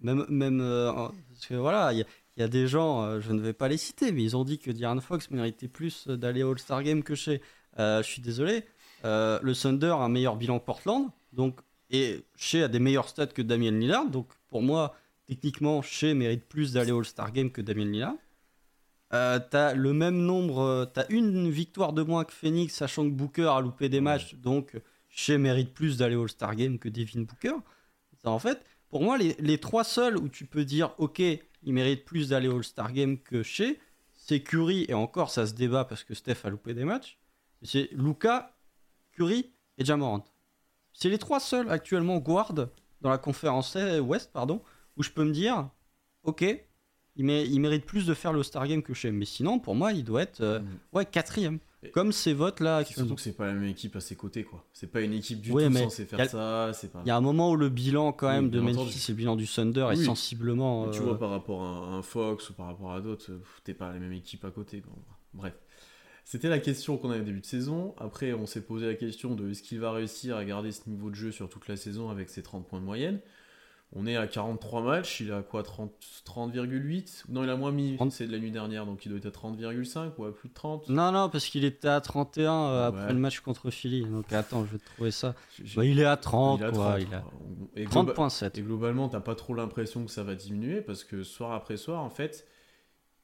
Même, 0.02 0.26
même 0.30 0.62
euh, 0.62 0.92
parce 0.94 1.48
que 1.48 1.56
voilà, 1.56 1.92
il 1.92 2.00
y, 2.00 2.02
a- 2.02 2.06
il 2.38 2.42
y 2.42 2.44
a 2.44 2.48
des 2.48 2.68
gens, 2.68 3.20
je 3.20 3.32
ne 3.34 3.42
vais 3.42 3.52
pas 3.54 3.68
les 3.68 3.78
citer, 3.78 4.12
mais 4.12 4.24
ils 4.24 4.38
ont 4.38 4.44
dit 4.46 4.60
que 4.60 4.72
De'Aaron 4.72 5.02
Fox 5.02 5.30
méritait 5.32 5.68
plus 5.68 6.08
d'aller 6.08 6.44
All-Star 6.44 6.84
Game 6.84 7.04
que 7.04 7.16
chez. 7.16 7.42
Euh, 7.80 8.02
je 8.04 8.08
suis 8.08 8.22
désolé. 8.22 8.64
Euh, 9.06 9.40
le 9.44 9.56
Thunder 9.56 9.92
a 9.92 10.04
un 10.04 10.10
meilleur 10.10 10.36
bilan 10.36 10.60
que 10.60 10.66
Portland, 10.66 11.10
donc 11.34 11.60
et 11.90 12.26
Shea 12.36 12.66
a 12.66 12.68
des 12.68 12.80
meilleurs 12.80 13.08
stats 13.08 13.28
que 13.28 13.42
Damien 13.42 13.72
Lillard, 13.72 14.10
donc 14.10 14.28
pour 14.50 14.62
moi, 14.62 14.96
techniquement, 15.26 15.82
Shea 15.82 16.14
mérite 16.14 16.46
plus 16.46 16.74
d'aller 16.74 16.92
au 16.92 17.00
All-Star 17.00 17.32
Game 17.32 17.52
que 17.52 17.62
Damien 17.62 17.86
Lillard. 17.86 18.16
Euh, 19.14 19.40
t'as 19.40 19.74
le 19.74 19.94
même 19.94 20.18
nombre, 20.18 20.60
euh, 20.60 20.86
t'as 20.86 21.06
une 21.10 21.50
victoire 21.50 21.94
de 21.94 22.04
moins 22.04 22.26
que 22.26 22.34
Phoenix, 22.34 22.74
sachant 22.74 23.06
que 23.06 23.14
Booker 23.14 23.50
a 23.56 23.62
loupé 23.62 23.88
des 23.88 24.02
matchs, 24.02 24.36
donc 24.36 24.78
Shea 25.10 25.38
mérite 25.38 25.74
plus 25.74 25.98
d'aller 25.98 26.16
au 26.16 26.24
All-Star 26.24 26.56
Game 26.56 26.78
que 26.78 26.90
Devin 26.90 27.22
Booker. 27.22 27.56
Ça, 28.22 28.32
en 28.32 28.40
fait, 28.40 28.60
pour 28.90 29.02
moi, 29.02 29.18
les, 29.18 29.36
les 29.40 29.60
trois 29.60 29.86
seuls 29.86 30.18
où 30.18 30.28
tu 30.28 30.46
peux 30.46 30.66
dire, 30.66 30.94
ok, 30.98 31.20
il 31.20 31.74
mérite 31.74 32.04
plus 32.04 32.30
d'aller 32.30 32.50
au 32.50 32.58
All-Star 32.58 32.92
Game 32.92 33.18
que 33.18 33.44
Shea, 33.44 33.76
c'est 34.14 34.42
Curry, 34.42 34.86
et 34.90 34.94
encore, 34.94 35.30
ça 35.30 35.48
se 35.48 35.54
débat 35.54 35.86
parce 35.86 36.04
que 36.04 36.14
Steph 36.14 36.40
a 36.44 36.50
loupé 36.50 36.74
des 36.74 36.84
matchs. 36.84 37.18
C'est 37.62 37.90
Luca, 37.92 38.56
Curry 39.14 39.52
et 39.78 39.86
Jamorant. 39.86 40.24
C'est 40.94 41.10
les 41.10 41.18
trois 41.18 41.40
seuls 41.40 41.70
actuellement 41.70 42.18
guard 42.18 42.54
dans 42.54 43.10
la 43.10 43.18
conférence 43.18 43.76
Ouest, 44.02 44.32
pardon, 44.34 44.62
où 44.96 45.04
je 45.04 45.12
peux 45.12 45.24
me 45.24 45.32
dire, 45.32 45.70
ok, 46.24 46.44
il, 47.16 47.26
mé- 47.26 47.46
il 47.50 47.60
mérite 47.60 47.86
plus 47.86 48.06
de 48.06 48.14
faire 48.14 48.32
le 48.34 48.40
All-Star 48.40 48.68
Game 48.68 48.82
que 48.82 48.94
Shea. 48.94 49.12
Mais 49.12 49.26
sinon, 49.26 49.60
pour 49.60 49.76
moi, 49.76 49.94
il 49.94 50.04
doit 50.04 50.22
être 50.24 50.42
euh, 50.42 50.60
Mm. 50.60 50.66
ouais, 50.94 51.06
quatrième. 51.06 51.60
comme 51.94 52.12
ces 52.12 52.34
votes 52.34 52.60
là 52.60 52.84
Surtout 52.84 53.16
que 53.16 53.22
c'est 53.22 53.34
pas 53.38 53.46
la 53.46 53.54
même 53.54 53.66
équipe 53.70 53.96
à 53.96 54.02
ses 54.02 54.16
côtés, 54.16 54.44
quoi. 54.44 54.66
C'est 54.74 54.88
pas 54.92 55.02
une 55.02 55.14
équipe 55.14 55.40
du 55.42 55.52
tout 55.52 55.56
censée 55.84 56.06
faire 56.06 56.18
ça. 56.30 56.72
Il 57.06 57.08
y 57.08 57.12
a 57.12 57.16
un 57.16 57.22
moment 57.22 57.52
où 57.52 57.56
le 57.56 57.70
bilan, 57.70 58.12
quand 58.12 58.30
même, 58.30 58.50
de 58.50 58.60
Memphis 58.60 59.06
et 59.08 59.12
le 59.12 59.18
bilan 59.18 59.36
du 59.36 59.48
Thunder 59.48 59.88
est 59.92 59.96
sensiblement. 60.06 60.90
Tu 60.90 61.02
vois, 61.02 61.14
euh, 61.14 61.18
par 61.18 61.30
rapport 61.30 61.62
à 61.64 61.68
un 61.94 62.02
Fox 62.02 62.50
ou 62.50 62.54
par 62.54 62.66
rapport 62.68 62.92
à 62.94 63.00
d'autres, 63.02 63.32
t'es 63.64 63.76
pas 63.76 63.94
la 63.94 64.00
même 64.00 64.14
équipe 64.14 64.44
à 64.44 64.50
côté. 64.52 64.82
Bref. 65.34 65.54
C'était 66.30 66.50
la 66.50 66.60
question 66.60 66.98
qu'on 66.98 67.10
avait 67.10 67.22
au 67.22 67.24
début 67.24 67.40
de 67.40 67.46
saison. 67.46 67.96
Après, 67.98 68.34
on 68.34 68.46
s'est 68.46 68.60
posé 68.60 68.86
la 68.86 68.96
question 68.96 69.34
de 69.34 69.50
est-ce 69.50 69.64
qu'il 69.64 69.80
va 69.80 69.94
réussir 69.94 70.36
à 70.36 70.44
garder 70.44 70.74
ce 70.74 70.90
niveau 70.90 71.10
de 71.10 71.16
jeu 71.16 71.32
sur 71.32 71.48
toute 71.48 71.70
la 71.70 71.78
saison 71.78 72.10
avec 72.10 72.28
ses 72.28 72.44
30 72.44 72.68
points 72.68 72.82
de 72.82 72.84
moyenne. 72.84 73.22
On 73.94 74.06
est 74.06 74.18
à 74.18 74.28
43 74.28 74.82
matchs, 74.82 75.22
il 75.22 75.32
a 75.32 75.42
quoi 75.42 75.62
30,8 75.64 77.24
Non, 77.30 77.46
il 77.46 77.50
a 77.50 77.56
moins 77.56 77.72
mis, 77.72 77.98
c'est 78.10 78.28
de 78.28 78.34
la 78.34 78.40
nuit 78.40 78.52
dernière, 78.52 78.86
donc 78.86 79.06
il 79.06 79.10
doit 79.10 79.20
être 79.20 79.28
à 79.28 79.48
30,5 79.48 80.12
ou 80.18 80.26
à 80.26 80.36
plus 80.36 80.50
de 80.50 80.54
30 80.54 80.90
Non, 80.90 81.14
non, 81.14 81.30
parce 81.30 81.46
qu'il 81.46 81.64
était 81.64 81.88
à 81.88 82.02
31 82.02 82.52
euh, 82.52 82.88
après 82.90 83.14
le 83.14 83.20
match 83.20 83.40
contre 83.40 83.72
Philly. 83.72 84.04
Donc 84.04 84.34
attends, 84.34 84.66
je 84.66 84.74
vais 84.74 84.80
te 84.80 84.86
trouver 84.96 85.12
ça. 85.12 85.34
Bah, 85.78 85.86
il 85.86 85.98
est 85.98 86.04
à 86.04 86.18
30, 86.18 86.60
il 86.62 86.72
quoi. 86.74 86.98
Il 87.00 87.14
a... 87.14 87.24
30,7. 87.88 88.60
Et 88.60 88.64
globalement, 88.64 89.08
t'as 89.08 89.22
pas 89.22 89.36
trop 89.36 89.54
l'impression 89.54 90.04
que 90.04 90.12
ça 90.12 90.24
va 90.24 90.36
diminuer 90.36 90.82
parce 90.82 91.06
que 91.06 91.24
soir 91.24 91.54
après 91.54 91.78
soir, 91.78 92.04
en 92.04 92.10
fait, 92.10 92.46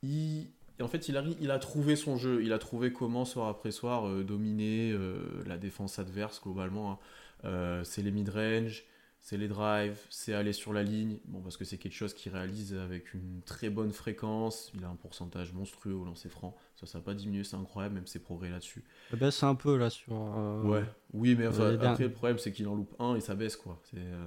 il, 0.04 0.48
en 0.82 0.88
fait, 0.88 1.08
il 1.10 1.18
a, 1.18 1.24
il 1.40 1.52
a 1.52 1.60
trouvé 1.60 1.96
son 1.96 2.18
jeu. 2.18 2.44
Il 2.44 2.54
a 2.54 2.60
trouvé 2.60 2.92
comment, 2.92 3.26
soir 3.26 3.48
après 3.48 3.72
soir, 3.72 4.08
euh, 4.08 4.24
dominer 4.24 4.92
euh, 4.92 5.44
la 5.46 5.58
défense 5.58 6.00
adverse, 6.00 6.42
globalement. 6.42 7.00
Hein. 7.44 7.84
c'est 7.84 8.02
les 8.02 8.12
mid-range, 8.12 8.86
c'est 9.24 9.38
les 9.38 9.48
drives, 9.48 9.98
c'est 10.10 10.34
aller 10.34 10.52
sur 10.52 10.74
la 10.74 10.84
ligne, 10.84 11.18
bon, 11.26 11.40
parce 11.40 11.56
que 11.56 11.64
c'est 11.64 11.78
quelque 11.78 11.96
chose 11.96 12.14
qu'il 12.14 12.34
réalise 12.34 12.74
avec 12.74 13.14
une 13.14 13.42
très 13.46 13.70
bonne 13.70 13.94
fréquence, 13.94 14.70
il 14.76 14.84
a 14.84 14.90
un 14.90 14.98
pourcentage 14.98 15.54
monstrueux 15.54 15.94
au 15.94 16.04
lancer 16.04 16.28
franc, 16.28 16.58
ça 16.76 16.86
ça 16.86 16.98
n'a 16.98 17.06
pas 17.06 17.14
diminué, 17.14 17.46
c'est 17.46 17.56
incroyable, 17.56 17.96
même 17.96 18.06
ses 18.06 18.20
progrès 18.20 18.50
là-dessus. 18.50 18.84
Ça 19.12 19.16
baisse 19.16 19.42
un 19.44 19.56
peu 19.56 19.78
là 19.78 19.90
sur... 19.90 20.14
Euh, 20.14 20.64
ouais, 20.64 20.84
oui, 21.14 21.36
mais 21.36 21.46
après 21.46 22.04
le 22.04 22.12
problème 22.12 22.38
c'est 22.38 22.52
qu'il 22.52 22.68
en 22.68 22.76
loupe 22.76 22.94
un 23.00 23.16
et 23.16 23.22
ça 23.22 23.34
baisse 23.34 23.56
quoi. 23.56 23.82
Euh, 23.96 24.26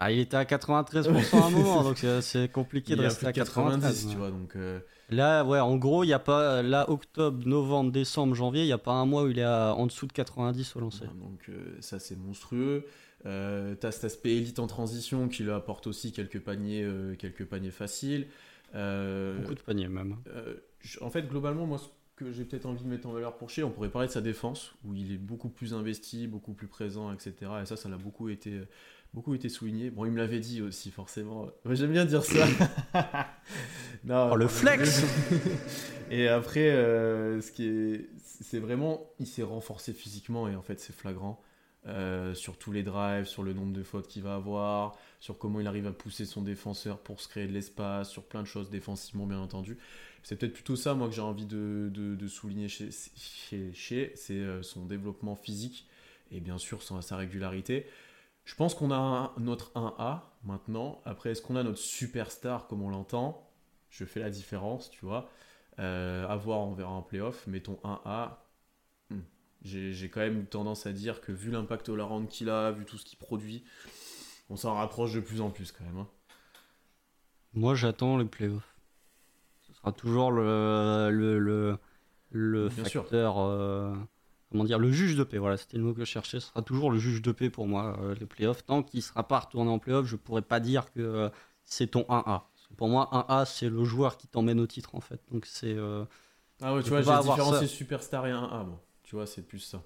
ah, 0.00 0.10
il 0.10 0.18
était 0.18 0.36
à 0.36 0.44
93% 0.44 1.40
à 1.40 1.46
un 1.46 1.50
moment, 1.50 1.82
donc 1.84 2.04
c'est 2.20 2.50
compliqué 2.50 2.96
de 2.96 3.02
rester 3.02 3.26
à 3.26 3.32
90, 3.32 4.08
tu 4.10 4.16
vois, 4.16 4.30
donc... 4.30 4.56
Euh, 4.56 4.80
là, 5.10 5.44
ouais, 5.44 5.60
en 5.60 5.76
gros, 5.76 6.04
il 6.04 6.08
n'y 6.08 6.12
a 6.12 6.18
pas, 6.18 6.62
là, 6.62 6.90
octobre, 6.90 7.46
novembre, 7.46 7.92
décembre, 7.92 8.34
janvier, 8.34 8.62
il 8.62 8.66
n'y 8.66 8.72
a 8.72 8.78
pas 8.78 8.92
un 8.92 9.06
mois 9.06 9.24
où 9.24 9.28
il 9.28 9.38
est 9.38 9.46
en 9.46 9.86
dessous 9.86 10.06
de 10.06 10.12
90 10.12 10.76
au 10.76 10.80
lancer. 10.80 11.04
donc 11.06 11.50
ça 11.80 11.98
c'est 11.98 12.16
monstrueux. 12.16 12.84
Euh, 13.26 13.74
tu 13.78 13.86
as 13.86 13.92
cet 13.92 14.04
aspect 14.04 14.36
élite 14.36 14.58
en 14.58 14.66
transition 14.66 15.28
qui 15.28 15.42
lui 15.42 15.50
apporte 15.50 15.86
aussi 15.86 16.12
quelques 16.12 16.40
paniers, 16.40 16.82
euh, 16.82 17.14
quelques 17.16 17.44
paniers 17.44 17.70
faciles. 17.70 18.26
Euh, 18.74 19.38
Beaucoup 19.40 19.54
de 19.54 19.60
paniers 19.60 19.88
même. 19.88 20.16
en 21.00 21.10
fait, 21.10 21.22
globalement, 21.22 21.66
moi, 21.66 21.78
ce 21.78 21.88
que 22.16 22.32
j'ai 22.32 22.44
peut-être 22.44 22.66
envie 22.66 22.84
de 22.84 22.88
mettre 22.88 23.08
en 23.08 23.12
valeur 23.12 23.36
pour 23.36 23.50
Shea, 23.50 23.62
on 23.64 23.70
pourrait 23.70 23.90
parler 23.90 24.08
de 24.08 24.12
sa 24.12 24.20
défense, 24.20 24.74
où 24.84 24.94
il 24.94 25.12
est 25.12 25.18
beaucoup 25.18 25.48
plus 25.48 25.74
investi, 25.74 26.26
beaucoup 26.28 26.52
plus 26.52 26.68
présent, 26.68 27.12
etc. 27.12 27.34
Et 27.62 27.66
ça, 27.66 27.76
ça 27.76 27.88
l'a 27.88 27.98
beaucoup 27.98 28.28
été, 28.28 28.60
beaucoup 29.14 29.34
été 29.34 29.48
souligné. 29.48 29.90
Bon, 29.90 30.04
il 30.04 30.12
me 30.12 30.18
l'avait 30.18 30.40
dit 30.40 30.62
aussi, 30.62 30.90
forcément. 30.90 31.48
J'aime 31.70 31.92
bien 31.92 32.04
dire 32.04 32.24
ça. 32.24 32.46
non, 34.04 34.30
oh, 34.32 34.36
le 34.36 34.48
flex 34.48 35.04
Et 36.10 36.28
après, 36.28 36.70
ce 36.70 37.52
qui 37.52 37.66
est, 37.66 38.08
c'est 38.18 38.58
vraiment, 38.58 39.10
il 39.18 39.26
s'est 39.26 39.42
renforcé 39.42 39.92
physiquement 39.92 40.48
et 40.48 40.56
en 40.56 40.62
fait, 40.62 40.80
c'est 40.80 40.94
flagrant. 40.94 41.40
Euh, 41.86 42.34
sur 42.34 42.58
tous 42.58 42.72
les 42.72 42.82
drives, 42.82 43.24
sur 43.24 43.42
le 43.42 43.54
nombre 43.54 43.72
de 43.72 43.82
fautes 43.82 44.06
qu'il 44.06 44.22
va 44.22 44.34
avoir, 44.34 44.98
sur 45.18 45.38
comment 45.38 45.60
il 45.60 45.66
arrive 45.66 45.86
à 45.86 45.92
pousser 45.92 46.26
son 46.26 46.42
défenseur 46.42 46.98
pour 46.98 47.22
se 47.22 47.28
créer 47.28 47.46
de 47.46 47.52
l'espace, 47.52 48.10
sur 48.10 48.22
plein 48.22 48.42
de 48.42 48.46
choses 48.46 48.68
défensivement 48.68 49.26
bien 49.26 49.38
entendu. 49.38 49.78
C'est 50.22 50.36
peut-être 50.36 50.52
plutôt 50.52 50.76
ça 50.76 50.92
moi 50.92 51.08
que 51.08 51.14
j'ai 51.14 51.22
envie 51.22 51.46
de, 51.46 52.26
souligner 52.28 52.68
chez, 52.68 52.90
chez, 53.72 54.12
c'est 54.14 54.34
euh, 54.34 54.62
son 54.62 54.84
développement 54.84 55.36
physique 55.36 55.86
et 56.30 56.40
bien 56.40 56.58
sûr 56.58 56.82
son, 56.82 57.00
sa 57.00 57.16
régularité. 57.16 57.86
Je 58.44 58.54
pense 58.54 58.74
qu'on 58.74 58.90
a 58.90 59.32
notre 59.38 59.72
1A 59.74 60.20
maintenant. 60.44 61.00
Après, 61.04 61.30
est-ce 61.30 61.42
qu'on 61.42 61.56
a 61.56 61.62
notre 61.62 61.78
superstar 61.78 62.66
comme 62.66 62.82
on 62.82 62.88
l'entend? 62.90 63.48
Je 63.90 64.04
fais 64.04 64.20
la 64.20 64.30
différence, 64.30 64.90
tu 64.90 65.04
vois. 65.04 65.28
Euh, 65.78 66.26
à 66.28 66.36
voir, 66.36 66.60
on 66.60 66.72
verra 66.72 66.90
en 66.90 67.02
playoff. 67.02 67.46
Mais 67.46 67.60
ton 67.60 67.78
1A, 67.84 68.38
j'ai 69.62 70.08
quand 70.10 70.20
même 70.20 70.46
tendance 70.46 70.86
à 70.86 70.92
dire 70.92 71.20
que 71.20 71.32
vu 71.32 71.50
l'impact 71.50 71.88
round 71.88 72.28
qu'il 72.28 72.48
a, 72.48 72.72
vu 72.72 72.84
tout 72.84 72.98
ce 72.98 73.04
qu'il 73.04 73.18
produit, 73.18 73.64
on 74.48 74.56
s'en 74.56 74.74
rapproche 74.74 75.12
de 75.14 75.20
plus 75.20 75.40
en 75.40 75.50
plus 75.50 75.72
quand 75.72 75.84
même. 75.84 75.98
Hein. 75.98 76.08
Moi 77.52 77.74
j'attends 77.74 78.16
les 78.16 78.24
playoffs. 78.24 78.76
Ce 79.62 79.74
sera 79.74 79.92
toujours 79.92 80.30
le, 80.32 81.10
le, 81.10 81.38
le, 81.38 81.78
le 82.30 82.68
facteur. 82.70 83.38
Euh, 83.38 83.94
comment 84.50 84.64
dire 84.64 84.78
Le 84.78 84.90
juge 84.90 85.16
de 85.16 85.24
paix, 85.24 85.38
voilà, 85.38 85.56
c'était 85.56 85.76
le 85.76 85.84
mot 85.84 85.94
que 85.94 86.00
je 86.00 86.04
cherchais. 86.04 86.40
Ce 86.40 86.48
sera 86.48 86.62
toujours 86.62 86.90
le 86.90 86.98
juge 86.98 87.22
de 87.22 87.32
paix 87.32 87.50
pour 87.50 87.66
moi, 87.66 87.98
euh, 88.00 88.14
les 88.18 88.26
playoffs. 88.26 88.64
Tant 88.64 88.82
qu'il 88.82 88.98
ne 88.98 89.02
sera 89.02 89.26
pas 89.26 89.40
retourné 89.40 89.70
en 89.70 89.78
playoffs, 89.78 90.06
je 90.06 90.16
pourrais 90.16 90.42
pas 90.42 90.60
dire 90.60 90.92
que 90.92 91.00
euh, 91.00 91.28
c'est 91.64 91.88
ton 91.88 92.02
1A. 92.02 92.42
Pour 92.76 92.88
moi, 92.88 93.08
1A, 93.12 93.46
c'est 93.46 93.68
le 93.68 93.84
joueur 93.84 94.16
qui 94.16 94.28
t'emmène 94.28 94.60
au 94.60 94.66
titre 94.66 94.94
en 94.94 95.00
fait. 95.00 95.20
Donc 95.32 95.46
c'est. 95.46 95.76
ah 96.62 96.74
ouais, 96.74 96.82
tu 96.82 96.90
vois, 96.90 97.02
j'ai 97.02 97.28
différencié 97.28 97.66
Superstar 97.66 98.26
et 98.26 98.32
1A. 98.32 98.64
Bon. 98.64 98.78
Tu 99.02 99.16
vois, 99.16 99.26
c'est 99.26 99.42
plus 99.42 99.58
ça. 99.58 99.82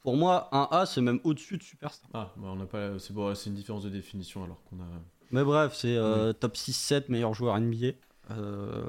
Pour 0.00 0.16
moi, 0.18 0.48
un 0.52 0.68
A, 0.70 0.84
c'est 0.84 1.00
même 1.00 1.18
au-dessus 1.24 1.56
de 1.56 1.62
Superstar. 1.62 2.10
Ah, 2.12 2.32
bah 2.36 2.48
on 2.50 2.56
n'a 2.56 2.66
pas. 2.66 2.98
C'est 2.98 3.14
bon, 3.14 3.32
une 3.32 3.54
différence 3.54 3.84
de 3.84 3.88
définition 3.88 4.44
alors 4.44 4.62
qu'on 4.64 4.76
a. 4.80 4.86
Mais 5.30 5.42
bref, 5.42 5.74
c'est 5.74 5.96
euh, 5.96 6.32
top 6.32 6.56
6-7 6.56 7.04
meilleur 7.08 7.32
joueur 7.32 7.58
NBA. 7.58 7.92
Euh, 8.30 8.84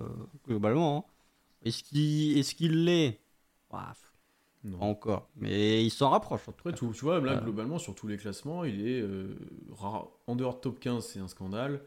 globalement. 0.46 0.98
Hein. 0.98 1.12
Est-ce 1.64 1.84
qu'il 1.84 2.38
est 2.38 2.54
qu'il 2.54 2.84
l'est? 2.84 3.22
Non. 4.66 4.78
Pas 4.80 4.86
encore. 4.86 5.30
Mais 5.36 5.84
il 5.84 5.89
s'en 5.89 6.09
rapproche. 6.09 6.41
Après, 6.47 6.74
tout, 6.74 6.91
tu 6.93 7.05
vois, 7.05 7.20
là, 7.20 7.34
euh. 7.34 7.41
globalement, 7.41 7.78
sur 7.78 7.95
tous 7.95 8.07
les 8.07 8.18
classements, 8.18 8.63
il 8.63 8.88
est 8.88 9.03
rare. 9.72 10.09
En 10.28 10.36
dehors 10.36 10.55
de 10.55 10.59
top 10.59 10.80
15, 10.80 11.05
c'est 11.05 11.20
un 11.20 11.28
scandale. 11.28 11.82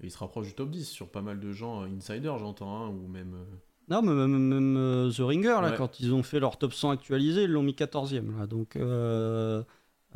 Et 0.00 0.06
il 0.06 0.10
se 0.10 0.18
rapproche 0.18 0.48
du 0.48 0.54
top 0.54 0.70
10 0.70 0.88
sur 0.88 1.08
pas 1.08 1.22
mal 1.22 1.38
de 1.38 1.52
gens, 1.52 1.82
insiders, 1.82 2.38
j'entends, 2.38 2.84
hein, 2.84 2.88
ou 2.88 3.06
même. 3.06 3.36
Non, 3.88 4.02
mais 4.02 4.14
même, 4.14 4.76
euh, 4.76 5.10
The 5.10 5.20
Ringer, 5.20 5.60
là, 5.60 5.72
quand 5.72 6.00
ils 6.00 6.12
ont 6.14 6.22
fait 6.22 6.40
leur 6.40 6.58
top 6.58 6.72
100 6.72 6.90
actualisé, 6.90 7.44
ils 7.44 7.50
l'ont 7.50 7.62
mis 7.62 7.74
14e. 7.74 8.38
Là. 8.38 8.46
Donc, 8.46 8.76
euh, 8.76 9.62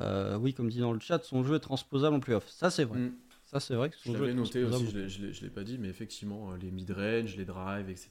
euh, 0.00 0.38
oui, 0.38 0.54
comme 0.54 0.70
dit 0.70 0.80
dans 0.80 0.92
le 0.92 1.00
chat, 1.00 1.22
son 1.22 1.44
jeu 1.44 1.56
est 1.56 1.60
transposable 1.60 2.16
en 2.16 2.20
playoff. 2.20 2.48
Ça, 2.48 2.70
c'est 2.70 2.84
vrai. 2.84 2.98
Mm. 2.98 3.12
Ça, 3.44 3.60
c'est 3.60 3.74
vrai 3.74 3.88
que 3.90 3.96
son 3.96 4.12
je 4.12 4.18
jeu 4.18 4.28
est 4.28 4.34
noté 4.34 4.62
aussi, 4.62 5.08
je 5.08 5.22
ne 5.22 5.40
l'ai 5.40 5.50
pas 5.50 5.64
dit, 5.64 5.78
mais 5.78 5.88
effectivement, 5.88 6.54
les 6.60 6.70
mid-range, 6.70 7.36
les 7.36 7.46
drives, 7.46 7.88
etc., 7.88 8.10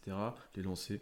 les 0.55 0.63
lancers. 0.63 0.99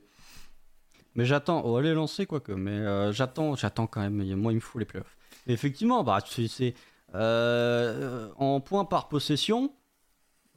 Mais 1.15 1.25
j'attends, 1.25 1.61
oh, 1.63 1.79
les 1.79 1.93
lancers, 1.93 2.27
quoique, 2.27 2.51
mais 2.51 3.11
j'attends, 3.13 3.55
j'attends 3.55 3.87
quand 3.87 4.01
même. 4.01 4.35
Moi, 4.35 4.51
il 4.51 4.55
me 4.55 4.61
faut 4.61 4.79
les 4.79 4.85
playoffs. 4.85 5.17
Mais 5.47 5.53
effectivement, 5.53 6.03
bah, 6.03 6.19
c'est, 6.25 6.73
en 7.13 8.59
points 8.59 8.85
par 8.85 9.07
possession, 9.07 9.71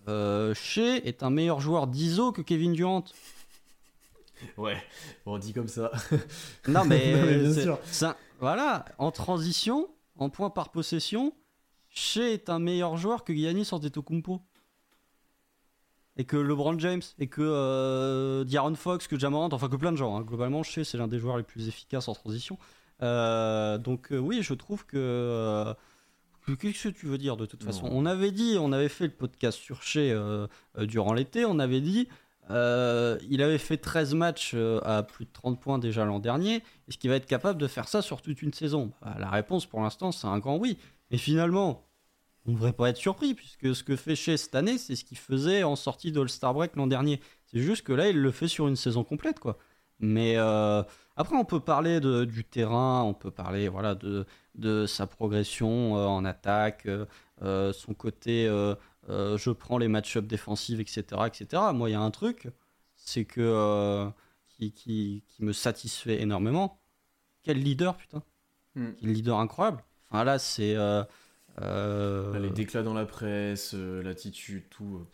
Shea 0.07 0.97
est 1.05 1.23
un 1.23 1.31
meilleur 1.31 1.61
joueur 1.61 1.87
d'ISO 1.87 2.33
que 2.33 2.43
Kevin 2.43 2.73
Durant. 2.73 3.05
Ouais, 4.57 4.77
on 5.27 5.39
dit 5.39 5.53
comme 5.53 5.69
ça. 5.69 5.91
Non, 6.67 6.85
mais, 6.85 7.39
bien 7.41 7.53
sûr. 7.53 7.79
Voilà, 8.41 8.85
en 8.99 9.11
transition, 9.11 9.89
en 10.17 10.31
point 10.31 10.51
par 10.51 10.71
possession, 10.71 11.33
Shea 11.91 12.33
est 12.33 12.51
un 12.51 12.59
meilleur 12.59 12.97
joueur 12.97 13.25
que 13.25 13.35
Giannis 13.35 13.69
Antetokounmpo. 13.73 14.41
Et 16.19 16.25
que 16.25 16.37
LeBron 16.37 16.79
James, 16.81 17.03
et 17.19 17.29
que 17.29 17.43
euh, 17.43 18.75
Fox, 18.75 19.07
que 19.07 19.19
Jamorant, 19.19 19.49
enfin 19.53 19.69
que 19.69 19.77
plein 19.77 19.93
de 19.93 19.97
gens. 19.97 20.17
Hein. 20.17 20.23
Globalement, 20.23 20.65
Shea, 20.65 20.85
c'est 20.85 20.99
l'un 20.99 21.09
des 21.09 21.19
joueurs 21.19 21.37
les 21.37 21.45
plus 21.45 21.69
efficaces 21.69 22.09
en 22.09 22.15
transition. 22.15 22.59
Euh, 23.03 23.79
donc 23.79 24.13
euh, 24.13 24.19
oui, 24.19 24.43
je 24.43 24.55
trouve 24.55 24.85
que... 24.87 24.97
Euh, 24.97 25.75
qu'est-ce 26.59 26.89
que 26.89 26.95
tu 26.95 27.07
veux 27.07 27.19
dire 27.19 27.37
de 27.37 27.47
toute 27.47 27.63
façon? 27.63 27.89
On 27.91 28.07
avait 28.07 28.31
dit, 28.31 28.57
on 28.59 28.73
avait 28.73 28.89
fait 28.89 29.05
le 29.05 29.13
podcast 29.13 29.59
sur 29.59 29.83
Shea 29.83 30.15
durant 30.79 31.13
l'été, 31.13 31.45
on 31.45 31.59
avait 31.59 31.83
dit 31.83 32.09
il 32.51 33.43
avait 33.43 33.59
fait 33.59 33.77
13 33.77 34.15
matchs 34.15 34.57
à 34.83 35.03
plus 35.03 35.27
de 35.27 35.31
30 35.31 35.61
points 35.61 35.79
déjà 35.79 36.07
l'an 36.07 36.21
dernier. 36.21 36.63
Est-ce 36.89 36.97
qu'il 36.97 37.11
va 37.11 37.17
être 37.17 37.27
capable 37.27 37.61
de 37.61 37.67
faire 37.67 37.87
ça 37.87 38.01
sur 38.01 38.23
toute 38.23 38.41
une 38.41 38.55
saison? 38.55 38.93
Bah, 39.03 39.15
La 39.19 39.29
réponse 39.29 39.67
pour 39.67 39.83
l'instant, 39.83 40.11
c'est 40.11 40.27
un 40.27 40.39
grand 40.39 40.57
oui. 40.57 40.79
Mais 41.11 41.19
finalement, 41.19 41.87
on 42.49 42.53
ne 42.53 42.57
devrait 42.57 42.73
pas 42.73 42.89
être 42.89 42.97
surpris, 42.97 43.35
puisque 43.35 43.75
ce 43.75 43.85
que 43.85 43.95
fait 43.95 44.17
chez 44.17 44.37
cette 44.37 44.57
année, 44.57 44.79
c'est 44.79 44.97
ce 44.97 45.05
qu'il 45.05 45.19
faisait 45.19 45.63
en 45.63 45.77
sortie 45.77 46.11
de 46.11 46.21
All-Star 46.21 46.55
Break 46.55 46.75
l'an 46.75 46.89
dernier. 46.89 47.21
C'est 47.47 47.61
juste 47.61 47.83
que 47.83 47.93
là, 47.93 48.09
il 48.09 48.19
le 48.19 48.31
fait 48.33 48.49
sur 48.49 48.67
une 48.67 48.77
saison 48.77 49.05
complète. 49.05 49.39
quoi. 49.39 49.57
Mais 50.01 50.35
euh, 50.37 50.83
après, 51.17 51.37
on 51.37 51.45
peut 51.45 51.61
parler 51.61 52.01
de, 52.01 52.25
du 52.25 52.45
terrain, 52.45 53.03
on 53.03 53.15
peut 53.15 53.31
parler 53.31 53.69
voilà, 53.69 53.95
de, 53.95 54.27
de 54.57 54.87
sa 54.87 55.07
progression 55.07 55.93
en 55.95 56.25
attaque, 56.25 56.89
son 57.41 57.95
côté 57.97 58.49
euh, 59.09 59.39
je 59.39 59.51
prends 59.51 59.79
les 59.79 59.89
match-ups 59.89 60.27
défensifs, 60.27 60.81
etc., 60.81 61.23
etc. 61.27 61.63
Moi, 61.73 61.91
il 61.91 61.93
y 61.93 61.97
a 61.97 62.01
un 62.01 62.11
truc, 62.11 62.49
c'est 62.97 63.25
que 63.25 63.41
euh, 63.41 64.09
qui, 64.49 64.73
qui, 64.73 65.25
qui, 65.27 65.45
me 65.45 65.53
satisfait 65.53 66.21
énormément. 66.21 66.81
Quel 67.43 67.59
leader, 67.59 67.97
putain 67.97 68.23
hmm. 68.75 68.93
Quel 69.01 69.13
leader 69.13 69.39
incroyable. 69.39 69.83
Enfin, 70.11 70.25
là, 70.25 70.39
c'est. 70.39 70.77
Euh, 71.61 72.39
les 72.39 72.51
déclats 72.51 72.83
dans 72.83 72.95
la 72.95 73.07
presse, 73.07 73.75
l'attitude, 73.75 74.65
tout. 74.71 75.07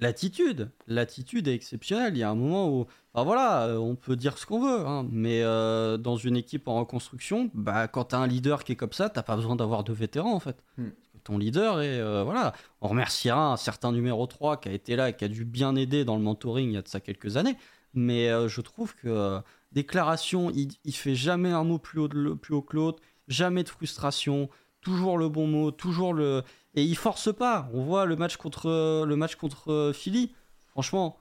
L'attitude, 0.00 0.70
l'attitude 0.86 1.48
est 1.48 1.54
exceptionnelle. 1.54 2.14
Il 2.14 2.18
y 2.18 2.22
a 2.22 2.30
un 2.30 2.34
moment 2.34 2.68
où, 2.68 2.86
enfin 3.12 3.24
voilà, 3.24 3.66
euh, 3.66 3.78
on 3.78 3.96
peut 3.96 4.14
dire 4.14 4.38
ce 4.38 4.46
qu'on 4.46 4.60
veut, 4.60 4.86
hein, 4.86 5.06
mais 5.10 5.42
euh, 5.42 5.96
dans 5.96 6.16
une 6.16 6.36
équipe 6.36 6.68
en 6.68 6.78
reconstruction, 6.78 7.50
bah, 7.52 7.88
quand 7.88 8.06
tu 8.06 8.14
as 8.14 8.18
un 8.18 8.26
leader 8.26 8.62
qui 8.62 8.72
est 8.72 8.76
comme 8.76 8.92
ça, 8.92 9.08
t'as 9.08 9.24
pas 9.24 9.34
besoin 9.34 9.56
d'avoir 9.56 9.82
de 9.82 9.92
vétérans 9.92 10.34
en 10.34 10.40
fait. 10.40 10.62
Hmm. 10.76 10.90
Ton 11.24 11.36
leader 11.36 11.80
est, 11.80 11.98
euh, 11.98 12.22
voilà, 12.22 12.52
on 12.80 12.88
remerciera 12.88 13.52
un 13.52 13.56
certain 13.56 13.90
numéro 13.90 14.26
3 14.26 14.58
qui 14.58 14.68
a 14.68 14.72
été 14.72 14.94
là 14.94 15.10
et 15.10 15.16
qui 15.16 15.24
a 15.24 15.28
dû 15.28 15.44
bien 15.44 15.74
aider 15.74 16.04
dans 16.04 16.16
le 16.16 16.22
mentoring 16.22 16.70
il 16.70 16.74
y 16.74 16.78
a 16.78 16.82
de 16.82 16.88
ça 16.88 17.00
quelques 17.00 17.36
années, 17.36 17.56
mais 17.92 18.28
je 18.48 18.60
trouve 18.60 18.94
que 18.94 19.40
déclaration, 19.72 20.50
il, 20.50 20.68
il 20.84 20.94
fait 20.94 21.16
jamais 21.16 21.50
un 21.50 21.64
mot 21.64 21.78
plus 21.78 21.98
haut, 21.98 22.08
de, 22.08 22.34
plus 22.34 22.54
haut 22.54 22.62
que 22.62 22.76
l'autre, 22.76 23.02
jamais 23.26 23.64
de 23.64 23.68
frustration, 23.68 24.48
toujours 24.80 25.18
le 25.18 25.28
bon 25.28 25.46
mot, 25.46 25.70
toujours 25.70 26.14
le 26.14 26.42
et 26.74 26.84
il 26.84 26.96
force 26.96 27.34
pas. 27.34 27.68
On 27.72 27.82
voit 27.82 28.06
le 28.06 28.16
match 28.16 28.36
contre, 28.36 29.04
le 29.04 29.16
match 29.16 29.34
contre 29.34 29.72
euh, 29.72 29.92
Philly. 29.92 30.32
Franchement, 30.68 31.18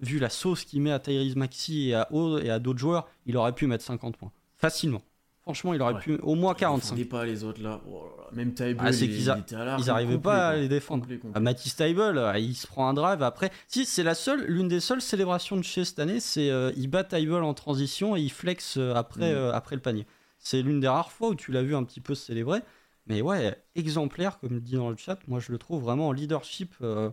vu 0.00 0.18
la 0.18 0.30
sauce 0.30 0.64
qu'il 0.64 0.82
met 0.82 0.90
à 0.90 0.98
Tyrese 0.98 1.36
Maxi 1.36 1.90
et 1.90 1.94
à, 1.94 2.08
et 2.42 2.50
à 2.50 2.58
d'autres 2.58 2.80
joueurs, 2.80 3.08
il 3.24 3.36
aurait 3.36 3.52
pu 3.52 3.66
mettre 3.66 3.84
50 3.84 4.16
points. 4.16 4.32
Facilement. 4.56 5.02
Franchement, 5.42 5.74
il 5.74 5.80
aurait 5.80 6.00
pu 6.00 6.18
au 6.24 6.34
moins 6.34 6.54
45. 6.54 6.96
Ils 6.98 7.08
pas 7.08 7.24
les 7.24 7.44
autres 7.44 7.62
là. 7.62 7.80
Oh 7.88 8.10
Même 8.32 8.52
ah, 8.80 8.90
qu'ils 8.90 9.08
ils 9.20 9.86
n'arrivaient 9.86 10.18
pas 10.18 10.48
à 10.48 10.56
les 10.56 10.66
défendre. 10.66 11.06
Ah, 11.34 11.38
Matisse 11.38 11.76
Tybel, 11.76 12.18
euh, 12.18 12.36
il 12.36 12.56
se 12.56 12.66
prend 12.66 12.88
un 12.88 12.94
drive 12.94 13.22
après. 13.22 13.52
Si, 13.68 13.86
c'est 13.86 14.02
la 14.02 14.16
seule, 14.16 14.44
l'une 14.46 14.66
des 14.66 14.80
seules 14.80 15.00
célébrations 15.00 15.56
de 15.56 15.62
chez 15.62 15.84
cette 15.84 16.00
année, 16.00 16.18
c'est 16.18 16.50
euh, 16.50 16.72
il 16.76 16.88
bat 16.88 17.04
Tybel 17.04 17.44
en 17.44 17.54
transition 17.54 18.16
et 18.16 18.22
il 18.22 18.32
flex 18.32 18.76
après, 18.76 19.32
mm. 19.32 19.54
après 19.54 19.76
le 19.76 19.82
panier. 19.82 20.04
C'est 20.40 20.62
l'une 20.62 20.80
des 20.80 20.88
rares 20.88 21.12
fois 21.12 21.28
où 21.28 21.36
tu 21.36 21.52
l'as 21.52 21.62
vu 21.62 21.76
un 21.76 21.84
petit 21.84 22.00
peu 22.00 22.16
se 22.16 22.26
célébrer. 22.26 22.58
Mais 23.06 23.20
ouais, 23.20 23.56
exemplaire, 23.74 24.38
comme 24.40 24.60
dit 24.60 24.74
dans 24.74 24.90
le 24.90 24.96
chat, 24.96 25.18
moi 25.28 25.38
je 25.38 25.52
le 25.52 25.58
trouve 25.58 25.82
vraiment 25.82 26.08
en 26.08 26.12
leadership. 26.12 26.74
Euh, 26.82 27.10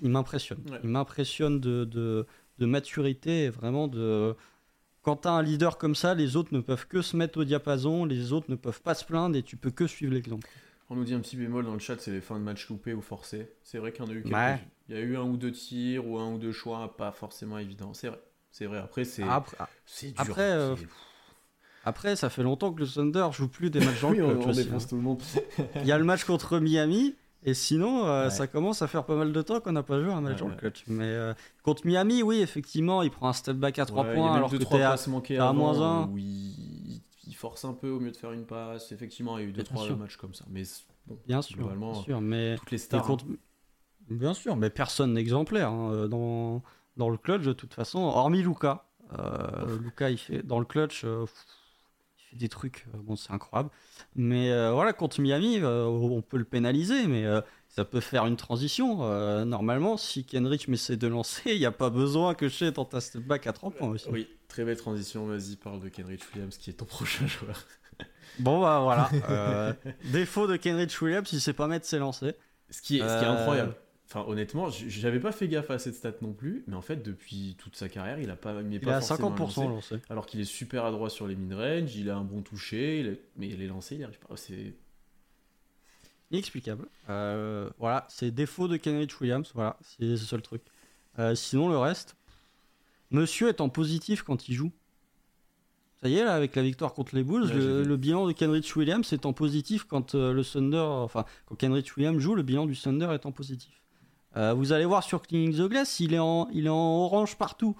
il 0.00 0.10
m'impressionne. 0.10 0.60
Il 0.82 0.90
m'impressionne 0.90 1.60
de, 1.60 1.84
de, 1.84 2.26
de, 2.58 2.66
maturité, 2.66 3.48
vraiment 3.48 3.86
de. 3.86 4.34
Quand 5.02 5.18
tu 5.18 5.28
as 5.28 5.32
un 5.32 5.42
leader 5.42 5.78
comme 5.78 5.94
ça, 5.94 6.14
les 6.14 6.36
autres 6.36 6.52
ne 6.52 6.60
peuvent 6.60 6.86
que 6.88 7.00
se 7.00 7.16
mettre 7.16 7.38
au 7.38 7.44
diapason, 7.44 8.04
les 8.04 8.32
autres 8.32 8.50
ne 8.50 8.56
peuvent 8.56 8.82
pas 8.82 8.94
se 8.94 9.04
plaindre 9.04 9.36
et 9.36 9.42
tu 9.42 9.56
peux 9.56 9.70
que 9.70 9.86
suivre 9.86 10.12
l'exemple. 10.12 10.48
On 10.90 10.96
nous 10.96 11.04
dit 11.04 11.14
un 11.14 11.20
petit 11.20 11.36
bémol 11.36 11.64
dans 11.64 11.74
le 11.74 11.78
chat, 11.78 11.98
c'est 11.98 12.10
les 12.10 12.20
fins 12.20 12.38
de 12.38 12.44
match 12.44 12.68
loupées 12.68 12.94
ou 12.94 13.02
forcées. 13.02 13.52
C'est 13.62 13.78
vrai 13.78 13.92
qu'il 13.92 14.04
y 14.04 14.08
en 14.08 14.10
a 14.10 14.14
eu 14.14 14.22
quelques. 14.22 14.62
Il 14.88 14.94
y 14.94 14.98
a 14.98 15.02
eu 15.02 15.16
un 15.16 15.22
ou 15.22 15.36
deux 15.36 15.52
tirs 15.52 16.06
ou 16.06 16.18
un 16.18 16.32
ou 16.32 16.38
deux 16.38 16.52
choix 16.52 16.96
pas 16.96 17.12
forcément 17.12 17.58
évidents. 17.58 17.94
C'est 17.94 18.08
vrai. 18.08 18.20
C'est 18.50 18.66
vrai. 18.66 18.78
Après, 18.78 19.04
c'est. 19.04 19.22
Après, 19.22 19.52
dur. 19.52 20.14
Après, 20.16 20.50
euh, 20.50 20.76
après, 21.84 22.16
ça 22.16 22.28
fait 22.28 22.42
longtemps 22.42 22.72
que 22.72 22.80
le 22.80 22.86
Thunder 22.86 23.28
joue 23.32 23.48
plus 23.48 23.70
des 23.70 23.80
matchs 23.80 24.04
en 24.04 24.10
oui, 24.10 24.20
on, 24.20 24.50
défonce 24.50 24.88
tout 24.88 24.96
le 24.96 25.02
monde. 25.02 25.22
Il 25.76 25.86
y 25.86 25.92
a 25.92 25.98
le 25.98 26.04
match 26.04 26.24
contre 26.24 26.58
Miami. 26.58 27.14
Et 27.44 27.54
sinon, 27.54 28.04
euh, 28.04 28.30
ça 28.30 28.48
commence 28.48 28.82
à 28.82 28.88
faire 28.88 29.04
pas 29.04 29.14
mal 29.14 29.32
de 29.32 29.42
temps 29.42 29.60
qu'on 29.60 29.70
n'a 29.70 29.84
pas 29.84 30.02
joué 30.02 30.12
un 30.12 30.20
match 30.20 30.42
en 30.42 30.50
clutch. 30.50 30.84
Mais 30.88 31.04
euh, 31.04 31.34
contre 31.62 31.86
Miami, 31.86 32.22
oui, 32.22 32.40
effectivement, 32.40 33.02
il 33.02 33.10
prend 33.10 33.28
un 33.28 33.32
step 33.32 33.56
back 33.56 33.78
à 33.78 33.86
3 33.86 34.04
points 34.04 34.34
alors 34.34 34.50
que 34.50 34.56
t'es 34.56 34.82
à, 34.82 35.48
à 35.48 35.52
moins 35.52 35.80
1. 35.80 36.10
il, 36.16 37.00
il, 37.28 37.34
force 37.34 37.64
un 37.64 37.74
peu 37.74 37.90
au 37.90 38.00
mieu 38.00 38.10
de 38.10 38.16
faire 38.16 38.32
une 38.32 38.44
passe. 38.44 38.90
Effectivement, 38.90 39.38
il 39.38 39.44
y 39.44 39.46
a 39.46 39.50
eu 39.50 39.52
2-3 39.52 39.96
matchs 39.96 40.16
comme 40.16 40.34
ça. 40.34 40.44
Mais 40.50 40.64
bon, 41.06 41.16
bien 41.26 41.40
sûr, 41.40 41.68
bien 41.68 41.94
sûr, 41.94 42.20
mais 42.20 42.56
toutes 42.56 42.72
les 42.72 42.78
stars. 42.78 43.04
Contre... 43.04 43.24
Hein. 43.24 43.36
Bien 44.10 44.34
sûr, 44.34 44.56
mais 44.56 44.68
personne 44.68 45.12
n'exemplaire 45.12 45.70
hein, 45.70 46.08
dans, 46.08 46.62
dans 46.96 47.08
le 47.08 47.18
clutch 47.18 47.44
de 47.44 47.52
toute 47.52 47.72
façon, 47.72 48.00
hormis 48.00 48.42
Luca. 48.42 48.84
Euh, 49.16 49.78
Luca, 49.78 50.10
il 50.10 50.18
fait 50.18 50.42
dans 50.42 50.58
le 50.58 50.64
clutch 50.64 51.04
fait 52.28 52.36
des 52.36 52.48
trucs, 52.48 52.86
euh, 52.94 52.98
bon, 53.02 53.16
c'est 53.16 53.32
incroyable. 53.32 53.70
Mais 54.14 54.50
euh, 54.50 54.72
voilà, 54.72 54.92
contre 54.92 55.20
Miami, 55.20 55.58
euh, 55.60 55.84
on 55.84 56.22
peut 56.22 56.36
le 56.36 56.44
pénaliser, 56.44 57.06
mais 57.06 57.24
ça 57.68 57.84
peut 57.84 58.00
faire 58.00 58.26
une 58.26 58.36
transition. 58.36 58.98
normalement, 59.44 59.96
si 59.96 60.24
Kenrich 60.24 60.68
met 60.68 60.76
ses 60.76 60.96
deux 60.96 61.08
lancers, 61.08 61.52
il 61.52 61.58
n'y 61.58 61.66
a 61.66 61.72
pas 61.72 61.90
besoin 61.90 62.34
que 62.34 62.48
je 62.48 62.66
dans 62.66 62.84
ta 62.84 63.00
step 63.00 63.22
back 63.22 63.46
à 63.46 63.52
30 63.52 63.76
points 63.76 63.88
aussi. 63.88 64.08
Oui, 64.10 64.28
très 64.48 64.64
belle 64.64 64.76
transition. 64.76 65.26
Vas-y, 65.26 65.56
parle 65.56 65.80
de 65.80 65.88
Kenrich 65.88 66.22
Williams, 66.34 66.56
qui 66.56 66.70
est 66.70 66.74
ton 66.74 66.84
prochain 66.86 67.26
joueur. 67.26 67.66
bon, 68.38 68.60
bah 68.60 68.80
voilà. 68.80 69.76
défaut 70.12 70.46
de 70.46 70.56
Kenrich 70.56 71.00
Williams, 71.00 71.28
il 71.32 71.40
sait 71.40 71.52
pas 71.52 71.66
mettre 71.66 71.86
ses 71.86 71.98
lancers. 71.98 72.34
Ce 72.70 72.82
qui 72.82 72.98
est, 72.98 73.00
ce 73.00 73.18
qui 73.18 73.24
est 73.24 73.28
incroyable. 73.28 73.74
Enfin, 74.10 74.24
honnêtement, 74.26 74.70
j'avais 74.70 75.20
pas 75.20 75.32
fait 75.32 75.48
gaffe 75.48 75.70
à 75.70 75.78
cette 75.78 75.94
stat 75.94 76.14
non 76.22 76.32
plus, 76.32 76.64
mais 76.66 76.74
en 76.74 76.80
fait, 76.80 77.02
depuis 77.02 77.56
toute 77.58 77.76
sa 77.76 77.90
carrière, 77.90 78.18
il 78.18 78.30
a 78.30 78.36
pas, 78.36 78.54
il, 78.62 78.80
pas 78.80 78.96
à 78.96 79.00
50% 79.00 79.68
lancé, 79.68 79.96
Alors 80.08 80.24
qu'il 80.24 80.40
est 80.40 80.44
super 80.44 80.86
adroit 80.86 81.10
sur 81.10 81.26
les 81.26 81.36
mid-range, 81.36 81.94
il 81.94 82.08
a 82.08 82.16
un 82.16 82.24
bon 82.24 82.40
toucher, 82.40 83.20
mais 83.36 83.48
les 83.48 83.66
lancers, 83.66 83.98
il 83.98 84.04
arrive 84.04 84.18
pas. 84.18 84.34
C'est 84.36 84.72
inexplicable. 86.30 86.86
Euh, 87.10 87.68
voilà, 87.78 88.06
c'est 88.08 88.30
défaut 88.30 88.66
de 88.66 88.78
Kenrich 88.78 89.20
Williams, 89.20 89.50
voilà, 89.54 89.76
c'est 89.82 90.06
le 90.06 90.16
seul 90.16 90.40
truc. 90.40 90.62
Euh, 91.18 91.34
sinon, 91.34 91.68
le 91.68 91.76
reste, 91.76 92.16
Monsieur 93.10 93.48
est 93.48 93.60
en 93.60 93.68
positif 93.68 94.22
quand 94.22 94.48
il 94.48 94.54
joue. 94.54 94.72
Ça 96.00 96.08
y 96.08 96.16
est, 96.16 96.24
là, 96.24 96.34
avec 96.34 96.56
la 96.56 96.62
victoire 96.62 96.94
contre 96.94 97.14
les 97.14 97.24
Bulls, 97.24 97.50
le, 97.50 97.96
bilan 97.96 98.26
de 98.26 98.32
Kenrich 98.32 98.74
Williams 98.76 99.12
est 99.12 99.26
en 99.26 99.34
positif 99.34 99.84
quand 99.84 100.14
euh, 100.14 100.32
le 100.32 100.44
Thunder, 100.44 100.78
enfin, 100.78 101.26
quand 101.44 101.56
Kenrich 101.56 101.96
Williams 101.96 102.18
joue, 102.18 102.34
le 102.34 102.42
bilan 102.42 102.64
du 102.64 102.76
Thunder 102.76 103.08
est 103.12 103.26
en 103.26 103.32
positif. 103.32 103.82
Euh, 104.36 104.52
vous 104.52 104.72
allez 104.72 104.84
voir 104.84 105.02
sur 105.02 105.22
Cleaning 105.22 105.54
the 105.54 105.68
Glass, 105.68 106.00
il 106.00 106.14
est 106.14 106.18
en, 106.18 106.48
il 106.52 106.66
est 106.66 106.70
en 106.70 107.04
orange 107.04 107.36
partout. 107.36 107.76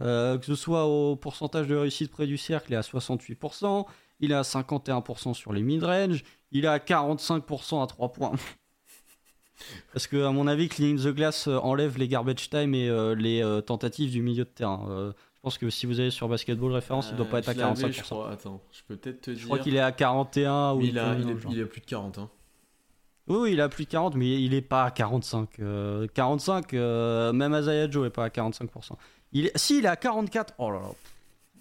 Euh, 0.00 0.38
que 0.38 0.46
ce 0.46 0.54
soit 0.54 0.86
au 0.86 1.16
pourcentage 1.16 1.66
de 1.66 1.76
réussite 1.76 2.10
près 2.10 2.26
du 2.26 2.38
cercle, 2.38 2.70
il 2.70 2.74
est 2.74 2.78
à 2.78 2.80
68%, 2.80 3.84
il 4.20 4.32
est 4.32 4.34
à 4.34 4.42
51% 4.42 5.34
sur 5.34 5.52
les 5.52 5.62
mid-range, 5.62 6.24
il 6.50 6.64
est 6.64 6.68
à 6.68 6.78
45% 6.78 7.82
à 7.82 7.86
3 7.86 8.12
points. 8.12 8.32
Parce 9.92 10.06
que, 10.06 10.24
à 10.24 10.30
mon 10.30 10.46
avis, 10.46 10.68
Cleaning 10.68 10.98
the 10.98 11.14
Glass 11.14 11.46
euh, 11.46 11.58
enlève 11.58 11.98
les 11.98 12.08
garbage 12.08 12.48
time 12.48 12.74
et 12.74 13.14
les 13.16 13.60
tentatives 13.66 14.10
du 14.10 14.22
milieu 14.22 14.44
de 14.44 14.50
terrain. 14.50 15.12
je 15.34 15.40
pense 15.42 15.58
que 15.58 15.68
si 15.68 15.86
vous 15.86 16.00
allez 16.00 16.10
sur 16.10 16.28
Basketball 16.28 16.72
Référence, 16.72 17.08
il 17.10 17.12
ne 17.12 17.18
doit 17.18 17.26
pas 17.26 17.40
être 17.40 17.50
à 17.50 17.54
45%. 17.54 17.92
Je 17.92 18.02
crois, 18.02 18.30
attends, 18.30 18.62
je 18.72 18.80
peux 18.88 18.96
peut-être 18.96 19.20
te 19.20 19.30
dire. 19.30 19.40
Je 19.40 19.44
crois 19.44 19.58
qu'il 19.58 19.76
est 19.76 19.80
à 19.80 19.92
41 19.92 20.72
ou 20.72 20.80
il, 20.80 20.98
a, 20.98 21.14
il, 21.14 21.28
est, 21.28 21.36
il, 21.50 21.60
est, 21.60 21.66
plus 21.66 21.80
de 21.80 21.86
40. 21.86 22.18
Hein. 22.18 22.30
Oui, 23.28 23.52
il 23.52 23.60
a 23.60 23.68
plus 23.68 23.84
de 23.84 23.90
40, 23.90 24.16
mais 24.16 24.42
il 24.42 24.52
est 24.54 24.62
pas 24.62 24.84
à 24.84 24.90
45. 24.90 25.60
45, 26.12 26.74
euh, 26.74 26.78
euh, 26.78 27.32
même 27.32 27.54
Azaya 27.54 27.88
Joe 27.90 28.06
est 28.06 28.10
pas 28.10 28.24
à 28.24 28.28
45%. 28.28 28.92
Il 29.32 29.46
est... 29.46 29.56
Si, 29.56 29.78
il 29.78 29.84
est 29.84 29.88
à 29.88 29.96
44. 29.96 30.54
Oh 30.58 30.70
là 30.70 30.80
là. 30.80 30.88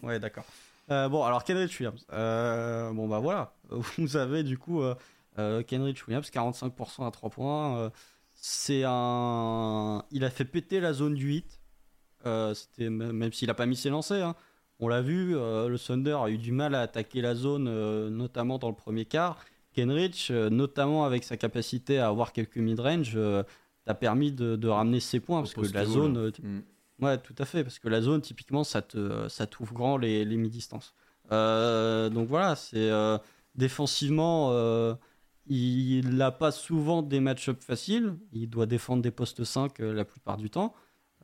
Ouais, 0.02 0.20
d'accord. 0.20 0.46
Euh, 0.90 1.08
bon, 1.08 1.24
alors 1.24 1.44
Kenrich 1.44 1.80
Williams. 1.80 2.04
bon, 2.10 3.08
bah 3.08 3.20
voilà. 3.20 3.54
Vous 3.98 4.18
avez 4.18 4.44
du 4.44 4.58
coup 4.58 4.82
Kenrich 5.36 6.08
Williams, 6.08 6.30
45% 6.30 7.08
à 7.08 7.12
3 7.12 7.30
points. 7.30 7.92
c'est 8.34 8.84
un. 8.86 10.04
Il 10.12 10.26
a 10.26 10.30
fait 10.30 10.46
péter 10.46 10.80
la 10.80 10.94
zone 10.94 11.14
du 11.14 11.28
8. 11.28 11.60
C'était 12.56 12.90
même 12.90 13.32
s'il 13.32 13.50
a 13.52 13.54
pas 13.54 13.68
mis 13.68 13.76
ses 13.76 13.90
lancers. 13.90 14.28
Hein. 14.28 14.36
On 14.80 14.88
l'a 14.88 15.02
vu, 15.02 15.34
le 15.34 15.78
Thunder 15.78 16.18
a 16.24 16.30
eu 16.30 16.40
du 16.40 16.52
mal 16.52 16.74
à 16.74 16.82
attaquer 16.82 17.22
la 17.22 17.36
zone, 17.36 17.66
notamment 18.10 18.58
dans 18.58 18.70
le 18.70 18.76
premier 18.76 19.06
quart. 19.06 19.38
Kenrich, 19.74 20.30
euh, 20.32 20.50
notamment 20.50 21.06
avec 21.06 21.24
sa 21.24 21.38
capacité 21.38 22.00
à 22.00 22.08
avoir 22.08 22.34
quelques 22.34 22.58
mid-range, 22.58 23.14
euh, 23.16 23.44
t'a 23.86 23.94
permis 23.94 24.32
de, 24.32 24.68
ramener 24.68 25.00
ses 25.00 25.20
points 25.20 25.42
parce 25.42 25.54
que 25.54 25.74
la 25.74 25.86
zone. 25.86 26.18
Euh, 26.18 26.32
mm. 26.42 26.62
Ouais, 27.04 27.18
tout 27.18 27.36
à 27.40 27.46
fait, 27.46 27.64
parce 27.64 27.80
que 27.80 27.90
la 27.90 28.02
zone, 28.02 28.22
typiquement, 28.22 28.64
ça 28.64 28.84
te, 28.84 29.28
ça 29.28 29.48
t'ouvre 29.48 29.74
grand 29.74 29.98
les, 29.98 30.24
les 30.24 30.38
mi-distances. 30.38 30.94
donc 31.32 32.28
voilà, 32.28 32.56
c'est 32.56 32.92
défensivement, 33.56 34.52
il 35.48 36.10
n'a 36.16 36.30
pas 36.30 36.52
souvent 36.52 37.02
des 37.02 37.20
match-ups 37.20 37.66
faciles. 37.66 38.16
Il 38.34 38.52
doit 38.52 38.68
défendre 38.68 39.02
des 39.02 39.10
postes 39.10 39.44
5 39.44 39.80
la 39.80 40.06
plupart 40.06 40.38
du 40.38 40.52
temps. 40.52 40.76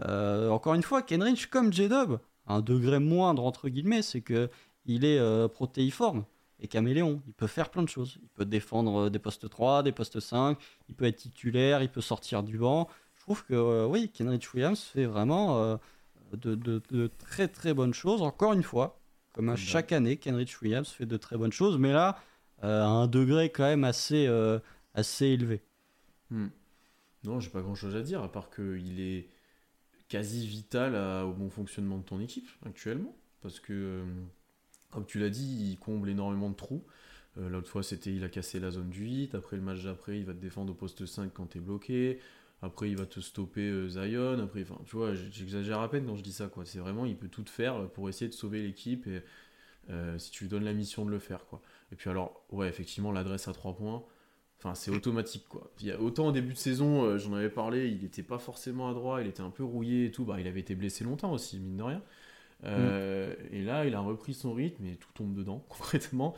encore 0.02 0.74
une 0.74 0.82
fois, 0.82 1.04
Kenrich, 1.04 1.48
comme 1.48 1.72
J-Dub, 1.72 2.18
un 2.48 2.62
degré 2.62 2.98
moindre, 2.98 3.46
entre 3.46 3.70
guillemets, 3.70 4.02
c'est 4.02 4.22
que 4.22 4.50
il 4.86 5.06
est 5.06 5.48
protéiforme 5.50 6.26
et 6.60 6.68
caméléon. 6.68 7.22
Il 7.28 7.34
peut 7.34 7.48
faire 7.48 7.70
plein 7.70 7.84
de 7.84 7.90
choses. 7.90 8.18
Il 8.22 8.30
peut 8.30 8.46
défendre 8.46 9.06
euh, 9.06 9.10
des 9.10 9.20
postes 9.20 9.50
3, 9.50 9.84
des 9.84 9.92
postes 9.92 10.20
5, 10.20 10.58
il 10.90 10.96
peut 10.96 11.06
être 11.06 11.18
titulaire, 11.18 11.82
il 11.82 11.90
peut 11.90 12.02
sortir 12.02 12.44
du 12.44 12.58
banc. 12.58 12.90
Je 13.16 13.22
trouve 13.22 13.44
que 13.46 13.54
euh, 13.54 13.86
oui, 13.86 14.10
Kenrich 14.10 14.54
Williams 14.54 14.82
fait 14.82 15.06
vraiment 15.06 15.58
euh, 15.64 15.78
de, 16.34 17.08
très 17.20 17.48
très 17.48 17.74
bonnes 17.74 17.94
choses. 17.94 18.22
Encore 18.22 18.54
une 18.54 18.64
fois, 18.64 19.00
comme 19.34 19.50
à 19.50 19.56
chaque 19.56 19.92
année, 19.92 20.18
Kenrich 20.18 20.62
Williams 20.62 20.90
fait 20.90 21.06
de 21.06 21.18
très 21.18 21.38
bonnes 21.38 21.52
choses, 21.52 21.78
mais 21.78 21.94
là, 21.94 22.20
à 22.62 22.86
un 22.86 23.08
degré 23.08 23.52
quand 23.52 23.66
même 23.66 23.84
assez, 23.84 24.28
assez 24.96 25.28
élevé. 25.28 25.62
Hmm. 26.32 26.48
Non, 27.24 27.40
j'ai 27.40 27.50
pas 27.50 27.62
grand 27.62 27.76
chose 27.76 27.96
à 27.96 28.02
dire, 28.02 28.24
à 28.24 28.32
part 28.32 28.50
qu'il 28.50 29.00
est 29.00 29.30
quasi 30.08 30.48
vital 30.48 30.96
au 31.24 31.34
bon 31.34 31.50
fonctionnement 31.50 31.98
de 31.98 32.04
ton 32.04 32.20
équipe 32.20 32.50
actuellement. 32.66 33.16
Parce 33.42 33.60
que 33.60 34.04
comme 34.92 35.06
tu 35.06 35.20
l'as 35.20 35.30
dit, 35.30 35.72
il 35.72 35.78
comble 35.78 36.10
énormément 36.10 36.50
de 36.50 36.56
trous. 36.56 36.84
Euh, 37.40 37.50
l'autre 37.50 37.70
fois, 37.70 37.84
c'était 37.84 38.14
il 38.14 38.24
a 38.24 38.30
cassé 38.30 38.60
la 38.60 38.72
zone 38.72 38.90
du 38.90 39.06
8. 39.06 39.36
Après, 39.36 39.56
le 39.56 39.62
match 39.62 39.84
d'après, 39.84 40.20
il 40.20 40.26
va 40.26 40.34
te 40.34 40.40
défendre 40.40 40.72
au 40.72 40.76
poste 40.76 41.06
5 41.06 41.32
quand 41.34 41.48
t'es 41.48 41.60
bloqué. 41.60 42.20
Après, 42.62 42.90
il 42.90 42.98
va 42.98 43.06
te 43.06 43.20
stopper 43.20 43.70
euh, 43.70 43.90
Zion. 43.90 44.40
Après, 44.40 44.64
enfin, 44.64 44.80
tu 44.86 44.96
vois, 44.96 45.14
j'exagère 45.14 45.80
à 45.80 45.90
peine 45.90 46.06
quand 46.06 46.16
je 46.16 46.24
dis 46.24 46.34
ça. 46.34 46.50
C'est 46.66 46.80
vraiment, 46.80 47.06
il 47.06 47.16
peut 47.16 47.28
tout 47.28 47.46
faire 47.46 47.90
pour 47.92 48.10
essayer 48.10 48.28
de 48.28 48.34
sauver 48.34 48.64
l'équipe 48.64 49.08
euh, 49.90 50.18
si 50.18 50.32
tu 50.32 50.46
lui 50.46 50.50
donnes 50.50 50.66
la 50.66 50.74
mission 50.74 51.06
de 51.06 51.12
le 51.12 51.20
faire. 51.20 51.46
Et 51.92 51.96
puis 51.96 52.10
alors, 52.10 52.46
ouais, 52.52 52.68
effectivement, 52.68 53.12
l'adresse 53.12 53.48
à 53.48 53.54
3 53.54 53.76
points. 53.76 54.04
C'est 54.74 54.92
automatique. 54.92 55.46
Il 55.82 55.94
autant 55.94 56.28
au 56.28 56.32
début 56.32 56.52
de 56.52 56.58
saison, 56.58 57.18
j'en 57.18 57.36
avais 57.36 57.50
parlé, 57.50 57.88
il 57.90 58.02
n'était 58.02 58.24
pas 58.24 58.40
forcément 58.40 58.90
à 58.90 58.94
droit, 58.94 59.22
il 59.22 59.28
était 59.28 59.42
un 59.42 59.52
peu 59.52 59.64
rouillé 59.64 60.06
et 60.06 60.12
tout. 60.12 60.26
Bah, 60.26 60.42
il 60.42 60.48
avait 60.48 60.60
été 60.60 60.76
blessé 60.76 61.04
longtemps 61.06 61.32
aussi, 61.32 61.60
mine 61.60 61.78
de 61.78 61.84
rien. 61.84 62.02
Euh, 62.64 63.36
et 63.52 63.62
là, 63.62 63.86
il 63.86 63.94
a 63.94 64.00
repris 64.00 64.34
son 64.34 64.54
rythme 64.54 64.86
et 64.86 64.96
tout 64.96 65.10
tombe 65.14 65.36
dedans, 65.36 65.64
concrètement. 65.70 66.36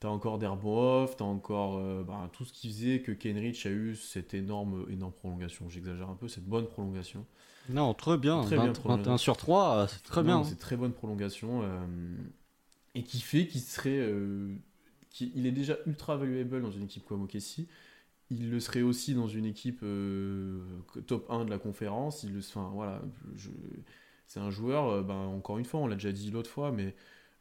T'as 0.00 0.08
encore 0.08 0.38
Derboff, 0.38 1.16
t'as 1.16 1.24
encore 1.24 1.78
euh, 1.78 2.02
bah, 2.02 2.28
tout 2.32 2.44
ce 2.44 2.52
qui 2.52 2.68
faisait 2.68 3.00
que 3.00 3.12
Kenrich 3.12 3.64
a 3.64 3.70
eu 3.70 3.96
cette 3.96 4.34
énorme, 4.34 4.86
énorme 4.90 5.12
prolongation. 5.12 5.68
J'exagère 5.68 6.10
un 6.10 6.16
peu, 6.16 6.28
cette 6.28 6.44
bonne 6.44 6.66
prolongation. 6.66 7.24
Non, 7.70 7.94
très 7.94 8.18
bien. 8.18 8.42
Très 8.42 8.56
20, 8.56 8.64
bien 8.64 8.72
21 8.96 9.16
sur 9.16 9.36
3, 9.36 9.86
c'est 9.88 10.02
très 10.02 10.22
bien. 10.22 10.44
C'est 10.44 10.58
très 10.58 10.76
bonne 10.76 10.92
prolongation. 10.92 11.62
et 12.94 13.02
qui 13.02 13.20
fait 13.20 13.46
qu'il 13.46 13.62
serait 13.62 14.06
il 15.20 15.46
est 15.46 15.52
déjà 15.52 15.76
ultra 15.86 16.16
valuable 16.16 16.62
dans 16.62 16.70
une 16.70 16.84
équipe 16.84 17.04
comme 17.04 17.22
OKC. 17.22 17.66
Il 18.30 18.50
le 18.50 18.58
serait 18.58 18.82
aussi 18.82 19.14
dans 19.14 19.28
une 19.28 19.44
équipe 19.44 19.80
euh, 19.82 20.64
top 21.06 21.30
1 21.30 21.44
de 21.44 21.50
la 21.50 21.58
conférence. 21.58 22.22
Il 22.22 22.32
le, 22.32 22.40
enfin, 22.40 22.70
voilà, 22.74 23.02
c'est 24.26 24.40
un 24.40 24.50
joueur, 24.50 24.88
euh, 24.88 25.02
ben, 25.02 25.14
encore 25.14 25.58
une 25.58 25.64
fois, 25.64 25.80
on 25.80 25.86
l'a 25.86 25.94
déjà 25.94 26.12
dit 26.12 26.30
l'autre 26.30 26.50
fois, 26.50 26.72
mais 26.72 26.94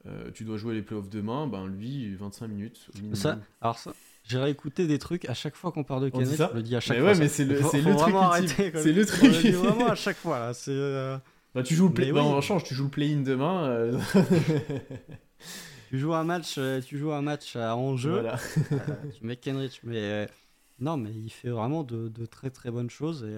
euh, 0.05 0.31
tu 0.33 0.43
dois 0.43 0.57
jouer 0.57 0.73
les 0.75 0.81
playoffs 0.81 1.09
demain, 1.09 1.47
ben, 1.47 1.67
lui, 1.67 2.15
25 2.15 2.47
minutes. 2.47 2.89
Ça, 3.13 3.39
alors 3.61 3.77
ça, 3.77 3.93
j'ai 4.23 4.37
réécouté 4.37 4.87
des 4.87 4.99
trucs 4.99 5.25
à 5.25 5.33
chaque 5.33 5.55
fois 5.55 5.71
qu'on 5.71 5.83
parle 5.83 6.03
de 6.03 6.09
Kenneth, 6.09 6.37
je 6.37 6.55
le 6.55 6.63
dis 6.63 6.75
à 6.75 6.79
chaque 6.79 6.97
mais 6.97 7.03
fois. 7.03 7.13
Ouais, 7.13 7.19
mais 7.19 7.27
c'est 7.29 7.45
le, 7.45 7.61
c'est 7.63 7.81
le 7.81 7.95
truc. 7.95 8.13
C'est 8.75 8.91
le 8.91 9.05
truc. 9.05 9.45
vraiment 9.53 9.87
à 9.87 9.95
chaque 9.95 10.17
fois. 10.17 10.39
Là. 10.39 10.53
C'est, 10.53 11.19
bah, 11.55 11.61
tu 11.61 11.75
joues 11.75 11.87
le 11.87 11.93
play... 11.93 12.11
Ben, 12.11 12.41
change, 12.41 12.63
tu 12.63 12.73
joues 12.73 12.85
le 12.85 12.89
play-in 12.89 13.21
demain. 13.21 13.91
tu 15.93 15.99
joues 15.99 16.15
un 16.15 16.23
match, 16.23 16.55
euh, 16.57 16.81
tu 16.81 16.97
joues 16.97 17.11
un 17.11 17.21
match 17.21 17.55
à 17.55 17.77
enjeu. 17.77 18.13
Voilà. 18.13 18.39
Euh, 18.71 18.77
tu 19.15 19.23
mets 19.23 19.35
Kenrich, 19.35 19.81
mais 19.83 19.99
euh, 19.99 20.25
non, 20.79 20.97
mais 20.97 21.11
il 21.11 21.29
fait 21.29 21.49
vraiment 21.49 21.83
de, 21.83 22.09
très 22.25 22.49
très 22.49 22.71
bonnes 22.71 22.89
choses. 22.89 23.23
Et 23.23 23.37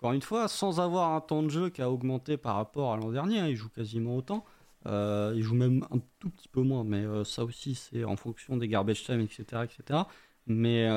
encore 0.00 0.12
une 0.12 0.22
fois, 0.22 0.48
sans 0.48 0.80
avoir 0.80 1.12
un 1.12 1.20
temps 1.20 1.42
de 1.42 1.50
jeu 1.50 1.68
qui 1.68 1.82
a 1.82 1.90
augmenté 1.90 2.36
par 2.36 2.56
rapport 2.56 2.92
à 2.92 2.96
l'an 2.96 3.10
dernier, 3.10 3.38
hein, 3.38 3.48
il 3.48 3.56
joue 3.56 3.68
quasiment 3.68 4.16
autant. 4.16 4.44
il 4.86 5.42
joue 5.42 5.54
même 5.54 5.86
un 5.90 5.98
tout 6.18 6.30
petit 6.30 6.48
peu 6.48 6.62
moins, 6.62 6.84
mais 6.84 7.04
ça 7.24 7.44
aussi 7.44 7.74
c'est 7.74 8.04
en 8.04 8.16
fonction 8.16 8.56
des 8.56 8.66
garbage 8.66 9.04
time, 9.04 9.20
etc., 9.20 9.64
etc. 9.64 10.00
Mais 10.46 10.88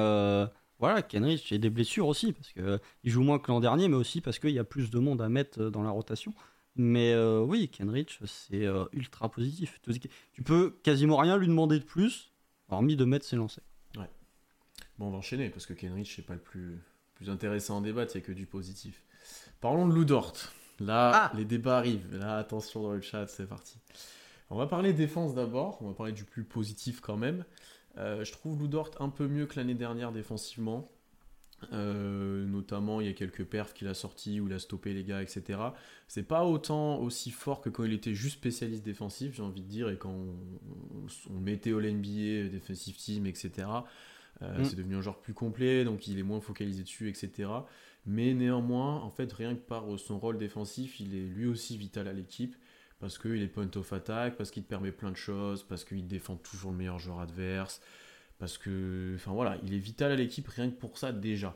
voilà, 0.80 1.02
Kenrich, 1.02 1.52
il 1.52 1.54
y 1.54 1.56
a 1.56 1.60
des 1.60 1.70
blessures 1.70 2.08
aussi 2.08 2.34
parce 2.34 2.52
que 2.52 2.80
il 3.04 3.12
joue 3.12 3.24
moins 3.24 3.40
que 3.40 3.52
l'an 3.52 3.60
dernier, 3.60 3.88
mais 3.88 3.96
aussi 3.96 4.22
parce 4.22 4.40
qu'il 4.40 4.52
y 4.52 4.60
a 4.60 4.64
plus 4.64 4.90
de 4.90 5.00
monde 5.00 5.22
à 5.22 5.30
mettre 5.30 5.70
dans 5.70 5.84
la 5.84 5.92
rotation. 5.92 6.34
Mais 6.76 7.14
euh, 7.14 7.42
oui, 7.42 7.70
Kenrich, 7.70 8.20
c'est 8.26 8.66
euh, 8.66 8.86
ultra 8.94 9.30
positif. 9.30 9.80
Tu 10.34 10.44
peux 10.44 10.76
quasiment 10.84 11.18
rien 11.18 11.38
lui 11.38 11.48
demander 11.48 11.80
de 11.80 11.84
plus, 11.84 12.32
hormis 12.70 12.96
de 12.96 13.06
mettre 13.06 13.26
ses 13.26 13.36
lancers. 13.36 13.64
Ouais. 13.96 14.10
Bon, 14.98 15.08
on 15.08 15.12
va 15.12 15.18
enchaîner, 15.18 15.50
parce 15.50 15.66
que 15.66 15.74
Kenrich, 15.74 16.14
c'est 16.16 16.26
pas 16.26 16.34
le 16.34 16.40
plus, 16.40 16.82
plus 17.16 17.30
intéressant 17.30 17.78
en 17.78 17.82
débat, 17.82 18.04
il 18.04 18.18
n'y 18.18 18.18
a 18.18 18.22
que 18.22 18.32
du 18.32 18.46
positif. 18.46 19.04
Parlons 19.62 19.88
de 19.88 19.94
Ludort. 19.94 20.34
Là, 20.80 21.12
ah 21.14 21.32
les 21.36 21.46
débats 21.46 21.78
arrivent. 21.78 22.18
Là, 22.18 22.38
attention 22.38 22.84
dans 22.84 22.94
le 22.94 23.02
chat, 23.02 23.28
c'est 23.28 23.48
parti. 23.48 23.78
On 24.50 24.58
va 24.58 24.68
parler 24.68 24.94
défense 24.94 25.34
d'abord, 25.34 25.78
on 25.82 25.88
va 25.88 25.94
parler 25.94 26.12
du 26.12 26.26
plus 26.26 26.44
positif 26.44 27.00
quand 27.00 27.18
même. 27.18 27.46
Euh, 27.98 28.24
je 28.24 28.32
trouve 28.32 28.60
Ludort 28.60 28.92
un 29.00 29.10
peu 29.10 29.28
mieux 29.28 29.46
que 29.46 29.56
l'année 29.56 29.76
dernière 29.76 30.12
défensivement. 30.12 30.90
Euh, 31.72 32.46
notamment, 32.46 33.00
il 33.00 33.08
y 33.08 33.10
a 33.10 33.14
quelques 33.14 33.46
perfs 33.46 33.74
qu'il 33.74 33.88
a 33.88 33.94
sortis 33.94 34.40
où 34.40 34.48
il 34.48 34.54
a 34.54 34.60
stoppé 34.60 34.94
les 34.94 35.04
gars, 35.04 35.22
etc. 35.22 35.60
C'est 36.08 36.24
pas 36.24 36.44
autant 36.44 37.00
aussi 37.00 37.32
fort 37.32 37.62
que 37.62 37.70
quand 37.70 37.84
il 37.84 37.94
était 37.94 38.14
juste 38.14 38.36
spécialiste 38.36 38.84
défensif, 38.84 39.34
j'ai 39.36 39.44
envie 39.44 39.62
de 39.62 39.68
dire, 39.68 39.90
et 39.90 39.98
quand 39.98 40.14
on, 41.30 41.40
mettait 41.40 41.72
au 41.72 41.82
NBA, 41.82 42.50
defensive 42.50 42.98
team, 42.98 43.26
etc. 43.26 43.68
Euh, 44.44 44.60
mm. 44.60 44.66
C'est 44.66 44.76
devenu 44.76 44.96
un 44.96 45.02
genre 45.02 45.20
plus 45.20 45.34
complet, 45.34 45.84
donc 45.84 46.08
il 46.08 46.20
est 46.20 46.24
moins 46.24 46.42
focalisé 46.42 46.84
dessus, 46.84 47.10
etc. 47.10 47.50
Mais 48.06 48.34
néanmoins, 48.34 49.02
en 49.02 49.10
fait, 49.10 49.32
rien 49.32 49.56
que 49.56 49.62
par 49.62 49.86
son 49.98 50.20
rôle 50.20 50.38
défensif, 50.38 51.00
il 51.00 51.16
est 51.16 51.26
lui 51.26 51.48
aussi 51.48 51.78
vital 51.78 52.08
à 52.08 52.14
l'équipe 52.14 52.56
parce 53.04 53.18
qu'il 53.18 53.42
est 53.42 53.48
point 53.48 53.70
of 53.76 53.92
attack, 53.92 54.38
parce 54.38 54.50
qu'il 54.50 54.64
te 54.64 54.70
permet 54.70 54.94
plein 54.94 55.12
de 55.12 55.18
choses, 55.18 55.64
parce 55.64 55.84
qu'il 55.84 56.08
défend 56.08 56.38
toujours 56.38 56.72
le 56.72 56.78
meilleur 56.78 57.00
joueur 57.00 57.20
adverse. 57.20 57.82
Parce 58.40 58.58
que, 58.58 59.12
enfin 59.16 59.34
voilà, 59.34 59.58
il 59.62 59.74
est 59.74 59.80
vital 59.80 60.14
à 60.14 60.16
l'équipe 60.16 60.48
rien 60.48 60.70
que 60.70 60.76
pour 60.76 60.98
ça 60.98 61.12
déjà. 61.12 61.54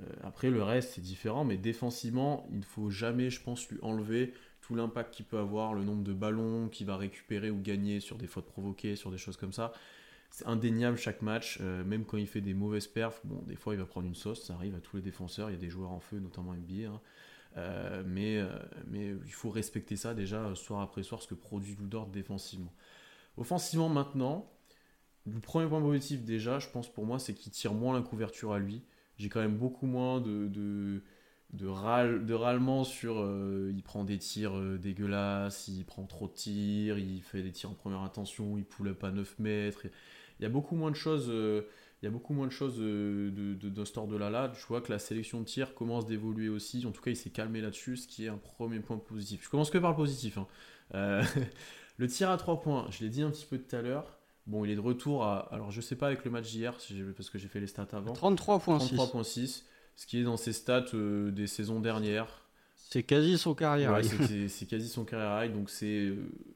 Euh, 0.00 0.06
après, 0.24 0.50
le 0.50 0.60
reste, 0.60 0.94
c'est 0.94 1.00
différent, 1.00 1.44
mais 1.44 1.56
défensivement, 1.56 2.48
il 2.50 2.58
ne 2.58 2.64
faut 2.64 2.90
jamais, 2.90 3.30
je 3.30 3.40
pense, 3.40 3.68
lui 3.68 3.78
enlever 3.80 4.34
tout 4.60 4.74
l'impact 4.74 5.14
qu'il 5.14 5.24
peut 5.24 5.38
avoir, 5.38 5.72
le 5.72 5.84
nombre 5.84 6.02
de 6.02 6.12
ballons 6.12 6.68
qu'il 6.68 6.88
va 6.88 6.96
récupérer 6.96 7.50
ou 7.52 7.60
gagner 7.60 8.00
sur 8.00 8.18
des 8.18 8.26
fautes 8.26 8.46
provoquées, 8.46 8.96
sur 8.96 9.12
des 9.12 9.18
choses 9.18 9.36
comme 9.36 9.52
ça. 9.52 9.72
C'est 10.30 10.46
indéniable 10.46 10.96
chaque 10.96 11.22
match, 11.22 11.58
euh, 11.60 11.84
même 11.84 12.04
quand 12.04 12.16
il 12.16 12.26
fait 12.26 12.40
des 12.40 12.54
mauvaises 12.54 12.86
perfs. 12.86 13.20
Bon, 13.24 13.42
des 13.46 13.56
fois, 13.56 13.74
il 13.74 13.80
va 13.80 13.86
prendre 13.86 14.06
une 14.06 14.14
sauce, 14.14 14.44
ça 14.44 14.54
arrive 14.54 14.74
à 14.74 14.80
tous 14.80 14.96
les 14.96 15.02
défenseurs. 15.02 15.50
Il 15.50 15.54
y 15.54 15.56
a 15.56 15.60
des 15.60 15.70
joueurs 15.70 15.90
en 15.90 16.00
feu, 16.00 16.18
notamment 16.18 16.54
NBA. 16.54 16.88
Hein. 16.88 17.00
Euh, 17.56 18.02
mais, 18.06 18.40
mais 18.86 19.14
il 19.24 19.32
faut 19.32 19.50
respecter 19.50 19.96
ça 19.96 20.14
déjà, 20.14 20.54
soir 20.54 20.80
après 20.80 21.02
soir, 21.02 21.22
ce 21.22 21.28
que 21.28 21.34
produit 21.34 21.74
Ludort 21.74 22.06
défensivement. 22.06 22.72
Offensivement, 23.36 23.88
maintenant, 23.88 24.50
le 25.26 25.40
premier 25.40 25.68
point 25.68 25.80
positif 25.80 26.22
déjà, 26.24 26.58
je 26.58 26.68
pense 26.68 26.92
pour 26.92 27.06
moi, 27.06 27.18
c'est 27.18 27.34
qu'il 27.34 27.52
tire 27.52 27.74
moins 27.74 27.94
la 27.94 28.02
couverture 28.02 28.52
à 28.52 28.58
lui. 28.58 28.82
J'ai 29.16 29.28
quand 29.28 29.40
même 29.40 29.56
beaucoup 29.56 29.86
moins 29.86 30.20
de, 30.20 30.46
de, 30.48 31.02
de, 31.52 32.34
râlement 32.34 32.84
sur 32.84 33.18
euh, 33.18 33.72
il 33.74 33.82
prend 33.82 34.04
des 34.04 34.18
tirs 34.18 34.56
euh, 34.56 34.78
dégueulasses, 34.78 35.68
il 35.68 35.84
prend 35.84 36.04
trop 36.04 36.28
de 36.28 36.34
tirs, 36.34 36.98
il 36.98 37.22
fait 37.22 37.42
des 37.42 37.52
tirs 37.52 37.70
en 37.70 37.74
première 37.74 38.02
intention, 38.02 38.56
il 38.58 38.64
poule 38.64 38.94
pas 38.94 39.10
9 39.10 39.38
mètres. 39.38 39.86
Il 40.38 40.42
y 40.42 40.46
a 40.46 40.48
beaucoup 40.48 40.76
moins 40.76 40.90
de 40.90 40.96
choses. 40.96 41.28
Euh, 41.28 41.62
il 42.00 42.04
y 42.04 42.08
a 42.08 42.10
beaucoup 42.10 42.32
moins 42.32 42.46
de 42.46 42.52
choses 42.52 42.78
de, 42.78 43.32
de, 43.34 43.68
de, 43.68 43.84
ce 43.84 44.06
de 44.06 44.16
là 44.16 44.30
là. 44.30 44.52
Je 44.54 44.64
vois 44.66 44.80
que 44.80 44.92
la 44.92 45.00
sélection 45.00 45.40
de 45.40 45.44
tirs 45.44 45.74
commence 45.74 46.06
d'évoluer 46.06 46.48
aussi. 46.48 46.86
En 46.86 46.92
tout 46.92 47.02
cas, 47.02 47.10
il 47.10 47.16
s'est 47.16 47.30
calmé 47.30 47.60
là-dessus, 47.60 47.96
ce 47.96 48.06
qui 48.06 48.26
est 48.26 48.28
un 48.28 48.36
premier 48.36 48.78
point 48.78 48.98
positif. 48.98 49.42
Je 49.44 49.48
commence 49.48 49.70
que 49.70 49.78
par 49.78 49.90
le 49.90 49.96
positif. 49.96 50.38
Hein. 50.38 50.46
le 51.98 52.06
tir 52.06 52.30
à 52.30 52.36
3 52.36 52.60
points, 52.60 52.86
je 52.90 53.00
l'ai 53.00 53.10
dit 53.10 53.22
un 53.22 53.30
petit 53.30 53.46
peu 53.46 53.58
tout 53.58 53.74
à 53.74 53.82
l'heure. 53.82 54.18
Bon, 54.48 54.64
il 54.64 54.70
est 54.70 54.76
de 54.76 54.80
retour 54.80 55.24
à. 55.24 55.40
Alors, 55.52 55.70
je 55.70 55.80
sais 55.82 55.94
pas 55.94 56.06
avec 56.06 56.24
le 56.24 56.30
match 56.30 56.50
d'hier, 56.50 56.78
parce 57.16 57.28
que 57.28 57.38
j'ai 57.38 57.48
fait 57.48 57.60
les 57.60 57.66
stats 57.66 57.88
avant. 57.92 58.14
33.6. 58.14 58.94
33.6, 58.94 59.62
ce 59.94 60.06
qui 60.06 60.20
est 60.20 60.22
dans 60.22 60.38
ses 60.38 60.54
stats 60.54 60.86
euh, 60.94 61.30
des 61.30 61.46
saisons 61.46 61.80
dernières. 61.80 62.47
C'est 62.90 63.02
quasi 63.02 63.36
son 63.36 63.54
carrière. 63.54 64.00
c'est 64.48 64.66
quasi 64.66 64.88
son 64.88 65.04
carrière 65.04 65.52
donc 65.52 65.68
c'est 65.68 66.10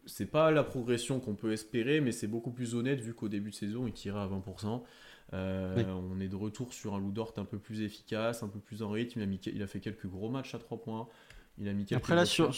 c'est 0.06 0.24
pas 0.24 0.50
la 0.50 0.64
progression 0.64 1.20
qu'on 1.20 1.34
peut 1.34 1.52
espérer, 1.52 2.00
mais 2.00 2.10
c'est 2.10 2.26
beaucoup 2.26 2.52
plus 2.52 2.74
honnête 2.74 3.02
vu 3.02 3.12
qu'au 3.12 3.28
début 3.28 3.50
de 3.50 3.54
saison 3.54 3.86
il 3.86 3.92
tirait 3.92 4.20
à 4.20 4.26
20%. 4.28 4.80
Euh, 5.34 5.84
on 6.10 6.20
est 6.20 6.28
de 6.28 6.36
retour 6.36 6.72
sur 6.72 6.94
un 6.94 7.00
Ludort 7.00 7.34
un 7.36 7.44
peu 7.44 7.58
plus 7.58 7.82
efficace, 7.82 8.42
un 8.42 8.48
peu 8.48 8.60
plus 8.60 8.82
en 8.82 8.88
rythme. 8.88 9.20
Il 9.20 9.22
a, 9.22 9.26
mis, 9.26 9.40
il 9.44 9.62
a 9.62 9.66
fait 9.66 9.80
quelques 9.80 10.06
gros 10.06 10.30
matchs 10.30 10.54
à 10.54 10.58
3 10.58 10.80
points. 10.80 11.06
Il 11.58 11.68
a 11.68 11.74
mis 11.74 11.84
quelques 11.84 12.00
Après 12.02 12.14
là, 12.14 12.24
sur, 12.24 12.50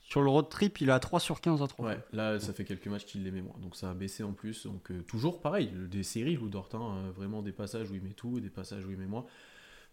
sur 0.00 0.22
le 0.22 0.30
road 0.30 0.48
trip, 0.48 0.80
il 0.80 0.90
a 0.90 0.98
3 0.98 1.20
sur 1.20 1.42
15 1.42 1.60
à 1.60 1.66
3. 1.66 1.86
Ouais, 1.86 1.98
là, 2.14 2.40
ça 2.40 2.54
fait 2.54 2.64
quelques 2.64 2.86
matchs 2.86 3.04
qu'il 3.04 3.24
l'aimait 3.24 3.42
moins. 3.42 3.56
Donc 3.60 3.76
ça 3.76 3.90
a 3.90 3.94
baissé 3.94 4.22
en 4.22 4.32
plus. 4.32 4.64
Donc 4.64 4.90
euh, 4.90 5.02
toujours 5.02 5.42
pareil, 5.42 5.70
des 5.90 6.02
séries, 6.02 6.36
Lou 6.36 6.48
Dortin, 6.48 6.80
euh, 6.80 7.10
vraiment 7.14 7.42
des 7.42 7.52
passages 7.52 7.90
où 7.90 7.94
il 7.94 8.02
met 8.02 8.14
tout 8.14 8.40
des 8.40 8.48
passages 8.48 8.86
où 8.86 8.90
il 8.90 8.96
met 8.96 9.06
moins. 9.06 9.26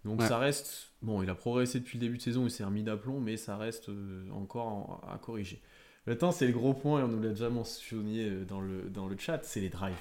Donc 0.05 0.21
ça 0.21 0.37
reste. 0.37 0.91
Bon, 1.01 1.21
il 1.21 1.29
a 1.29 1.35
progressé 1.35 1.79
depuis 1.79 1.97
le 1.97 2.05
début 2.05 2.17
de 2.17 2.21
saison, 2.21 2.45
il 2.45 2.51
s'est 2.51 2.63
remis 2.63 2.83
d'aplomb, 2.83 3.19
mais 3.19 3.37
ça 3.37 3.57
reste 3.57 3.89
euh, 3.89 4.29
encore 4.31 5.03
à 5.11 5.17
corriger. 5.17 5.61
Maintenant, 6.07 6.31
c'est 6.31 6.47
le 6.47 6.53
gros 6.53 6.73
point, 6.73 7.01
et 7.01 7.03
on 7.03 7.07
nous 7.07 7.21
l'a 7.21 7.29
déjà 7.29 7.49
mentionné 7.49 8.29
dans 8.47 8.61
le, 8.61 8.83
dans 8.83 9.07
le 9.07 9.17
chat, 9.17 9.39
c'est 9.43 9.59
les 9.59 9.69
drives. 9.69 9.93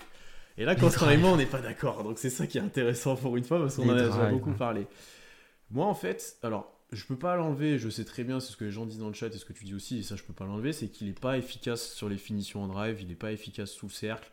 Et 0.57 0.65
là, 0.65 0.77
moi, 0.77 1.31
on 1.31 1.37
n'est 1.37 1.47
pas 1.47 1.61
d'accord. 1.61 2.05
Donc 2.05 2.19
c'est 2.19 2.31
ça 2.31 2.47
qui 2.47 2.59
est 2.59 2.63
intéressant 2.63 3.17
pour 3.17 3.37
une 3.37 3.45
fois, 3.45 3.59
parce 3.59 3.77
qu'on 3.77 3.89
en 3.89 3.97
a 3.97 4.07
déjà 4.07 4.31
beaucoup 4.31 4.53
parlé. 4.53 4.87
Moi, 5.71 5.87
en 5.87 5.95
fait, 5.95 6.37
alors, 6.43 6.75
je 6.93 7.05
peux 7.05 7.17
pas 7.17 7.37
l'enlever, 7.37 7.79
je 7.79 7.89
sais 7.89 8.05
très 8.05 8.25
bien, 8.25 8.41
c'est 8.41 8.53
ce 8.53 8.57
que 8.57 8.65
les 8.65 8.71
gens 8.71 8.87
disent 8.87 8.99
dans 8.99 9.09
le 9.09 9.15
chat 9.15 9.27
et 9.27 9.39
ce 9.39 9.45
que 9.45 9.53
tu 9.53 9.65
dis 9.65 9.75
aussi, 9.75 9.99
et 9.99 10.03
ça 10.03 10.17
je 10.17 10.23
peux 10.23 10.33
pas 10.33 10.45
l'enlever, 10.45 10.73
c'est 10.73 10.89
qu'il 10.89 11.09
est 11.09 11.19
pas 11.19 11.37
efficace 11.39 11.93
sur 11.93 12.09
les 12.09 12.19
finitions 12.19 12.63
en 12.63 12.69
drive, 12.69 13.01
il 13.03 13.11
est 13.11 13.17
pas 13.17 13.33
efficace 13.33 13.73
sous 13.73 13.87
le 13.87 13.93
cercle, 13.93 14.31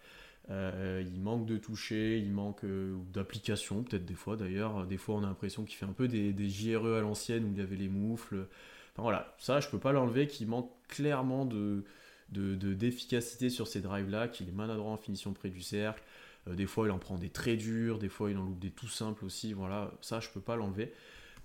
euh, 0.51 1.01
il 1.05 1.21
manque 1.21 1.45
de 1.45 1.57
toucher, 1.57 2.17
il 2.17 2.31
manque 2.31 2.65
euh, 2.65 2.97
d'application, 3.13 3.83
peut-être 3.83 4.05
des 4.05 4.15
fois 4.15 4.35
d'ailleurs, 4.35 4.85
des 4.85 4.97
fois 4.97 5.15
on 5.15 5.23
a 5.23 5.27
l'impression 5.27 5.63
qu'il 5.63 5.77
fait 5.77 5.85
un 5.85 5.93
peu 5.93 6.09
des, 6.09 6.33
des, 6.33 6.49
JRE 6.49 6.97
à 6.97 6.99
l'ancienne 6.99 7.45
où 7.45 7.51
il 7.51 7.57
y 7.57 7.61
avait 7.61 7.77
les 7.77 7.87
moufles, 7.87 8.47
enfin 8.91 9.01
voilà, 9.01 9.33
ça 9.39 9.61
je 9.61 9.69
peux 9.69 9.79
pas 9.79 9.93
l'enlever, 9.93 10.27
qu'il 10.27 10.47
manque 10.47 10.69
clairement 10.87 11.45
de 11.45 11.85
d'efficacité 12.29 13.49
sur 13.49 13.67
ces 13.67 13.81
drives 13.81 14.09
là, 14.09 14.29
qu'il 14.29 14.47
est 14.47 14.53
maladroit 14.53 14.91
en 14.91 14.97
finition 14.97 15.33
près 15.33 15.49
du 15.49 15.61
cercle, 15.61 16.03
euh, 16.47 16.55
des 16.55 16.65
fois 16.65 16.87
il 16.87 16.91
en 16.91 16.99
prend 16.99 17.17
des 17.17 17.29
très 17.29 17.55
durs, 17.55 17.99
des 17.99 18.09
fois 18.09 18.31
il 18.31 18.37
en 18.37 18.43
loupe 18.43 18.59
des 18.59 18.71
tout 18.71 18.87
simples 18.87 19.25
aussi, 19.25 19.53
voilà, 19.53 19.91
ça 20.01 20.19
je 20.19 20.29
peux 20.29 20.41
pas 20.41 20.55
l'enlever. 20.55 20.93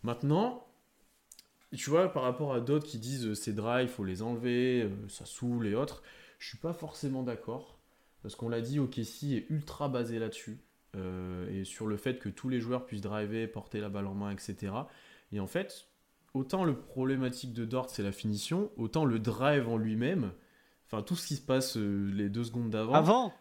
Maintenant, 0.02 0.66
tu 1.76 1.90
vois, 1.90 2.12
par 2.12 2.22
rapport 2.22 2.54
à 2.54 2.61
d'autres 2.61 2.86
qui 2.86 2.98
disent 2.98 3.34
ces 3.34 3.52
drives, 3.52 3.88
faut 3.88 4.04
les 4.04 4.22
enlever, 4.22 4.88
ça 5.09 5.26
saoule 5.26 5.66
et 5.66 5.74
autres, 5.74 6.02
je 6.38 6.48
suis 6.48 6.59
pas 6.59 6.72
forcément 6.72 7.22
d'accord. 7.22 7.76
Parce 8.27 8.35
qu'on 8.35 8.49
l'a 8.49 8.61
dit, 8.61 8.81
OKC 8.81 9.35
est 9.35 9.47
ultra 9.51 9.89
basé 9.89 10.18
là-dessus. 10.18 10.59
Euh, 10.97 11.49
et 11.49 11.62
sur 11.62 11.87
le 11.87 11.97
fait 11.97 12.18
que 12.18 12.29
tous 12.29 12.49
les 12.49 12.59
joueurs 12.59 12.85
puissent 12.85 13.01
driver, 13.01 13.47
porter 13.47 13.79
la 13.81 13.89
balle 13.89 14.09
en 14.09 14.14
main, 14.14 14.33
etc. 14.33 14.72
Et 15.31 15.39
en 15.39 15.47
fait, 15.47 15.87
autant 16.35 16.64
le 16.64 16.74
problématique 16.77 17.53
de 17.53 17.64
Dort, 17.64 17.89
c'est 17.89 18.03
la 18.03 18.11
finition, 18.11 18.68
autant 18.79 19.05
le 19.05 19.20
drive 19.20 19.68
en 19.68 19.77
lui-même, 19.77 20.33
enfin 20.87 21.03
tout 21.03 21.14
ce 21.14 21.24
qui 21.29 21.37
se 21.37 21.41
passe 21.41 21.77
les 21.77 22.29
deux 22.29 22.43
secondes 22.43 22.70
d'avant. 22.70 22.95
Avant 22.95 23.33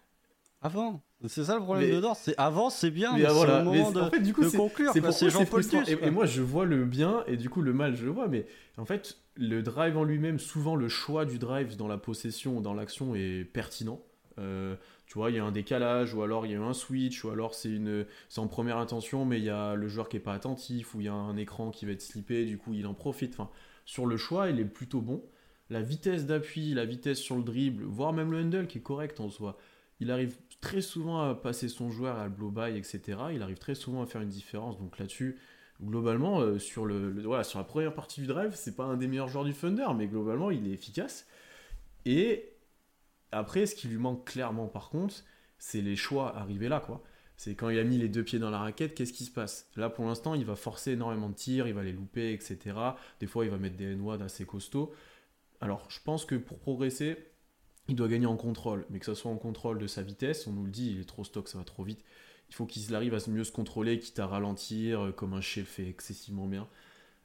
Avant 0.62 1.02
C'est 1.26 1.46
ça 1.46 1.56
le 1.56 1.62
problème 1.64 1.90
de 1.90 2.00
Dort, 2.00 2.16
c'est 2.16 2.36
avant 2.38 2.70
c'est 2.70 2.92
bien, 2.92 3.14
mais, 3.14 3.24
mais 3.24 3.30
voilà. 3.30 3.54
c'est 3.54 3.58
le 3.58 3.66
moment 3.66 3.88
mais 3.90 3.96
de, 3.96 4.00
en 4.02 4.10
fait, 4.12 4.20
du 4.20 4.34
coup, 4.36 4.44
de 4.44 4.50
c'est- 4.50 4.58
conclure. 4.58 4.92
c'est 4.94 5.02
frustrant. 5.48 5.82
Tuch, 5.82 5.90
Et, 5.90 6.06
et 6.06 6.12
moi, 6.12 6.28
je 6.28 6.44
vois 6.44 6.66
le 6.66 6.86
bien 6.86 7.24
et 7.26 7.38
du 7.38 7.50
coup, 7.50 7.64
le 7.64 7.74
mal, 7.74 7.96
je 7.96 8.06
le 8.06 8.12
vois. 8.12 8.28
Mais 8.28 8.46
en 8.78 8.86
fait, 8.86 9.18
le 9.36 9.64
drive 9.64 9.98
en 9.98 10.04
lui-même, 10.04 10.38
souvent, 10.38 10.76
le 10.76 10.90
choix 10.90 11.26
du 11.26 11.40
drive 11.40 11.76
dans 11.76 11.88
la 11.88 11.98
possession 11.98 12.58
ou 12.58 12.62
dans 12.62 12.76
l'action 12.76 13.16
est 13.16 13.46
pertinent. 13.46 14.00
Euh, 14.40 14.76
tu 15.08 15.14
vois, 15.16 15.30
il 15.32 15.36
y 15.38 15.40
a 15.40 15.46
un 15.46 15.52
décalage, 15.52 16.14
ou 16.14 16.22
alors 16.24 16.46
il 16.46 16.52
y 16.52 16.56
a 16.56 16.62
un 16.62 16.74
switch, 16.74 17.24
ou 17.24 17.30
alors 17.30 17.54
c'est 17.56 17.70
une, 17.70 18.06
en 18.38 18.48
première 18.48 18.78
intention, 18.78 19.26
mais 19.26 19.38
il 19.40 19.46
y 19.46 19.50
a 19.50 19.76
le 19.76 19.88
joueur 19.88 20.10
qui 20.10 20.18
est 20.18 20.20
pas 20.20 20.34
attentif, 20.34 20.96
ou 20.96 21.02
il 21.02 21.06
y 21.06 21.10
a 21.10 21.14
un 21.14 21.38
écran 21.38 21.72
qui 21.72 21.86
va 21.86 21.92
être 21.94 22.02
slippé, 22.02 22.46
du 22.46 22.58
coup 22.58 22.74
il 22.74 22.88
en 22.88 22.94
profite. 22.94 23.34
Enfin, 23.34 23.50
sur 23.86 24.06
le 24.06 24.18
choix, 24.18 24.50
il 24.50 24.60
est 24.60 24.66
plutôt 24.66 25.02
bon. 25.02 25.24
La 25.70 25.82
vitesse 25.82 26.26
d'appui, 26.26 26.74
la 26.74 26.86
vitesse 26.86 27.20
sur 27.20 27.36
le 27.38 27.44
dribble, 27.44 27.84
voire 27.84 28.14
même 28.14 28.32
le 28.32 28.40
handle 28.42 28.68
qui 28.68 28.78
est 28.80 28.82
correct 28.82 29.20
en 29.20 29.30
soi. 29.30 29.58
Il 30.00 30.12
arrive 30.12 30.36
très 30.62 30.82
souvent 30.82 31.22
à 31.22 31.36
passer 31.36 31.70
son 31.70 31.90
joueur, 31.90 32.18
à 32.18 32.26
le 32.26 32.30
blow 32.30 32.52
by, 32.52 32.78
etc. 32.78 33.20
Il 33.34 33.42
arrive 33.42 33.58
très 33.58 33.76
souvent 33.76 34.02
à 34.04 34.06
faire 34.06 34.22
une 34.22 34.30
différence. 34.30 34.78
Donc 34.78 34.98
là-dessus, 35.00 35.38
globalement, 35.84 36.40
euh, 36.42 36.60
sur, 36.60 36.86
le- 36.86 37.22
voilà, 37.24 37.44
sur 37.44 37.60
la 37.60 37.66
première 37.66 37.94
partie 37.94 38.22
du 38.22 38.28
drive, 38.28 38.52
c'est 38.56 38.76
pas 38.76 38.84
un 38.86 38.98
des 38.98 39.08
meilleurs 39.08 39.28
joueurs 39.30 39.46
du 39.46 39.54
Thunder, 39.54 39.88
mais 39.96 40.08
globalement, 40.08 40.52
il 40.52 40.68
est 40.68 40.72
efficace. 40.74 41.28
Et 42.06 42.55
après, 43.36 43.66
ce 43.66 43.76
qui 43.76 43.88
lui 43.88 43.98
manque 43.98 44.26
clairement, 44.26 44.68
par 44.68 44.90
contre, 44.90 45.16
c'est 45.58 45.82
les 45.82 45.96
choix 45.96 46.38
arrivés 46.38 46.70
là, 46.70 46.80
quoi. 46.80 47.04
C'est 47.38 47.54
quand 47.54 47.68
il 47.70 47.78
a 47.78 47.84
mis 47.84 47.98
les 47.98 48.08
deux 48.08 48.24
pieds 48.24 48.40
dans 48.40 48.50
la 48.50 48.60
raquette, 48.60 48.96
qu'est-ce 48.96 49.12
qui 49.12 49.26
se 49.26 49.32
passe? 49.32 49.70
Là, 49.76 49.90
pour 49.90 50.06
l'instant, 50.06 50.36
il 50.36 50.46
va 50.46 50.56
forcer 50.56 50.92
énormément 50.92 51.28
de 51.28 51.36
tirs, 51.36 51.68
il 51.68 51.74
va 51.74 51.84
les 51.84 51.92
louper, 51.92 52.32
etc. 52.32 52.78
Des 53.20 53.28
fois, 53.28 53.44
il 53.44 53.52
va 53.52 53.58
mettre 53.58 53.76
des 53.76 53.92
N-WAD 53.92 54.22
assez 54.22 54.46
costauds. 54.46 54.94
Alors, 55.60 55.86
je 55.90 56.00
pense 56.02 56.24
que 56.24 56.36
pour 56.36 56.60
progresser, 56.60 57.18
il 57.90 57.96
doit 57.96 58.08
gagner 58.08 58.26
en 58.26 58.38
contrôle, 58.38 58.86
mais 58.90 59.00
que 59.00 59.06
ce 59.06 59.14
soit 59.14 59.32
en 59.32 59.38
contrôle 59.38 59.80
de 59.80 59.88
sa 59.88 60.02
vitesse, 60.02 60.48
on 60.48 60.54
nous 60.54 60.64
le 60.64 60.72
dit, 60.72 60.92
il 60.92 61.02
est 61.02 61.06
trop 61.06 61.26
stock, 61.26 61.50
ça 61.50 61.58
va 61.58 61.66
trop 61.66 61.84
vite. 61.84 62.06
Il 62.50 62.56
faut 62.56 62.66
qu'il 62.66 62.96
arrive 62.96 63.16
à 63.16 63.20
mieux 63.28 63.44
se 63.44 63.52
contrôler, 63.52 64.00
quitte 64.00 64.20
à 64.20 64.28
ralentir, 64.28 65.08
euh, 65.08 65.12
comme 65.12 65.34
un 65.34 65.42
chef 65.42 65.68
fait 65.68 65.90
excessivement 65.90 66.48
bien. 66.48 66.70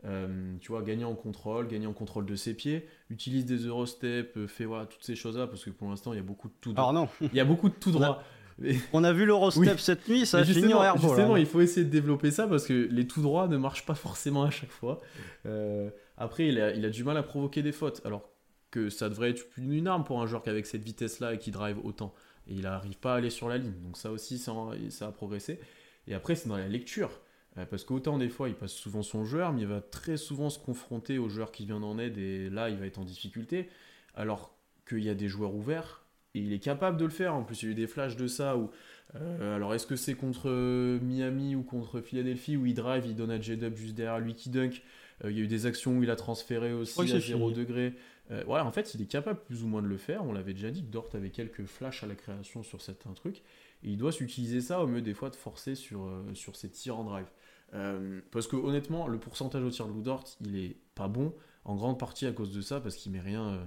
Euh, 0.06 0.54
tu 0.60 0.72
vois, 0.72 0.82
gagner 0.82 1.04
en 1.04 1.14
contrôle, 1.14 1.68
gagner 1.68 1.86
en 1.86 1.92
contrôle 1.92 2.24
de 2.24 2.34
ses 2.34 2.54
pieds, 2.54 2.88
utilise 3.10 3.44
des 3.44 3.66
Eurostep, 3.66 4.36
euh, 4.36 4.46
fait 4.46 4.64
voilà, 4.64 4.86
toutes 4.86 5.04
ces 5.04 5.14
choses-là, 5.14 5.46
parce 5.46 5.64
que 5.64 5.70
pour 5.70 5.90
l'instant, 5.90 6.12
il 6.14 6.16
y 6.16 6.20
a 6.20 6.22
beaucoup 6.22 6.48
de 6.48 6.54
tout 6.60 6.72
droit. 6.72 6.88
Alors 6.88 6.92
non, 7.04 7.08
Il 7.20 7.34
y 7.34 7.40
a 7.40 7.44
beaucoup 7.44 7.68
de 7.68 7.74
tout 7.74 7.90
droit. 7.90 8.22
On 8.92 9.04
a 9.04 9.12
vu 9.12 9.24
l'Eurostep 9.24 9.62
Oui. 9.62 9.78
cette 9.78 10.08
nuit, 10.08 10.26
ça 10.26 10.38
a 10.38 10.44
fini 10.44 10.74
en 10.74 10.82
airball. 10.82 11.02
justement, 11.02 11.34
hein. 11.34 11.38
il 11.38 11.46
faut 11.46 11.60
essayer 11.60 11.84
de 11.84 11.90
développer 11.90 12.30
ça 12.30 12.46
parce 12.46 12.66
que 12.66 12.88
les 12.90 13.06
tout 13.06 13.22
droits 13.22 13.48
ne 13.48 13.56
marchent 13.56 13.86
pas 13.86 13.94
forcément 14.06 14.42
à 14.42 14.50
chaque 14.50 14.70
fois. 14.70 15.00
Euh, 15.46 15.90
après, 16.16 16.48
il 16.48 16.60
a, 16.60 16.74
il 16.74 16.84
a 16.84 16.90
du 16.90 17.04
mal 17.04 17.16
à 17.16 17.22
provoquer 17.22 17.62
des 17.62 17.72
fautes, 17.72 18.00
alors 18.04 18.28
que 18.70 18.88
ça 18.90 19.08
devrait 19.08 19.30
être 19.30 19.44
une, 19.56 19.72
une 19.72 19.86
arme 19.86 20.04
pour 20.04 20.20
un 20.22 20.26
joueur 20.26 20.42
qui 20.42 20.50
avec 20.50 20.66
cette 20.66 20.84
vitesse-là 20.84 21.34
et 21.34 21.38
qui 21.38 21.50
drive 21.50 21.78
autant. 21.84 22.14
Et 22.48 22.54
il 22.54 22.62
n'arrive 22.62 22.98
pas 22.98 23.14
à 23.14 23.16
aller 23.16 23.30
sur 23.30 23.48
la 23.48 23.58
ligne. 23.58 23.74
Donc 23.82 23.96
ça 23.96 24.10
aussi, 24.10 24.38
ça, 24.38 24.52
ça 24.90 25.06
a 25.08 25.12
progressé. 25.12 25.58
Et 26.06 26.14
après, 26.14 26.34
c'est 26.34 26.48
dans 26.48 26.56
la 26.56 26.68
lecture. 26.68 27.10
Euh, 27.58 27.66
Parce 27.66 27.84
qu'autant 27.84 28.18
des 28.18 28.28
fois, 28.28 28.48
il 28.48 28.54
passe 28.54 28.72
souvent 28.72 29.02
son 29.02 29.24
joueur, 29.24 29.52
mais 29.52 29.62
il 29.62 29.66
va 29.66 29.80
très 29.80 30.16
souvent 30.16 30.50
se 30.50 30.58
confronter 30.58 31.18
au 31.18 31.28
joueur 31.28 31.50
qui 31.52 31.66
vient 31.66 31.80
d'en 31.80 31.98
aide 31.98 32.16
et 32.18 32.48
là, 32.50 32.70
il 32.70 32.76
va 32.76 32.86
être 32.86 32.98
en 32.98 33.04
difficulté. 33.04 33.68
Alors 34.14 34.54
qu'il 34.88 35.02
y 35.04 35.08
a 35.08 35.14
des 35.14 35.28
joueurs 35.28 35.54
ouverts 35.54 36.04
et 36.34 36.40
il 36.40 36.52
est 36.52 36.58
capable 36.60 36.96
de 36.96 37.04
le 37.04 37.10
faire. 37.10 37.34
En 37.34 37.42
plus, 37.42 37.62
il 37.62 37.66
y 37.66 37.68
a 37.68 37.72
eu 37.72 37.74
des 37.74 37.86
flashs 37.86 38.16
de 38.16 38.26
ça 38.26 38.56
où 38.56 38.70
euh, 39.16 39.56
alors, 39.56 39.74
est-ce 39.74 39.88
que 39.88 39.96
c'est 39.96 40.14
contre 40.14 40.48
euh, 40.48 41.00
Miami 41.00 41.56
ou 41.56 41.64
contre 41.64 42.00
Philadelphie 42.00 42.56
où 42.56 42.64
il 42.66 42.74
drive, 42.74 43.06
il 43.06 43.16
donne 43.16 43.32
à 43.32 43.40
J-Dub 43.40 43.74
juste 43.76 43.94
derrière 43.96 44.20
lui 44.20 44.34
qui 44.36 44.50
dunk 44.50 44.82
Euh, 45.24 45.32
Il 45.32 45.36
y 45.36 45.40
a 45.40 45.44
eu 45.44 45.48
des 45.48 45.66
actions 45.66 45.98
où 45.98 46.02
il 46.04 46.10
a 46.10 46.16
transféré 46.16 46.72
aussi 46.72 47.00
à 47.00 47.06
c'est 47.06 47.18
0 47.20 47.48
fini. 47.48 47.58
degré. 47.58 47.94
Euh, 48.30 48.44
voilà, 48.46 48.64
en 48.64 48.70
fait, 48.70 48.94
il 48.94 49.02
est 49.02 49.06
capable 49.10 49.40
plus 49.40 49.64
ou 49.64 49.66
moins 49.66 49.82
de 49.82 49.88
le 49.88 49.96
faire. 49.96 50.24
On 50.24 50.32
l'avait 50.32 50.54
déjà 50.54 50.70
dit 50.70 50.82
que 50.84 50.90
Dort 50.92 51.08
avait 51.14 51.30
quelques 51.30 51.64
flashs 51.64 52.04
à 52.04 52.06
la 52.06 52.14
création 52.14 52.62
sur 52.62 52.80
certains 52.80 53.12
trucs. 53.12 53.38
Et 53.82 53.88
il 53.90 53.96
doit 53.96 54.12
s'utiliser 54.12 54.60
ça 54.60 54.80
au 54.80 54.86
mieux 54.86 55.02
des 55.02 55.14
fois 55.14 55.28
de 55.28 55.34
forcer 55.36 55.74
sur, 55.74 56.08
sur 56.34 56.54
ses 56.54 56.70
tirs 56.70 56.96
en 56.96 57.02
drive. 57.04 57.26
Euh, 57.74 58.20
parce 58.32 58.46
que 58.46 58.56
honnêtement, 58.56 59.06
le 59.08 59.18
pourcentage 59.18 59.62
au 59.62 59.70
tir 59.70 59.86
de 59.88 60.00
Dort, 60.00 60.24
il 60.40 60.56
est 60.56 60.76
pas 60.94 61.08
bon, 61.08 61.34
en 61.64 61.76
grande 61.76 61.98
partie 61.98 62.26
à 62.26 62.32
cause 62.32 62.52
de 62.52 62.60
ça, 62.60 62.80
parce 62.80 62.96
qu'il 62.96 63.12
met 63.12 63.20
rien, 63.20 63.44
euh, 63.48 63.64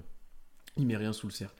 il 0.78 0.86
met 0.88 0.98
rien 0.98 1.14
sous 1.14 1.28
le 1.28 1.34
cercle. 1.34 1.56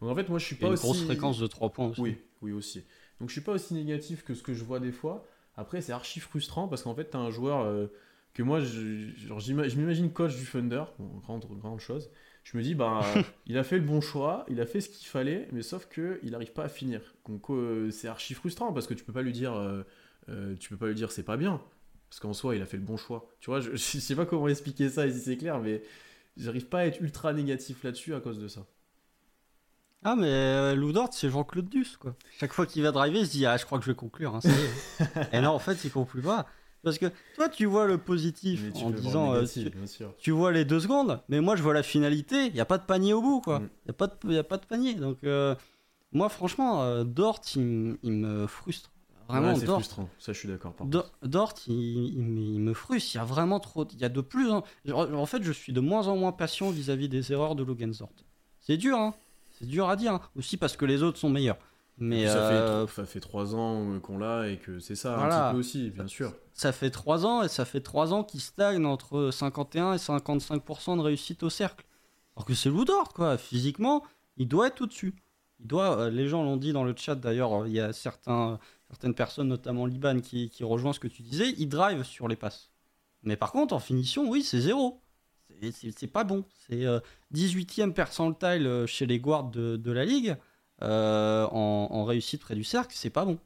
Donc 0.00 0.10
en 0.10 0.14
fait, 0.14 0.28
moi 0.28 0.38
je 0.38 0.44
suis 0.44 0.56
pas 0.56 0.66
une 0.68 0.74
aussi. 0.74 0.82
grosse 0.82 1.02
fréquence 1.02 1.38
de 1.38 1.46
3 1.46 1.70
points 1.70 1.86
aussi. 1.88 2.00
Oui, 2.02 2.18
oui 2.42 2.52
aussi. 2.52 2.84
Donc 3.20 3.28
je 3.30 3.32
suis 3.32 3.40
pas 3.40 3.52
aussi 3.52 3.74
négatif 3.74 4.24
que 4.24 4.34
ce 4.34 4.42
que 4.42 4.54
je 4.54 4.64
vois 4.64 4.80
des 4.80 4.92
fois. 4.92 5.26
Après, 5.56 5.80
c'est 5.80 5.92
archi 5.92 6.20
frustrant 6.20 6.68
parce 6.68 6.82
qu'en 6.82 6.94
fait, 6.94 7.10
tu 7.10 7.16
as 7.16 7.20
un 7.20 7.30
joueur 7.30 7.60
euh, 7.62 7.86
que 8.34 8.42
moi, 8.42 8.60
je, 8.60 9.08
genre, 9.26 9.40
j'ima- 9.40 9.68
je 9.68 9.76
m'imagine 9.76 10.12
coach 10.12 10.36
du 10.36 10.44
Thunder, 10.44 10.84
bon, 10.98 11.06
grande, 11.20 11.46
grande 11.60 11.80
chose. 11.80 12.10
Je 12.44 12.56
me 12.58 12.62
dis, 12.62 12.74
bah, 12.74 13.02
il 13.46 13.56
a 13.58 13.64
fait 13.64 13.78
le 13.78 13.84
bon 13.84 14.00
choix, 14.00 14.44
il 14.48 14.60
a 14.60 14.66
fait 14.66 14.80
ce 14.80 14.88
qu'il 14.90 15.06
fallait, 15.08 15.48
mais 15.52 15.62
sauf 15.62 15.86
que 15.88 16.20
il 16.22 16.32
n'arrive 16.32 16.52
pas 16.52 16.64
à 16.64 16.68
finir. 16.68 17.00
Donc 17.26 17.50
euh, 17.50 17.90
c'est 17.90 18.08
archi 18.08 18.34
frustrant 18.34 18.72
parce 18.72 18.86
que 18.86 18.94
tu 18.94 19.02
peux 19.04 19.12
pas 19.14 19.22
lui 19.22 19.32
dire, 19.32 19.54
euh, 19.54 20.54
tu 20.60 20.68
peux 20.68 20.76
pas 20.76 20.88
lui 20.88 20.94
dire 20.94 21.10
c'est 21.10 21.22
pas 21.22 21.36
bien. 21.36 21.60
Parce 22.10 22.20
qu'en 22.20 22.32
soi, 22.32 22.56
il 22.56 22.62
a 22.62 22.66
fait 22.66 22.76
le 22.76 22.82
bon 22.82 22.96
choix. 22.96 23.28
Tu 23.40 23.50
vois, 23.50 23.60
je, 23.60 23.70
je 23.76 23.76
sais 23.98 24.14
pas 24.16 24.26
comment 24.26 24.48
expliquer 24.48 24.88
ça 24.88 25.06
et 25.06 25.12
si 25.12 25.20
c'est 25.20 25.36
clair, 25.36 25.60
mais 25.60 25.82
j'arrive 26.36 26.66
pas 26.66 26.80
à 26.80 26.86
être 26.86 27.00
ultra 27.00 27.32
négatif 27.32 27.82
là-dessus 27.84 28.14
à 28.14 28.20
cause 28.20 28.38
de 28.38 28.48
ça. 28.48 28.66
Ah, 30.04 30.14
mais 30.14 30.28
euh, 30.28 30.74
Lou 30.76 30.92
Dort, 30.92 31.12
c'est 31.12 31.28
Jean-Claude 31.30 31.68
Duss, 31.68 31.96
quoi. 31.96 32.14
Chaque 32.38 32.52
fois 32.52 32.64
qu'il 32.66 32.82
va 32.82 32.92
driver, 32.92 33.18
il 33.20 33.26
se 33.26 33.32
dit 33.32 33.46
Ah, 33.46 33.56
je 33.56 33.64
crois 33.64 33.78
que 33.78 33.84
je 33.84 33.90
vais 33.90 33.96
conclure. 33.96 34.34
Hein, 34.36 34.40
ça 34.40 34.50
y 34.50 34.52
est. 34.52 35.32
Et 35.32 35.40
non, 35.40 35.50
en 35.50 35.58
fait, 35.58 35.82
il 35.84 35.90
conclut 35.90 36.22
pas. 36.22 36.46
Parce 36.84 36.98
que 36.98 37.06
toi, 37.34 37.48
tu 37.48 37.64
vois 37.66 37.86
le 37.88 37.98
positif 37.98 38.62
Mais 38.62 38.82
en 38.84 38.90
disant 38.90 39.34
euh, 39.34 39.44
tu, 40.18 40.30
vois 40.30 40.52
les 40.52 40.64
deux 40.64 40.78
secondes, 40.78 41.20
mais 41.28 41.40
moi, 41.40 41.56
je 41.56 41.62
vois 41.62 41.74
la 41.74 41.82
finalité. 41.82 42.46
Il 42.46 42.52
n'y 42.52 42.60
a 42.60 42.64
pas 42.64 42.78
de 42.78 42.84
panier 42.84 43.12
au 43.12 43.20
bout, 43.22 43.40
quoi. 43.40 43.58
Il 43.60 43.64
Mm. 43.64 43.68
n'y 43.86 43.90
a, 43.90 43.92
pas 43.94 44.06
de- 44.06 44.32
y 44.32 44.38
a 44.38 44.44
pas 44.44 44.58
de 44.58 44.66
panier. 44.66 44.94
Donc, 44.94 45.18
euh, 45.24 45.56
moi, 46.12 46.28
franchement, 46.28 47.02
Dort, 47.04 47.40
il, 47.56 47.96
il 48.04 48.12
me 48.12 48.46
frustre. 48.46 48.92
Vraiment, 49.28 49.48
Ouais, 49.48 49.56
c'est 49.56 49.66
Dort, 49.66 49.76
frustrant. 49.80 50.08
Ça, 50.18 50.32
je 50.32 50.38
suis 50.38 50.48
d'accord. 50.48 50.74
Dort, 51.22 51.54
il, 51.66 51.74
il 52.16 52.22
me- 52.22 52.40
il 52.40 52.60
me 52.60 52.74
frustre. 52.74 53.14
Il 53.14 53.18
y 53.18 53.20
a 53.20 53.24
vraiment 53.24 53.58
trop. 53.60 53.86
Il 53.92 53.98
y 54.00 54.04
a 54.04 54.08
de 54.08 54.20
plus 54.20 54.50
en. 54.50 54.62
En 54.92 55.26
fait, 55.26 55.42
je 55.42 55.52
suis 55.52 55.72
de 55.72 55.80
moins 55.80 56.06
en 56.08 56.16
moins 56.16 56.32
patient 56.32 56.70
vis-à-vis 56.70 57.08
des 57.08 57.32
erreurs 57.32 57.54
de 57.56 57.62
Logan 57.64 57.90
Dort. 57.98 58.10
C'est 58.60 58.76
dur, 58.76 58.96
hein. 58.98 59.14
C'est 59.58 59.66
dur 59.66 59.88
à 59.88 59.96
dire. 59.96 60.12
hein. 60.14 60.20
Aussi 60.36 60.56
parce 60.56 60.76
que 60.76 60.84
les 60.84 61.02
autres 61.02 61.18
sont 61.18 61.30
meilleurs. 61.30 61.58
Mais 61.98 62.26
ça, 62.26 62.36
euh, 62.50 62.86
fait, 62.86 63.00
ça 63.02 63.06
fait 63.06 63.20
trois 63.20 63.54
ans 63.54 63.94
euh, 63.94 63.98
qu'on 64.00 64.18
l'a 64.18 64.48
et 64.48 64.58
que 64.58 64.78
c'est 64.80 64.94
ça 64.96 65.16
Voilà. 65.16 65.46
un 65.46 65.48
petit 65.48 65.54
peu 65.54 65.60
aussi, 65.60 65.90
bien 65.90 66.06
sûr. 66.06 66.34
ça 66.52 66.70
fait 66.72 66.90
3 66.90 67.24
ans 67.24 67.42
et 67.42 67.48
ça 67.48 67.64
fait 67.64 67.80
3 67.80 68.12
ans 68.12 68.22
qu'il 68.22 68.40
stagne 68.42 68.84
entre 68.84 69.30
51 69.32 69.94
et 69.94 69.96
55% 69.96 70.96
de 70.98 71.00
réussite 71.00 71.42
au 71.42 71.48
cercle. 71.48 71.86
Alors 72.36 72.44
que 72.44 72.52
c'est 72.52 72.68
Lou 72.68 72.84
Dort, 72.84 73.14
quoi. 73.14 73.38
Physiquement, 73.38 74.02
il 74.36 74.46
doit 74.46 74.66
être 74.66 74.82
au-dessus. 74.82 75.14
Il 75.58 75.68
doit, 75.68 75.98
euh, 75.98 76.10
les 76.10 76.28
gens 76.28 76.42
l'ont 76.44 76.58
dit 76.58 76.74
dans 76.74 76.84
le 76.84 76.94
chat 76.94 77.14
d'ailleurs, 77.14 77.62
euh, 77.62 77.66
il 77.66 77.72
y 77.72 77.80
a 77.80 77.94
certains, 77.94 78.58
certaines 78.88 79.14
personnes, 79.14 79.48
notamment 79.48 79.86
Liban, 79.86 80.20
qui, 80.20 80.48
qui 80.50 80.64
rejoint 80.64 80.92
ce 80.92 81.00
que 81.00 81.08
tu 81.08 81.22
disais, 81.22 81.54
il 81.58 81.68
drive 81.68 82.02
sur 82.04 82.28
les 82.28 82.36
passes. 82.36 82.70
Mais 83.22 83.36
par 83.36 83.52
contre, 83.52 83.74
en 83.74 83.78
finition, 83.80 84.28
oui, 84.28 84.42
c'est 84.42 84.60
zéro. 84.60 85.00
C'est- 85.72 86.06
pas 86.06 86.24
bon. 86.24 86.44
C'est 86.68 86.84
euh, 86.84 87.00
18e 87.32 87.92
percentile 87.92 88.66
euh, 88.66 88.86
chez 88.86 89.06
les 89.06 89.18
guards 89.18 89.44
de, 89.50 89.76
de 89.76 89.90
la 89.92 90.04
ligue 90.04 90.36
euh, 90.82 91.46
en, 91.46 91.88
en 91.90 92.04
réussite 92.04 92.42
près 92.42 92.54
du 92.54 92.64
cercle, 92.64 92.92
c'est 92.94 93.10
pas 93.10 93.24
bon. 93.24 93.38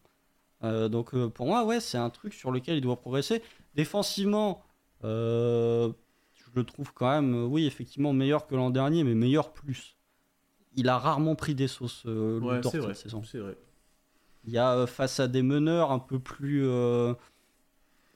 Euh, 0.64 0.88
donc 0.88 1.14
euh, 1.14 1.28
pour 1.28 1.46
moi, 1.46 1.64
ouais, 1.64 1.80
c'est 1.80 1.98
un 1.98 2.10
truc 2.10 2.34
sur 2.34 2.50
lequel 2.50 2.76
il 2.76 2.80
doit 2.80 2.96
progresser. 3.00 3.42
Défensivement, 3.76 4.62
euh, 5.04 5.90
je 6.34 6.44
le 6.54 6.64
trouve 6.64 6.92
quand 6.92 7.08
même, 7.10 7.34
euh, 7.34 7.44
oui, 7.46 7.66
effectivement, 7.66 8.12
meilleur 8.12 8.46
que 8.46 8.54
l'an 8.56 8.70
dernier, 8.70 9.04
mais 9.04 9.14
meilleur 9.14 9.52
plus. 9.52 9.96
Il 10.76 10.88
a 10.88 10.98
rarement 10.98 11.34
pris 11.34 11.54
des 11.54 11.68
sauces 11.68 12.02
euh, 12.06 12.40
Ouais, 12.40 12.60
cette 12.62 12.96
saison. 12.96 13.22
C'est 13.22 13.38
vrai. 13.38 13.56
Il 14.44 14.52
y 14.52 14.58
a 14.58 14.72
euh, 14.74 14.86
face 14.86 15.20
à 15.20 15.28
des 15.28 15.42
meneurs 15.42 15.92
un 15.92 15.98
peu 15.98 16.18
plus. 16.18 16.62
euh, 16.64 17.14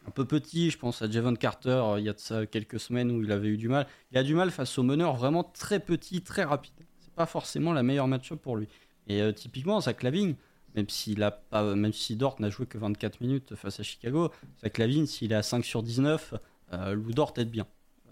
un 0.06 0.10
peu 0.10 0.24
petits, 0.24 0.70
je 0.70 0.78
pense 0.78 1.02
à 1.02 1.10
Javon 1.10 1.34
Carter, 1.34 1.70
euh, 1.70 1.98
il 1.98 2.04
y 2.04 2.08
a 2.08 2.12
de 2.12 2.18
ça 2.18 2.46
quelques 2.46 2.78
semaines 2.78 3.10
où 3.10 3.22
il 3.22 3.32
avait 3.32 3.48
eu 3.48 3.56
du 3.56 3.68
mal. 3.68 3.86
Il 4.12 4.18
a 4.18 4.22
du 4.22 4.34
mal 4.34 4.50
face 4.50 4.78
aux 4.78 4.82
meneurs 4.82 5.16
vraiment 5.16 5.44
très 5.44 5.80
petits, 5.80 6.22
très 6.22 6.44
rapides. 6.44 6.72
C'est 7.00 7.14
pas 7.14 7.26
forcément 7.26 7.72
la 7.72 7.82
meilleure 7.82 8.08
match-up 8.08 8.40
pour 8.40 8.56
lui. 8.56 8.68
Et 9.06 9.22
euh, 9.22 9.32
typiquement, 9.32 9.80
Zach 9.80 10.02
Lavine, 10.02 10.36
même 10.74 10.88
s'il 10.88 11.22
a 11.22 11.30
pas, 11.30 11.74
même 11.74 11.92
si 11.92 12.16
Dort 12.16 12.36
n'a 12.40 12.50
joué 12.50 12.66
que 12.66 12.78
24 12.78 13.20
minutes 13.20 13.54
face 13.54 13.80
à 13.80 13.82
Chicago, 13.82 14.30
Zach 14.62 14.78
Lavine, 14.78 15.06
s'il 15.06 15.32
est 15.32 15.36
à 15.36 15.42
5 15.42 15.64
sur 15.64 15.82
19, 15.82 16.34
euh, 16.72 16.94
Lou 16.94 17.12
Dort 17.12 17.34
aide 17.36 17.50
bien. 17.50 17.66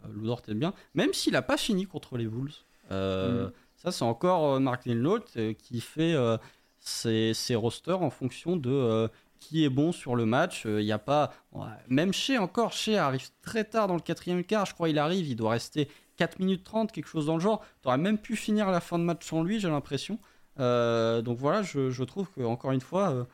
Euh, 0.05 0.09
Lou 0.13 0.27
Dort 0.27 0.43
aide 0.49 0.59
bien, 0.59 0.73
même 0.95 1.13
s'il 1.13 1.33
n'a 1.33 1.43
pas 1.43 1.57
fini 1.57 1.87
contre 1.87 2.17
les 2.17 2.27
Bulls. 2.27 2.53
Mhm. 2.91 3.51
Ça, 3.77 3.91
c'est 3.91 4.05
encore 4.05 4.61
Mark 4.61 4.87
euh, 4.87 5.53
qui 5.55 5.81
fait 5.81 6.15
euh, 6.83 7.33
ses, 7.33 7.35
ses 7.35 7.55
rosters 7.55 8.03
en 8.03 8.11
fonction 8.11 8.57
de 8.57 8.71
euh, 8.71 9.09
qui 9.39 9.65
est 9.65 9.69
bon 9.69 9.91
sur 9.93 10.15
le 10.15 10.25
match. 10.25 10.65
Il 10.67 10.83
y 10.85 10.93
a 10.93 10.99
pas, 10.99 11.33
même 11.89 12.13
chez 12.13 12.39
encore, 12.39 12.73
chez 12.73 12.97
arrive 12.97 13.29
très 13.43 13.65
tard 13.65 13.89
dans 13.89 13.95
le 13.97 14.01
quatrième 14.01 14.45
quart. 14.45 14.67
Je 14.67 14.75
crois 14.75 14.89
il 14.89 14.99
arrive, 14.99 15.27
il 15.29 15.35
doit 15.37 15.51
rester 15.51 15.89
4 16.17 16.39
minutes 16.39 16.63
30, 16.65 16.93
quelque 16.93 17.09
chose 17.09 17.27
dans 17.27 17.35
le 17.35 17.41
genre. 17.41 17.65
Tu 17.83 17.89
aurais 17.89 17.99
même 17.99 18.19
pu 18.19 18.37
finir 18.37 18.71
la 18.71 18.81
fin 18.81 18.99
de 19.01 19.05
match 19.05 19.27
sans 19.27 19.43
lui, 19.43 19.59
j'ai 19.59 19.69
l'impression. 19.69 20.19
Euh, 20.61 21.23
donc 21.23 21.39
voilà, 21.39 21.63
je, 21.63 21.91
je 21.91 22.05
trouve 22.05 22.31
que 22.31 22.43
encore 22.43 22.71
une 22.71 22.81
fois, 22.81 23.11
euh, 23.11 23.25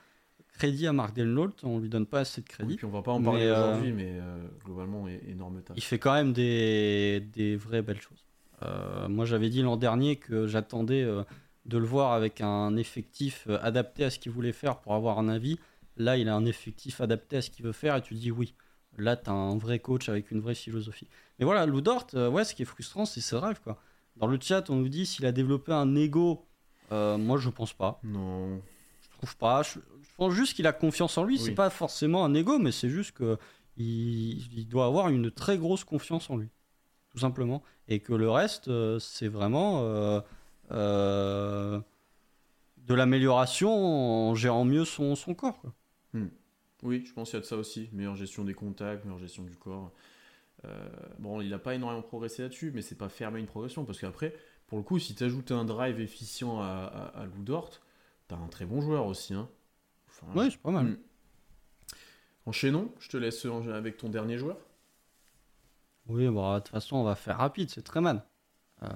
crédit 0.55 0.87
à 0.87 0.93
Mark 0.95 1.15
Lindloth, 1.17 1.63
on 1.63 1.79
lui 1.79 1.89
donne 1.91 2.07
pas 2.07 2.21
assez 2.21 2.41
de 2.41 2.47
Et 2.47 2.49
crédit. 2.49 2.77
puis 2.77 2.87
on 2.87 2.91
va 2.91 3.03
pas 3.03 3.13
en 3.13 3.23
parler 3.23 3.45
euh, 3.47 3.73
aujourd'hui, 3.73 3.93
mais 3.93 4.13
euh, 4.13 4.39
globalement, 4.65 5.07
énorme 5.09 5.61
tâche. 5.63 5.77
Il 5.77 5.83
fait 5.83 5.99
quand 5.99 6.15
même 6.15 6.33
des, 6.33 7.21
des 7.35 7.57
vraies 7.57 7.83
belles 7.83 8.01
choses. 8.01 8.25
Euh, 8.63 9.09
moi, 9.09 9.25
j'avais 9.25 9.51
dit 9.51 9.63
l'an 9.63 9.77
dernier 9.77 10.17
que 10.17 10.47
j'attendais 10.47 11.03
euh, 11.03 11.23
de 11.69 11.79
le 11.79 11.87
voir 11.87 12.13
avec 12.13 12.41
un 12.41 12.77
effectif 12.77 13.45
euh, 13.49 13.59
adapté 13.63 14.05
à 14.05 14.11
ce 14.11 14.19
qu'il 14.19 14.33
voulait 14.33 14.53
faire 14.53 14.79
pour 14.79 14.95
avoir 14.95 15.19
un 15.19 15.29
avis. 15.29 15.59
Là, 15.97 16.17
il 16.17 16.29
a 16.29 16.35
un 16.35 16.47
effectif 16.47 17.01
adapté 17.01 17.37
à 17.37 17.43
ce 17.43 17.51
qu'il 17.51 17.65
veut 17.65 17.73
faire 17.73 17.95
et 17.97 18.03
tu 18.03 18.15
dis 18.15 18.31
oui. 18.31 18.55
Là, 18.97 19.17
tu 19.17 19.31
as 19.31 19.35
un 19.35 19.57
vrai 19.59 19.79
coach 19.79 20.09
avec 20.09 20.31
une 20.31 20.41
vraie 20.41 20.55
philosophie. 20.55 21.07
Mais 21.39 21.45
voilà, 21.45 21.67
Lou 21.67 21.81
Dort, 21.81 22.07
euh, 22.15 22.31
ouais, 22.31 22.45
ce 22.45 22.55
qui 22.55 22.63
est 22.63 22.65
frustrant, 22.65 23.05
c'est 23.05 23.21
ses 23.21 23.37
rêves. 23.37 23.61
Quoi. 23.63 23.81
Dans 24.17 24.27
le 24.27 24.39
chat, 24.41 24.71
on 24.71 24.77
nous 24.77 24.89
dit 24.89 25.07
s'il 25.07 25.27
a 25.27 25.31
développé 25.31 25.73
un 25.73 25.95
ego. 25.95 26.47
Euh, 26.91 27.19
moi, 27.19 27.39
je 27.39 27.51
pense 27.51 27.75
pas. 27.75 28.01
Non. 28.03 28.61
Je 29.03 29.11
trouve 29.11 29.37
pas. 29.37 29.63
Je, 29.63 29.79
je 29.79 30.15
pense 30.17 30.33
juste 30.33 30.55
qu'il 30.55 30.67
a 30.67 30.73
confiance 30.73 31.19
en 31.19 31.25
lui. 31.25 31.37
Oui. 31.37 31.43
C'est 31.45 31.55
pas 31.55 31.71
forcément 31.71 32.25
un 32.25 32.35
ego, 32.35 32.59
mais 32.59 32.73
c'est 32.73 32.89
juste 32.89 33.13
que 33.13 33.39
il, 33.77 34.59
il 34.59 34.67
doit 34.67 34.87
avoir 34.87 35.11
une 35.11 35.31
très 35.31 35.59
grosse 35.59 35.85
confiance 35.85 36.31
en 36.31 36.37
lui, 36.37 36.49
tout 37.11 37.19
simplement. 37.19 37.63
Et 37.87 38.01
que 38.01 38.15
le 38.15 38.29
reste, 38.29 38.71
c'est 38.99 39.29
vraiment 39.29 39.83
euh, 39.83 40.21
euh, 40.71 41.81
de 42.79 42.95
l'amélioration 42.95 43.71
en 44.31 44.35
gérant 44.35 44.65
mieux 44.65 44.85
son, 44.85 45.15
son 45.15 45.35
corps. 45.35 45.61
quoi. 45.61 45.73
Oui, 46.85 47.05
je 47.05 47.13
pense 47.13 47.31
qu'il 47.31 47.37
y 47.37 47.39
a 47.39 47.41
de 47.41 47.47
ça 47.47 47.57
aussi. 47.57 47.89
Meilleure 47.93 48.15
gestion 48.15 48.45
des 48.45 48.55
contacts, 48.55 49.05
meilleure 49.05 49.19
gestion 49.19 49.43
du 49.43 49.57
corps. 49.57 49.93
Euh, 50.65 50.89
bon, 51.19 51.41
il 51.41 51.51
n'a 51.51 51.59
pas 51.59 51.75
énormément 51.75 52.03
progressé 52.03 52.43
là-dessus, 52.43 52.71
mais 52.73 52.83
c'est 52.83 52.95
pas 52.95 53.09
fermer 53.09 53.41
une 53.41 53.47
progression. 53.47 53.85
Parce 53.85 53.99
qu'après, 54.01 54.33
pour 54.69 54.79
le 54.79 54.85
coup, 54.85 54.99
si 55.01 55.15
tu 55.17 55.25
ajoutes 55.25 55.51
un 55.51 55.65
drive 55.65 55.99
efficient 56.01 56.61
à, 56.61 56.67
à, 57.15 57.21
à 57.21 57.25
Lou 57.27 57.43
Dort, 57.43 57.71
t'as 58.29 58.37
un 58.37 58.47
très 58.47 58.65
bon 58.65 58.81
joueur 58.81 59.07
aussi. 59.07 59.35
Hein. 59.35 59.49
Enfin, 60.09 60.27
Ouais, 60.39 60.51
c'est 60.51 60.61
pas 60.61 60.71
mal. 60.71 60.85
Mm. 60.87 60.99
Enchaînons, 62.47 62.93
je 63.01 63.09
te 63.09 63.17
laisse 63.17 63.45
en- 63.45 63.67
avec 63.69 63.97
ton 63.97 64.09
dernier 64.09 64.39
joueur. 64.39 64.57
Oui, 66.07 66.29
bah, 66.29 66.55
de 66.55 66.59
toute 66.61 66.69
façon, 66.69 66.97
on 66.97 67.05
va 67.05 67.15
faire 67.17 67.39
rapide. 67.39 67.71
C'est 67.71 67.83
Treman. 67.83 68.23
Euh, 68.85 68.87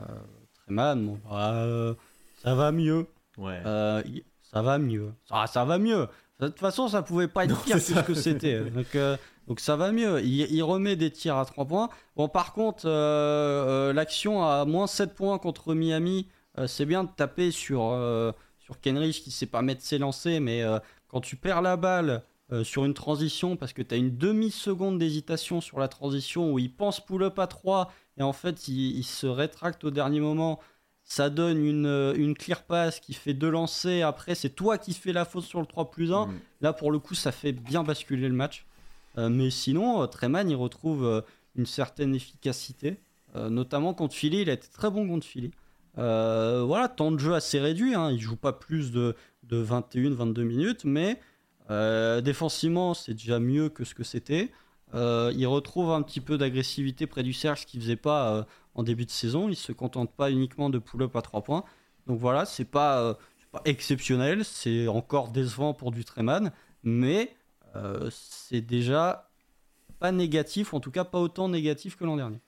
Bon, 0.69 1.19
bah, 1.29 1.53
euh, 1.55 1.95
ça 2.43 2.55
va 2.55 2.73
mieux. 2.73 3.07
Ouais. 3.39 3.61
Euh, 3.67 4.03
ça 4.43 4.63
va 4.63 4.79
mieux. 4.79 5.13
Ah, 5.31 5.47
ça 5.47 5.65
va 5.65 5.79
mieux. 5.79 6.09
De 6.41 6.49
toute 6.49 6.59
façon, 6.59 6.89
ça 6.89 7.03
pouvait 7.03 7.29
pas 7.29 7.45
être 7.45 7.51
Non, 7.51 7.57
pire 7.57 7.77
que 7.77 7.83
ce 7.83 8.01
que 8.01 8.15
c'était. 8.15 8.61
Donc, 8.71 8.95
euh, 8.95 9.17
donc 9.49 9.61
ça 9.61 9.77
va 9.77 9.91
mieux. 9.91 10.21
Il, 10.23 10.53
il 10.53 10.63
remet 10.63 10.95
des 10.97 11.11
tirs 11.11 11.37
à 11.37 11.45
3 11.45 11.65
points. 11.65 11.89
Bon, 12.17 12.29
par 12.29 12.53
contre, 12.53 12.87
l'action 13.93 14.45
à 14.45 14.65
moins 14.65 14.87
7 14.87 15.15
points 15.15 15.39
contre 15.39 15.75
Miami, 15.75 16.29
c'est 16.67 16.87
bien 16.87 17.03
de 17.03 17.11
taper 17.11 17.51
sur, 17.51 17.81
sur 18.61 18.81
Kenrich 18.81 19.23
qui 19.23 19.33
sait 19.33 19.47
pas 19.47 19.63
mettre 19.63 19.83
ses 19.83 19.99
lancers, 19.99 20.41
mais 20.41 20.63
quand 21.09 21.21
tu 21.21 21.35
perds 21.35 21.61
la 21.61 21.77
balle 21.77 22.23
euh, 22.53 22.65
sur 22.65 22.85
une 22.85 22.95
transition 22.95 23.57
parce 23.57 23.73
que 23.73 23.83
tu 23.83 23.95
as 23.95 23.99
une 23.99 24.17
demi-seconde 24.17 24.99
d'hésitation 24.99 25.61
sur 25.61 25.81
la 25.81 25.89
transition 25.89 26.53
où 26.53 26.59
il 26.59 26.73
pense 26.73 27.05
pull-up 27.05 27.39
à 27.39 27.47
3 27.47 27.91
et 28.19 28.23
en 28.23 28.33
fait 28.33 28.69
il, 28.69 28.99
il 28.99 29.05
se 29.05 29.27
rétracte 29.27 29.83
au 29.85 29.91
dernier 29.91 30.21
moment 30.21 30.61
ça 31.05 31.31
donne 31.31 31.65
une, 31.65 31.87
euh, 31.87 32.15
une 32.15 32.35
clear 32.35 32.63
pass 32.63 33.01
qui 33.01 33.13
fait 33.13 33.35
deux 33.35 33.51
lancers. 33.51 34.07
Après, 34.07 34.35
c'est 34.35 34.51
toi 34.51 34.79
qui 34.79 34.95
fais 34.95 35.13
la 35.13 35.25
faute 35.25 35.45
sur 35.45 35.61
le 35.61 35.67
3 35.67 35.91
plus 35.91 36.13
1. 36.13 36.27
Mm. 36.27 36.39
Là, 36.61 36.73
pour 36.73 36.93
le 36.93 36.99
coup, 36.99 37.15
ça 37.15 37.33
fait 37.33 37.53
bien 37.53 37.83
basculer 37.83 38.29
le 38.29 38.35
match. 38.35 38.67
Euh, 39.19 39.29
mais 39.29 39.51
sinon, 39.51 40.07
Treman, 40.07 40.49
il 40.49 40.55
retrouve 40.55 41.25
une 41.57 41.67
certaine 41.67 42.15
efficacité. 42.15 42.99
Notamment 43.35 43.95
contre 43.95 44.15
Philly. 44.15 44.43
Il 44.43 44.51
a 44.51 44.53
été 44.53 44.69
très 44.69 44.91
bon 44.91 45.09
contre 45.09 45.27
Philly. 45.27 45.53
Euh, 45.99 46.63
voilà, 46.67 46.89
temps 46.89 47.11
de 47.11 47.19
jeu 47.19 47.35
assez 47.35 47.59
réduit. 47.59 47.95
Hein. 47.95 48.11
Il 48.11 48.21
joue 48.21 48.37
pas 48.37 48.53
plus 48.53 48.93
de, 48.93 49.15
de 49.45 49.65
21-22 49.65 50.43
minutes. 50.43 50.85
Mais 50.85 51.19
euh, 51.73 52.21
défensivement, 52.21 52.95
c'est 52.95 53.15
déjà 53.15 53.39
mieux 53.41 53.69
que 53.69 53.85
ce 53.85 53.95
que 53.95 54.05
c'était. 54.05 54.53
Euh, 54.95 55.33
il 55.35 55.47
retrouve 55.47 55.91
un 55.91 56.03
petit 56.03 56.21
peu 56.21 56.37
d'agressivité 56.37 57.07
près 57.07 57.23
du 57.23 57.33
cercle, 57.33 57.63
ce 57.63 57.67
qu'il 57.67 57.81
faisait 57.81 57.97
pas 57.97 58.35
euh, 58.37 58.45
en 58.75 58.83
début 58.83 59.07
de 59.07 59.11
saison. 59.11 59.49
Il 59.49 59.57
se 59.57 59.73
contente 59.73 60.15
pas 60.15 60.31
uniquement 60.31 60.71
de 60.71 60.79
pull-up 60.79 61.17
à 61.17 61.23
3 61.23 61.43
points. 61.43 61.65
Donc 62.07 62.19
voilà, 62.19 62.45
c'est 62.45 62.65
pas, 62.67 63.01
euh, 63.03 63.15
c'est 63.39 63.51
pas 63.51 63.63
exceptionnel, 63.65 64.45
c'est 64.45 64.89
encore 64.89 65.31
décevant 65.31 65.73
pour 65.73 65.93
du 65.93 66.05
Treman, 66.05 66.53
mais 66.83 67.37
c'est 68.11 68.61
déjà 68.61 69.31
pas 69.99 70.13
négatif, 70.13 70.75
en 70.75 70.81
tout 70.81 70.91
cas 70.91 71.05
pas 71.05 71.19
autant 71.19 71.49
négatif 71.49 71.97
que 71.97 72.05
l'an 72.05 72.17
dernier. 72.17 72.39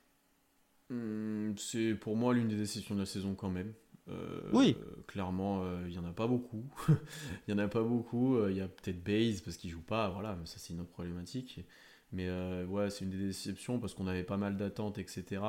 Hmm, 0.91 1.55
C'est 1.57 1.95
pour 1.95 2.15
moi 2.15 2.35
l'une 2.35 2.49
des 2.49 2.57
déceptions 2.57 2.95
de 2.95 3.01
la 3.01 3.07
saison 3.07 3.35
quand 3.35 3.49
même. 3.49 3.73
Euh, 4.09 4.41
Oui. 4.53 4.77
euh, 4.79 5.03
clairement, 5.07 5.63
euh, 5.65 5.85
il 5.89 5.95
y 5.95 5.99
en 5.99 6.05
a 6.05 6.13
pas 6.13 6.27
beaucoup. 6.27 6.65
Il 7.49 7.53
y 7.53 7.55
en 7.55 7.59
a 7.59 7.69
pas 7.69 7.83
beaucoup. 7.83 8.37
Euh, 8.37 8.51
Il 8.51 8.57
y 8.57 8.61
a 8.61 8.69
peut-être 8.69 9.03
Baze 9.03 9.41
parce 9.41 9.57
qu'il 9.57 9.71
joue 9.71 9.81
pas. 9.83 10.09
Voilà, 10.11 10.37
mais 10.39 10.47
ça 10.47 10.59
c'est 10.59 10.75
une 10.75 10.81
autre 10.81 10.91
problématique. 10.91 11.61
Mais 12.13 12.29
euh, 12.29 12.67
ouais, 12.67 12.91
c'est 12.91 13.05
une 13.05 13.11
des 13.11 13.19
déceptions 13.19 13.79
parce 13.81 13.95
qu'on 13.95 14.07
avait 14.07 14.23
pas 14.25 14.37
mal 14.37 14.57
d'attentes, 14.57 14.99
etc. 14.99 15.43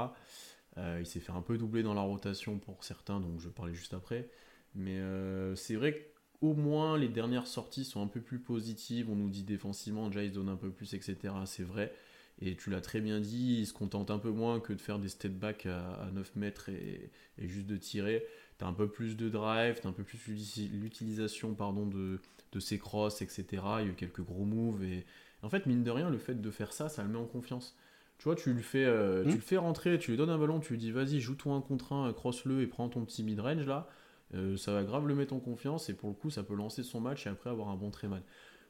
Euh, 0.78 0.98
il 1.00 1.06
s'est 1.06 1.20
fait 1.20 1.32
un 1.32 1.42
peu 1.42 1.58
doubler 1.58 1.84
dans 1.84 1.94
la 1.94 2.02
rotation 2.02 2.58
pour 2.60 2.84
certains, 2.84 3.20
donc 3.20 3.40
je 3.40 3.50
parlais 3.50 3.74
juste 3.74 3.94
après. 3.94 4.30
Mais 4.74 4.98
euh, 5.00 5.56
c'est 5.56 5.76
vrai 5.76 6.12
qu'au 6.40 6.54
moins 6.54 6.98
les 6.98 7.08
dernières 7.10 7.48
sorties 7.48 7.86
sont 7.86 8.02
un 8.02 8.08
peu 8.08 8.22
plus 8.22 8.40
positives. 8.40 9.10
On 9.10 9.16
nous 9.16 9.30
dit 9.30 9.44
défensivement, 9.44 10.08
déjà 10.08 10.24
il 10.24 10.30
se 10.30 10.36
donne 10.36 10.50
un 10.50 10.56
peu 10.58 10.72
plus, 10.72 10.94
etc. 10.94 11.34
C'est 11.46 11.64
vrai. 11.64 11.94
Et 12.42 12.56
tu 12.58 12.70
l'as 12.70 12.82
très 12.82 13.00
bien 13.00 13.22
dit, 13.22 13.60
il 13.60 13.66
se 13.68 13.72
contente 13.74 14.12
un 14.12 14.20
peu 14.20 14.30
moins 14.30 14.60
que 14.60 14.74
de 14.74 14.82
faire 14.82 15.00
des 15.00 15.08
step 15.08 15.32
back 15.34 15.66
à, 15.68 15.94
à 16.02 16.12
9 16.12 16.36
mètres 16.36 16.68
et, 16.70 17.10
et 17.38 17.48
juste 17.48 17.68
de 17.68 17.78
tirer. 17.78 18.26
Tu 18.58 18.64
as 18.64 18.68
un 18.68 18.74
peu 18.74 18.88
plus 18.88 19.18
de 19.18 19.28
drive, 19.30 19.80
tu 19.82 19.88
as 19.88 19.90
un 19.90 19.94
peu 19.94 20.04
plus 20.04 20.20
l'uti- 20.28 20.70
l'utilisation 20.70 21.54
pardon, 21.54 21.86
de, 21.86 22.20
de 22.52 22.60
ses 22.60 22.78
crosses, 22.80 23.22
etc. 23.22 23.46
Il 23.52 23.86
y 23.86 23.90
a 23.90 23.92
eu 23.92 23.94
quelques 23.94 24.22
gros 24.22 24.46
moves. 24.46 24.84
Et 24.84 25.06
en 25.44 25.50
fait, 25.50 25.66
mine 25.66 25.84
de 25.84 25.92
rien, 25.92 26.10
le 26.10 26.18
fait 26.18 26.42
de 26.42 26.52
faire 26.52 26.72
ça, 26.74 26.88
ça 26.90 27.04
le 27.04 27.10
met 27.10 27.18
en 27.18 27.26
confiance. 27.26 27.76
Tu 28.18 28.24
vois, 28.26 28.36
tu 28.36 28.54
le 28.54 28.62
fais, 28.62 28.86
euh, 28.86 29.26
Mm. 29.26 29.30
tu 29.30 29.36
le 29.36 29.42
fais 29.42 29.58
rentrer, 29.58 30.00
tu 30.00 30.12
lui 30.12 30.18
donnes 30.18 30.30
un 30.30 30.38
ballon, 30.38 30.60
tu 30.62 30.72
lui 30.74 30.80
dis 30.80 30.92
vas-y, 30.92 31.20
joue-toi 31.20 31.54
un 31.54 31.60
contre 31.62 31.92
un, 31.92 32.14
cross-le 32.14 32.62
et 32.62 32.68
prends 32.68 32.88
ton 32.88 33.04
petit 33.04 33.24
mid-range 33.24 33.66
là. 33.66 33.90
Euh, 34.34 34.56
ça 34.58 34.74
va 34.74 34.84
grave 34.84 35.06
le 35.06 35.16
mettre 35.16 35.34
en 35.34 35.40
confiance 35.40 35.90
et 35.90 35.94
pour 35.94 36.10
le 36.10 36.16
coup, 36.16 36.30
ça 36.30 36.42
peut 36.44 36.56
lancer 36.56 36.82
son 36.82 37.02
match 37.02 37.28
et 37.28 37.30
après 37.30 37.50
avoir 37.50 37.68
un 37.70 37.76
bon 37.76 37.92
Tréman. 37.92 38.22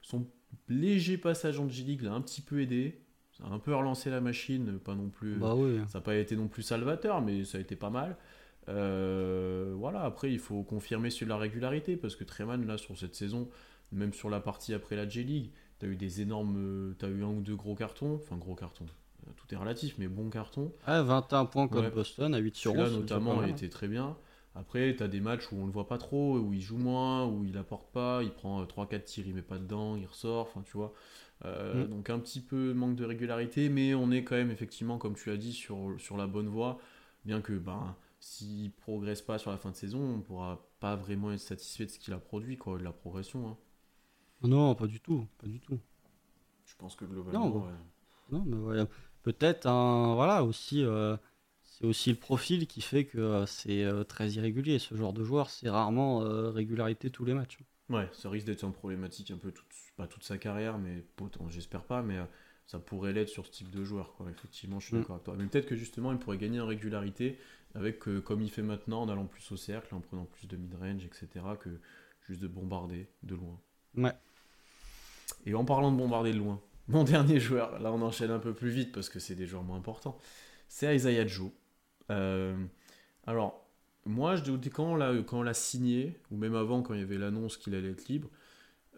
Son 0.02 0.26
léger 0.68 1.18
passage 1.18 1.60
en 1.60 1.70
G-League 1.70 2.02
l'a 2.02 2.14
un 2.14 2.22
petit 2.22 2.42
peu 2.42 2.60
aidé. 2.62 3.00
Ça 3.38 3.44
a 3.46 3.50
un 3.50 3.60
peu 3.60 3.76
relancé 3.76 4.10
la 4.10 4.22
machine, 4.22 4.80
pas 4.80 4.96
non 4.96 5.10
plus. 5.10 5.36
Bah 5.36 5.54
oui. 5.56 5.80
Ça 5.90 6.00
n'a 6.00 6.04
pas 6.04 6.16
été 6.16 6.36
non 6.36 6.48
plus 6.48 6.64
salvateur, 6.64 7.22
mais 7.22 7.44
ça 7.46 7.58
a 7.58 7.62
été 7.62 7.76
pas 7.76 7.90
mal. 7.90 8.18
Euh, 8.70 9.74
voilà, 9.78 10.02
après, 10.04 10.32
il 10.32 10.40
faut 10.40 10.64
confirmer 10.64 11.10
sur 11.10 11.28
la 11.28 11.38
régularité, 11.38 11.98
parce 11.98 12.16
que 12.16 12.24
Treman, 12.24 12.66
là, 12.66 12.78
sur 12.78 12.98
cette 12.98 13.16
saison, 13.16 13.50
même 13.92 14.14
sur 14.14 14.30
la 14.30 14.40
partie 14.40 14.74
après 14.74 14.96
la 14.96 15.08
J-League, 15.08 15.52
tu 15.80 15.86
as 15.86 15.90
eu 15.90 15.96
des 15.96 16.22
énormes. 16.22 16.96
Tu 16.98 17.06
as 17.06 17.10
eu 17.10 17.24
un 17.24 17.28
ou 17.28 17.42
deux 17.42 17.56
gros 17.56 17.76
cartons, 17.76 18.16
enfin, 18.16 18.38
gros 18.38 18.56
cartons, 18.56 18.86
euh, 19.28 19.32
tout 19.36 19.54
est 19.54 19.58
relatif, 19.58 19.96
mais 19.98 20.08
bons 20.08 20.30
cartons. 20.30 20.72
Ah, 20.86 21.02
21 21.04 21.46
points 21.46 21.68
contre 21.68 21.86
Ouais. 21.86 21.92
Boston 21.92 22.34
à 22.34 22.40
8 22.40 22.56
sur 22.56 22.72
11. 22.72 22.78
Celui-là, 22.78 22.96
c'est 22.96 23.02
déjà 23.02 23.16
notamment, 23.16 23.44
il 23.44 23.50
était 23.52 23.70
très 23.70 23.88
bien. 23.88 24.18
Après, 24.58 24.96
tu 24.96 25.04
as 25.04 25.10
des 25.10 25.20
matchs 25.20 25.52
où 25.52 25.58
on 25.58 25.66
le 25.66 25.72
voit 25.72 25.88
pas 25.88 25.98
trop, 25.98 26.38
où 26.40 26.54
il 26.54 26.62
joue 26.62 26.78
moins, 26.78 27.26
où 27.28 27.44
il 27.44 27.58
apporte 27.58 27.92
pas, 27.92 28.24
il 28.24 28.32
prend 28.32 28.64
3-4 28.66 29.04
tirs, 29.04 29.28
il 29.28 29.36
met 29.36 29.42
pas 29.42 29.58
dedans, 29.58 29.98
il 29.98 30.06
ressort, 30.06 30.44
enfin, 30.48 30.62
tu 30.66 30.78
vois. 30.78 30.94
Euh, 31.44 31.84
Mm. 31.86 31.90
Donc, 31.90 32.10
un 32.10 32.20
petit 32.20 32.40
peu 32.40 32.74
manque 32.74 32.96
de 32.96 33.04
régularité, 33.04 33.68
mais 33.68 33.94
on 33.94 34.12
est 34.12 34.24
quand 34.24 34.36
même, 34.36 34.52
effectivement, 34.52 34.98
comme 34.98 35.16
tu 35.16 35.30
as 35.30 35.36
dit, 35.36 35.52
sur, 35.52 35.96
sur 35.98 36.16
la 36.16 36.26
bonne 36.26 36.48
voie. 36.48 36.80
Bien 37.26 37.42
que, 37.42 37.52
ben, 37.52 37.96
s'il 38.28 38.72
progresse 38.72 39.22
pas 39.22 39.38
sur 39.38 39.52
la 39.52 39.58
fin 39.58 39.70
de 39.70 39.76
saison, 39.76 40.00
on 40.16 40.20
pourra 40.22 40.68
pas 40.80 40.96
vraiment 40.96 41.32
être 41.32 41.40
satisfait 41.40 41.86
de 41.86 41.92
ce 41.92 42.00
qu'il 42.00 42.12
a 42.12 42.18
produit, 42.18 42.58
quoi, 42.58 42.78
de 42.80 42.84
la 42.84 42.92
progression. 42.92 43.48
hein. 43.48 43.58
Non, 44.42 44.74
pas 44.74 44.88
du 44.88 45.00
tout. 45.00 45.28
Pas 45.38 45.46
du 45.48 45.60
tout. 45.60 45.78
Je 46.66 46.74
pense 46.78 46.96
que 46.96 47.06
globalement. 47.06 47.50
Non, 47.50 47.66
ouais. 47.66 47.72
Non, 48.32 48.44
mais 48.48 48.58
voilà. 48.58 48.88
Peut-être 49.22 49.68
un. 49.68 50.16
Voilà, 50.16 50.44
aussi. 50.44 50.84
euh, 50.84 51.16
c'est 51.62 51.86
aussi 51.86 52.10
le 52.10 52.16
profil 52.18 52.66
qui 52.68 52.82
fait 52.82 53.06
que 53.06 53.18
euh, 53.20 53.46
c'est 53.46 53.84
euh, 53.84 54.04
très 54.04 54.32
irrégulier. 54.32 54.80
Ce 54.80 54.96
genre 54.96 55.14
de 55.14 55.24
joueur, 55.24 55.50
c'est 55.52 55.70
rarement 55.70 56.20
régularité 56.52 57.12
tous 57.12 57.26
les 57.26 57.34
matchs. 57.36 57.60
Ouais, 57.90 58.10
ça 58.14 58.30
risque 58.32 58.48
d'être 58.48 58.64
une 58.64 58.74
problématique 58.74 59.30
un 59.30 59.38
peu, 59.38 59.52
toute, 59.52 59.68
pas 59.98 60.08
toute 60.08 60.24
sa 60.24 60.40
carrière, 60.40 60.80
mais 60.80 61.04
pourtant, 61.16 61.48
j'espère 61.50 61.84
pas, 61.84 62.02
mais 62.02 62.18
ça 62.66 62.80
pourrait 62.80 63.14
l'être 63.14 63.30
sur 63.30 63.46
ce 63.46 63.52
type 63.52 63.70
de 63.70 63.84
joueur, 63.84 64.16
quoi. 64.16 64.26
Effectivement, 64.32 64.80
je 64.80 64.88
suis 64.88 64.96
Mm. 64.96 65.00
d'accord 65.02 65.16
avec 65.18 65.26
toi. 65.26 65.36
Mais 65.38 65.46
peut-être 65.46 65.68
que 65.68 65.76
justement, 65.76 66.12
il 66.12 66.18
pourrait 66.18 66.40
gagner 66.40 66.60
en 66.60 66.66
régularité 66.66 67.38
avec, 67.76 68.08
euh, 68.08 68.22
comme 68.22 68.42
il 68.42 68.50
fait 68.50 68.62
maintenant, 68.62 69.02
en 69.04 69.10
allant 69.10 69.26
plus 69.26 69.52
au 69.52 69.58
cercle, 69.58 69.94
en 69.94 70.00
prenant 70.00 70.26
plus 70.26 70.48
de 70.48 70.58
mid-range, 70.58 71.06
etc., 71.06 71.28
que 71.60 71.70
juste 72.28 72.42
de 72.42 72.48
bombarder 72.48 73.08
de 73.24 73.36
loin. 73.36 73.60
Ouais. 73.96 74.14
Et 75.46 75.54
en 75.54 75.66
parlant 75.66 75.92
de 75.92 75.98
bombarder 75.98 76.32
de 76.32 76.38
loin, 76.38 76.62
mon 76.88 77.04
dernier 77.04 77.40
joueur, 77.40 77.80
là 77.80 77.92
on 77.92 78.02
enchaîne 78.02 78.32
un 78.32 78.40
peu 78.40 78.54
plus 78.54 78.70
vite 78.70 78.92
parce 78.92 79.10
que 79.10 79.20
c'est 79.20 79.36
des 79.36 79.46
joueurs 79.46 79.64
moins 79.64 79.78
importants, 79.78 80.18
c'est 80.68 80.96
Isaiah 80.96 81.28
Joe. 81.28 81.52
Euh, 82.12 82.56
alors, 83.28 83.66
moi, 84.06 84.36
je 84.36 84.44
dis- 84.44 84.70
quand 84.70 84.86
on 84.86 84.96
l'a 84.96 85.14
quand 85.24 85.40
on 85.40 85.44
l'a 85.44 85.54
signé, 85.54 86.20
ou 86.32 86.38
même 86.38 86.56
avant, 86.56 86.82
quand 86.82 86.94
il 86.94 87.00
y 87.00 87.04
avait 87.04 87.18
l'annonce 87.18 87.58
qu'il 87.58 87.76
allait 87.76 87.92
être 87.92 88.08
libre, 88.08 88.30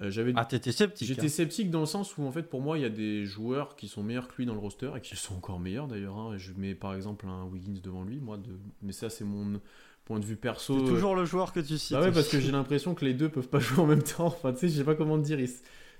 euh, 0.02 0.10
j'avais 0.12 0.34
Ah, 0.36 0.46
t'étais 0.46 0.72
sceptique. 0.72 1.08
J'étais 1.08 1.26
hein. 1.26 1.30
sceptique 1.30 1.70
dans 1.72 1.80
le 1.82 1.86
sens 1.86 2.18
où, 2.18 2.24
en 2.24 2.32
fait, 2.32 2.44
pour 2.44 2.62
moi, 2.62 2.78
il 2.78 2.82
y 2.82 2.86
a 2.86 2.90
des 2.90 3.26
joueurs 3.26 3.76
qui 3.76 3.88
sont 3.88 4.04
meilleurs 4.04 4.28
que 4.28 4.36
lui 4.38 4.46
dans 4.46 4.54
le 4.54 4.60
roster 4.60 4.92
et 4.96 5.02
qui 5.02 5.16
sont 5.16 5.36
encore 5.36 5.60
meilleurs 5.60 5.88
d'ailleurs. 5.88 6.16
hein. 6.18 6.38
Je 6.38 6.52
mets 6.54 6.76
par 6.76 6.94
exemple 6.96 7.28
un 7.28 7.46
Wiggins 7.46 7.80
devant 7.84 8.04
lui, 8.04 8.20
moi, 8.20 8.38
de... 8.38 8.50
mais 8.82 8.92
ça, 8.92 9.10
c'est 9.10 9.26
mon 9.26 9.60
point 10.06 10.20
de 10.20 10.26
vue 10.26 10.36
perso. 10.38 10.78
C'est 10.80 10.86
toujours 10.94 11.16
le 11.16 11.26
joueur 11.26 11.52
que 11.52 11.60
tu 11.60 11.78
cites. 11.78 11.98
Bah 11.98 12.02
ouais, 12.04 12.12
parce 12.12 12.30
que 12.30 12.40
j'ai 12.40 12.52
l'impression 12.52 12.96
que 12.96 13.04
les 13.06 13.14
deux 13.14 13.30
peuvent 13.30 13.50
pas 13.50 13.60
jouer 13.60 13.80
en 13.80 13.88
même 13.88 14.04
temps. 14.04 14.28
Enfin, 14.28 14.54
tu 14.54 14.60
sais, 14.60 14.70
je 14.70 14.78
sais 14.78 14.84
pas 14.86 14.96
comment 14.96 15.18
te 15.20 15.24
dire. 15.26 15.40
ils- 15.40 15.50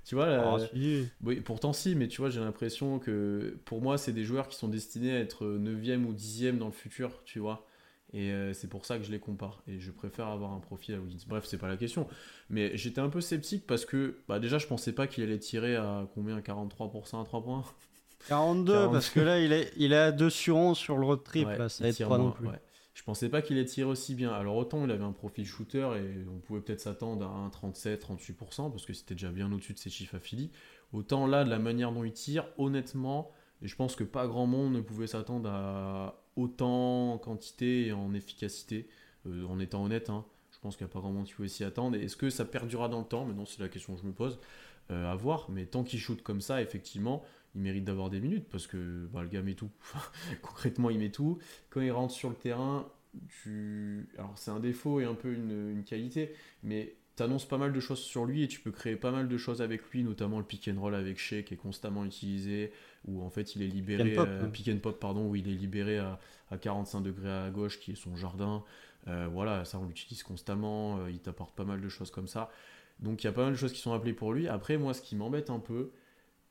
Tu 0.04 0.14
vois, 0.14 0.26
là... 0.26 0.54
Ah, 0.54 0.66
si. 0.72 1.06
oui, 1.22 1.40
pourtant 1.42 1.72
si, 1.74 1.94
mais 1.94 2.08
tu 2.08 2.20
vois, 2.22 2.30
j'ai 2.30 2.40
l'impression 2.40 2.98
que 2.98 3.58
pour 3.66 3.82
moi, 3.82 3.98
c'est 3.98 4.12
des 4.12 4.24
joueurs 4.24 4.48
qui 4.48 4.56
sont 4.56 4.68
destinés 4.68 5.12
à 5.12 5.18
être 5.18 5.44
9e 5.58 6.04
ou 6.06 6.14
10e 6.14 6.56
dans 6.56 6.66
le 6.66 6.72
futur, 6.72 7.22
tu 7.24 7.38
vois. 7.40 7.66
Et 8.12 8.32
euh, 8.32 8.54
c'est 8.54 8.68
pour 8.68 8.86
ça 8.86 8.98
que 8.98 9.04
je 9.04 9.10
les 9.10 9.18
compare. 9.18 9.62
Et 9.68 9.80
je 9.80 9.90
préfère 9.90 10.28
avoir 10.28 10.52
un 10.52 10.60
profil 10.60 10.94
à 10.94 10.98
Wiggins. 10.98 11.24
Bref, 11.26 11.44
c'est 11.46 11.58
pas 11.58 11.68
la 11.68 11.76
question. 11.76 12.06
Mais 12.48 12.76
j'étais 12.76 13.00
un 13.00 13.10
peu 13.10 13.20
sceptique 13.20 13.66
parce 13.66 13.84
que 13.84 14.18
bah, 14.28 14.38
déjà, 14.38 14.58
je 14.58 14.66
pensais 14.66 14.92
pas 14.92 15.06
qu'il 15.06 15.24
allait 15.24 15.38
tirer 15.38 15.76
à 15.76 16.08
combien? 16.14 16.40
43% 16.40 17.20
à 17.20 17.24
3 17.24 17.42
points? 17.42 17.64
42, 18.28 18.90
parce 18.90 19.10
que 19.10 19.20
là, 19.20 19.38
il 19.40 19.52
est, 19.52 19.72
il 19.76 19.92
est 19.92 19.96
à 19.96 20.12
2 20.12 20.30
sur 20.30 20.56
11 20.56 20.76
sur 20.76 20.96
le 20.96 21.06
road 21.06 21.22
trip. 21.22 21.48
là, 21.48 21.68
ça 21.68 21.86
aide 21.86 21.98
pas 21.98 22.18
non 22.18 22.32
plus. 22.32 22.48
Je 22.98 23.04
pensais 23.04 23.28
pas 23.28 23.42
qu'il 23.42 23.56
allait 23.56 23.64
tirer 23.64 23.88
aussi 23.88 24.16
bien. 24.16 24.32
Alors 24.32 24.56
autant 24.56 24.84
il 24.84 24.90
avait 24.90 25.04
un 25.04 25.12
profil 25.12 25.46
shooter 25.46 25.88
et 25.96 26.26
on 26.28 26.40
pouvait 26.40 26.60
peut-être 26.60 26.80
s'attendre 26.80 27.24
à 27.24 27.30
un 27.30 27.48
37-38% 27.48 28.72
parce 28.72 28.84
que 28.84 28.92
c'était 28.92 29.14
déjà 29.14 29.30
bien 29.30 29.52
au-dessus 29.52 29.72
de 29.72 29.78
ses 29.78 29.88
chiffres 29.88 30.16
à 30.16 30.18
Philly. 30.18 30.50
Autant 30.92 31.28
là, 31.28 31.44
de 31.44 31.50
la 31.50 31.60
manière 31.60 31.92
dont 31.92 32.02
il 32.02 32.12
tire, 32.12 32.48
honnêtement, 32.58 33.30
et 33.62 33.68
je 33.68 33.76
pense 33.76 33.94
que 33.94 34.02
pas 34.02 34.26
grand 34.26 34.46
monde 34.46 34.72
ne 34.72 34.80
pouvait 34.80 35.06
s'attendre 35.06 35.48
à 35.48 36.24
autant 36.38 37.14
en 37.14 37.18
quantité 37.18 37.88
et 37.88 37.92
en 37.92 38.14
efficacité, 38.14 38.88
euh, 39.26 39.44
en 39.46 39.58
étant 39.58 39.84
honnête. 39.84 40.08
Hein. 40.08 40.24
Je 40.52 40.58
pense 40.60 40.76
qu'il 40.76 40.86
n'y 40.86 40.90
a 40.90 41.00
pas 41.00 41.24
qui 41.24 41.34
pouvait 41.34 41.48
s'y 41.48 41.64
attendre. 41.64 41.96
Est-ce 41.96 42.16
que 42.16 42.30
ça 42.30 42.44
perdurera 42.44 42.88
dans 42.88 43.00
le 43.00 43.04
temps? 43.04 43.24
Maintenant, 43.24 43.44
c'est 43.44 43.60
la 43.60 43.68
question 43.68 43.94
que 43.94 44.00
je 44.00 44.06
me 44.06 44.12
pose. 44.12 44.38
Euh, 44.90 45.12
à 45.12 45.14
voir. 45.16 45.50
Mais 45.50 45.66
tant 45.66 45.84
qu'il 45.84 46.00
shoot 46.00 46.22
comme 46.22 46.40
ça, 46.40 46.62
effectivement, 46.62 47.22
il 47.54 47.60
mérite 47.60 47.84
d'avoir 47.84 48.08
des 48.08 48.20
minutes 48.20 48.48
parce 48.48 48.66
que 48.66 49.06
bah, 49.12 49.22
le 49.22 49.28
gars 49.28 49.42
met 49.42 49.54
tout. 49.54 49.70
Concrètement, 50.42 50.88
il 50.88 50.98
met 50.98 51.10
tout. 51.10 51.38
Quand 51.68 51.82
il 51.82 51.90
rentre 51.90 52.14
sur 52.14 52.30
le 52.30 52.34
terrain, 52.34 52.90
tu... 53.42 54.08
alors 54.16 54.32
c'est 54.36 54.50
un 54.50 54.60
défaut 54.60 55.00
et 55.00 55.04
un 55.04 55.14
peu 55.14 55.32
une, 55.32 55.70
une 55.70 55.84
qualité, 55.84 56.32
mais 56.62 56.94
tu 57.18 57.24
annonces 57.24 57.46
pas 57.46 57.58
mal 57.58 57.72
de 57.72 57.80
choses 57.80 57.98
sur 57.98 58.24
lui 58.24 58.42
et 58.44 58.48
tu 58.48 58.60
peux 58.60 58.70
créer 58.70 58.96
pas 58.96 59.10
mal 59.10 59.28
de 59.28 59.36
choses 59.36 59.60
avec 59.60 59.82
lui, 59.90 60.02
notamment 60.04 60.38
le 60.38 60.44
pick 60.44 60.68
and 60.68 60.80
roll 60.80 60.94
avec 60.94 61.18
Shea 61.18 61.42
qui 61.42 61.54
est 61.54 61.58
constamment 61.58 62.04
utilisé, 62.04 62.72
où 63.06 63.22
en 63.22 63.30
fait 63.30 63.54
il 63.56 63.62
est 63.62 63.66
libéré, 63.66 64.04
pick 64.04 64.18
and 64.18 64.24
pop, 64.24 64.28
euh, 64.28 64.46
pick 64.48 64.68
and 64.68 64.78
pop 64.78 65.00
pardon, 65.00 65.28
où 65.28 65.36
il 65.36 65.48
est 65.48 65.54
libéré 65.54 65.98
à, 65.98 66.18
à, 66.50 66.58
45 66.58 67.00
degrés 67.02 67.30
à 67.30 67.50
gauche, 67.50 67.78
qui 67.80 67.92
est 67.92 67.96
son 67.96 68.16
jardin. 68.16 68.64
Euh, 69.08 69.28
voilà, 69.30 69.64
ça 69.64 69.78
on 69.78 69.86
l'utilise 69.86 70.22
constamment, 70.22 70.98
euh, 70.98 71.10
il 71.10 71.18
t'apporte 71.18 71.54
pas 71.54 71.64
mal 71.64 71.80
de 71.80 71.88
choses 71.88 72.10
comme 72.10 72.28
ça. 72.28 72.50
Donc 73.00 73.22
il 73.22 73.26
y 73.26 73.30
a 73.30 73.32
pas 73.32 73.44
mal 73.44 73.52
de 73.52 73.58
choses 73.58 73.72
qui 73.72 73.80
sont 73.80 73.92
appelées 73.92 74.12
pour 74.12 74.32
lui. 74.32 74.48
Après, 74.48 74.76
moi, 74.76 74.94
ce 74.94 75.02
qui 75.02 75.16
m'embête 75.16 75.50
un 75.50 75.60
peu, 75.60 75.90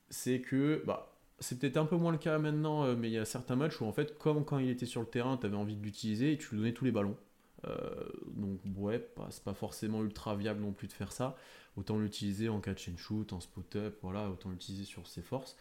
c'est 0.10 0.42
que 0.42 0.84
bah, 0.86 1.14
c'est 1.40 1.60
peut-être 1.60 1.78
un 1.78 1.86
peu 1.86 1.96
moins 1.96 2.12
le 2.12 2.18
cas 2.18 2.40
maintenant, 2.40 2.84
euh, 2.84 2.96
mais 2.98 3.10
il 3.10 3.14
y 3.14 3.18
a 3.18 3.26
certains 3.26 3.56
matchs 3.56 3.80
où 3.82 3.86
en 3.86 3.92
fait, 3.92 4.18
comme 4.18 4.44
quand 4.44 4.58
il 4.60 4.70
était 4.70 4.86
sur 4.86 5.02
le 5.02 5.08
terrain, 5.08 5.38
tu 5.38 5.46
avais 5.46 5.56
envie 5.56 5.76
de 5.76 5.84
l'utiliser 5.84 6.34
et 6.34 6.38
tu 6.38 6.50
lui 6.52 6.58
donnais 6.58 6.74
tous 6.74 6.86
les 6.86 6.92
ballons. 6.92 7.18
Euh, 7.66 8.10
donc 8.28 8.60
ouais, 8.76 9.06
c'est 9.30 9.44
pas 9.44 9.54
forcément 9.54 10.04
ultra 10.04 10.36
viable 10.36 10.62
non 10.62 10.72
plus 10.74 10.88
de 10.88 10.94
faire 10.94 11.12
ça. 11.12 11.36
Autant 11.76 11.98
l'utiliser 12.00 12.50
en 12.50 12.60
catch 12.60 12.90
and 12.90 12.98
shoot, 12.98 13.34
en 13.34 13.40
spot-up, 13.40 13.98
voilà, 14.02 14.30
autant 14.30 14.50
l'utiliser 14.50 14.84
sur 14.86 15.08
ses 15.08 15.22
forces. 15.22 15.56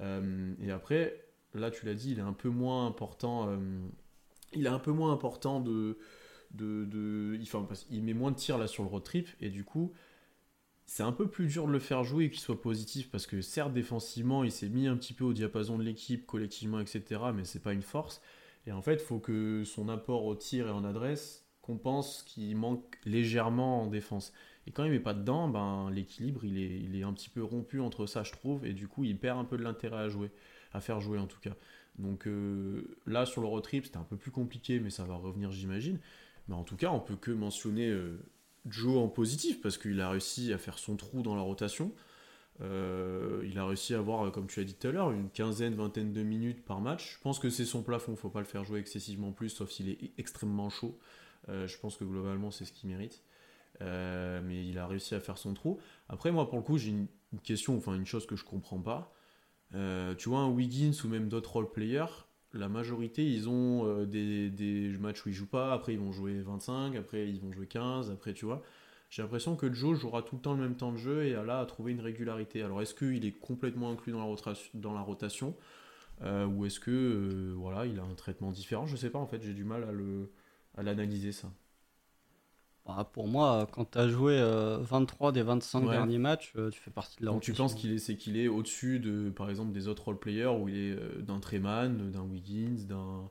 Euh, 0.00 0.54
et 0.62 0.70
après, 0.70 1.24
là 1.54 1.70
tu 1.70 1.86
l'as 1.86 1.94
dit, 1.94 2.12
il 2.12 2.18
est 2.18 2.22
un 2.22 2.32
peu 2.32 2.48
moins 2.48 2.86
important. 2.86 3.58
il 4.52 4.66
est 4.66 4.70
un 4.70 4.78
peu 4.78 4.92
moins 4.92 5.12
important 5.12 5.60
de, 5.60 5.98
de, 6.52 6.84
de 6.84 7.38
il, 7.40 7.48
il 7.90 8.02
met 8.02 8.14
moins 8.14 8.30
de 8.30 8.36
tirs 8.36 8.58
là 8.58 8.66
sur 8.66 8.82
le 8.82 8.88
road 8.88 9.02
trip 9.02 9.28
et 9.40 9.50
du 9.50 9.64
coup 9.64 9.92
c'est 10.86 11.02
un 11.02 11.12
peu 11.12 11.28
plus 11.28 11.46
dur 11.48 11.66
de 11.66 11.72
le 11.72 11.78
faire 11.78 12.02
jouer 12.04 12.24
et 12.24 12.30
qu'il 12.30 12.40
soit 12.40 12.60
positif 12.60 13.10
parce 13.10 13.26
que 13.26 13.42
certes 13.42 13.72
défensivement 13.74 14.44
il 14.44 14.50
s'est 14.52 14.68
mis 14.68 14.86
un 14.86 14.96
petit 14.96 15.12
peu 15.12 15.24
au 15.24 15.32
diapason 15.34 15.76
de 15.78 15.82
l'équipe 15.82 16.26
collectivement 16.26 16.80
etc 16.80 17.02
mais 17.34 17.44
c'est 17.44 17.62
pas 17.62 17.72
une 17.74 17.82
force 17.82 18.22
et 18.68 18.72
en 18.72 18.82
fait 18.82 18.94
il 18.94 19.00
faut 19.00 19.18
que 19.18 19.64
son 19.64 19.88
apport 19.88 20.24
au 20.26 20.34
tir 20.34 20.68
et 20.68 20.70
en 20.70 20.84
adresse 20.84 21.46
compense 21.62 22.22
qu'il 22.22 22.56
manque 22.56 22.98
légèrement 23.04 23.82
en 23.82 23.86
défense. 23.86 24.32
Et 24.66 24.72
quand 24.72 24.84
il 24.84 24.90
met 24.90 25.00
pas 25.00 25.14
dedans 25.14 25.48
ben 25.48 25.90
l'équilibre 25.90 26.44
il 26.44 26.58
est, 26.58 26.80
il 26.80 26.94
est 26.94 27.02
un 27.02 27.14
petit 27.14 27.30
peu 27.30 27.42
rompu 27.42 27.80
entre 27.80 28.06
ça 28.06 28.22
je 28.22 28.32
trouve 28.32 28.66
et 28.66 28.74
du 28.74 28.86
coup 28.86 29.04
il 29.04 29.18
perd 29.18 29.38
un 29.38 29.44
peu 29.44 29.56
de 29.56 29.62
l'intérêt 29.62 30.02
à 30.02 30.08
jouer 30.08 30.30
à 30.72 30.80
faire 30.80 31.00
jouer 31.00 31.18
en 31.18 31.26
tout 31.26 31.40
cas. 31.40 31.56
Donc 31.98 32.26
euh, 32.26 32.96
là 33.06 33.24
sur 33.24 33.40
le 33.40 33.48
road 33.48 33.62
trip 33.62 33.86
c'était 33.86 33.96
un 33.96 34.04
peu 34.04 34.16
plus 34.16 34.30
compliqué 34.30 34.80
mais 34.80 34.90
ça 34.90 35.04
va 35.04 35.16
revenir 35.16 35.50
j'imagine. 35.50 35.98
Mais 36.46 36.54
en 36.54 36.64
tout 36.64 36.76
cas 36.76 36.90
on 36.90 37.00
peut 37.00 37.16
que 37.16 37.30
mentionner 37.30 37.88
euh, 37.88 38.18
Joe 38.66 38.98
en 38.98 39.08
positif 39.08 39.62
parce 39.62 39.78
qu'il 39.78 39.98
a 40.02 40.10
réussi 40.10 40.52
à 40.52 40.58
faire 40.58 40.78
son 40.78 40.96
trou 40.96 41.22
dans 41.22 41.34
la 41.34 41.42
rotation. 41.42 41.92
Euh, 42.60 43.42
il 43.44 43.58
a 43.58 43.66
réussi 43.66 43.94
à 43.94 43.98
avoir, 43.98 44.30
comme 44.32 44.46
tu 44.46 44.60
as 44.60 44.64
dit 44.64 44.74
tout 44.74 44.88
à 44.88 44.90
l'heure, 44.90 45.10
une 45.10 45.30
quinzaine, 45.30 45.74
vingtaine 45.74 46.12
de 46.12 46.22
minutes 46.22 46.64
par 46.64 46.80
match. 46.80 47.14
Je 47.16 47.22
pense 47.22 47.38
que 47.38 47.50
c'est 47.50 47.64
son 47.64 47.82
plafond, 47.82 48.16
faut 48.16 48.30
pas 48.30 48.40
le 48.40 48.46
faire 48.46 48.64
jouer 48.64 48.80
excessivement 48.80 49.32
plus, 49.32 49.50
sauf 49.50 49.70
s'il 49.70 49.88
est 49.88 49.98
extrêmement 50.18 50.70
chaud. 50.70 50.98
Euh, 51.48 51.66
je 51.66 51.78
pense 51.78 51.96
que 51.96 52.04
globalement, 52.04 52.50
c'est 52.50 52.64
ce 52.64 52.72
qu'il 52.72 52.88
mérite. 52.88 53.22
Euh, 53.80 54.40
mais 54.44 54.66
il 54.66 54.78
a 54.78 54.86
réussi 54.86 55.14
à 55.14 55.20
faire 55.20 55.38
son 55.38 55.54
trou. 55.54 55.78
Après, 56.08 56.32
moi, 56.32 56.48
pour 56.48 56.58
le 56.58 56.64
coup, 56.64 56.78
j'ai 56.78 56.90
une, 56.90 57.06
question, 57.44 57.76
enfin 57.76 57.94
une 57.94 58.06
chose 58.06 58.26
que 58.26 58.36
je 58.36 58.44
comprends 58.44 58.80
pas. 58.80 59.12
tu 59.72 60.28
vois, 60.28 60.40
un 60.40 60.48
Wiggins 60.48 60.94
ou 61.04 61.08
même 61.08 61.28
d'autres 61.28 61.52
role-players, 61.52 62.26
la 62.54 62.68
majorité, 62.68 63.26
ils 63.26 63.48
ont 63.48 63.86
euh, 63.86 64.06
des, 64.06 64.96
matchs 64.98 65.24
où 65.26 65.28
ils 65.28 65.34
jouent 65.34 65.46
pas, 65.46 65.72
après 65.72 65.92
ils 65.92 65.98
vont 65.98 66.12
jouer 66.12 66.40
25, 66.40 66.96
après 66.96 67.28
ils 67.28 67.40
vont 67.40 67.52
jouer 67.52 67.66
15, 67.66 68.10
après 68.10 68.32
tu 68.32 68.46
vois. 68.46 68.62
J'ai 69.10 69.22
l'impression 69.22 69.56
que 69.56 69.72
Joe 69.72 69.98
jouera 69.98 70.22
tout 70.22 70.36
le 70.36 70.42
temps 70.42 70.54
le 70.54 70.60
même 70.60 70.76
temps 70.76 70.92
de 70.92 70.98
jeu 70.98 71.24
et 71.24 71.32
là 71.32 71.60
à 71.60 71.66
trouver 71.66 71.92
une 71.92 72.00
régularité. 72.00 72.62
Alors 72.62 72.82
est-ce 72.82 72.94
qu'il 72.94 73.24
est 73.24 73.32
complètement 73.32 73.90
inclus 73.90 74.12
dans 74.12 74.18
la, 74.18 74.24
rotation, 74.24 74.70
dans 74.74 74.92
la 74.92 75.00
rotation 75.00 75.56
euh, 76.22 76.46
ou 76.46 76.66
est-ce 76.66 76.80
que 76.80 76.90
euh, 76.90 77.54
voilà, 77.56 77.86
il 77.86 77.98
a 77.98 78.02
un 78.02 78.14
traitement 78.14 78.50
différent? 78.50 78.86
Je 78.86 78.96
sais 78.96 79.08
pas 79.08 79.18
en 79.18 79.26
fait, 79.26 79.42
j'ai 79.42 79.54
du 79.54 79.64
mal 79.64 79.84
à 79.84 79.92
le 79.92 80.30
à 80.76 80.82
l'analyser 80.82 81.32
ça. 81.32 81.50
Bah, 82.86 83.08
pour 83.12 83.28
moi, 83.28 83.66
quand 83.72 83.92
tu 83.92 83.98
as 83.98 84.08
joué 84.08 84.40
23 84.80 85.28
euh, 85.28 85.32
des 85.32 85.42
25 85.42 85.90
derniers 85.90 86.18
matchs, 86.18 86.52
tu 86.72 86.80
fais 86.80 86.90
partie 86.90 87.18
de 87.20 87.24
la 87.24 87.32
Donc 87.32 87.42
tu 87.42 87.52
penses 87.52 87.74
qu'il 87.74 87.92
est, 87.92 87.98
c'est 87.98 88.16
qu'il 88.16 88.36
est 88.36 88.48
au-dessus 88.48 88.98
de, 88.98 89.30
par 89.30 89.50
exemple, 89.50 89.72
des 89.72 89.88
autres 89.88 90.04
role-players 90.04 90.46
où 90.46 90.68
il 90.68 90.76
est 90.76 91.22
d'un 91.22 91.40
Treman, 91.40 92.10
d'un 92.10 92.22
Wiggins, 92.22 92.86
d'un. 92.86 93.30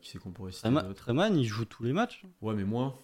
qui 0.00 0.10
c'est 0.10 0.18
qu'on 0.18 0.32
pourrait 0.32 0.52
citer 0.52 0.70
Treman, 0.94 1.36
il 1.36 1.44
joue 1.44 1.66
tous 1.66 1.84
les 1.84 1.92
matchs. 1.92 2.24
Ouais, 2.40 2.54
mais 2.54 2.64
moins. 2.64 2.94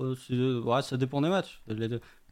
Ouais, 0.00 0.82
ça 0.82 0.96
dépend 0.96 1.20
des 1.20 1.28
matchs. 1.28 1.62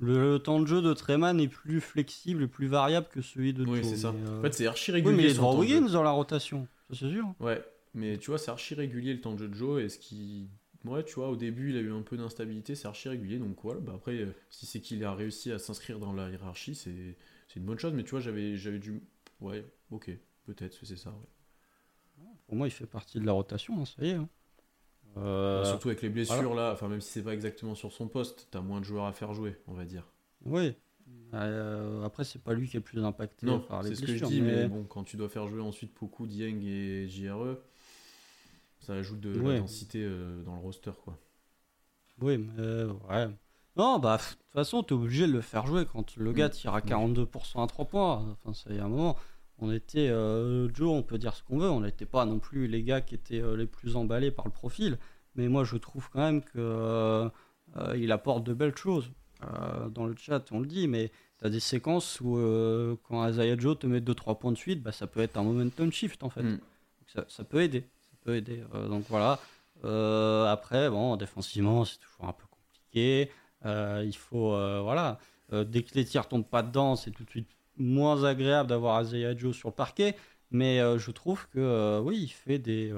Le, 0.00 0.38
temps 0.38 0.60
de 0.60 0.66
jeu 0.66 0.82
de 0.82 0.92
Treman 0.94 1.40
est 1.40 1.48
plus 1.48 1.80
flexible 1.80 2.44
et 2.44 2.46
plus 2.46 2.66
variable 2.66 3.08
que 3.10 3.20
celui 3.20 3.52
de 3.52 3.64
Oui, 3.64 3.84
c'est 3.84 3.96
ça. 3.96 4.14
En 4.38 4.42
fait, 4.42 4.54
c'est 4.54 4.66
archi 4.66 4.92
régulier. 4.92 5.16
Oui, 5.16 5.22
mais 5.22 5.30
il 5.30 5.36
est 5.36 5.40
Wiggins 5.40 5.92
dans 5.92 6.02
la 6.02 6.10
rotation, 6.10 6.66
ça 6.90 6.98
c'est 6.98 7.10
sûr. 7.12 7.34
Ouais, 7.40 7.62
mais 7.94 8.18
tu 8.18 8.30
vois, 8.30 8.38
c'est 8.38 8.50
archi 8.50 8.74
régulier 8.74 9.14
le 9.14 9.20
temps 9.20 9.34
de 9.34 9.38
jeu 9.38 9.48
de 9.48 9.54
Joe 9.54 9.82
et 9.82 9.88
ce 9.88 9.98
qui 9.98 10.48
Ouais, 10.84 11.04
tu 11.04 11.14
vois, 11.16 11.28
au 11.28 11.36
début, 11.36 11.70
il 11.70 11.76
a 11.76 11.80
eu 11.80 11.92
un 11.92 12.02
peu 12.02 12.16
d'instabilité, 12.16 12.74
c'est 12.74 12.86
archi 12.86 13.08
régulier, 13.08 13.38
donc 13.38 13.56
voilà. 13.62 13.80
Bah 13.80 13.92
après, 13.96 14.16
euh, 14.16 14.32
si 14.48 14.64
c'est 14.64 14.80
qu'il 14.80 15.04
a 15.04 15.12
réussi 15.12 15.50
à 15.50 15.58
s'inscrire 15.58 15.98
dans 15.98 16.12
la 16.12 16.30
hiérarchie, 16.30 16.74
c'est 16.74 17.16
une 17.56 17.64
bonne 17.64 17.78
chose, 17.78 17.92
mais 17.92 18.04
tu 18.04 18.10
vois, 18.10 18.20
j'avais 18.20 18.78
du. 18.78 19.02
Ouais, 19.40 19.64
ok, 19.90 20.10
peut-être, 20.44 20.78
c'est 20.84 20.96
ça, 20.96 21.10
ouais. 21.10 22.24
Pour 22.46 22.56
moi, 22.56 22.66
il 22.66 22.70
fait 22.70 22.86
partie 22.86 23.20
de 23.20 23.26
la 23.26 23.32
rotation, 23.32 23.80
hein, 23.80 23.84
ça 23.84 24.04
y 24.04 24.10
est. 24.10 24.14
Hein. 24.14 24.28
Euh, 25.16 25.64
surtout 25.64 25.88
avec 25.88 26.02
les 26.02 26.08
blessures, 26.08 26.54
là, 26.54 26.72
enfin, 26.72 26.88
même 26.88 27.00
si 27.00 27.10
c'est 27.10 27.22
pas 27.22 27.32
exactement 27.32 27.74
sur 27.74 27.92
son 27.92 28.08
poste, 28.08 28.48
t'as 28.50 28.60
moins 28.60 28.80
de 28.80 28.84
joueurs 28.84 29.06
à 29.06 29.12
faire 29.12 29.34
jouer, 29.34 29.56
on 29.66 29.72
va 29.72 29.84
dire. 29.84 30.04
Oui. 30.44 30.74
Euh, 31.34 32.04
après, 32.04 32.24
c'est 32.24 32.42
pas 32.42 32.54
lui 32.54 32.68
qui 32.68 32.76
est 32.76 32.80
le 32.80 32.84
plus 32.84 33.04
impacté 33.04 33.46
non, 33.46 33.60
par 33.60 33.82
les 33.82 33.90
blessures. 33.90 34.06
C'est 34.06 34.14
ce 34.14 34.20
que 34.20 34.26
je 34.26 34.32
dis, 34.32 34.40
mais... 34.40 34.68
bon, 34.68 34.84
quand 34.84 35.04
tu 35.04 35.16
dois 35.16 35.28
faire 35.28 35.48
jouer 35.48 35.60
ensuite 35.60 35.92
Poku, 35.94 36.26
Dieng 36.26 36.62
et 36.62 37.08
JRE 37.08 37.56
ça 38.80 38.94
ajoute 38.94 39.20
de 39.20 39.38
la 39.38 39.58
densité 39.58 40.02
euh, 40.02 40.42
dans 40.44 40.54
le 40.54 40.60
roster, 40.60 40.92
quoi. 41.04 41.18
Oui, 42.20 42.38
mais 42.38 42.84
ouais. 43.10 43.28
Non, 43.76 43.98
bah, 43.98 44.16
de 44.16 44.22
toute 44.22 44.52
façon, 44.52 44.82
tu 44.82 44.94
es 44.94 44.96
obligé 44.96 45.26
de 45.26 45.32
le 45.32 45.40
faire 45.40 45.66
jouer 45.66 45.84
quand 45.84 46.16
le 46.16 46.32
gars 46.32 46.48
mm. 46.48 46.52
tire 46.52 46.74
à 46.74 46.80
42% 46.80 47.62
à 47.62 47.66
3 47.66 47.84
points. 47.84 48.36
Enfin, 48.44 48.70
a 48.70 48.84
un 48.84 48.88
moment. 48.88 49.16
On 49.58 49.72
était, 49.72 50.08
euh, 50.08 50.72
Joe, 50.72 50.90
on 50.90 51.02
peut 51.02 51.18
dire 51.18 51.34
ce 51.34 51.42
qu'on 51.42 51.58
veut, 51.58 51.68
on 51.68 51.80
n'était 51.80 52.06
pas 52.06 52.24
non 52.24 52.38
plus 52.38 52.68
les 52.68 52.82
gars 52.82 53.00
qui 53.00 53.14
étaient 53.14 53.42
les 53.56 53.66
plus 53.66 53.96
emballés 53.96 54.30
par 54.30 54.44
le 54.44 54.52
profil. 54.52 54.98
Mais 55.34 55.48
moi, 55.48 55.64
je 55.64 55.76
trouve 55.76 56.08
quand 56.10 56.20
même 56.20 56.42
que 56.42 57.28
il 57.96 58.12
apporte 58.12 58.44
de 58.44 58.54
belles 58.54 58.76
choses. 58.76 59.10
dans 59.90 60.06
le 60.06 60.14
chat, 60.16 60.44
on 60.52 60.60
le 60.60 60.66
dit, 60.66 60.88
mais 60.88 61.10
tu 61.38 61.46
as 61.46 61.50
des 61.50 61.60
séquences 61.60 62.20
où 62.20 62.36
quand 63.02 63.28
Isaiah 63.28 63.58
Joe 63.58 63.78
te 63.78 63.86
met 63.86 64.00
2-3 64.00 64.38
points 64.38 64.52
de 64.52 64.56
suite, 64.56 64.82
bah, 64.82 64.92
ça 64.92 65.06
peut 65.06 65.20
être 65.20 65.36
un 65.36 65.42
momentum 65.42 65.92
shift 65.92 66.22
en 66.22 66.30
fait. 66.30 66.42
Mm. 66.42 66.60
Ça, 67.06 67.24
ça, 67.28 67.44
peut 67.44 67.62
aider 67.62 67.84
aider. 68.34 68.62
Euh, 68.74 68.88
donc 68.88 69.04
voilà. 69.08 69.38
Euh, 69.84 70.46
après, 70.46 70.90
bon, 70.90 71.16
défensivement, 71.16 71.84
c'est 71.84 71.98
toujours 71.98 72.28
un 72.28 72.32
peu 72.32 72.46
compliqué. 72.50 73.30
Euh, 73.64 74.04
il 74.06 74.16
faut, 74.16 74.50
voilà, 74.82 75.18
dès 75.52 75.82
que 75.82 75.94
les 75.94 76.04
tirs 76.04 76.28
tombent 76.28 76.48
pas 76.48 76.62
dedans, 76.62 76.96
c'est 76.96 77.10
tout 77.10 77.24
de 77.24 77.30
suite 77.30 77.48
moins 77.78 78.24
agréable 78.24 78.68
d'avoir 78.68 79.02
Isaiah 79.02 79.36
Joe 79.36 79.56
sur 79.56 79.68
le 79.68 79.74
parquet. 79.74 80.16
Mais 80.50 80.78
je 80.98 81.10
trouve 81.10 81.48
que 81.48 82.00
oui, 82.00 82.18
il 82.22 82.28
fait 82.28 82.58
des, 82.58 82.92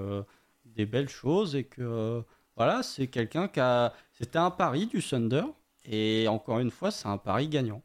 des 0.64 0.86
belles 0.86 1.08
choses 1.08 1.56
et 1.56 1.64
que 1.64 2.22
voilà, 2.56 2.82
c'est 2.82 3.06
quelqu'un 3.08 3.48
qui 3.48 3.58
a. 3.58 3.92
C'était 4.12 4.38
un 4.38 4.50
pari 4.50 4.86
du 4.86 5.02
Thunder. 5.02 5.44
Et 5.84 6.28
encore 6.28 6.58
une 6.58 6.70
fois, 6.70 6.90
c'est 6.90 7.08
un 7.08 7.18
pari 7.18 7.48
gagnant. 7.48 7.82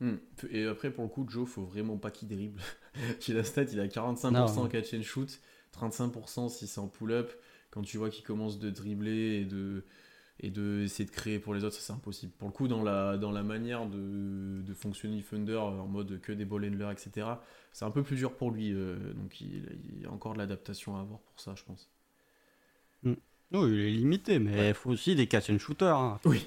Hmm. 0.00 0.16
Et 0.50 0.66
après, 0.66 0.90
pour 0.90 1.04
le 1.04 1.10
coup, 1.10 1.26
Joe, 1.28 1.48
faut 1.48 1.64
vraiment 1.64 1.96
pas 1.96 2.10
qu'il 2.10 2.28
dribble. 2.28 2.60
J'ai 3.20 3.32
la 3.32 3.44
stat, 3.44 3.64
il 3.64 3.80
a 3.80 3.86
45% 3.86 4.58
en 4.58 4.68
catch 4.68 4.94
and 4.94 5.02
shoot. 5.02 5.40
35% 5.78 6.50
si 6.50 6.66
c'est 6.66 6.80
en 6.80 6.88
pull-up. 6.88 7.32
Quand 7.70 7.82
tu 7.82 7.96
vois 7.96 8.10
qu'il 8.10 8.24
commence 8.24 8.58
de 8.58 8.70
dribbler 8.70 9.40
et 9.40 9.44
de 9.44 9.84
et 10.40 10.50
de 10.50 10.82
essayer 10.82 11.04
de 11.04 11.10
créer 11.10 11.38
pour 11.38 11.54
les 11.54 11.64
autres, 11.64 11.76
ça 11.76 11.80
c'est 11.80 11.92
impossible. 11.92 12.32
Pour 12.38 12.48
le 12.48 12.52
coup, 12.52 12.68
dans 12.68 12.82
la, 12.82 13.16
dans 13.16 13.30
la 13.30 13.42
manière 13.42 13.86
de, 13.86 14.62
de 14.62 14.74
fonctionner 14.74 15.22
Thunder 15.22 15.56
en 15.56 15.86
mode 15.86 16.20
que 16.20 16.32
des 16.32 16.44
ball 16.44 16.64
handlers, 16.64 16.90
etc., 16.90 17.26
c'est 17.72 17.84
un 17.84 17.90
peu 17.90 18.02
plus 18.02 18.16
dur 18.16 18.32
pour 18.32 18.50
lui. 18.50 18.72
Euh, 18.72 19.12
donc 19.14 19.40
il, 19.40 20.02
y 20.02 20.06
a 20.06 20.10
encore 20.10 20.34
de 20.34 20.38
l'adaptation 20.38 20.96
à 20.96 21.00
avoir 21.00 21.20
pour 21.20 21.40
ça, 21.40 21.54
je 21.56 21.62
pense. 21.64 21.88
Mm. 23.02 23.12
Oui, 23.52 23.70
il 23.70 23.80
est 23.80 23.90
limité, 23.90 24.38
mais 24.38 24.70
il 24.70 24.74
faut 24.74 24.90
aussi 24.90 25.14
des 25.14 25.26
catch 25.26 25.50
and 25.50 25.58
shooters. 25.58 25.96
hein. 25.96 26.20
Oui. 26.24 26.46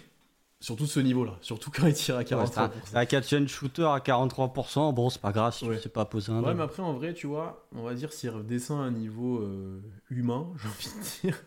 Surtout 0.60 0.88
ce 0.88 1.00
niveau-là. 1.00 1.38
Surtout 1.42 1.70
quand 1.70 1.86
il 1.86 1.94
tire 1.94 2.16
à 2.16 2.20
Ouais, 2.20 2.26
43%. 2.26 2.72
c'est 2.86 2.96
un- 2.98 3.00
un 3.02 3.06
catch 3.06 3.32
and 3.34 3.46
shooter 3.48 3.84
à 3.94 4.00
43%, 4.00 4.92
bon, 4.92 5.10
c'est 5.12 5.22
pas 5.22 5.32
grave 5.32 5.54
si 5.54 5.66
Ouais. 5.68 5.76
tu 5.78 5.84
sais 5.84 5.90
pas 5.90 6.04
poser 6.06 6.32
un 6.32 6.42
Ouais, 6.44 6.56
mais 6.56 6.64
après, 6.64 6.82
en 6.82 6.94
vrai, 6.94 7.14
tu 7.14 7.28
vois, 7.28 7.68
on 7.76 7.84
va 7.84 7.94
dire 7.94 8.12
s'il 8.12 8.32
redescend 8.32 8.80
à 8.82 8.84
un 8.86 8.92
niveau 8.92 9.38
euh, 9.38 9.80
humain, 10.10 10.48
j'ai 10.58 10.68
envie 10.68 10.88
de 10.88 11.22
dire, 11.22 11.44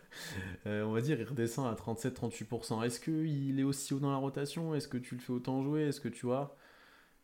euh, 0.65 0.83
on 0.85 0.93
va 0.93 1.01
dire 1.01 1.19
il 1.19 1.25
redescend 1.27 1.67
à 1.67 1.75
37-38%. 1.75 2.83
Est-ce 2.83 3.01
qu'il 3.01 3.59
est 3.59 3.63
aussi 3.63 3.93
haut 3.93 3.99
dans 3.99 4.11
la 4.11 4.17
rotation? 4.17 4.73
Est-ce 4.75 4.87
que 4.87 4.97
tu 4.97 5.15
le 5.15 5.21
fais 5.21 5.33
autant 5.33 5.61
jouer? 5.61 5.87
Est-ce 5.89 5.99
que 5.99 6.07
tu 6.07 6.25
vois? 6.25 6.55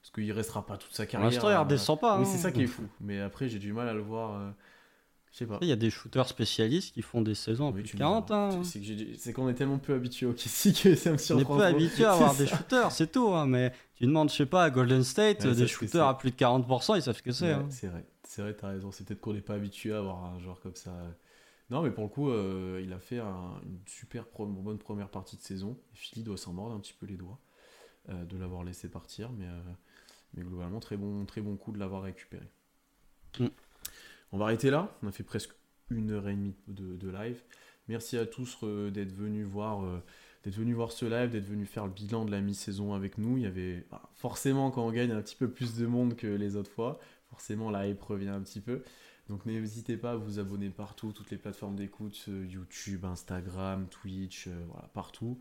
Parce 0.01 0.11
qu'il 0.11 0.31
restera 0.33 0.65
pas 0.65 0.75
toute 0.77 0.93
sa 0.93 1.05
Pour 1.05 1.11
carrière. 1.13 1.31
l'instant, 1.31 1.49
il 1.49 1.53
à- 1.53 1.61
redescend 1.61 1.99
pas. 2.01 2.17
Oui, 2.17 2.23
hein. 2.23 2.29
c'est 2.29 2.37
ça 2.37 2.51
qui 2.51 2.63
est 2.63 2.67
fou. 2.67 2.83
Mais 2.99 3.21
après, 3.21 3.47
j'ai 3.47 3.59
du 3.59 3.71
mal 3.71 3.87
à 3.87 3.93
le 3.93 4.01
voir. 4.01 4.33
euh, 4.37 4.51
Je 5.37 5.43
sais 5.43 5.45
pas. 5.45 5.59
Il 5.61 5.67
y 5.67 5.71
a 5.71 5.75
des 5.75 5.91
shooters 5.91 6.27
spécialistes 6.27 6.95
qui 6.95 7.03
font 7.03 7.21
des 7.21 7.35
saisons 7.35 7.67
à 7.67 7.71
Oui, 7.71 7.81
plus 7.83 7.91
de 7.91 7.97
me 7.97 7.99
40. 7.99 8.25
diras. 8.25 8.49
hein. 8.55 8.63
C'est 8.63 9.33
qu'on 9.33 9.47
est 9.49 9.53
tellement 9.53 9.77
peu 9.77 9.93
habitué 9.93 10.25
au 10.25 10.33
Kessie 10.33 10.73
que 10.73 10.95
ça 10.95 11.11
me 11.11 11.15
On 11.15 11.17
est 11.17 11.21
surprend. 11.21 11.57
peu 11.57 11.63
habitué 11.63 12.05
à 12.05 12.13
avoir 12.13 12.35
des 12.35 12.47
shooters, 12.47 12.91
c'est 12.91 13.11
tout. 13.11 13.29
hein, 13.35 13.45
mais 13.45 13.71
tu 13.93 14.07
demandes, 14.07 14.31
je 14.31 14.35
sais 14.35 14.45
pas, 14.47 14.63
à 14.63 14.69
Golden 14.71 15.03
State, 15.03 15.43
Ouais, 15.45 15.53
des 15.53 15.67
shooters 15.67 16.07
à 16.07 16.17
plus 16.17 16.31
de 16.31 16.35
40%, 16.37 16.95
ils 16.95 17.03
savent 17.03 17.15
ce 17.17 17.21
que 17.21 17.31
c'est. 17.31 17.45
Ouais, 17.45 17.51
hein. 17.53 17.67
C'est 17.69 17.85
vrai, 17.87 18.03
c'est 18.23 18.41
vrai, 18.41 18.55
t'as 18.55 18.69
raison. 18.69 18.91
C'est 18.91 19.05
peut-être 19.05 19.21
qu'on 19.21 19.33
n'est 19.33 19.41
pas 19.41 19.53
habitué 19.53 19.93
à 19.93 19.99
avoir 19.99 20.25
un 20.25 20.39
joueur 20.39 20.59
comme 20.59 20.75
ça. 20.75 20.91
Non, 21.69 21.83
mais 21.83 21.91
pour 21.91 22.05
le 22.05 22.09
coup, 22.09 22.31
euh, 22.31 22.81
il 22.83 22.91
a 22.91 22.99
fait 22.99 23.19
un- 23.19 23.61
une 23.63 23.77
super 23.85 24.25
pro- 24.25 24.47
bonne 24.47 24.79
première 24.79 25.09
partie 25.09 25.35
de 25.37 25.41
saison. 25.43 25.77
Philly 25.93 26.23
doit 26.23 26.37
s'en 26.37 26.53
mordre 26.53 26.73
un 26.75 26.79
petit 26.79 26.93
peu 26.99 27.05
les 27.05 27.17
doigts 27.17 27.39
euh, 28.09 28.25
de 28.25 28.37
l'avoir 28.37 28.63
laissé 28.63 28.89
partir, 28.89 29.31
mais, 29.33 29.45
euh, 29.45 29.61
mais 30.33 30.41
globalement, 30.43 30.79
très 30.79 30.97
bon, 30.97 31.25
très 31.25 31.41
bon 31.41 31.57
coup 31.57 31.73
de 31.73 31.77
l'avoir 31.77 32.01
récupéré. 32.01 32.47
Mm. 33.39 33.47
On 34.31 34.37
va 34.37 34.45
arrêter 34.45 34.69
là. 34.69 34.95
On 35.03 35.07
a 35.07 35.11
fait 35.11 35.23
presque 35.23 35.51
une 35.89 36.11
heure 36.11 36.27
et 36.27 36.33
demie 36.33 36.55
de, 36.67 37.09
live. 37.09 37.41
Merci 37.87 38.17
à 38.17 38.25
tous 38.25 38.57
euh, 38.63 38.91
d'être 38.91 39.13
venus 39.13 39.45
voir. 39.45 39.83
euh, 39.83 40.03
d'être 40.43 40.55
venus 40.55 40.75
voir 40.75 40.91
ce 40.91 41.05
live, 41.05 41.31
d'être 41.31 41.45
venus 41.45 41.67
faire 41.67 41.85
le 41.85 41.91
bilan 41.91 42.25
de 42.25 42.31
la 42.31 42.41
mi-saison 42.41 42.93
avec 42.93 43.17
nous. 43.17 43.37
Il 43.37 43.43
y 43.43 43.47
avait 43.47 43.85
bah, 43.89 44.01
forcément 44.13 44.71
quand 44.71 44.85
on 44.85 44.91
gagne 44.91 45.11
un 45.11 45.21
petit 45.21 45.35
peu 45.35 45.49
plus 45.49 45.75
de 45.75 45.85
monde 45.87 46.15
que 46.15 46.27
les 46.27 46.55
autres 46.55 46.71
fois. 46.71 46.99
Forcément 47.29 47.69
la 47.71 47.87
hype 47.87 48.01
revient 48.01 48.29
un 48.29 48.41
petit 48.41 48.61
peu. 48.61 48.83
Donc 49.29 49.45
n'hésitez 49.45 49.97
pas 49.97 50.11
à 50.11 50.15
vous 50.15 50.39
abonner 50.39 50.69
partout, 50.69 51.11
toutes 51.11 51.31
les 51.31 51.37
plateformes 51.37 51.75
d'écoute, 51.75 52.25
euh, 52.29 52.45
YouTube, 52.45 53.03
Instagram, 53.05 53.87
Twitch, 53.89 54.47
partout. 54.93 55.39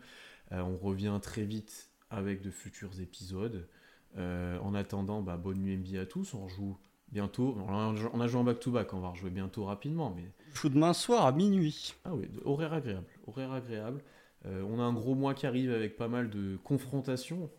On 0.51 0.77
revient 0.77 1.19
très 1.21 1.43
vite 1.43 1.89
avec 2.09 2.41
de 2.41 2.51
futurs 2.51 3.01
épisodes. 3.01 3.67
En 4.15 4.73
attendant, 4.73 5.21
bah, 5.21 5.37
bonne 5.37 5.59
nuit 5.59 5.77
NBA 5.77 6.01
à 6.01 6.05
tous. 6.05 6.33
On 6.33 6.45
rejoue 6.45 6.77
bientôt. 7.11 7.57
On 7.67 8.19
a, 8.21 8.27
joué 8.27 8.39
en 8.39 8.43
back-to-back, 8.43 8.93
on 8.93 8.99
va 8.99 9.09
rejouer 9.09 9.29
bientôt 9.29 9.65
rapidement. 9.65 10.13
Mais 10.15 10.23
Je 10.53 10.59
joue 10.61 10.69
demain 10.69 10.93
soir 10.93 11.25
à 11.25 11.31
minuit. 11.31 11.95
ah 12.05 12.13
oui, 12.13 12.27
horaire 12.45 12.73
agréable. 12.73 13.07
Horaire 13.27 13.51
agréable. 13.51 14.01
Euh, 14.45 14.61
on 14.69 14.79
a 14.79 14.83
un 14.83 14.93
gros 14.93 15.15
mois 15.15 15.33
qui 15.33 15.47
arrive 15.47 15.71
avec 15.73 15.97
pas 15.97 16.07
mal 16.07 16.29
de 16.29 16.57
confrontations 16.63 17.49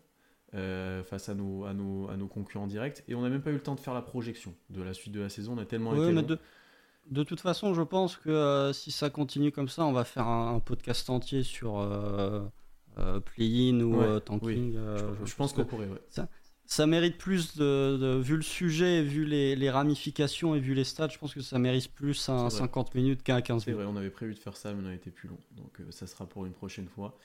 euh, 0.55 1.03
face 1.03 1.29
à 1.29 1.35
nos, 1.35 1.65
à, 1.65 1.73
nos, 1.73 2.09
à 2.09 2.17
nos 2.17 2.27
concurrents 2.27 2.67
directs. 2.67 3.03
Et 3.07 3.15
on 3.15 3.21
n'a 3.21 3.29
même 3.29 3.41
pas 3.41 3.49
eu 3.51 3.55
le 3.55 3.59
temps 3.61 3.75
de 3.75 3.79
faire 3.79 3.93
la 3.93 4.01
projection 4.01 4.53
de 4.69 4.81
la 4.81 4.93
suite 4.93 5.13
de 5.13 5.19
la 5.19 5.29
saison. 5.29 5.53
On 5.55 5.57
a 5.57 5.65
tellement 5.65 5.93
été 5.93 6.11
mais 6.13 6.23
de, 6.23 6.39
de 7.11 7.23
toute 7.23 7.41
façon, 7.41 7.73
je 7.73 7.81
pense 7.81 8.15
que 8.17 8.29
euh, 8.29 8.71
si 8.73 8.91
ça 8.91 9.09
continue 9.09 9.51
comme 9.51 9.67
ça, 9.67 9.85
on 9.85 9.91
va 9.91 10.05
faire 10.05 10.27
un, 10.27 10.55
un 10.55 10.59
podcast 10.59 11.09
entier 11.09 11.43
sur 11.43 11.73
play-in 13.25 13.79
ou 13.81 13.95
Ouais, 13.97 14.19
tanking. 14.21 14.73
Je, 14.75 15.25
je 15.25 15.35
pense 15.35 15.53
qu'on 15.53 15.65
pourrait, 15.65 15.87
ouais. 15.87 16.01
ça 16.09 16.27
mérite 16.85 17.17
plus 17.17 17.55
de, 17.57 17.97
de- 17.99 18.19
vu 18.21 18.35
le 18.35 18.41
sujet, 18.43 19.01
vu 19.03 19.25
les, 19.25 19.55
les 19.55 19.69
ramifications 19.69 20.55
et 20.55 20.59
vu 20.59 20.73
les 20.73 20.83
stats, 20.83 21.09
je 21.09 21.17
pense 21.17 21.33
que 21.33 21.41
ça 21.41 21.57
mérite 21.59 21.91
plus 21.93 22.29
un 22.29 22.49
C'est 22.49 22.49
vrai. 22.49 22.59
50 22.59 22.95
minutes 22.95 23.23
qu'un 23.23 23.41
15 23.41 23.65
C'est 23.65 23.71
minutes. 23.71 23.85
vrai, 23.85 23.85
on 23.85 23.95
avait 23.97 24.09
prévu 24.09 24.33
de 24.33 24.39
faire 24.39 24.57
ça, 24.57 24.73
mais 24.73 24.85
on 24.87 24.89
a 24.89 24.93
été 24.93 25.11
plus 25.11 25.29
long. 25.29 25.39
Donc 25.51 25.79
euh, 25.81 25.91
ça 25.91 26.07
sera 26.07 26.27
pour 26.27 26.45
une 26.45 26.53
prochaine 26.53 26.87
fois. 26.87 27.17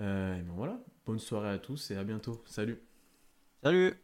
Euh, 0.00 0.36
et 0.38 0.42
ben 0.42 0.54
voilà, 0.56 0.80
bonne 1.06 1.18
soirée 1.20 1.50
à 1.50 1.58
tous 1.58 1.90
et 1.92 1.96
à 1.96 2.04
bientôt. 2.04 2.42
Salut 2.46 2.80
Salut 3.62 4.02